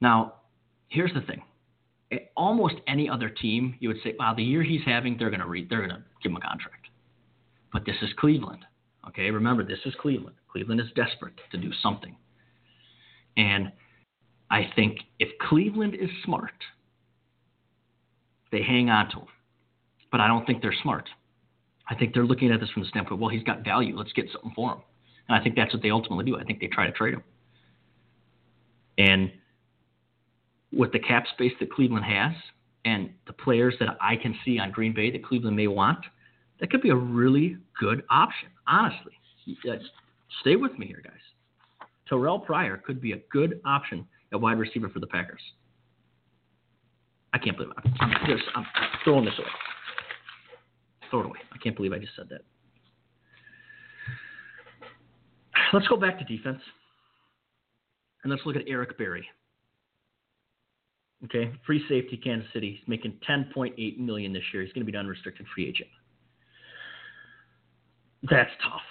Now, 0.01 0.35
here's 0.89 1.13
the 1.13 1.21
thing. 1.21 1.41
Almost 2.37 2.75
any 2.87 3.09
other 3.09 3.29
team, 3.29 3.75
you 3.79 3.89
would 3.89 3.97
say, 4.03 4.13
wow, 4.19 4.33
the 4.35 4.43
year 4.43 4.61
he's 4.61 4.81
having, 4.85 5.17
they're 5.17 5.31
gonna 5.31 5.47
re- 5.47 5.65
they're 5.69 5.81
gonna 5.81 6.05
give 6.21 6.31
him 6.31 6.37
a 6.37 6.41
contract. 6.41 6.87
But 7.73 7.85
this 7.85 7.95
is 8.01 8.09
Cleveland. 8.17 8.63
Okay, 9.07 9.31
remember 9.31 9.63
this 9.63 9.79
is 9.85 9.93
Cleveland. 9.99 10.35
Cleveland 10.49 10.79
is 10.79 10.87
desperate 10.95 11.33
to 11.51 11.57
do 11.57 11.71
something. 11.81 12.15
And 13.37 13.71
I 14.55 14.71
think 14.73 14.99
if 15.19 15.27
Cleveland 15.49 15.95
is 15.95 16.09
smart, 16.23 16.53
they 18.53 18.61
hang 18.63 18.89
on 18.89 19.09
to 19.09 19.17
him. 19.17 19.27
But 20.13 20.21
I 20.21 20.29
don't 20.29 20.45
think 20.45 20.61
they're 20.61 20.73
smart. 20.81 21.09
I 21.89 21.95
think 21.95 22.13
they're 22.13 22.25
looking 22.25 22.53
at 22.53 22.61
this 22.61 22.69
from 22.69 22.83
the 22.83 22.87
standpoint, 22.87 23.19
well, 23.19 23.29
he's 23.29 23.43
got 23.43 23.65
value. 23.65 23.97
Let's 23.97 24.13
get 24.13 24.27
something 24.31 24.53
for 24.55 24.71
him. 24.71 24.81
And 25.27 25.37
I 25.37 25.43
think 25.43 25.57
that's 25.57 25.73
what 25.73 25.83
they 25.83 25.91
ultimately 25.91 26.23
do. 26.23 26.37
I 26.37 26.45
think 26.45 26.61
they 26.61 26.67
try 26.67 26.85
to 26.85 26.93
trade 26.93 27.15
him. 27.15 27.23
And 28.97 29.29
with 30.71 30.93
the 30.93 30.99
cap 30.99 31.25
space 31.33 31.51
that 31.59 31.69
Cleveland 31.69 32.05
has 32.05 32.31
and 32.85 33.09
the 33.27 33.33
players 33.33 33.75
that 33.81 33.97
I 33.99 34.15
can 34.15 34.33
see 34.45 34.57
on 34.57 34.71
Green 34.71 34.93
Bay 34.93 35.11
that 35.11 35.25
Cleveland 35.25 35.57
may 35.57 35.67
want, 35.67 35.99
that 36.61 36.71
could 36.71 36.81
be 36.81 36.91
a 36.91 36.95
really 36.95 37.57
good 37.77 38.05
option, 38.09 38.47
honestly. 38.67 39.19
Stay 40.39 40.55
with 40.55 40.79
me 40.79 40.87
here, 40.87 41.01
guys. 41.03 41.13
Terrelle 42.09 42.41
Pryor 42.41 42.77
could 42.77 43.01
be 43.01 43.11
a 43.11 43.19
good 43.29 43.59
option 43.65 44.07
at 44.33 44.41
wide 44.41 44.57
receiver 44.57 44.89
for 44.89 44.99
the 44.99 45.07
Packers. 45.07 45.41
I 47.33 47.37
can't 47.37 47.57
believe 47.57 47.71
it. 47.71 47.91
I'm, 47.99 48.11
just, 48.27 48.43
I'm 48.55 48.65
throwing 49.03 49.25
this 49.25 49.33
away. 49.37 49.47
Throw 51.09 51.21
it 51.21 51.25
away. 51.25 51.39
I 51.53 51.57
can't 51.57 51.75
believe 51.75 51.93
I 51.93 51.99
just 51.99 52.15
said 52.15 52.29
that. 52.29 52.41
Let's 55.73 55.87
go 55.87 55.97
back 55.97 56.17
to 56.19 56.25
defense. 56.25 56.61
And 58.23 58.31
let's 58.31 58.45
look 58.45 58.55
at 58.55 58.63
Eric 58.67 58.97
Berry. 58.97 59.27
Okay, 61.25 61.51
free 61.65 61.83
safety, 61.89 62.17
Kansas 62.17 62.47
City. 62.53 62.77
He's 62.79 62.87
making 62.87 63.13
10.8 63.27 63.97
million 63.97 64.33
this 64.33 64.43
year. 64.53 64.63
He's 64.63 64.73
going 64.73 64.85
to 64.85 64.91
be 64.91 64.95
an 64.95 64.99
unrestricted 64.99 65.45
free 65.53 65.67
agent. 65.67 65.89
That's 68.29 68.51
tough 68.63 68.81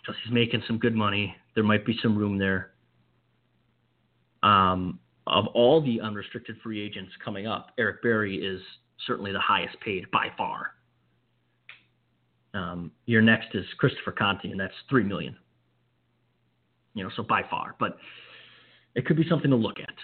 because 0.00 0.20
he's 0.24 0.32
making 0.32 0.62
some 0.66 0.78
good 0.78 0.94
money. 0.94 1.34
There 1.54 1.64
might 1.64 1.84
be 1.84 1.98
some 2.02 2.16
room 2.16 2.38
there. 2.38 2.72
Um, 4.42 4.98
of 5.26 5.46
all 5.48 5.82
the 5.82 6.00
unrestricted 6.00 6.56
free 6.62 6.80
agents 6.80 7.12
coming 7.24 7.46
up, 7.46 7.72
Eric 7.78 8.02
Berry 8.02 8.36
is 8.36 8.60
certainly 9.06 9.32
the 9.32 9.40
highest 9.40 9.78
paid 9.80 10.10
by 10.10 10.28
far. 10.36 10.72
Um, 12.54 12.90
your 13.06 13.20
next 13.20 13.48
is 13.54 13.64
Christopher 13.78 14.12
Conte, 14.12 14.50
and 14.50 14.58
that's 14.58 14.74
three 14.88 15.04
million. 15.04 15.36
You 16.94 17.04
know, 17.04 17.10
so 17.14 17.22
by 17.22 17.42
far, 17.48 17.76
but 17.78 17.98
it 18.94 19.06
could 19.06 19.16
be 19.16 19.28
something 19.28 19.50
to 19.50 19.56
look 19.56 19.78
at. 19.78 19.94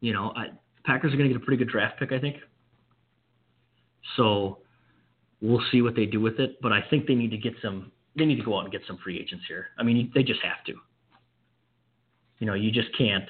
You 0.00 0.12
know, 0.12 0.32
I, 0.36 0.46
Packers 0.84 1.12
are 1.12 1.16
going 1.16 1.28
to 1.28 1.34
get 1.34 1.42
a 1.42 1.44
pretty 1.44 1.62
good 1.62 1.70
draft 1.70 1.98
pick, 1.98 2.12
I 2.12 2.18
think. 2.18 2.36
So 4.16 4.58
We'll 5.42 5.62
see 5.72 5.82
what 5.82 5.96
they 5.96 6.06
do 6.06 6.20
with 6.20 6.38
it, 6.38 6.62
but 6.62 6.70
I 6.70 6.80
think 6.88 7.08
they 7.08 7.16
need 7.16 7.32
to 7.32 7.36
get 7.36 7.54
some. 7.60 7.90
They 8.16 8.24
need 8.24 8.36
to 8.36 8.44
go 8.44 8.56
out 8.56 8.62
and 8.62 8.72
get 8.72 8.82
some 8.86 8.96
free 9.02 9.18
agents 9.18 9.44
here. 9.48 9.66
I 9.76 9.82
mean, 9.82 10.12
they 10.14 10.22
just 10.22 10.40
have 10.42 10.64
to. 10.66 10.74
You 12.38 12.46
know, 12.46 12.54
you 12.54 12.70
just 12.70 12.96
can't. 12.96 13.28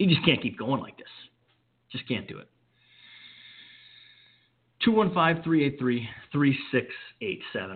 You 0.00 0.08
just 0.08 0.24
can't 0.24 0.40
keep 0.40 0.58
going 0.58 0.80
like 0.80 0.96
this. 0.96 1.06
Just 1.92 2.08
can't 2.08 2.26
do 2.26 2.38
it. 2.38 2.48
215-383-3687. 4.86 6.06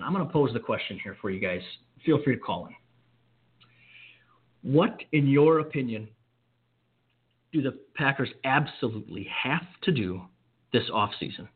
I'm 0.02 0.14
going 0.14 0.26
to 0.26 0.32
pose 0.32 0.50
the 0.54 0.60
question 0.60 0.98
here 1.04 1.18
for 1.20 1.28
you 1.28 1.38
guys. 1.38 1.60
Feel 2.06 2.22
free 2.24 2.36
to 2.36 2.40
call 2.40 2.66
in. 2.66 2.72
What, 4.62 5.02
in 5.12 5.26
your 5.26 5.58
opinion, 5.58 6.08
do 7.52 7.60
the 7.60 7.78
Packers 7.94 8.30
absolutely 8.44 9.28
have 9.42 9.66
to 9.82 9.92
do 9.92 10.22
this 10.72 10.84
offseason 10.90 11.46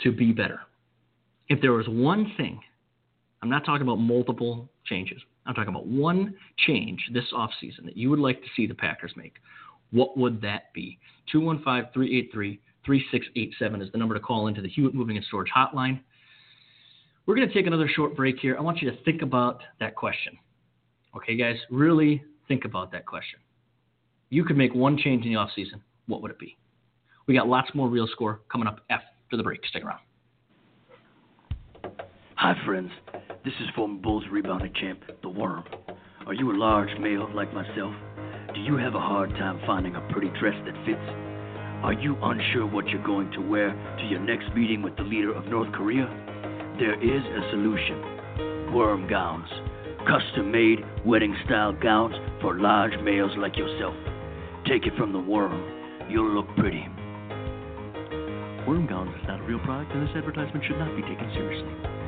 to 0.00 0.12
be 0.12 0.32
better? 0.32 0.60
If 1.50 1.60
there 1.60 1.72
was 1.72 1.86
one 1.88 2.32
thing, 2.38 2.58
I'm 3.42 3.50
not 3.50 3.66
talking 3.66 3.82
about 3.82 3.96
multiple 3.96 4.70
changes. 4.86 5.20
I'm 5.50 5.56
talking 5.56 5.74
about 5.74 5.88
one 5.88 6.36
change 6.58 7.10
this 7.12 7.24
offseason 7.32 7.84
that 7.84 7.96
you 7.96 8.08
would 8.08 8.20
like 8.20 8.40
to 8.40 8.46
see 8.54 8.68
the 8.68 8.74
Packers 8.74 9.10
make. 9.16 9.34
What 9.90 10.16
would 10.16 10.40
that 10.42 10.72
be? 10.72 10.96
215 11.32 11.92
383 11.92 12.60
3687 12.86 13.82
is 13.82 13.90
the 13.90 13.98
number 13.98 14.14
to 14.14 14.20
call 14.20 14.46
into 14.46 14.62
the 14.62 14.68
Hewitt 14.68 14.94
Moving 14.94 15.16
and 15.16 15.26
Storage 15.26 15.50
Hotline. 15.50 16.02
We're 17.26 17.34
going 17.34 17.48
to 17.48 17.52
take 17.52 17.66
another 17.66 17.88
short 17.88 18.14
break 18.14 18.38
here. 18.38 18.56
I 18.56 18.60
want 18.60 18.80
you 18.80 18.88
to 18.92 18.96
think 19.02 19.22
about 19.22 19.60
that 19.80 19.96
question. 19.96 20.38
Okay, 21.16 21.34
guys, 21.34 21.56
really 21.68 22.22
think 22.46 22.64
about 22.64 22.92
that 22.92 23.04
question. 23.04 23.40
You 24.28 24.44
could 24.44 24.56
make 24.56 24.72
one 24.72 24.96
change 24.96 25.26
in 25.26 25.32
the 25.32 25.38
offseason. 25.38 25.80
What 26.06 26.22
would 26.22 26.30
it 26.30 26.38
be? 26.38 26.56
We 27.26 27.34
got 27.34 27.48
lots 27.48 27.74
more 27.74 27.88
real 27.88 28.06
score 28.06 28.40
coming 28.52 28.68
up 28.68 28.82
after 28.88 29.36
the 29.36 29.42
break. 29.42 29.66
Stick 29.66 29.82
around. 29.82 29.98
Hi, 32.36 32.54
friends. 32.64 32.92
This 33.42 33.54
is 33.58 33.68
former 33.74 33.98
Bulls 33.98 34.24
rebounding 34.30 34.70
champ, 34.78 35.00
The 35.22 35.28
Worm. 35.30 35.64
Are 36.26 36.34
you 36.34 36.52
a 36.52 36.58
large 36.58 36.90
male 37.00 37.26
like 37.34 37.54
myself? 37.54 37.94
Do 38.54 38.60
you 38.60 38.76
have 38.76 38.94
a 38.94 39.00
hard 39.00 39.30
time 39.30 39.58
finding 39.66 39.96
a 39.96 40.06
pretty 40.12 40.28
dress 40.38 40.52
that 40.66 40.74
fits? 40.84 41.00
Are 41.82 41.94
you 41.94 42.18
unsure 42.20 42.66
what 42.66 42.86
you're 42.88 43.02
going 43.02 43.32
to 43.32 43.40
wear 43.40 43.70
to 43.72 44.04
your 44.04 44.20
next 44.20 44.54
meeting 44.54 44.82
with 44.82 44.94
the 44.96 45.04
leader 45.04 45.32
of 45.32 45.46
North 45.46 45.72
Korea? 45.72 46.04
There 46.78 47.00
is 47.00 47.24
a 47.24 47.50
solution 47.50 48.74
worm 48.74 49.08
gowns. 49.08 49.48
Custom 50.06 50.52
made 50.52 50.80
wedding 51.06 51.34
style 51.46 51.72
gowns 51.72 52.14
for 52.42 52.60
large 52.60 52.92
males 53.02 53.32
like 53.38 53.56
yourself. 53.56 53.94
Take 54.68 54.86
it 54.86 54.92
from 54.98 55.14
the 55.14 55.18
worm. 55.18 56.10
You'll 56.10 56.30
look 56.30 56.46
pretty. 56.58 56.84
Worm 58.68 58.86
Gowns 58.86 59.16
is 59.16 59.26
not 59.26 59.40
a 59.40 59.44
real 59.44 59.60
product, 59.60 59.92
and 59.92 60.06
this 60.06 60.14
advertisement 60.14 60.62
should 60.66 60.78
not 60.78 60.94
be 60.94 61.00
taken 61.02 61.30
seriously. 61.32 61.99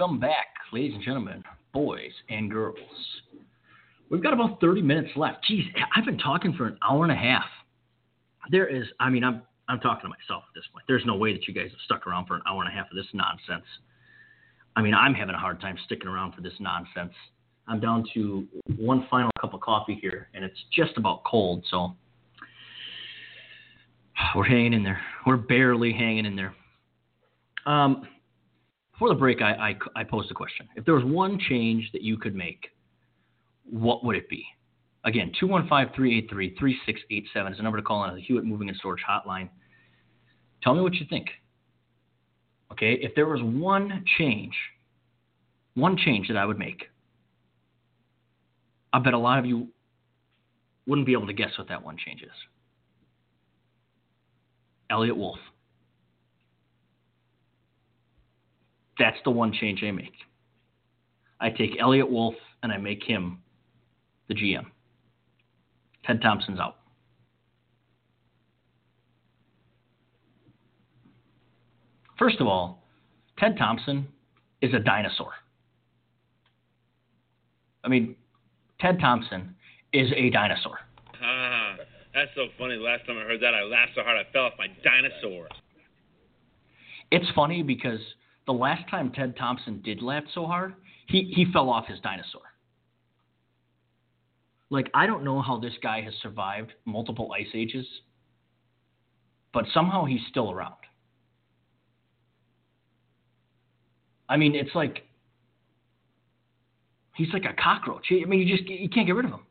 Welcome 0.00 0.18
back, 0.18 0.46
ladies 0.72 0.94
and 0.94 1.04
gentlemen, 1.04 1.44
boys 1.74 2.10
and 2.30 2.50
girls. 2.50 2.78
We've 4.08 4.22
got 4.22 4.32
about 4.32 4.58
30 4.58 4.80
minutes 4.80 5.10
left. 5.14 5.44
Geez, 5.44 5.64
I've 5.94 6.06
been 6.06 6.16
talking 6.16 6.54
for 6.54 6.66
an 6.66 6.78
hour 6.82 7.02
and 7.02 7.12
a 7.12 7.16
half. 7.16 7.44
There 8.50 8.66
is, 8.66 8.86
I 8.98 9.10
mean, 9.10 9.22
I'm 9.22 9.42
I'm 9.68 9.78
talking 9.78 10.00
to 10.02 10.08
myself 10.08 10.44
at 10.48 10.54
this 10.54 10.64
point. 10.72 10.86
There's 10.88 11.04
no 11.04 11.16
way 11.16 11.34
that 11.34 11.46
you 11.46 11.52
guys 11.52 11.68
have 11.70 11.80
stuck 11.84 12.06
around 12.06 12.26
for 12.26 12.34
an 12.34 12.40
hour 12.48 12.62
and 12.62 12.72
a 12.72 12.74
half 12.74 12.90
of 12.90 12.96
this 12.96 13.04
nonsense. 13.12 13.66
I 14.74 14.80
mean, 14.80 14.94
I'm 14.94 15.12
having 15.12 15.34
a 15.34 15.38
hard 15.38 15.60
time 15.60 15.76
sticking 15.84 16.08
around 16.08 16.32
for 16.32 16.40
this 16.40 16.54
nonsense. 16.60 17.12
I'm 17.68 17.78
down 17.78 18.06
to 18.14 18.46
one 18.78 19.06
final 19.10 19.30
cup 19.38 19.52
of 19.52 19.60
coffee 19.60 19.98
here, 20.00 20.28
and 20.32 20.42
it's 20.42 20.58
just 20.74 20.96
about 20.96 21.24
cold, 21.24 21.62
so 21.70 21.94
we're 24.34 24.44
hanging 24.44 24.72
in 24.72 24.82
there. 24.82 25.00
We're 25.26 25.36
barely 25.36 25.92
hanging 25.92 26.24
in 26.24 26.36
there. 26.36 26.54
Um, 27.66 28.08
before 29.00 29.14
the 29.14 29.18
break, 29.18 29.40
I, 29.40 29.74
I, 29.96 30.00
I 30.02 30.04
posed 30.04 30.30
a 30.30 30.34
question. 30.34 30.68
If 30.76 30.84
there 30.84 30.92
was 30.92 31.06
one 31.06 31.40
change 31.48 31.88
that 31.94 32.02
you 32.02 32.18
could 32.18 32.34
make, 32.34 32.66
what 33.64 34.04
would 34.04 34.14
it 34.14 34.28
be? 34.28 34.44
Again, 35.04 35.32
215-383-3687 35.42 37.50
is 37.50 37.56
the 37.56 37.62
number 37.62 37.78
to 37.78 37.82
call 37.82 38.00
on 38.00 38.14
the 38.14 38.20
Hewitt 38.20 38.44
Moving 38.44 38.68
and 38.68 38.76
Storage 38.76 39.02
Hotline. 39.08 39.48
Tell 40.62 40.74
me 40.74 40.82
what 40.82 40.92
you 40.96 41.06
think. 41.08 41.28
Okay, 42.72 42.98
if 43.00 43.14
there 43.14 43.26
was 43.26 43.40
one 43.42 44.04
change, 44.18 44.52
one 45.72 45.96
change 45.96 46.28
that 46.28 46.36
I 46.36 46.44
would 46.44 46.58
make, 46.58 46.84
I 48.92 48.98
bet 48.98 49.14
a 49.14 49.18
lot 49.18 49.38
of 49.38 49.46
you 49.46 49.68
wouldn't 50.86 51.06
be 51.06 51.14
able 51.14 51.26
to 51.26 51.32
guess 51.32 51.56
what 51.56 51.68
that 51.68 51.82
one 51.82 51.96
change 51.96 52.20
is. 52.20 52.28
Eliot 54.90 55.16
Wolf. 55.16 55.38
That's 59.00 59.16
the 59.24 59.30
one 59.30 59.50
change 59.50 59.82
I 59.82 59.90
make. 59.92 60.12
I 61.40 61.48
take 61.48 61.70
Eliot 61.80 62.10
Wolf 62.10 62.34
and 62.62 62.70
I 62.70 62.76
make 62.76 63.02
him 63.02 63.38
the 64.28 64.34
GM. 64.34 64.66
Ted 66.04 66.20
Thompson's 66.20 66.60
out. 66.60 66.76
First 72.18 72.40
of 72.40 72.46
all, 72.46 72.82
Ted 73.38 73.56
Thompson 73.56 74.06
is 74.60 74.74
a 74.74 74.78
dinosaur. 74.78 75.30
I 77.82 77.88
mean, 77.88 78.14
Ted 78.80 79.00
Thompson 79.00 79.54
is 79.94 80.12
a 80.14 80.28
dinosaur. 80.28 80.78
Ah, 81.22 81.76
that's 82.12 82.30
so 82.34 82.48
funny. 82.58 82.76
The 82.76 82.82
last 82.82 83.06
time 83.06 83.16
I 83.16 83.22
heard 83.22 83.40
that, 83.40 83.54
I 83.54 83.62
laughed 83.62 83.92
so 83.94 84.02
hard 84.02 84.18
I 84.18 84.30
fell 84.30 84.44
off 84.44 84.52
my 84.58 84.66
dinosaur. 84.84 85.48
It's 87.10 87.26
funny 87.34 87.62
because 87.62 88.00
the 88.50 88.54
last 88.54 88.82
time 88.90 89.12
Ted 89.12 89.36
Thompson 89.36 89.80
did 89.84 90.02
laugh 90.02 90.24
so 90.34 90.44
hard, 90.44 90.74
he, 91.06 91.32
he 91.36 91.46
fell 91.52 91.70
off 91.70 91.86
his 91.86 92.00
dinosaur. 92.00 92.42
Like, 94.70 94.90
I 94.92 95.06
don't 95.06 95.22
know 95.22 95.40
how 95.40 95.60
this 95.60 95.74
guy 95.80 96.00
has 96.00 96.12
survived 96.20 96.72
multiple 96.84 97.30
ice 97.32 97.46
ages, 97.54 97.86
but 99.54 99.66
somehow 99.72 100.04
he's 100.04 100.22
still 100.28 100.50
around. 100.50 100.74
I 104.28 104.36
mean, 104.36 104.56
it's 104.56 104.74
like 104.74 105.04
he's 107.14 107.32
like 107.32 107.44
a 107.44 107.54
cockroach. 107.60 108.06
I 108.10 108.24
mean, 108.24 108.40
you 108.40 108.56
just 108.56 108.68
you 108.68 108.88
can't 108.88 109.06
get 109.06 109.14
rid 109.14 109.26
of 109.26 109.30
him. 109.30 109.46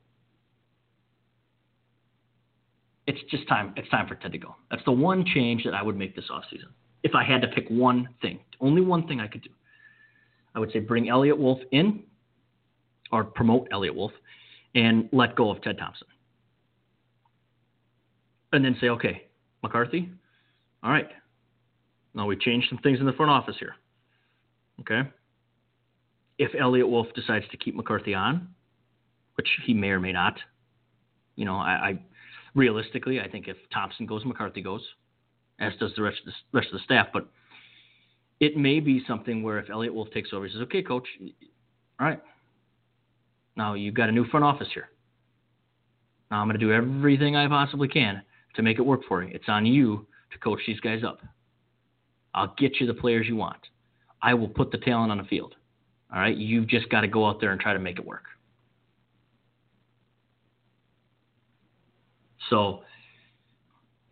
It's 3.07 3.19
just 3.31 3.47
time. 3.47 3.73
It's 3.77 3.89
time 3.89 4.09
for 4.09 4.15
Ted 4.15 4.33
to 4.33 4.37
go. 4.37 4.57
That's 4.69 4.83
the 4.83 4.91
one 4.91 5.23
change 5.25 5.63
that 5.63 5.73
I 5.73 5.83
would 5.83 5.97
make 5.97 6.17
this 6.17 6.25
offseason. 6.29 6.71
If 7.03 7.15
I 7.15 7.23
had 7.23 7.41
to 7.41 7.47
pick 7.47 7.67
one 7.69 8.09
thing, 8.21 8.39
only 8.59 8.81
one 8.81 9.07
thing 9.07 9.19
I 9.19 9.27
could 9.27 9.43
do, 9.43 9.49
I 10.55 10.59
would 10.59 10.71
say 10.71 10.79
bring 10.79 11.09
Eliot 11.09 11.37
Wolf 11.37 11.59
in, 11.71 12.03
or 13.11 13.23
promote 13.23 13.67
Eliot 13.71 13.95
Wolf, 13.95 14.11
and 14.75 15.09
let 15.11 15.35
go 15.35 15.49
of 15.49 15.61
Ted 15.61 15.77
Thompson. 15.77 16.07
And 18.51 18.65
then 18.65 18.75
say, 18.81 18.89
okay, 18.89 19.27
McCarthy, 19.63 20.09
all 20.83 20.91
right. 20.91 21.09
Now 22.13 22.25
we've 22.25 22.39
changed 22.39 22.67
some 22.69 22.79
things 22.79 22.99
in 22.99 23.05
the 23.05 23.13
front 23.13 23.31
office 23.31 23.55
here. 23.59 23.75
Okay. 24.81 25.01
If 26.37 26.51
Eliot 26.59 26.87
Wolf 26.87 27.07
decides 27.15 27.45
to 27.51 27.57
keep 27.57 27.75
McCarthy 27.75 28.13
on, 28.13 28.49
which 29.35 29.47
he 29.65 29.73
may 29.73 29.89
or 29.89 29.99
may 29.99 30.11
not, 30.11 30.37
you 31.35 31.45
know, 31.45 31.55
I, 31.55 31.71
I 31.71 31.99
realistically, 32.55 33.19
I 33.19 33.29
think 33.29 33.47
if 33.47 33.57
Thompson 33.73 34.05
goes, 34.05 34.25
McCarthy 34.25 34.61
goes, 34.61 34.81
as 35.59 35.73
does 35.79 35.91
the 35.95 36.01
rest 36.01 36.19
of 36.19 36.25
the 36.25 36.57
rest 36.57 36.67
of 36.67 36.79
the 36.79 36.83
staff. 36.83 37.07
But 37.13 37.27
it 38.39 38.57
may 38.57 38.79
be 38.79 39.03
something 39.07 39.43
where 39.43 39.59
if 39.59 39.69
Eliot 39.69 39.93
Wolf 39.93 40.09
takes 40.11 40.29
over, 40.33 40.45
he 40.45 40.51
says, 40.51 40.61
"Okay, 40.61 40.81
coach, 40.81 41.07
all 41.99 42.07
right, 42.07 42.21
now 43.55 43.73
you've 43.73 43.95
got 43.95 44.09
a 44.09 44.11
new 44.11 44.25
front 44.25 44.45
office 44.45 44.69
here. 44.73 44.89
Now 46.31 46.41
I'm 46.41 46.47
going 46.47 46.59
to 46.59 46.65
do 46.65 46.71
everything 46.71 47.35
I 47.35 47.47
possibly 47.47 47.87
can 47.87 48.21
to 48.55 48.61
make 48.61 48.77
it 48.77 48.83
work 48.83 49.01
for 49.07 49.23
you. 49.23 49.29
It's 49.33 49.49
on 49.49 49.65
you 49.65 50.07
to 50.31 50.37
coach 50.39 50.59
these 50.65 50.79
guys 50.79 51.03
up. 51.03 51.19
I'll 52.33 52.53
get 52.57 52.79
you 52.79 52.87
the 52.87 52.93
players 52.93 53.27
you 53.27 53.35
want. 53.35 53.59
I 54.21 54.33
will 54.33 54.47
put 54.47 54.71
the 54.71 54.77
talent 54.77 55.11
on 55.11 55.17
the 55.17 55.23
field. 55.23 55.55
All 56.13 56.19
right, 56.19 56.35
you've 56.35 56.67
just 56.67 56.89
got 56.89 57.01
to 57.01 57.07
go 57.07 57.25
out 57.27 57.41
there 57.41 57.51
and 57.51 57.59
try 57.59 57.73
to 57.73 57.79
make 57.79 57.99
it 57.99 58.05
work." 58.05 58.23
So 62.49 62.83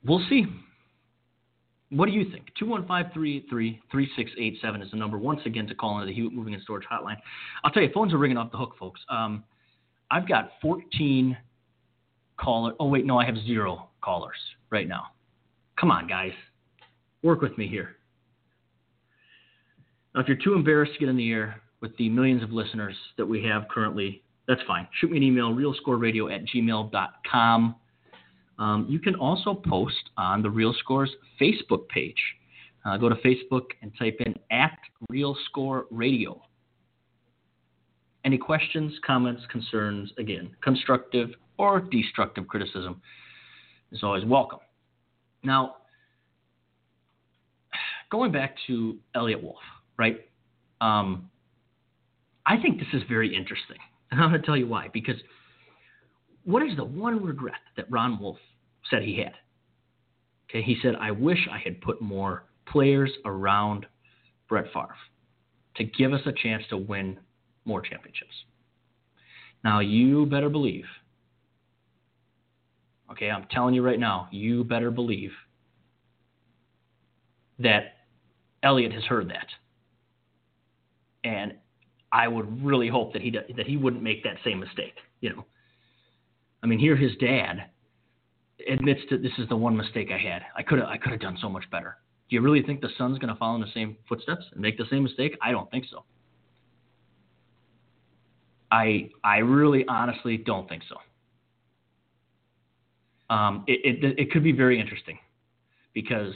we'll 0.04 0.24
see. 0.30 0.46
What 1.90 2.08
do 2.08 2.12
you 2.12 2.30
think? 2.32 2.48
215-383-3687 2.62 4.84
is 4.84 4.92
the 4.92 4.98
number 4.98 5.18
once 5.18 5.40
again 5.46 5.68
to 5.68 5.76
call 5.76 6.00
into 6.00 6.08
the 6.08 6.14
Hewitt 6.14 6.34
Moving 6.34 6.54
and 6.54 6.62
Storage 6.64 6.86
Hotline. 6.92 7.18
I'll 7.64 7.72
tell 7.72 7.84
you, 7.84 7.90
phones 7.94 8.14
are 8.14 8.18
ringing 8.18 8.38
off 8.38 8.52
the 8.52 8.58
hook, 8.58 8.76
folks. 8.78 9.00
Um, 9.10 9.44
I've 10.12 10.28
got 10.28 10.52
14 10.62 11.38
callers. 12.38 12.76
Oh, 12.80 12.88
wait, 12.88 13.06
no, 13.06 13.18
I 13.18 13.26
have 13.26 13.38
zero 13.46 13.90
callers 14.02 14.38
right 14.70 14.88
now. 14.88 15.08
Come 15.80 15.92
on, 15.92 16.08
guys. 16.08 16.34
Work 17.24 17.42
with 17.42 17.58
me 17.58 17.68
here. 17.68 17.96
Now, 20.14 20.22
if 20.22 20.28
you're 20.28 20.38
too 20.38 20.56
embarrassed 20.56 20.94
to 20.94 21.00
get 21.00 21.10
in 21.10 21.18
the 21.18 21.32
air 21.32 21.62
with 21.80 21.96
the 21.98 22.10
millions 22.10 22.44
of 22.44 22.52
listeners 22.52 22.96
that 23.18 23.26
we 23.26 23.44
have 23.44 23.68
currently, 23.70 24.24
that's 24.48 24.62
fine. 24.68 24.88
Shoot 25.00 25.12
me 25.12 25.18
an 25.18 25.24
email, 25.24 25.54
realscoreradio 25.54 26.34
at 26.34 26.46
gmail.com. 26.46 27.76
Um, 28.60 28.88
you 28.90 29.00
can 29.00 29.16
also 29.16 29.54
post 29.54 30.10
on 30.18 30.42
the 30.42 30.50
Real 30.50 30.74
Scores 30.80 31.12
Facebook 31.40 31.88
page. 31.90 32.22
Uh, 32.86 32.98
go 32.98 33.10
to 33.10 33.16
Facebook 33.16 33.66
and 33.82 33.92
type 34.00 34.18
in 34.26 34.36
at 34.52 34.78
Real 35.10 35.36
Score 35.50 35.86
Radio. 35.92 36.42
Any 38.26 38.38
questions, 38.38 38.94
comments, 39.06 39.44
concerns, 39.52 40.12
again, 40.18 40.52
constructive 40.64 41.30
or 41.58 41.82
destructive 41.82 42.48
criticism 42.48 43.02
is 43.92 44.04
always 44.04 44.26
welcome. 44.26 44.60
Now, 45.44 45.76
going 48.12 48.32
back 48.32 48.56
to 48.68 48.98
Eliot 49.16 49.42
Wolf, 49.42 49.60
right? 49.98 50.22
Um, 50.82 51.30
I 52.46 52.60
think 52.62 52.80
this 52.80 52.88
is 52.94 53.04
very 53.10 53.36
interesting. 53.36 53.78
And 54.12 54.22
I'm 54.22 54.30
going 54.30 54.42
to 54.42 54.46
tell 54.46 54.58
you 54.58 54.68
why. 54.68 54.90
Because 54.94 55.18
what 56.48 56.64
is 56.64 56.78
the 56.78 56.84
one 56.84 57.22
regret 57.22 57.60
that 57.76 57.92
Ron 57.92 58.18
Wolf 58.22 58.38
said 58.90 59.04
he 59.04 59.18
had? 59.18 59.34
Okay, 60.50 60.62
he 60.64 60.78
said, 60.82 60.96
I 60.96 61.12
wish 61.12 61.40
I 61.52 61.58
had 61.58 61.82
put 61.82 62.02
more 62.02 62.46
players 62.66 63.12
around 63.26 63.86
Brett 64.48 64.68
Favre 64.72 64.96
to 65.76 65.84
give 65.84 66.14
us 66.14 66.22
a 66.26 66.32
chance 66.32 66.64
to 66.70 66.78
win 66.78 67.20
more 67.66 67.82
championships. 67.82 68.32
Now, 69.66 69.82
you 69.82 70.26
better 70.26 70.48
believe, 70.48 70.86
okay, 73.12 73.30
I'm 73.30 73.46
telling 73.52 73.74
you 73.74 73.84
right 73.84 74.00
now, 74.00 74.30
you 74.32 74.64
better 74.64 74.90
believe 74.90 75.32
that 77.60 77.96
Eliot 78.64 78.94
has 78.94 79.04
heard 79.04 79.30
that. 79.32 79.48
And 81.26 81.56
I 82.14 82.30
would 82.30 82.64
really 82.64 82.88
hope 82.88 83.12
that 83.12 83.22
he 83.22 83.32
that 83.32 83.68
he 83.68 83.76
wouldn't 83.76 84.02
make 84.02 84.24
that 84.24 84.38
same 84.46 84.62
mistake. 84.62 84.94
You 85.20 85.32
know, 85.32 85.46
I 86.64 86.68
mean, 86.68 86.80
here 86.80 86.96
his 86.96 87.16
dad 87.18 87.66
admits 88.70 89.02
that 89.12 89.22
this 89.22 89.32
is 89.38 89.48
the 89.50 89.56
one 89.56 89.78
mistake 89.78 90.10
I 90.12 90.18
had. 90.18 90.42
I 90.56 90.64
could 90.64 90.80
have 90.80 90.88
I 90.88 90.98
could 90.98 91.12
have 91.12 91.22
done 91.22 91.38
so 91.42 91.50
much 91.50 91.70
better. 91.72 91.98
Do 92.30 92.36
you 92.36 92.42
really 92.42 92.62
think 92.62 92.82
the 92.82 92.90
son's 92.98 93.20
going 93.20 93.34
to 93.34 93.40
follow 93.40 93.56
in 93.56 93.62
the 93.62 93.72
same 93.74 93.96
footsteps 94.10 94.44
and 94.52 94.62
make 94.62 94.78
the 94.78 94.86
same 94.90 95.04
mistake? 95.04 95.38
I 95.42 95.52
don't 95.52 95.70
think 95.72 95.86
so. 95.90 96.04
I 98.72 99.10
I 99.24 99.38
really 99.38 99.86
honestly 99.88 100.38
don't 100.38 100.68
think 100.68 100.84
so. 100.90 100.96
Um, 103.34 103.64
it, 103.68 104.04
it 104.04 104.20
it 104.20 104.32
could 104.32 104.44
be 104.44 104.52
very 104.52 104.80
interesting 104.80 105.20
because, 105.94 106.34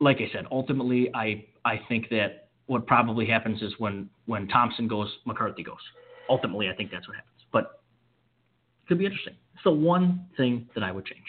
like 0.00 0.18
I 0.18 0.30
said, 0.32 0.46
ultimately 0.50 1.10
I 1.14 1.44
I 1.64 1.80
think 1.88 2.08
that 2.10 2.48
what 2.66 2.86
probably 2.86 3.26
happens 3.26 3.62
is 3.62 3.72
when 3.78 4.08
when 4.26 4.48
Thompson 4.48 4.88
goes, 4.88 5.10
McCarthy 5.26 5.62
goes. 5.62 5.76
Ultimately, 6.28 6.68
I 6.68 6.74
think 6.74 6.90
that's 6.90 7.08
what 7.08 7.16
happens. 7.16 7.40
But 7.52 7.77
could 8.88 8.98
be 8.98 9.06
interesting. 9.06 9.34
It's 9.54 9.64
the 9.64 9.70
one 9.70 10.26
thing 10.36 10.68
that 10.74 10.82
I 10.82 10.90
would 10.90 11.04
change. 11.04 11.24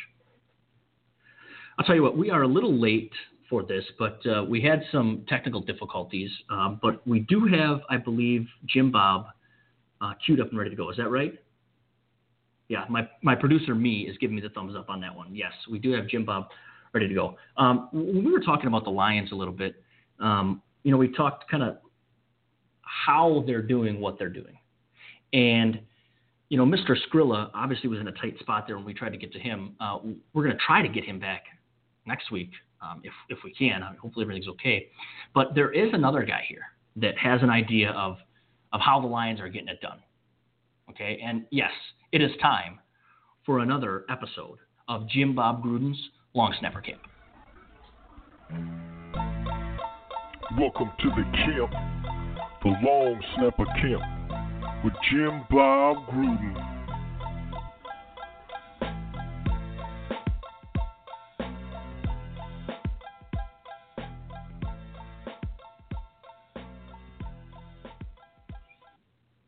I'll 1.78 1.86
tell 1.86 1.96
you 1.96 2.04
what, 2.04 2.18
we 2.18 2.30
are 2.30 2.44
a 2.44 2.48
little 2.48 2.74
late 2.74 3.12
for 3.50 3.64
this, 3.64 3.84
but 3.98 4.20
uh, 4.26 4.44
we 4.44 4.62
had 4.62 4.84
some 4.92 5.26
technical 5.28 5.62
difficulties. 5.62 6.30
Um, 6.50 6.80
but 6.82 7.06
we 7.08 7.22
do 7.22 7.48
have, 7.48 7.82
I 7.90 7.98
believe, 7.98 8.48
Jim 8.66 8.92
Bob 8.92 9.28
uh, 10.02 10.14
queued 10.26 10.40
up 10.40 10.50
and 10.50 10.58
ready 10.58 10.70
to 10.70 10.76
go. 10.76 10.90
Is 10.90 10.98
that 10.98 11.10
right? 11.10 11.34
Yeah, 12.68 12.86
my, 12.90 13.10
my 13.24 13.34
producer, 13.34 13.74
me, 13.74 14.02
is 14.02 14.18
giving 14.18 14.36
me 14.36 14.42
the 14.42 14.50
thumbs 14.50 14.76
up 14.76 14.90
on 14.90 15.02
that 15.02 15.16
one. 15.16 15.34
Yes, 15.34 15.52
we 15.72 15.80
do 15.80 15.92
have 15.94 16.08
Jim 16.08 16.26
Bob 16.26 16.50
ready 16.94 17.08
to 17.08 17.14
go. 17.14 17.38
Um, 17.58 17.90
when 17.92 18.24
we 18.24 18.32
were 18.32 18.42
talking 18.42 18.68
about 18.68 18.84
the 18.84 18.92
Lions 18.92 19.32
a 19.32 19.36
little 19.36 19.54
bit, 19.54 19.76
um, 20.20 20.62
you 20.84 20.92
know, 20.92 20.98
we 20.98 21.12
talked 21.12 21.50
kind 21.50 21.64
of 21.64 21.78
how 22.82 23.44
they're 23.48 23.62
doing 23.62 24.00
what 24.00 24.20
they're 24.20 24.30
doing. 24.30 24.58
And, 25.34 25.80
you 26.50 26.58
know, 26.58 26.66
Mr. 26.66 26.96
Skrilla 27.08 27.52
obviously 27.54 27.90
was 27.90 28.00
in 28.00 28.08
a 28.08 28.12
tight 28.12 28.38
spot 28.40 28.66
there 28.66 28.76
when 28.76 28.86
we 28.86 28.94
tried 28.94 29.12
to 29.12 29.18
get 29.18 29.32
to 29.34 29.40
him. 29.40 29.76
Uh, 29.80 30.00
we're 30.34 30.44
going 30.44 30.56
to 30.56 30.64
try 30.66 30.82
to 30.82 30.90
get 30.90 31.06
him 31.06 31.20
back 31.20 31.44
next 32.08 32.32
week 32.32 32.50
um, 32.82 33.02
if, 33.04 33.14
if 33.30 33.38
we 33.44 33.54
can. 33.54 33.82
Hopefully 34.02 34.24
everything's 34.24 34.48
okay. 34.48 34.88
But 35.36 35.54
there 35.54 35.72
is 35.72 35.90
another 35.94 36.24
guy 36.24 36.44
here 36.48 36.64
that 36.96 37.18
has 37.20 37.44
an 37.44 37.52
idea 37.52 37.92
of, 37.92 38.18
of 38.74 38.82
how 38.82 39.00
the 39.00 39.08
Lions 39.08 39.40
are 39.40 39.48
getting 39.48 39.68
it 39.68 39.80
done. 39.80 40.00
Okay. 40.90 41.22
And 41.24 41.46
yes, 41.52 41.72
it 42.12 42.22
is 42.22 42.32
time 42.42 42.80
for 43.46 43.60
another 43.60 44.06
episode 44.10 44.58
of 44.88 45.08
Jim 45.08 45.36
Bob 45.36 45.64
Gruden's 45.64 46.00
Long 46.34 46.56
Snapper 46.60 46.82
Camp. 46.82 47.02
Welcome 50.58 50.92
to 51.00 51.10
the 51.10 51.24
camp, 51.32 51.72
the 52.64 52.70
Long 52.84 53.22
Snapper 53.36 53.66
Camp, 53.66 54.02
with 54.84 54.94
Jim 55.10 55.44
Bob 55.50 56.08
Gruden. 56.08 56.80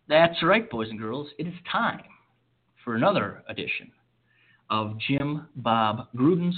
That's 0.07 0.43
right, 0.43 0.69
boys 0.69 0.89
and 0.89 0.99
girls. 0.99 1.29
It 1.37 1.47
is 1.47 1.53
time 1.71 2.01
for 2.83 2.95
another 2.95 3.43
edition 3.47 3.91
of 4.69 4.97
Jim 4.99 5.47
Bob 5.55 6.07
Gruden's 6.13 6.57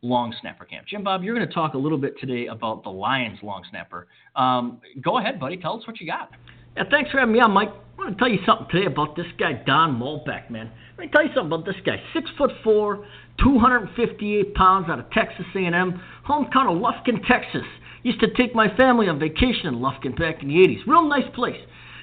long 0.00 0.34
snapper 0.40 0.64
camp. 0.64 0.86
Jim 0.86 1.04
Bob, 1.04 1.22
you're 1.22 1.34
going 1.34 1.46
to 1.46 1.52
talk 1.52 1.74
a 1.74 1.78
little 1.78 1.98
bit 1.98 2.18
today 2.18 2.46
about 2.46 2.84
the 2.84 2.88
Lions 2.88 3.38
long 3.42 3.62
snapper. 3.68 4.06
Um, 4.36 4.80
go 5.02 5.18
ahead, 5.18 5.38
buddy. 5.38 5.58
Tell 5.58 5.78
us 5.78 5.86
what 5.86 6.00
you 6.00 6.06
got. 6.06 6.30
Yeah, 6.78 6.84
thanks 6.92 7.10
for 7.10 7.18
having 7.18 7.32
me 7.32 7.40
on, 7.40 7.50
Mike. 7.50 7.70
I 7.70 7.98
want 7.98 8.16
to 8.16 8.18
tell 8.22 8.30
you 8.30 8.38
something 8.46 8.68
today 8.70 8.86
about 8.86 9.16
this 9.16 9.26
guy 9.36 9.52
Don 9.66 9.98
Muhlbach, 9.98 10.48
man. 10.48 10.70
Let 10.96 11.06
me 11.06 11.10
tell 11.10 11.24
you 11.24 11.30
something 11.34 11.50
about 11.50 11.66
this 11.66 11.74
guy. 11.84 11.96
Six 12.14 12.30
foot 12.38 12.52
four, 12.62 13.04
258 13.42 14.54
pounds, 14.54 14.86
out 14.88 15.00
of 15.00 15.10
Texas 15.10 15.44
A&M, 15.56 16.00
hometown 16.24 16.70
of 16.70 16.78
Lufkin, 16.78 17.18
Texas. 17.26 17.66
Used 18.04 18.20
to 18.20 18.32
take 18.32 18.54
my 18.54 18.68
family 18.76 19.08
on 19.08 19.18
vacation 19.18 19.66
in 19.66 19.80
Lufkin 19.80 20.16
back 20.16 20.40
in 20.40 20.50
the 20.50 20.54
80s. 20.54 20.86
Real 20.86 21.08
nice 21.08 21.28
place. 21.34 21.58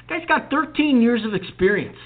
Guy's 0.10 0.28
got 0.28 0.52
13 0.52 1.02
years 1.02 1.24
of 1.24 1.34
experience. 1.34 1.98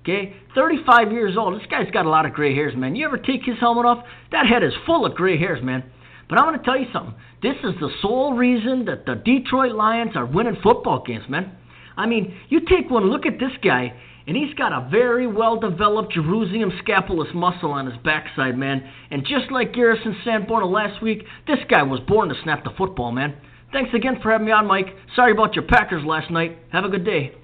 Okay, 0.00 0.34
35 0.54 1.12
years 1.12 1.36
old. 1.36 1.60
This 1.60 1.68
guy's 1.70 1.90
got 1.90 2.06
a 2.06 2.10
lot 2.10 2.24
of 2.24 2.32
gray 2.32 2.54
hairs, 2.54 2.72
man. 2.74 2.96
You 2.96 3.04
ever 3.04 3.18
take 3.18 3.44
his 3.44 3.60
helmet 3.60 3.84
off? 3.84 4.02
That 4.32 4.46
head 4.46 4.64
is 4.64 4.72
full 4.86 5.04
of 5.04 5.14
gray 5.14 5.36
hairs, 5.36 5.62
man. 5.62 5.84
But 6.30 6.38
I'm 6.38 6.46
going 6.46 6.58
to 6.58 6.64
tell 6.64 6.80
you 6.80 6.86
something. 6.90 7.14
This 7.42 7.56
is 7.62 7.74
the 7.80 7.90
sole 8.00 8.32
reason 8.32 8.86
that 8.86 9.04
the 9.04 9.14
Detroit 9.14 9.72
Lions 9.72 10.16
are 10.16 10.24
winning 10.24 10.56
football 10.62 11.04
games, 11.06 11.24
man. 11.28 11.58
I 11.96 12.06
mean, 12.06 12.34
you 12.48 12.60
take 12.60 12.90
one 12.90 13.10
look 13.10 13.26
at 13.26 13.38
this 13.38 13.52
guy, 13.62 13.92
and 14.26 14.36
he's 14.36 14.54
got 14.54 14.72
a 14.72 14.88
very 14.90 15.26
well 15.26 15.58
developed 15.58 16.12
Jerusalem 16.12 16.72
scapulus 16.82 17.28
muscle 17.34 17.70
on 17.70 17.86
his 17.86 17.96
backside, 18.04 18.56
man. 18.56 18.82
And 19.10 19.22
just 19.22 19.50
like 19.50 19.74
Garrison 19.74 20.16
Sanborn 20.24 20.64
last 20.70 21.02
week, 21.02 21.24
this 21.46 21.58
guy 21.68 21.82
was 21.82 22.00
born 22.08 22.28
to 22.28 22.34
snap 22.42 22.64
the 22.64 22.70
football, 22.76 23.12
man. 23.12 23.36
Thanks 23.72 23.90
again 23.94 24.18
for 24.22 24.30
having 24.30 24.46
me 24.46 24.52
on, 24.52 24.66
Mike. 24.66 24.86
Sorry 25.16 25.32
about 25.32 25.54
your 25.54 25.64
Packers 25.64 26.04
last 26.04 26.30
night. 26.30 26.58
Have 26.70 26.84
a 26.84 26.88
good 26.88 27.04
day. 27.04 27.34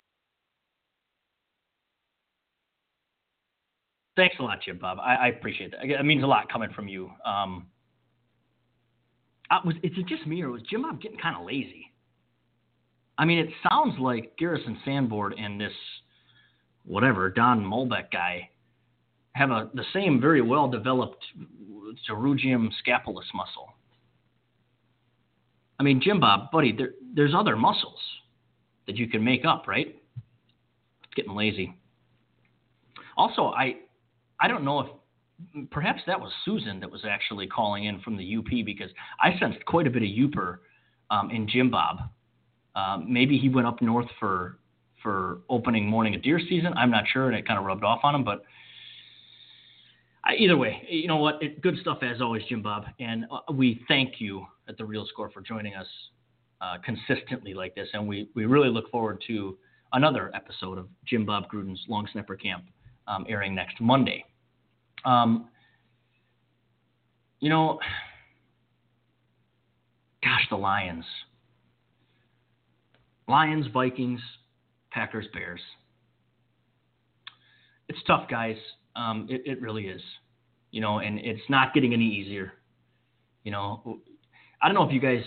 Thanks 4.16 4.36
a 4.38 4.42
lot, 4.42 4.58
Jim 4.64 4.78
Bob. 4.78 4.98
I, 5.00 5.14
I 5.14 5.26
appreciate 5.28 5.72
that. 5.72 5.84
It 5.84 6.04
means 6.04 6.22
a 6.22 6.26
lot 6.26 6.52
coming 6.52 6.70
from 6.74 6.88
you. 6.88 7.10
Um, 7.24 7.66
I, 9.50 9.60
was 9.64 9.74
is 9.82 9.92
it 9.96 10.06
just 10.06 10.26
me 10.26 10.42
or 10.42 10.50
was 10.50 10.62
Jim 10.68 10.82
Bob 10.82 11.00
getting 11.00 11.18
kind 11.18 11.36
of 11.36 11.46
lazy? 11.46 11.89
I 13.20 13.26
mean, 13.26 13.38
it 13.38 13.50
sounds 13.68 13.98
like 13.98 14.32
Garrison 14.38 14.78
Sanborn 14.82 15.34
and 15.38 15.60
this 15.60 15.74
whatever 16.86 17.28
Don 17.28 17.62
Muhlbach 17.62 18.10
guy 18.10 18.48
have 19.32 19.50
a 19.50 19.68
the 19.74 19.84
same 19.92 20.22
very 20.22 20.40
well 20.40 20.68
developed 20.70 21.22
pterygium 22.08 22.70
scapulus 22.78 23.26
muscle. 23.34 23.74
I 25.78 25.82
mean, 25.82 26.00
Jim 26.02 26.18
Bob, 26.18 26.50
buddy, 26.50 26.72
there, 26.74 26.92
there's 27.14 27.34
other 27.36 27.56
muscles 27.56 27.98
that 28.86 28.96
you 28.96 29.06
can 29.06 29.22
make 29.22 29.44
up, 29.44 29.68
right? 29.68 29.94
It's 31.04 31.14
getting 31.14 31.34
lazy. 31.34 31.76
Also, 33.18 33.48
I 33.48 33.76
I 34.40 34.48
don't 34.48 34.64
know 34.64 34.80
if 34.80 35.68
perhaps 35.70 36.00
that 36.06 36.18
was 36.18 36.32
Susan 36.46 36.80
that 36.80 36.90
was 36.90 37.02
actually 37.04 37.48
calling 37.48 37.84
in 37.84 38.00
from 38.00 38.16
the 38.16 38.36
UP 38.38 38.64
because 38.64 38.90
I 39.22 39.38
sensed 39.38 39.62
quite 39.66 39.86
a 39.86 39.90
bit 39.90 40.02
of 40.02 40.08
Yooper 40.08 40.60
um, 41.10 41.30
in 41.30 41.46
Jim 41.46 41.70
Bob. 41.70 41.98
Um, 42.74 43.12
maybe 43.12 43.38
he 43.38 43.48
went 43.48 43.66
up 43.66 43.82
north 43.82 44.08
for 44.18 44.58
for 45.02 45.38
opening 45.48 45.86
morning 45.86 46.14
of 46.14 46.22
deer 46.22 46.40
season. 46.48 46.72
I'm 46.74 46.90
not 46.90 47.04
sure, 47.12 47.28
and 47.28 47.36
it 47.36 47.46
kind 47.46 47.58
of 47.58 47.64
rubbed 47.64 47.84
off 47.84 48.00
on 48.02 48.14
him. 48.14 48.24
But 48.24 48.42
I, 50.24 50.34
either 50.34 50.56
way, 50.56 50.86
you 50.88 51.08
know 51.08 51.16
what? 51.16 51.42
It, 51.42 51.60
good 51.60 51.76
stuff 51.80 51.98
as 52.02 52.20
always, 52.20 52.42
Jim 52.48 52.62
Bob, 52.62 52.84
and 52.98 53.24
uh, 53.30 53.52
we 53.52 53.82
thank 53.88 54.20
you 54.20 54.44
at 54.68 54.76
the 54.76 54.84
Real 54.84 55.06
Score 55.06 55.30
for 55.30 55.40
joining 55.40 55.74
us 55.74 55.86
uh, 56.60 56.76
consistently 56.84 57.54
like 57.54 57.74
this, 57.74 57.88
and 57.92 58.06
we 58.06 58.28
we 58.34 58.44
really 58.46 58.68
look 58.68 58.90
forward 58.90 59.22
to 59.26 59.56
another 59.92 60.30
episode 60.34 60.78
of 60.78 60.86
Jim 61.06 61.24
Bob 61.24 61.50
Gruden's 61.50 61.80
Long 61.88 62.06
Snapper 62.12 62.36
Camp 62.36 62.64
um, 63.06 63.24
airing 63.28 63.54
next 63.54 63.80
Monday. 63.80 64.24
Um, 65.04 65.48
you 67.40 67.48
know, 67.48 67.80
gosh, 70.22 70.46
the 70.50 70.56
Lions. 70.56 71.04
Lions, 73.30 73.66
Vikings, 73.72 74.20
Packers, 74.90 75.26
Bears. 75.32 75.60
It's 77.88 78.00
tough, 78.06 78.28
guys. 78.28 78.56
Um, 78.96 79.26
it, 79.30 79.42
it 79.44 79.62
really 79.62 79.86
is. 79.86 80.02
You 80.72 80.80
know, 80.80 80.98
and 80.98 81.18
it's 81.20 81.48
not 81.48 81.72
getting 81.72 81.92
any 81.92 82.06
easier. 82.06 82.52
You 83.44 83.52
know, 83.52 84.00
I 84.60 84.66
don't 84.66 84.74
know 84.74 84.82
if 84.82 84.92
you 84.92 85.00
guys, 85.00 85.22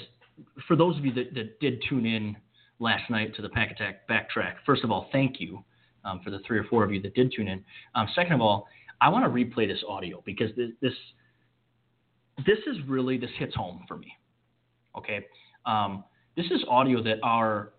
for 0.68 0.76
those 0.76 0.98
of 0.98 1.06
you 1.06 1.14
that, 1.14 1.34
that 1.34 1.60
did 1.60 1.84
tune 1.90 2.06
in 2.06 2.36
last 2.80 3.10
night 3.10 3.36
to 3.36 3.42
the 3.42 3.50
Pack 3.50 3.72
Attack 3.72 4.08
Backtrack, 4.10 4.56
first 4.66 4.84
of 4.84 4.92
all, 4.92 5.08
thank 5.12 5.40
you 5.40 5.64
um, 6.06 6.20
for 6.24 6.30
the 6.30 6.40
three 6.46 6.60
or 6.60 6.66
four 6.66 6.84
of 6.84 6.92
you 6.92 7.02
that 7.02 7.16
did 7.16 7.34
tune 7.36 7.48
in. 7.48 7.64
Um, 7.96 8.08
second 8.14 8.34
of 8.34 8.42
all, 8.42 8.68
I 9.02 9.10
want 9.10 9.26
to 9.26 9.30
replay 9.30 9.68
this 9.68 9.84
audio 9.88 10.22
because 10.26 10.50
this, 10.56 10.70
this 10.82 10.94
this 12.46 12.60
is 12.68 12.78
really 12.88 13.18
this 13.18 13.30
hits 13.38 13.56
home 13.56 13.86
for 13.88 13.98
me. 13.98 14.12
Okay, 14.98 15.26
um, 15.66 16.04
this 16.36 16.46
is 16.48 16.64
audio 16.70 17.02
that 17.04 17.18
our 17.24 17.74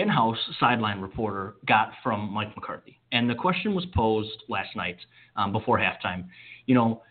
in-house 0.00 0.38
sideline 0.58 1.00
reporter 1.00 1.54
got 1.66 1.92
from 2.02 2.32
Mike 2.32 2.54
McCarthy, 2.56 2.98
and 3.12 3.28
the 3.28 3.34
question 3.34 3.74
was 3.74 3.86
posed 3.94 4.42
last 4.48 4.74
night 4.76 4.96
um, 5.36 5.52
before 5.52 5.78
halftime. 5.78 6.26
You 6.66 6.74
know, 6.74 7.02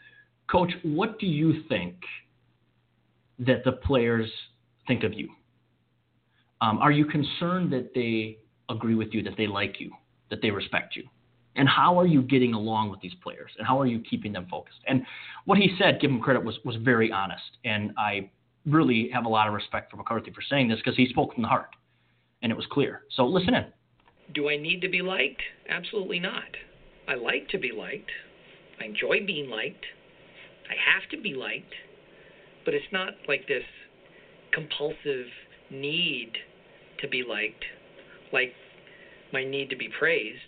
Coach, 0.49 0.72
what 0.84 1.20
do 1.20 1.28
you 1.28 1.64
think 1.70 1.95
that 3.40 3.64
the 3.64 3.74
players 3.74 4.30
think 4.88 5.03
of 5.03 5.14
you? 5.14 5.30
Um, 6.61 6.80
are 6.80 6.91
you 6.91 7.06
concerned 7.06 7.72
that 7.72 7.94
they 7.94 8.40
agree 8.70 8.95
with 8.95 9.14
you, 9.14 9.24
that 9.24 9.38
they 9.38 9.48
like 9.48 9.80
you, 9.80 9.91
that 10.30 10.41
they 10.41 10.52
respect 10.52 10.95
you? 10.95 11.03
And 11.56 11.68
how 11.68 11.99
are 11.99 12.06
you 12.06 12.22
getting 12.22 12.53
along 12.53 12.90
with 12.90 12.99
these 13.02 13.14
players? 13.24 13.52
And 13.57 13.66
how 13.66 13.80
are 13.80 13.86
you 13.86 13.99
keeping 13.99 14.32
them 14.32 14.48
focused? 14.49 14.80
And 14.88 15.03
what 15.45 15.57
he 15.57 15.76
said, 15.78 15.99
give 15.99 16.11
him 16.11 16.20
credit, 16.20 16.44
was, 16.44 16.57
was 16.64 16.76
very 16.78 17.11
honest. 17.11 17.57
And 17.66 17.91
I 17.98 18.30
really 18.66 19.10
have 19.14 19.26
a 19.26 19.30
lot 19.30 19.48
of 19.48 19.53
respect 19.53 19.90
for 19.91 19.98
McCarthy 19.98 20.32
for 20.32 20.41
saying 20.41 20.70
this 20.70 20.78
because 20.78 20.95
he 20.95 21.07
spoke 21.07 21.34
from 21.34 21.44
the 21.44 21.49
heart 21.49 21.70
and 22.41 22.52
it 22.52 22.56
was 22.56 22.66
clear. 22.72 23.02
So 23.16 23.26
listen 23.26 23.53
in. 23.53 23.66
Do 24.34 24.49
I 24.49 24.57
need 24.57 24.82
to 24.82 24.90
be 24.90 25.02
liked? 25.02 25.41
Absolutely 25.68 26.20
not. 26.20 26.44
I 27.07 27.16
like 27.16 27.48
to 27.49 27.57
be 27.57 27.72
liked. 27.72 28.11
I 28.80 28.86
enjoy 28.86 29.26
being 29.26 29.49
liked. 29.49 29.86
I 30.70 30.74
have 30.74 31.10
to 31.11 31.22
be 31.22 31.34
liked. 31.34 31.74
But 32.66 32.74
it's 32.74 32.91
not 32.91 33.14
like 33.28 33.48
this 33.48 33.64
compulsive 34.53 35.26
need 35.72 36.34
to 37.02 37.07
be 37.07 37.24
liked, 37.24 37.64
like 38.32 38.53
my 39.34 39.44
need 39.44 39.70
to 39.70 39.76
be 39.76 39.90
praised. 39.99 40.40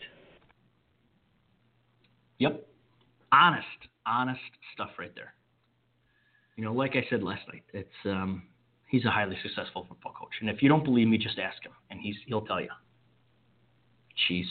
Yep. 2.40 2.68
Honest, 3.32 3.66
honest 4.06 4.40
stuff 4.74 4.90
right 5.00 5.14
there. 5.16 5.34
You 6.58 6.66
know, 6.66 6.74
like 6.74 6.96
I 6.96 7.06
said 7.10 7.24
last 7.24 7.42
night, 7.48 7.64
it's 7.74 7.90
um, 8.06 8.44
he's 8.92 9.06
a 9.06 9.10
highly 9.10 9.38
successful 9.42 9.86
football 9.90 10.14
coach, 10.20 10.34
and 10.42 10.50
if 10.50 10.62
you 10.62 10.70
don't 10.70 10.84
believe 10.84 11.08
me, 11.08 11.18
just 11.18 11.40
ask 11.40 11.64
him, 11.66 11.72
and 11.90 12.00
he's 12.00 12.16
he'll 12.28 12.42
tell 12.42 12.62
you. 12.62 12.70
Jeez. 14.30 14.46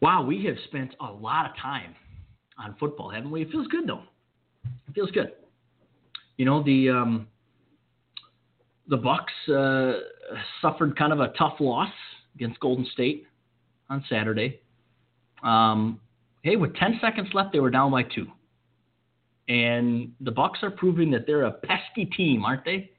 Wow, 0.00 0.24
we 0.24 0.44
have 0.46 0.56
spent 0.64 0.96
a 1.00 1.12
lot 1.12 1.48
of 1.48 1.56
time 1.56 1.94
on 2.58 2.74
football, 2.80 3.10
haven't 3.10 3.30
we? 3.30 3.42
It 3.42 3.50
feels 3.50 3.68
good 3.68 3.86
though. 3.86 4.02
It 4.88 4.94
feels 4.94 5.10
good. 5.12 5.32
You 6.38 6.46
know 6.46 6.62
the 6.62 6.90
um, 6.90 7.28
the 8.88 8.96
Bucks 8.96 9.32
uh, 9.48 9.92
suffered 10.60 10.96
kind 10.98 11.12
of 11.12 11.20
a 11.20 11.28
tough 11.38 11.54
loss 11.60 11.92
against 12.34 12.58
Golden 12.60 12.86
State 12.92 13.26
on 13.88 14.04
Saturday. 14.08 14.60
Um, 15.42 16.00
hey, 16.42 16.56
with 16.56 16.74
10 16.76 16.98
seconds 17.00 17.28
left, 17.34 17.52
they 17.52 17.60
were 17.60 17.70
down 17.70 17.90
by 17.90 18.02
two. 18.02 18.26
And 19.48 20.12
the 20.20 20.30
Bucks 20.30 20.60
are 20.62 20.70
proving 20.70 21.10
that 21.10 21.26
they're 21.26 21.44
a 21.44 21.52
pesky 21.52 22.04
team, 22.06 22.44
aren't 22.44 22.64
they? 22.64 22.90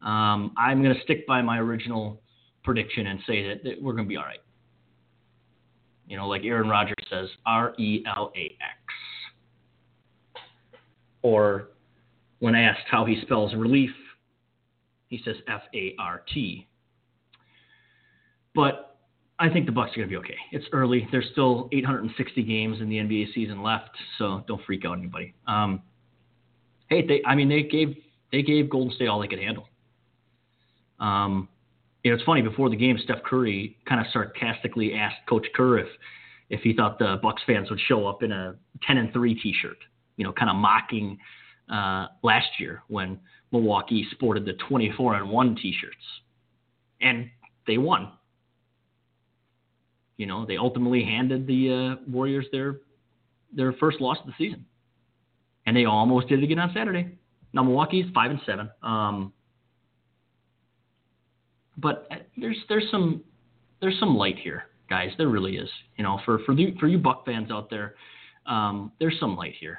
Um, 0.00 0.52
I'm 0.56 0.82
going 0.82 0.94
to 0.94 1.02
stick 1.02 1.26
by 1.26 1.42
my 1.42 1.58
original 1.58 2.22
prediction 2.64 3.08
and 3.08 3.20
say 3.26 3.46
that, 3.48 3.64
that 3.64 3.82
we're 3.82 3.92
going 3.92 4.04
to 4.04 4.08
be 4.08 4.16
all 4.16 4.24
right. 4.24 4.40
You 6.06 6.16
know, 6.16 6.26
like 6.26 6.42
Aaron 6.44 6.68
Rodgers 6.68 6.94
says, 7.10 7.28
R 7.44 7.74
E 7.78 8.02
L 8.06 8.32
A 8.34 8.44
X. 8.44 10.42
Or 11.20 11.68
when 12.38 12.54
asked 12.54 12.86
how 12.90 13.04
he 13.04 13.20
spells 13.22 13.54
relief, 13.54 13.90
he 15.08 15.20
says 15.24 15.36
F 15.46 15.62
A 15.74 15.94
R 15.98 16.22
T. 16.32 16.66
But 18.54 18.87
I 19.40 19.48
think 19.48 19.66
the 19.66 19.72
Bucks 19.72 19.92
are 19.92 19.96
going 19.96 20.08
to 20.08 20.12
be 20.12 20.16
okay. 20.16 20.36
It's 20.50 20.66
early. 20.72 21.06
There's 21.12 21.28
still 21.32 21.68
860 21.72 22.42
games 22.42 22.80
in 22.80 22.88
the 22.88 22.96
NBA 22.96 23.32
season 23.34 23.62
left, 23.62 23.90
so 24.18 24.42
don't 24.48 24.60
freak 24.64 24.84
out 24.84 24.98
anybody. 24.98 25.34
Um, 25.46 25.82
hey, 26.88 27.06
they 27.06 27.22
I 27.24 27.34
mean 27.34 27.48
they 27.48 27.62
gave 27.62 27.96
they 28.32 28.42
gave 28.42 28.68
Golden 28.68 28.92
State 28.94 29.06
all 29.06 29.20
they 29.20 29.28
could 29.28 29.38
handle. 29.38 29.68
Um, 30.98 31.48
you 32.02 32.10
know, 32.10 32.16
it's 32.16 32.24
funny. 32.24 32.42
Before 32.42 32.68
the 32.68 32.76
game, 32.76 32.98
Steph 33.02 33.22
Curry 33.22 33.76
kind 33.88 34.00
of 34.00 34.06
sarcastically 34.12 34.94
asked 34.94 35.18
Coach 35.28 35.46
Kerr 35.54 35.78
if 35.78 35.88
if 36.50 36.60
he 36.62 36.74
thought 36.74 36.98
the 36.98 37.18
Bucks 37.22 37.42
fans 37.46 37.70
would 37.70 37.80
show 37.86 38.06
up 38.06 38.22
in 38.22 38.32
a 38.32 38.56
10 38.86 38.96
and 38.96 39.12
3 39.12 39.34
T-shirt. 39.34 39.76
You 40.16 40.24
know, 40.24 40.32
kind 40.32 40.50
of 40.50 40.56
mocking 40.56 41.18
uh, 41.72 42.06
last 42.22 42.48
year 42.58 42.82
when 42.88 43.20
Milwaukee 43.52 44.06
sported 44.12 44.44
the 44.44 44.54
24 44.68 45.16
and 45.16 45.30
1 45.30 45.56
T-shirts, 45.56 45.96
and 47.00 47.30
they 47.66 47.78
won. 47.78 48.12
You 50.18 50.26
know, 50.26 50.44
they 50.44 50.56
ultimately 50.56 51.04
handed 51.04 51.46
the 51.46 51.96
uh, 51.96 52.10
Warriors 52.10 52.46
their 52.52 52.80
their 53.54 53.72
first 53.74 54.00
loss 54.00 54.18
of 54.20 54.26
the 54.26 54.34
season, 54.36 54.66
and 55.64 55.74
they 55.76 55.86
almost 55.86 56.28
did 56.28 56.40
it 56.40 56.44
again 56.44 56.58
on 56.58 56.72
Saturday. 56.74 57.08
Now 57.54 57.62
Milwaukee's 57.62 58.06
five 58.12 58.32
and 58.32 58.40
seven, 58.44 58.68
um, 58.82 59.32
but 61.78 62.08
uh, 62.10 62.16
there's 62.36 62.58
there's 62.68 62.84
some 62.90 63.22
there's 63.80 63.98
some 64.00 64.16
light 64.16 64.38
here, 64.38 64.64
guys. 64.90 65.10
There 65.16 65.28
really 65.28 65.56
is. 65.56 65.70
You 65.96 66.04
know, 66.04 66.20
for 66.24 66.40
for 66.40 66.54
the, 66.54 66.74
for 66.80 66.88
you 66.88 66.98
Buck 66.98 67.24
fans 67.24 67.52
out 67.52 67.70
there, 67.70 67.94
um, 68.44 68.90
there's 68.98 69.18
some 69.20 69.36
light 69.36 69.54
here. 69.58 69.78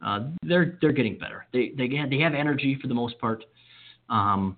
Uh, 0.00 0.28
they're 0.42 0.78
they're 0.80 0.92
getting 0.92 1.18
better. 1.18 1.44
They 1.52 1.72
they 1.76 1.94
have, 1.96 2.08
they 2.08 2.20
have 2.20 2.34
energy 2.34 2.78
for 2.80 2.86
the 2.86 2.94
most 2.94 3.18
part. 3.18 3.44
Um, 4.08 4.56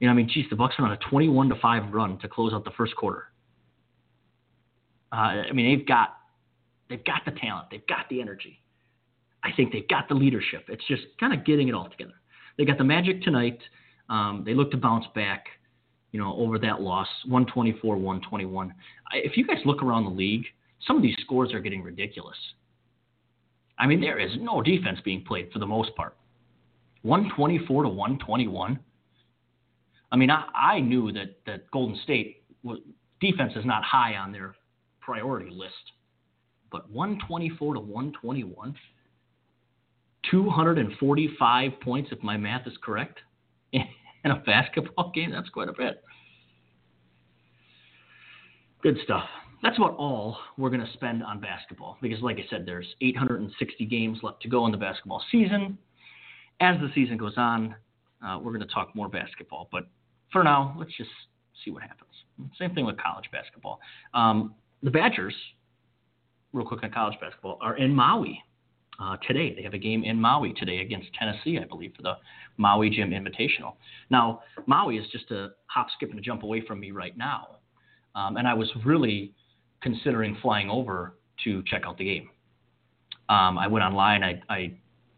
you 0.00 0.08
know, 0.08 0.12
I 0.12 0.16
mean, 0.16 0.28
geez, 0.28 0.46
the 0.50 0.56
Bucks 0.56 0.74
went 0.78 0.90
on 0.90 0.98
a 1.00 1.10
21 1.10 1.48
to 1.48 1.54
five 1.62 1.92
run 1.92 2.18
to 2.18 2.28
close 2.28 2.52
out 2.52 2.64
the 2.64 2.72
first 2.72 2.94
quarter. 2.96 3.28
Uh, 5.12 5.44
I 5.48 5.52
mean, 5.52 5.76
they've 5.76 5.86
got 5.86 6.16
they've 6.88 7.04
got 7.04 7.22
the 7.24 7.32
talent, 7.32 7.68
they've 7.70 7.86
got 7.86 8.08
the 8.10 8.20
energy. 8.20 8.60
I 9.42 9.50
think 9.56 9.72
they've 9.72 9.86
got 9.86 10.08
the 10.08 10.14
leadership. 10.14 10.64
It's 10.68 10.84
just 10.88 11.02
kind 11.20 11.32
of 11.32 11.44
getting 11.44 11.68
it 11.68 11.74
all 11.74 11.88
together. 11.88 12.14
They 12.58 12.64
got 12.64 12.78
the 12.78 12.84
magic 12.84 13.22
tonight. 13.22 13.58
Um, 14.08 14.42
they 14.44 14.54
look 14.54 14.70
to 14.72 14.76
bounce 14.76 15.04
back, 15.14 15.46
you 16.10 16.20
know, 16.20 16.34
over 16.36 16.58
that 16.58 16.80
loss, 16.80 17.06
124-121. 17.28 18.70
If 19.12 19.36
you 19.36 19.46
guys 19.46 19.58
look 19.64 19.82
around 19.82 20.04
the 20.04 20.10
league, 20.10 20.44
some 20.86 20.96
of 20.96 21.02
these 21.02 21.16
scores 21.20 21.52
are 21.52 21.60
getting 21.60 21.82
ridiculous. 21.82 22.36
I 23.78 23.86
mean, 23.86 24.00
there 24.00 24.18
is 24.18 24.30
no 24.40 24.62
defense 24.62 24.98
being 25.04 25.22
played 25.22 25.50
for 25.52 25.58
the 25.58 25.66
most 25.66 25.94
part. 25.96 26.16
124 27.02 27.84
to 27.84 27.88
121. 27.88 28.78
I 30.10 30.16
mean, 30.16 30.30
I, 30.30 30.44
I 30.54 30.80
knew 30.80 31.12
that 31.12 31.38
that 31.46 31.70
Golden 31.70 31.98
State 32.02 32.42
was, 32.62 32.78
defense 33.20 33.52
is 33.54 33.64
not 33.64 33.84
high 33.84 34.16
on 34.16 34.32
their 34.32 34.54
priority 35.06 35.50
list. 35.50 35.74
But 36.72 36.90
124 36.90 37.74
to 37.74 37.80
121, 37.80 38.74
245 40.30 41.70
points, 41.80 42.10
if 42.10 42.22
my 42.22 42.36
math 42.36 42.66
is 42.66 42.74
correct, 42.82 43.20
in 43.72 43.84
a 44.24 44.42
basketball 44.44 45.12
game, 45.14 45.30
that's 45.30 45.48
quite 45.48 45.68
a 45.68 45.72
bit. 45.72 46.02
Good 48.82 48.98
stuff. 49.04 49.24
That's 49.62 49.78
about 49.78 49.96
all 49.96 50.36
we're 50.58 50.70
going 50.70 50.84
to 50.84 50.92
spend 50.92 51.22
on 51.22 51.40
basketball 51.40 51.96
because, 52.02 52.20
like 52.20 52.36
I 52.36 52.44
said, 52.50 52.64
there's 52.66 52.86
860 53.00 53.84
games 53.86 54.18
left 54.22 54.42
to 54.42 54.48
go 54.48 54.66
in 54.66 54.72
the 54.72 54.78
basketball 54.78 55.22
season. 55.30 55.78
As 56.60 56.76
the 56.80 56.88
season 56.94 57.16
goes 57.16 57.34
on, 57.36 57.74
uh, 58.24 58.38
we're 58.42 58.52
going 58.52 58.66
to 58.66 58.74
talk 58.74 58.94
more 58.94 59.08
basketball. 59.08 59.68
But 59.72 59.88
for 60.32 60.44
now, 60.44 60.76
let's 60.78 60.94
just 60.96 61.10
see 61.64 61.70
what 61.70 61.82
happens. 61.82 62.10
Same 62.58 62.74
thing 62.74 62.84
with 62.84 62.96
college 62.98 63.26
basketball. 63.32 63.80
Um, 64.12 64.54
the 64.82 64.90
Badgers, 64.90 65.34
real 66.52 66.66
quick 66.66 66.82
on 66.82 66.90
college 66.90 67.18
basketball, 67.20 67.58
are 67.60 67.76
in 67.76 67.94
Maui 67.94 68.42
uh, 69.00 69.16
today. 69.26 69.54
They 69.54 69.62
have 69.62 69.74
a 69.74 69.78
game 69.78 70.04
in 70.04 70.20
Maui 70.20 70.52
today 70.54 70.78
against 70.78 71.08
Tennessee, 71.18 71.58
I 71.58 71.64
believe, 71.64 71.92
for 71.96 72.02
the 72.02 72.14
Maui 72.56 72.90
Jim 72.90 73.10
Invitational. 73.10 73.74
Now, 74.10 74.40
Maui 74.66 74.96
is 74.96 75.06
just 75.10 75.30
a 75.30 75.50
hop, 75.66 75.88
skip, 75.94 76.10
and 76.10 76.18
a 76.18 76.22
jump 76.22 76.42
away 76.42 76.62
from 76.66 76.80
me 76.80 76.90
right 76.90 77.16
now. 77.16 77.58
Um, 78.14 78.36
and 78.36 78.48
I 78.48 78.54
was 78.54 78.70
really 78.84 79.34
considering 79.82 80.36
flying 80.40 80.70
over 80.70 81.18
to 81.44 81.62
check 81.66 81.82
out 81.84 81.98
the 81.98 82.04
game. 82.04 82.30
Um, 83.28 83.58
I 83.58 83.66
went 83.66 83.84
online. 83.84 84.22
I, 84.22 84.40
I 84.48 84.72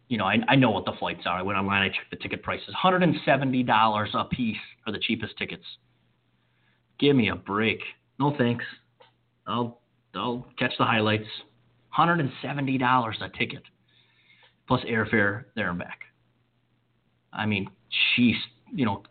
you 0.08 0.16
know, 0.16 0.24
I, 0.24 0.38
I, 0.48 0.56
know 0.56 0.70
what 0.70 0.86
the 0.86 0.94
flights 0.98 1.20
are. 1.26 1.38
I 1.38 1.42
went 1.42 1.58
online. 1.58 1.82
I 1.82 1.88
checked 1.88 2.10
the 2.10 2.16
ticket 2.16 2.42
prices. 2.42 2.74
$170 2.82 4.14
a 4.14 4.24
piece 4.24 4.56
are 4.86 4.92
the 4.92 4.98
cheapest 4.98 5.36
tickets. 5.36 5.64
Give 6.98 7.14
me 7.14 7.28
a 7.28 7.36
break. 7.36 7.80
No 8.18 8.34
thanks. 8.36 8.64
I'll 9.48 9.80
I'll 10.14 10.46
catch 10.58 10.72
the 10.78 10.84
highlights. 10.84 11.28
Hundred 11.90 12.20
and 12.20 12.30
seventy 12.42 12.78
dollars 12.78 13.16
a 13.20 13.28
ticket, 13.30 13.62
plus 14.68 14.82
airfare 14.84 15.44
there 15.56 15.70
and 15.70 15.78
back. 15.78 16.00
I 17.32 17.46
mean, 17.46 17.68
she's 18.14 18.36
you 18.74 18.84
know, 18.84 19.02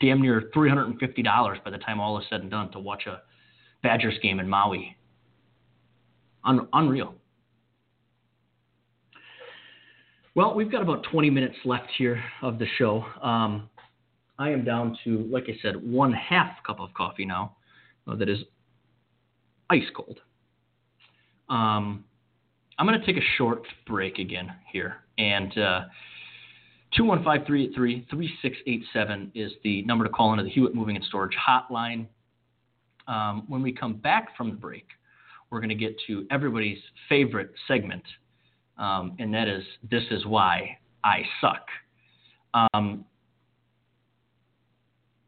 damn 0.00 0.20
near 0.20 0.50
$350 0.54 1.64
by 1.64 1.70
the 1.70 1.78
time 1.78 2.00
all 2.00 2.18
is 2.18 2.24
said 2.30 2.40
and 2.40 2.50
done 2.50 2.70
to 2.72 2.78
watch 2.78 3.06
a 3.06 3.22
Badgers 3.82 4.18
game 4.22 4.40
in 4.40 4.48
Maui. 4.48 4.96
Un- 6.44 6.68
unreal. 6.72 7.14
Well, 10.34 10.54
we've 10.54 10.72
got 10.72 10.82
about 10.82 11.04
20 11.10 11.30
minutes 11.30 11.56
left 11.64 11.88
here 11.98 12.22
of 12.40 12.58
the 12.58 12.66
show. 12.78 13.04
Um, 13.22 13.68
I 14.38 14.50
am 14.50 14.64
down 14.64 14.96
to, 15.04 15.28
like 15.30 15.44
I 15.48 15.58
said, 15.62 15.76
one 15.76 16.12
half 16.12 16.62
cup 16.66 16.80
of 16.80 16.92
coffee 16.94 17.26
now 17.26 17.56
uh, 18.08 18.16
that 18.16 18.28
is 18.28 18.38
ice 19.72 19.88
cold. 19.96 20.20
Um, 21.48 22.04
I'm 22.78 22.86
going 22.86 22.98
to 22.98 23.06
take 23.06 23.16
a 23.16 23.26
short 23.36 23.62
break 23.86 24.18
again 24.18 24.52
here. 24.70 24.96
And 25.18 25.50
uh, 25.52 25.80
215 26.96 27.46
383 27.46 28.06
3687 28.10 29.32
is 29.34 29.52
the 29.64 29.82
number 29.82 30.04
to 30.04 30.10
call 30.10 30.32
into 30.32 30.44
the 30.44 30.50
Hewitt 30.50 30.74
Moving 30.74 30.96
and 30.96 31.04
Storage 31.04 31.36
hotline. 31.36 32.06
Um, 33.08 33.44
when 33.48 33.62
we 33.62 33.72
come 33.72 33.94
back 33.94 34.36
from 34.36 34.50
the 34.50 34.56
break, 34.56 34.86
we're 35.50 35.60
going 35.60 35.70
to 35.70 35.74
get 35.74 35.96
to 36.06 36.26
everybody's 36.30 36.78
favorite 37.08 37.52
segment, 37.66 38.02
um, 38.78 39.16
and 39.18 39.34
that 39.34 39.48
is 39.48 39.62
This 39.90 40.04
Is 40.10 40.24
Why 40.24 40.78
I 41.04 41.22
Suck. 41.40 41.66
Um, 42.54 43.04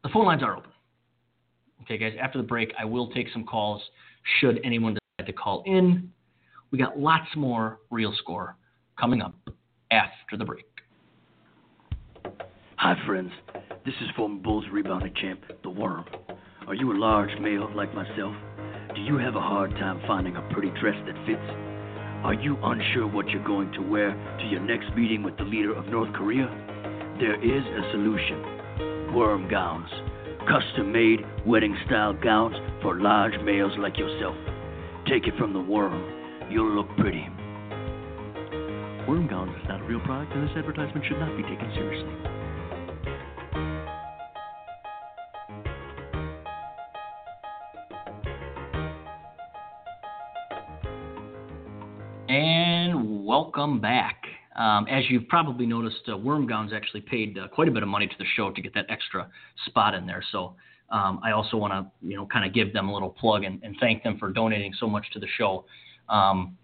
the 0.03 0.09
phone 0.09 0.25
lines 0.25 0.41
are 0.41 0.57
open. 0.57 0.71
Okay, 1.83 1.97
guys, 1.97 2.13
after 2.19 2.37
the 2.39 2.47
break, 2.47 2.73
I 2.79 2.85
will 2.85 3.11
take 3.11 3.27
some 3.31 3.43
calls 3.43 3.81
should 4.39 4.59
anyone 4.63 4.97
decide 5.17 5.27
to 5.27 5.33
call 5.33 5.63
in. 5.65 6.11
We 6.71 6.77
got 6.77 6.99
lots 6.99 7.27
more 7.35 7.79
real 7.89 8.13
score 8.17 8.55
coming 8.99 9.21
up 9.21 9.35
after 9.91 10.37
the 10.37 10.45
break. 10.45 10.65
Hi, 12.77 12.95
friends. 13.05 13.31
This 13.85 13.95
is 14.01 14.09
former 14.15 14.41
Bulls 14.41 14.65
rebounding 14.71 15.13
champ, 15.21 15.41
The 15.63 15.69
Worm. 15.69 16.05
Are 16.67 16.73
you 16.73 16.91
a 16.91 16.97
large 16.97 17.29
male 17.39 17.69
like 17.75 17.93
myself? 17.93 18.35
Do 18.95 19.01
you 19.01 19.17
have 19.17 19.35
a 19.35 19.41
hard 19.41 19.71
time 19.71 20.01
finding 20.07 20.35
a 20.35 20.41
pretty 20.51 20.71
dress 20.81 20.95
that 21.05 21.15
fits? 21.25 21.41
Are 22.23 22.33
you 22.33 22.57
unsure 22.63 23.07
what 23.07 23.29
you're 23.29 23.45
going 23.45 23.71
to 23.73 23.81
wear 23.81 24.11
to 24.39 24.45
your 24.45 24.61
next 24.61 24.95
meeting 24.95 25.21
with 25.21 25.37
the 25.37 25.43
leader 25.43 25.75
of 25.75 25.85
North 25.87 26.11
Korea? 26.13 26.47
There 27.19 27.35
is 27.35 27.63
a 27.63 27.91
solution 27.91 29.13
worm 29.13 29.47
gowns. 29.49 29.89
Custom 30.47 30.91
made, 30.91 31.21
wedding 31.45 31.75
style 31.87 32.13
gowns 32.13 32.55
for 32.81 33.01
large 33.01 33.33
males 33.43 33.73
like 33.79 33.97
yourself. 33.97 34.35
Take 35.07 35.27
it 35.27 35.33
from 35.37 35.53
the 35.53 35.59
worm. 35.59 36.49
You'll 36.51 36.75
look 36.75 36.87
pretty. 36.97 37.27
Worm 39.07 39.27
Gowns 39.29 39.55
is 39.61 39.67
not 39.67 39.81
a 39.81 39.83
real 39.83 39.99
product, 40.01 40.33
and 40.33 40.47
this 40.47 40.55
advertisement 40.55 41.05
should 41.05 41.19
not 41.19 41.35
be 41.37 41.43
taken 41.43 41.71
seriously. 41.75 42.11
And 52.29 53.25
welcome 53.25 53.79
back. 53.79 54.24
Um, 54.55 54.87
as 54.87 55.03
you've 55.09 55.27
probably 55.27 55.65
noticed, 55.65 56.01
uh, 56.09 56.17
Worm 56.17 56.47
Gowns 56.47 56.71
actually 56.73 57.01
paid 57.01 57.37
uh, 57.37 57.47
quite 57.49 57.67
a 57.67 57.71
bit 57.71 57.83
of 57.83 57.89
money 57.89 58.07
to 58.07 58.15
the 58.17 58.25
show 58.35 58.51
to 58.51 58.61
get 58.61 58.73
that 58.73 58.85
extra 58.89 59.29
spot 59.65 59.93
in 59.93 60.05
there. 60.05 60.23
So 60.31 60.55
um, 60.89 61.19
I 61.23 61.31
also 61.31 61.57
want 61.57 61.73
to, 61.73 62.07
you 62.07 62.15
know, 62.15 62.25
kind 62.25 62.45
of 62.45 62.53
give 62.53 62.71
them 62.71 62.87
a 62.87 62.93
little 62.93 63.09
plug 63.09 63.43
and, 63.43 63.61
and, 63.63 63.75
thank 63.79 64.03
them 64.03 64.17
for 64.17 64.29
donating 64.29 64.73
so 64.79 64.87
much 64.87 65.05
to 65.13 65.19
the 65.19 65.27
show. 65.37 65.65
Um, 66.09 66.57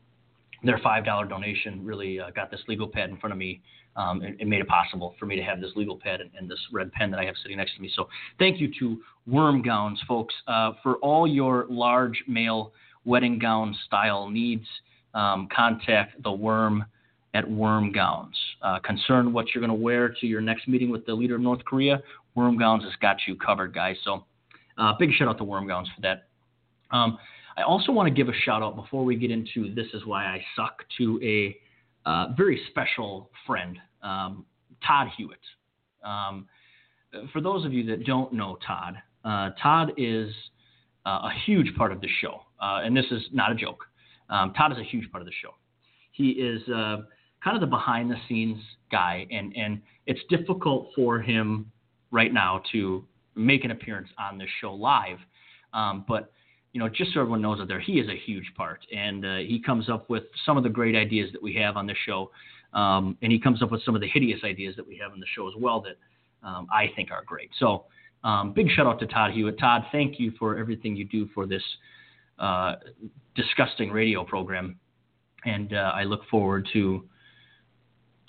their 0.63 0.80
five 0.84 1.03
dollar 1.03 1.26
donation 1.26 1.84
really 1.84 2.19
uh, 2.19 2.30
got 2.30 2.51
this 2.51 2.61
legal 2.68 2.88
pad 2.88 3.09
in 3.09 3.18
front 3.18 3.34
of 3.34 3.39
me. 3.39 3.61
Um, 3.95 4.22
it, 4.22 4.38
it, 4.39 4.47
made 4.47 4.61
it 4.61 4.68
possible 4.68 5.15
for 5.19 5.26
me 5.26 5.35
to 5.35 5.41
have 5.41 5.59
this 5.59 5.72
legal 5.76 5.97
pad 5.97 6.22
and, 6.22 6.30
and, 6.38 6.49
this 6.49 6.59
red 6.72 6.91
pen 6.93 7.11
that 7.11 7.19
I 7.19 7.26
have 7.26 7.35
sitting 7.41 7.57
next 7.57 7.76
to 7.76 7.81
me. 7.81 7.91
So 7.93 8.07
thank 8.39 8.61
you 8.61 8.72
to 8.80 9.01
Worm 9.27 9.61
Gowns, 9.61 9.99
folks, 10.07 10.34
uh, 10.47 10.73
for 10.81 10.95
all 10.97 11.27
your 11.27 11.65
large 11.69 12.23
male 12.27 12.72
wedding 13.03 13.38
gown 13.38 13.76
style 13.88 14.30
needs. 14.30 14.65
Um, 15.13 15.49
contact 15.53 16.23
the 16.23 16.31
Worm 16.31 16.85
at 17.33 17.49
Worm 17.49 17.91
Gowns. 17.91 18.35
Uh, 18.61 18.79
concerned 18.79 19.33
what 19.33 19.47
you're 19.53 19.65
going 19.65 19.77
to 19.77 19.83
wear 19.83 20.09
to 20.09 20.27
your 20.27 20.41
next 20.41 20.67
meeting 20.67 20.89
with 20.89 21.05
the 21.05 21.13
leader 21.13 21.35
of 21.35 21.41
North 21.41 21.63
Korea, 21.65 22.01
Worm 22.35 22.57
Gowns 22.57 22.83
has 22.83 22.93
got 23.01 23.17
you 23.27 23.35
covered, 23.35 23.73
guys. 23.73 23.95
So 24.03 24.25
uh, 24.77 24.93
big 24.99 25.11
shout 25.13 25.27
out 25.27 25.37
to 25.37 25.43
Worm 25.43 25.67
Gowns 25.67 25.89
for 25.95 26.01
that. 26.01 26.27
Um, 26.95 27.17
I 27.57 27.63
also 27.63 27.91
want 27.91 28.07
to 28.07 28.13
give 28.13 28.29
a 28.29 28.33
shout 28.45 28.61
out 28.61 28.75
before 28.75 29.03
we 29.03 29.15
get 29.15 29.31
into 29.31 29.73
This 29.73 29.87
Is 29.93 30.05
Why 30.05 30.25
I 30.25 30.43
Suck 30.55 30.83
to 30.97 31.19
a 31.23 31.57
uh, 32.05 32.33
very 32.35 32.61
special 32.69 33.29
friend, 33.45 33.77
um, 34.01 34.45
Todd 34.85 35.07
Hewitt. 35.17 35.39
Um, 36.03 36.47
for 37.31 37.41
those 37.41 37.65
of 37.65 37.73
you 37.73 37.85
that 37.87 38.05
don't 38.05 38.33
know 38.33 38.57
Todd, 38.65 38.95
uh, 39.25 39.51
Todd 39.61 39.91
is 39.97 40.33
uh, 41.05 41.09
a 41.23 41.31
huge 41.45 41.75
part 41.75 41.91
of 41.91 42.01
the 42.01 42.07
show, 42.21 42.41
uh, 42.61 42.81
and 42.83 42.95
this 42.95 43.05
is 43.11 43.21
not 43.31 43.51
a 43.51 43.55
joke. 43.55 43.85
Um, 44.29 44.53
Todd 44.53 44.71
is 44.71 44.77
a 44.77 44.83
huge 44.83 45.11
part 45.11 45.21
of 45.21 45.27
the 45.27 45.33
show. 45.41 45.51
He 46.13 46.29
is 46.31 46.61
kind 47.43 47.55
of 47.55 47.61
the 47.61 47.68
behind 47.68 48.09
the 48.09 48.18
scenes 48.27 48.59
guy, 48.91 49.26
and, 49.31 49.55
and 49.55 49.81
it's 50.05 50.19
difficult 50.30 50.89
for 50.95 51.19
him 51.19 51.72
right 52.11 52.34
now 52.34 52.61
to 52.72 53.05
make 53.35 53.63
an 53.63 53.72
appearance 53.72 54.09
on 54.19 54.38
this 54.38 54.49
show 54.59 54.73
live. 54.73 55.18
Um, 55.73 56.05
but 56.07 56.31
you 56.73 56.80
know, 56.80 56.88
just 56.88 57.13
so 57.13 57.19
everyone 57.19 57.41
knows 57.41 57.59
out 57.59 57.68
there, 57.68 57.80
he 57.80 57.93
is 57.93 58.07
a 58.07 58.15
huge 58.15 58.51
part, 58.55 58.80
and 58.95 59.26
uh, 59.26 59.38
he 59.38 59.61
comes 59.65 59.89
up 59.89 60.09
with 60.09 60.23
some 60.45 60.57
of 60.57 60.63
the 60.63 60.69
great 60.69 60.95
ideas 60.95 61.30
that 61.34 61.41
we 61.41 61.53
have 61.55 61.76
on 61.76 61.85
the 61.85 61.95
show, 62.05 62.31
um, 62.73 63.18
and 63.22 63.31
he 63.31 63.39
comes 63.39 63.61
up 63.61 63.72
with 63.72 63.84
some 63.84 63.93
of 63.93 64.01
the 64.01 64.07
hideous 64.07 64.39
ideas 64.45 64.76
that 64.77 64.88
we 64.88 64.97
have 64.97 65.11
on 65.11 65.19
the 65.19 65.26
show 65.35 65.47
as 65.47 65.53
well 65.57 65.81
that 65.81 65.97
um, 66.47 66.68
I 66.72 66.89
think 66.95 67.11
are 67.11 67.23
great. 67.26 67.49
So, 67.59 67.85
um, 68.23 68.53
big 68.53 68.69
shout 68.69 68.85
out 68.85 68.99
to 68.99 69.07
Todd 69.07 69.31
Hewitt. 69.31 69.59
Todd, 69.59 69.84
thank 69.91 70.19
you 70.19 70.31
for 70.39 70.57
everything 70.57 70.95
you 70.95 71.05
do 71.05 71.27
for 71.34 71.45
this 71.45 71.63
uh, 72.39 72.76
disgusting 73.35 73.91
radio 73.91 74.23
program, 74.23 74.80
and 75.43 75.73
uh, 75.73 75.91
I 75.93 76.03
look 76.03 76.22
forward 76.30 76.69
to 76.72 77.03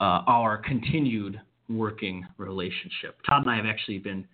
uh, 0.01 0.23
our 0.27 0.59
continued 0.59 1.41
working 1.69 2.27
relationship. 2.39 3.17
Todd 3.29 3.43
and 3.43 3.51
I 3.51 3.57
have 3.57 3.67
actually 3.67 3.99
been 3.99 4.27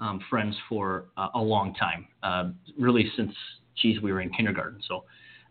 um, 0.00 0.20
friends 0.30 0.56
for 0.68 1.06
uh, 1.16 1.28
a 1.34 1.40
long 1.40 1.74
time, 1.74 2.08
uh, 2.22 2.50
really 2.78 3.10
since, 3.16 3.32
geez, 3.80 4.00
we 4.00 4.12
were 4.12 4.20
in 4.20 4.30
kindergarten. 4.30 4.80
So 4.88 5.04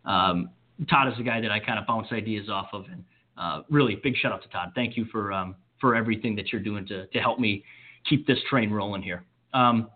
um, 0.05 0.49
Todd 0.89 1.07
is 1.07 1.17
the 1.17 1.23
guy 1.23 1.39
that 1.41 1.51
I 1.51 1.59
kind 1.59 1.77
of 1.77 1.85
bounce 1.85 2.07
ideas 2.11 2.49
off 2.49 2.67
of, 2.73 2.85
and 2.91 3.03
uh, 3.37 3.61
really 3.69 3.95
big 3.95 4.15
shout 4.17 4.31
out 4.31 4.41
to 4.43 4.49
Todd. 4.49 4.71
Thank 4.75 4.97
you 4.97 5.05
for 5.11 5.31
um, 5.31 5.55
for 5.79 5.95
everything 5.95 6.35
that 6.35 6.51
you're 6.51 6.61
doing 6.61 6.85
to 6.87 7.07
to 7.07 7.19
help 7.19 7.39
me 7.39 7.63
keep 8.07 8.25
this 8.27 8.39
train 8.49 8.71
rolling 8.71 9.01
here. 9.01 9.23
Um, 9.53 9.89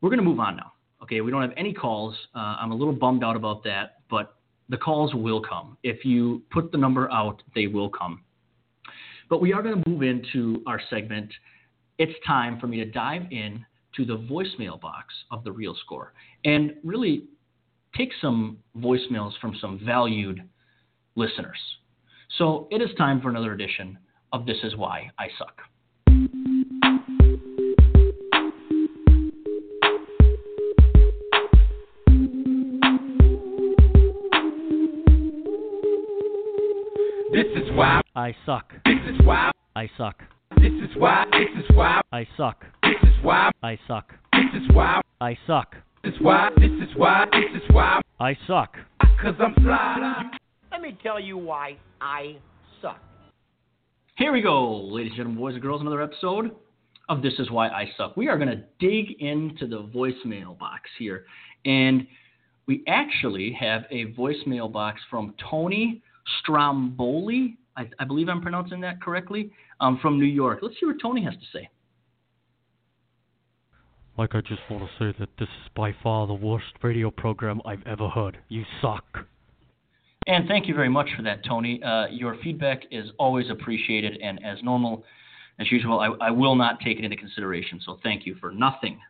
we're 0.00 0.10
going 0.10 0.18
to 0.18 0.24
move 0.24 0.40
on 0.40 0.56
now. 0.56 0.72
Okay, 1.02 1.20
we 1.20 1.30
don't 1.30 1.42
have 1.42 1.52
any 1.56 1.72
calls. 1.72 2.14
Uh, 2.34 2.56
I'm 2.60 2.70
a 2.70 2.74
little 2.74 2.94
bummed 2.94 3.24
out 3.24 3.36
about 3.36 3.64
that, 3.64 3.96
but 4.08 4.36
the 4.68 4.76
calls 4.76 5.14
will 5.14 5.40
come. 5.40 5.76
If 5.82 6.04
you 6.04 6.42
put 6.50 6.72
the 6.72 6.78
number 6.78 7.10
out, 7.10 7.42
they 7.54 7.66
will 7.66 7.90
come. 7.90 8.22
But 9.32 9.40
we 9.40 9.54
are 9.54 9.62
going 9.62 9.82
to 9.82 9.88
move 9.88 10.02
into 10.02 10.62
our 10.66 10.78
segment. 10.90 11.32
It's 11.96 12.12
time 12.26 12.60
for 12.60 12.66
me 12.66 12.76
to 12.76 12.84
dive 12.84 13.22
in 13.30 13.64
to 13.96 14.04
the 14.04 14.18
voicemail 14.18 14.78
box 14.78 15.14
of 15.30 15.42
the 15.42 15.50
Real 15.50 15.74
Score 15.86 16.12
and 16.44 16.74
really 16.84 17.24
take 17.96 18.10
some 18.20 18.58
voicemails 18.76 19.32
from 19.40 19.56
some 19.58 19.80
valued 19.86 20.42
listeners. 21.14 21.56
So 22.36 22.68
it 22.70 22.82
is 22.82 22.90
time 22.98 23.22
for 23.22 23.30
another 23.30 23.54
edition 23.54 23.96
of 24.34 24.44
This 24.44 24.58
Is 24.64 24.76
Why 24.76 25.10
I 25.18 25.28
Suck. 25.38 25.62
I 38.14 38.36
suck. 38.44 38.74
This 38.84 39.00
is 39.08 39.24
why 39.24 39.50
I 39.74 39.88
suck. 39.96 40.22
This 40.56 40.72
is 40.72 40.94
why. 40.98 41.24
This 41.32 41.64
is 41.64 41.74
why 41.74 42.02
I 42.12 42.26
suck. 42.36 42.62
This 42.82 43.02
is 43.04 43.14
why 43.22 43.50
I 43.62 43.78
suck. 43.88 44.12
This 44.34 44.62
is 44.62 44.68
why 44.74 45.00
I 45.22 45.38
suck. 45.46 45.76
This 46.04 46.12
is 46.12 46.20
why. 46.20 46.50
This 46.58 46.70
is 46.72 46.94
why. 46.94 47.24
This 47.32 47.62
is 47.62 47.62
why. 47.70 48.02
I 48.20 48.36
suck. 48.46 48.76
Cause 49.18 49.34
I'm 49.40 49.54
fly. 49.54 50.30
Let 50.70 50.82
me 50.82 50.98
tell 51.02 51.18
you 51.18 51.38
why 51.38 51.78
I 52.02 52.36
suck. 52.82 52.98
Here 54.18 54.30
we 54.30 54.42
go, 54.42 54.76
ladies 54.76 55.12
and 55.12 55.16
gentlemen, 55.16 55.40
boys 55.40 55.54
and 55.54 55.62
girls, 55.62 55.80
another 55.80 56.02
episode 56.02 56.50
of 57.08 57.22
This 57.22 57.32
Is 57.38 57.50
Why 57.50 57.68
I 57.68 57.88
Suck. 57.96 58.14
We 58.18 58.28
are 58.28 58.36
going 58.36 58.50
to 58.50 58.62
dig 58.78 59.22
into 59.22 59.66
the 59.66 59.84
voicemail 59.84 60.58
box 60.58 60.82
here. 60.98 61.24
And 61.64 62.06
we 62.66 62.84
actually 62.86 63.56
have 63.58 63.84
a 63.90 64.12
voicemail 64.12 64.70
box 64.70 65.00
from 65.08 65.32
Tony 65.50 66.02
Stromboli. 66.40 67.56
I, 67.76 67.88
I 67.98 68.04
believe 68.04 68.28
I'm 68.28 68.40
pronouncing 68.40 68.80
that 68.82 69.00
correctly. 69.00 69.50
Um, 69.80 69.98
from 70.00 70.16
New 70.16 70.26
York. 70.26 70.60
Let's 70.62 70.76
see 70.78 70.86
what 70.86 70.96
Tony 71.02 71.24
has 71.24 71.34
to 71.34 71.58
say. 71.58 71.68
Like, 74.16 74.34
I 74.36 74.40
just 74.40 74.60
want 74.70 74.84
to 74.84 74.90
say 74.96 75.18
that 75.18 75.28
this 75.38 75.48
is 75.48 75.70
by 75.74 75.92
far 76.04 76.28
the 76.28 76.34
worst 76.34 76.66
radio 76.82 77.10
program 77.10 77.60
I've 77.64 77.84
ever 77.84 78.08
heard. 78.08 78.38
You 78.48 78.62
suck. 78.80 79.04
And 80.28 80.46
thank 80.46 80.68
you 80.68 80.74
very 80.74 80.88
much 80.88 81.08
for 81.16 81.22
that, 81.22 81.44
Tony. 81.44 81.82
Uh, 81.82 82.06
your 82.12 82.36
feedback 82.44 82.82
is 82.92 83.06
always 83.18 83.50
appreciated, 83.50 84.20
and 84.22 84.38
as 84.44 84.62
normal, 84.62 85.02
as 85.58 85.72
usual, 85.72 85.98
I, 85.98 86.28
I 86.28 86.30
will 86.30 86.54
not 86.54 86.78
take 86.78 86.98
it 86.98 87.04
into 87.04 87.16
consideration. 87.16 87.80
So 87.84 87.98
thank 88.04 88.24
you 88.24 88.36
for 88.36 88.52
nothing. 88.52 89.00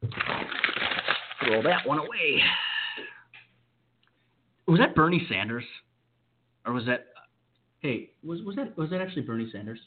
Throw 0.00 1.62
that 1.62 1.86
one 1.86 1.98
away. 1.98 2.42
Was 4.66 4.80
that 4.80 4.96
Bernie 4.96 5.24
Sanders, 5.30 5.64
or 6.66 6.72
was 6.72 6.86
that? 6.86 7.06
Hey, 7.80 8.10
was 8.24 8.42
was 8.42 8.56
that 8.56 8.76
was 8.76 8.90
that 8.90 9.00
actually 9.00 9.22
Bernie 9.22 9.48
Sanders, 9.52 9.78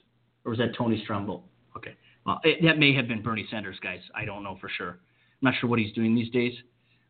or 0.45 0.51
was 0.51 0.59
that 0.59 0.75
Tony 0.77 1.03
Strumble? 1.07 1.43
Okay, 1.75 1.95
well, 2.25 2.39
it, 2.43 2.63
that 2.63 2.77
may 2.77 2.93
have 2.93 3.07
been 3.07 3.21
Bernie 3.21 3.47
Sanders, 3.49 3.77
guys. 3.81 3.99
I 4.15 4.25
don't 4.25 4.43
know 4.43 4.57
for 4.61 4.69
sure. 4.69 4.89
I'm 4.91 4.97
not 5.41 5.53
sure 5.59 5.69
what 5.69 5.79
he's 5.79 5.93
doing 5.93 6.15
these 6.15 6.29
days, 6.31 6.53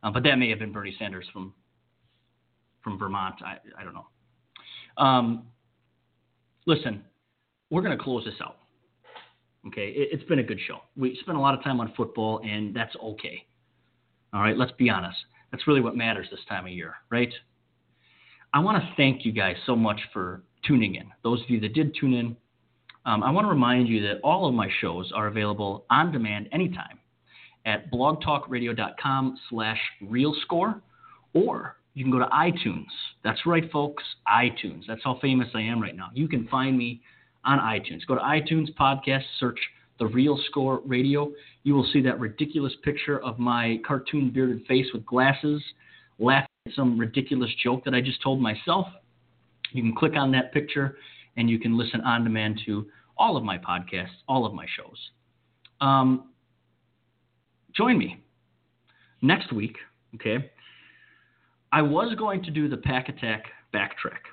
uh, 0.03 0.11
but 0.11 0.23
that 0.23 0.35
may 0.37 0.49
have 0.49 0.59
been 0.59 0.71
Bernie 0.71 0.95
Sanders 0.97 1.25
from 1.31 1.53
from 2.83 2.97
Vermont. 2.97 3.35
I 3.45 3.57
I 3.77 3.83
don't 3.83 3.93
know. 3.93 4.07
Um, 4.97 5.47
listen, 6.65 7.03
we're 7.69 7.81
going 7.81 7.97
to 7.97 8.03
close 8.03 8.25
this 8.25 8.35
out. 8.43 8.57
Okay, 9.67 9.89
it, 9.89 10.09
it's 10.11 10.23
been 10.23 10.39
a 10.39 10.43
good 10.43 10.59
show. 10.67 10.79
We 10.95 11.17
spent 11.21 11.37
a 11.37 11.41
lot 11.41 11.53
of 11.53 11.63
time 11.63 11.79
on 11.79 11.93
football, 11.95 12.41
and 12.43 12.75
that's 12.75 12.95
okay. 12.95 13.45
All 14.33 14.41
right, 14.41 14.57
let's 14.57 14.71
be 14.73 14.89
honest. 14.89 15.17
That's 15.51 15.67
really 15.67 15.81
what 15.81 15.95
matters 15.95 16.27
this 16.31 16.39
time 16.47 16.65
of 16.65 16.71
year, 16.71 16.95
right? 17.09 17.31
I 18.53 18.59
want 18.59 18.81
to 18.81 18.89
thank 18.97 19.25
you 19.25 19.31
guys 19.31 19.55
so 19.65 19.75
much 19.75 19.99
for 20.13 20.43
tuning 20.65 20.95
in. 20.95 21.05
Those 21.23 21.41
of 21.41 21.49
you 21.49 21.59
that 21.61 21.73
did 21.73 21.95
tune 21.99 22.13
in, 22.13 22.35
um, 23.05 23.23
I 23.23 23.31
want 23.31 23.45
to 23.45 23.49
remind 23.49 23.88
you 23.88 24.01
that 24.07 24.19
all 24.23 24.47
of 24.47 24.53
my 24.53 24.69
shows 24.79 25.11
are 25.15 25.27
available 25.27 25.85
on 25.89 26.11
demand 26.11 26.49
anytime 26.51 26.99
at 27.65 27.91
blogtalkradio.com 27.91 29.38
slash 29.49 29.79
realscore, 30.03 30.81
or 31.33 31.77
you 31.93 32.03
can 32.03 32.11
go 32.11 32.19
to 32.19 32.25
iTunes. 32.25 32.88
That's 33.23 33.45
right, 33.45 33.69
folks, 33.71 34.03
iTunes. 34.27 34.83
That's 34.88 35.01
how 35.03 35.19
famous 35.21 35.47
I 35.53 35.61
am 35.61 35.81
right 35.81 35.95
now. 35.95 36.09
You 36.13 36.27
can 36.27 36.47
find 36.47 36.77
me 36.77 37.01
on 37.43 37.59
iTunes. 37.59 38.05
Go 38.07 38.15
to 38.15 38.21
iTunes 38.21 38.67
podcast, 38.79 39.23
search 39.39 39.59
the 39.99 40.07
Real 40.07 40.39
Score 40.49 40.81
Radio. 40.85 41.31
You 41.63 41.75
will 41.75 41.88
see 41.91 42.01
that 42.01 42.19
ridiculous 42.19 42.73
picture 42.83 43.19
of 43.23 43.39
my 43.39 43.79
cartoon 43.85 44.31
bearded 44.31 44.65
face 44.67 44.88
with 44.93 45.05
glasses, 45.05 45.61
laughing 46.17 46.47
at 46.67 46.73
some 46.73 46.99
ridiculous 46.99 47.51
joke 47.63 47.83
that 47.85 47.93
I 47.93 48.01
just 48.01 48.21
told 48.21 48.41
myself. 48.41 48.88
You 49.72 49.81
can 49.81 49.95
click 49.95 50.14
on 50.15 50.31
that 50.31 50.53
picture 50.53 50.98
and 51.38 51.49
you 51.49 51.60
can 51.60 51.77
listen 51.77 52.02
on 52.02 52.23
demand 52.23 52.61
to 52.65 52.88
all 53.18 53.38
of 53.38 53.43
my 53.43 53.57
podcasts, 53.57 54.07
all 54.27 54.45
of 54.45 54.53
my 54.53 54.65
shows. 54.77 54.98
Um, 55.80 56.30
join 57.76 57.98
me 57.98 58.23
next 59.22 59.52
week, 59.53 59.77
okay? 60.15 60.52
I 61.72 61.81
was 61.81 62.14
going 62.15 62.43
to 62.43 62.52
do 62.52 62.68
the 62.68 62.77
Pack 62.77 63.10
Attack 63.10 63.45
backtrack, 63.73 64.23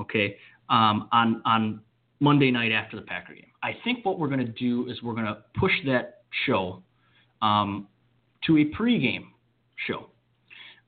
okay, 0.00 0.36
um, 0.68 1.08
on 1.12 1.42
on 1.44 1.80
Monday 2.18 2.50
night 2.50 2.72
after 2.72 2.96
the 2.96 3.02
Packer 3.02 3.34
game. 3.34 3.46
I 3.62 3.76
think 3.84 4.04
what 4.04 4.18
we're 4.18 4.28
going 4.28 4.44
to 4.44 4.52
do 4.52 4.88
is 4.88 5.02
we're 5.02 5.14
going 5.14 5.26
to 5.26 5.38
push 5.58 5.72
that 5.86 6.22
show 6.46 6.82
um, 7.40 7.86
to 8.46 8.58
a 8.58 8.64
pregame 8.76 9.26
show, 9.86 10.06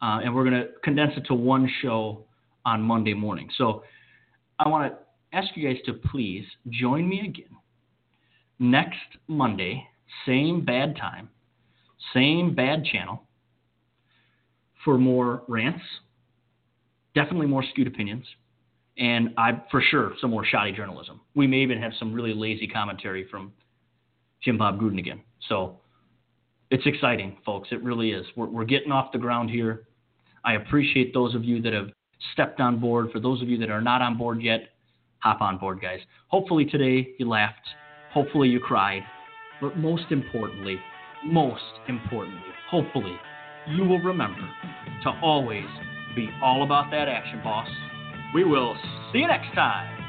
uh, 0.03 0.21
and 0.25 0.35
we're 0.35 0.49
going 0.49 0.61
to 0.61 0.69
condense 0.83 1.13
it 1.17 1.25
to 1.27 1.35
one 1.35 1.71
show 1.81 2.25
on 2.65 2.83
Monday 2.83 3.15
morning. 3.15 3.49
So 3.59 3.83
I 4.59 4.69
want 4.69 4.93
to 4.93 5.37
ask 5.37 5.49
you 5.57 5.69
guys 5.69 5.81
to 5.87 5.95
please 5.95 6.45
join 6.71 7.09
me 7.09 7.21
again 7.21 7.57
next 8.59 8.99
Monday, 9.27 9.85
same 10.27 10.65
bad 10.65 10.97
time, 10.97 11.29
same 12.15 12.55
bad 12.55 12.85
channel 12.85 13.23
for 14.85 14.99
more 14.99 15.43
rants, 15.49 15.83
definitely 17.15 17.47
more 17.47 17.65
skewed 17.71 17.87
opinions, 17.87 18.25
and 18.99 19.31
I 19.37 19.63
for 19.71 19.83
sure 19.83 20.13
some 20.21 20.31
more 20.31 20.45
shoddy 20.45 20.73
journalism. 20.73 21.21
We 21.35 21.47
may 21.47 21.59
even 21.59 21.81
have 21.81 21.93
some 21.99 22.13
really 22.13 22.35
lazy 22.35 22.67
commentary 22.69 23.27
from 23.31 23.53
Jim 24.43 24.59
Bob 24.59 24.81
Gruden 24.81 24.99
again. 24.99 25.21
So 25.49 25.79
it's 26.71 26.87
exciting, 26.87 27.39
folks. 27.45 27.69
It 27.73 27.83
really 27.83 28.13
is. 28.13 28.27
We're, 28.37 28.47
we're 28.47 28.65
getting 28.65 28.93
off 28.93 29.13
the 29.13 29.19
ground 29.19 29.51
here. 29.51 29.85
I 30.45 30.55
appreciate 30.55 31.15
those 31.15 31.35
of 31.35 31.45
you 31.45 31.63
that 31.63 31.73
have 31.73 31.89
stepped 32.33 32.61
on 32.61 32.79
board. 32.79 33.11
For 33.13 33.21
those 33.21 33.43
of 33.43 33.49
you 33.49 33.59
that 33.59 33.71
are 33.71 33.81
not 33.81 34.03
on 34.03 34.17
board 34.17 34.43
yet, 34.43 34.71
hop 35.19 35.41
on 35.41 35.59
board, 35.59 35.81
guys. 35.81 36.01
Hopefully 36.29 36.65
today 36.65 37.11
you 37.19 37.29
laughed. 37.29 37.67
Hopefully 38.13 38.49
you 38.49 38.61
cried. 38.61 39.03
But 39.61 39.79
most 39.79 40.11
importantly, 40.11 40.79
most 41.25 41.63
importantly, 41.89 42.41
hopefully 42.69 43.17
you 43.69 43.85
will 43.85 44.01
remember 44.01 44.49
to 45.05 45.11
always 45.23 45.67
be 46.17 46.29
all 46.43 46.65
about 46.65 46.91
that 46.91 47.09
action, 47.09 47.41
boss. 47.43 47.69
We 48.35 48.45
will 48.45 48.77
see 49.13 49.21
you 49.21 49.29
next 49.29 49.55
time. 49.55 50.02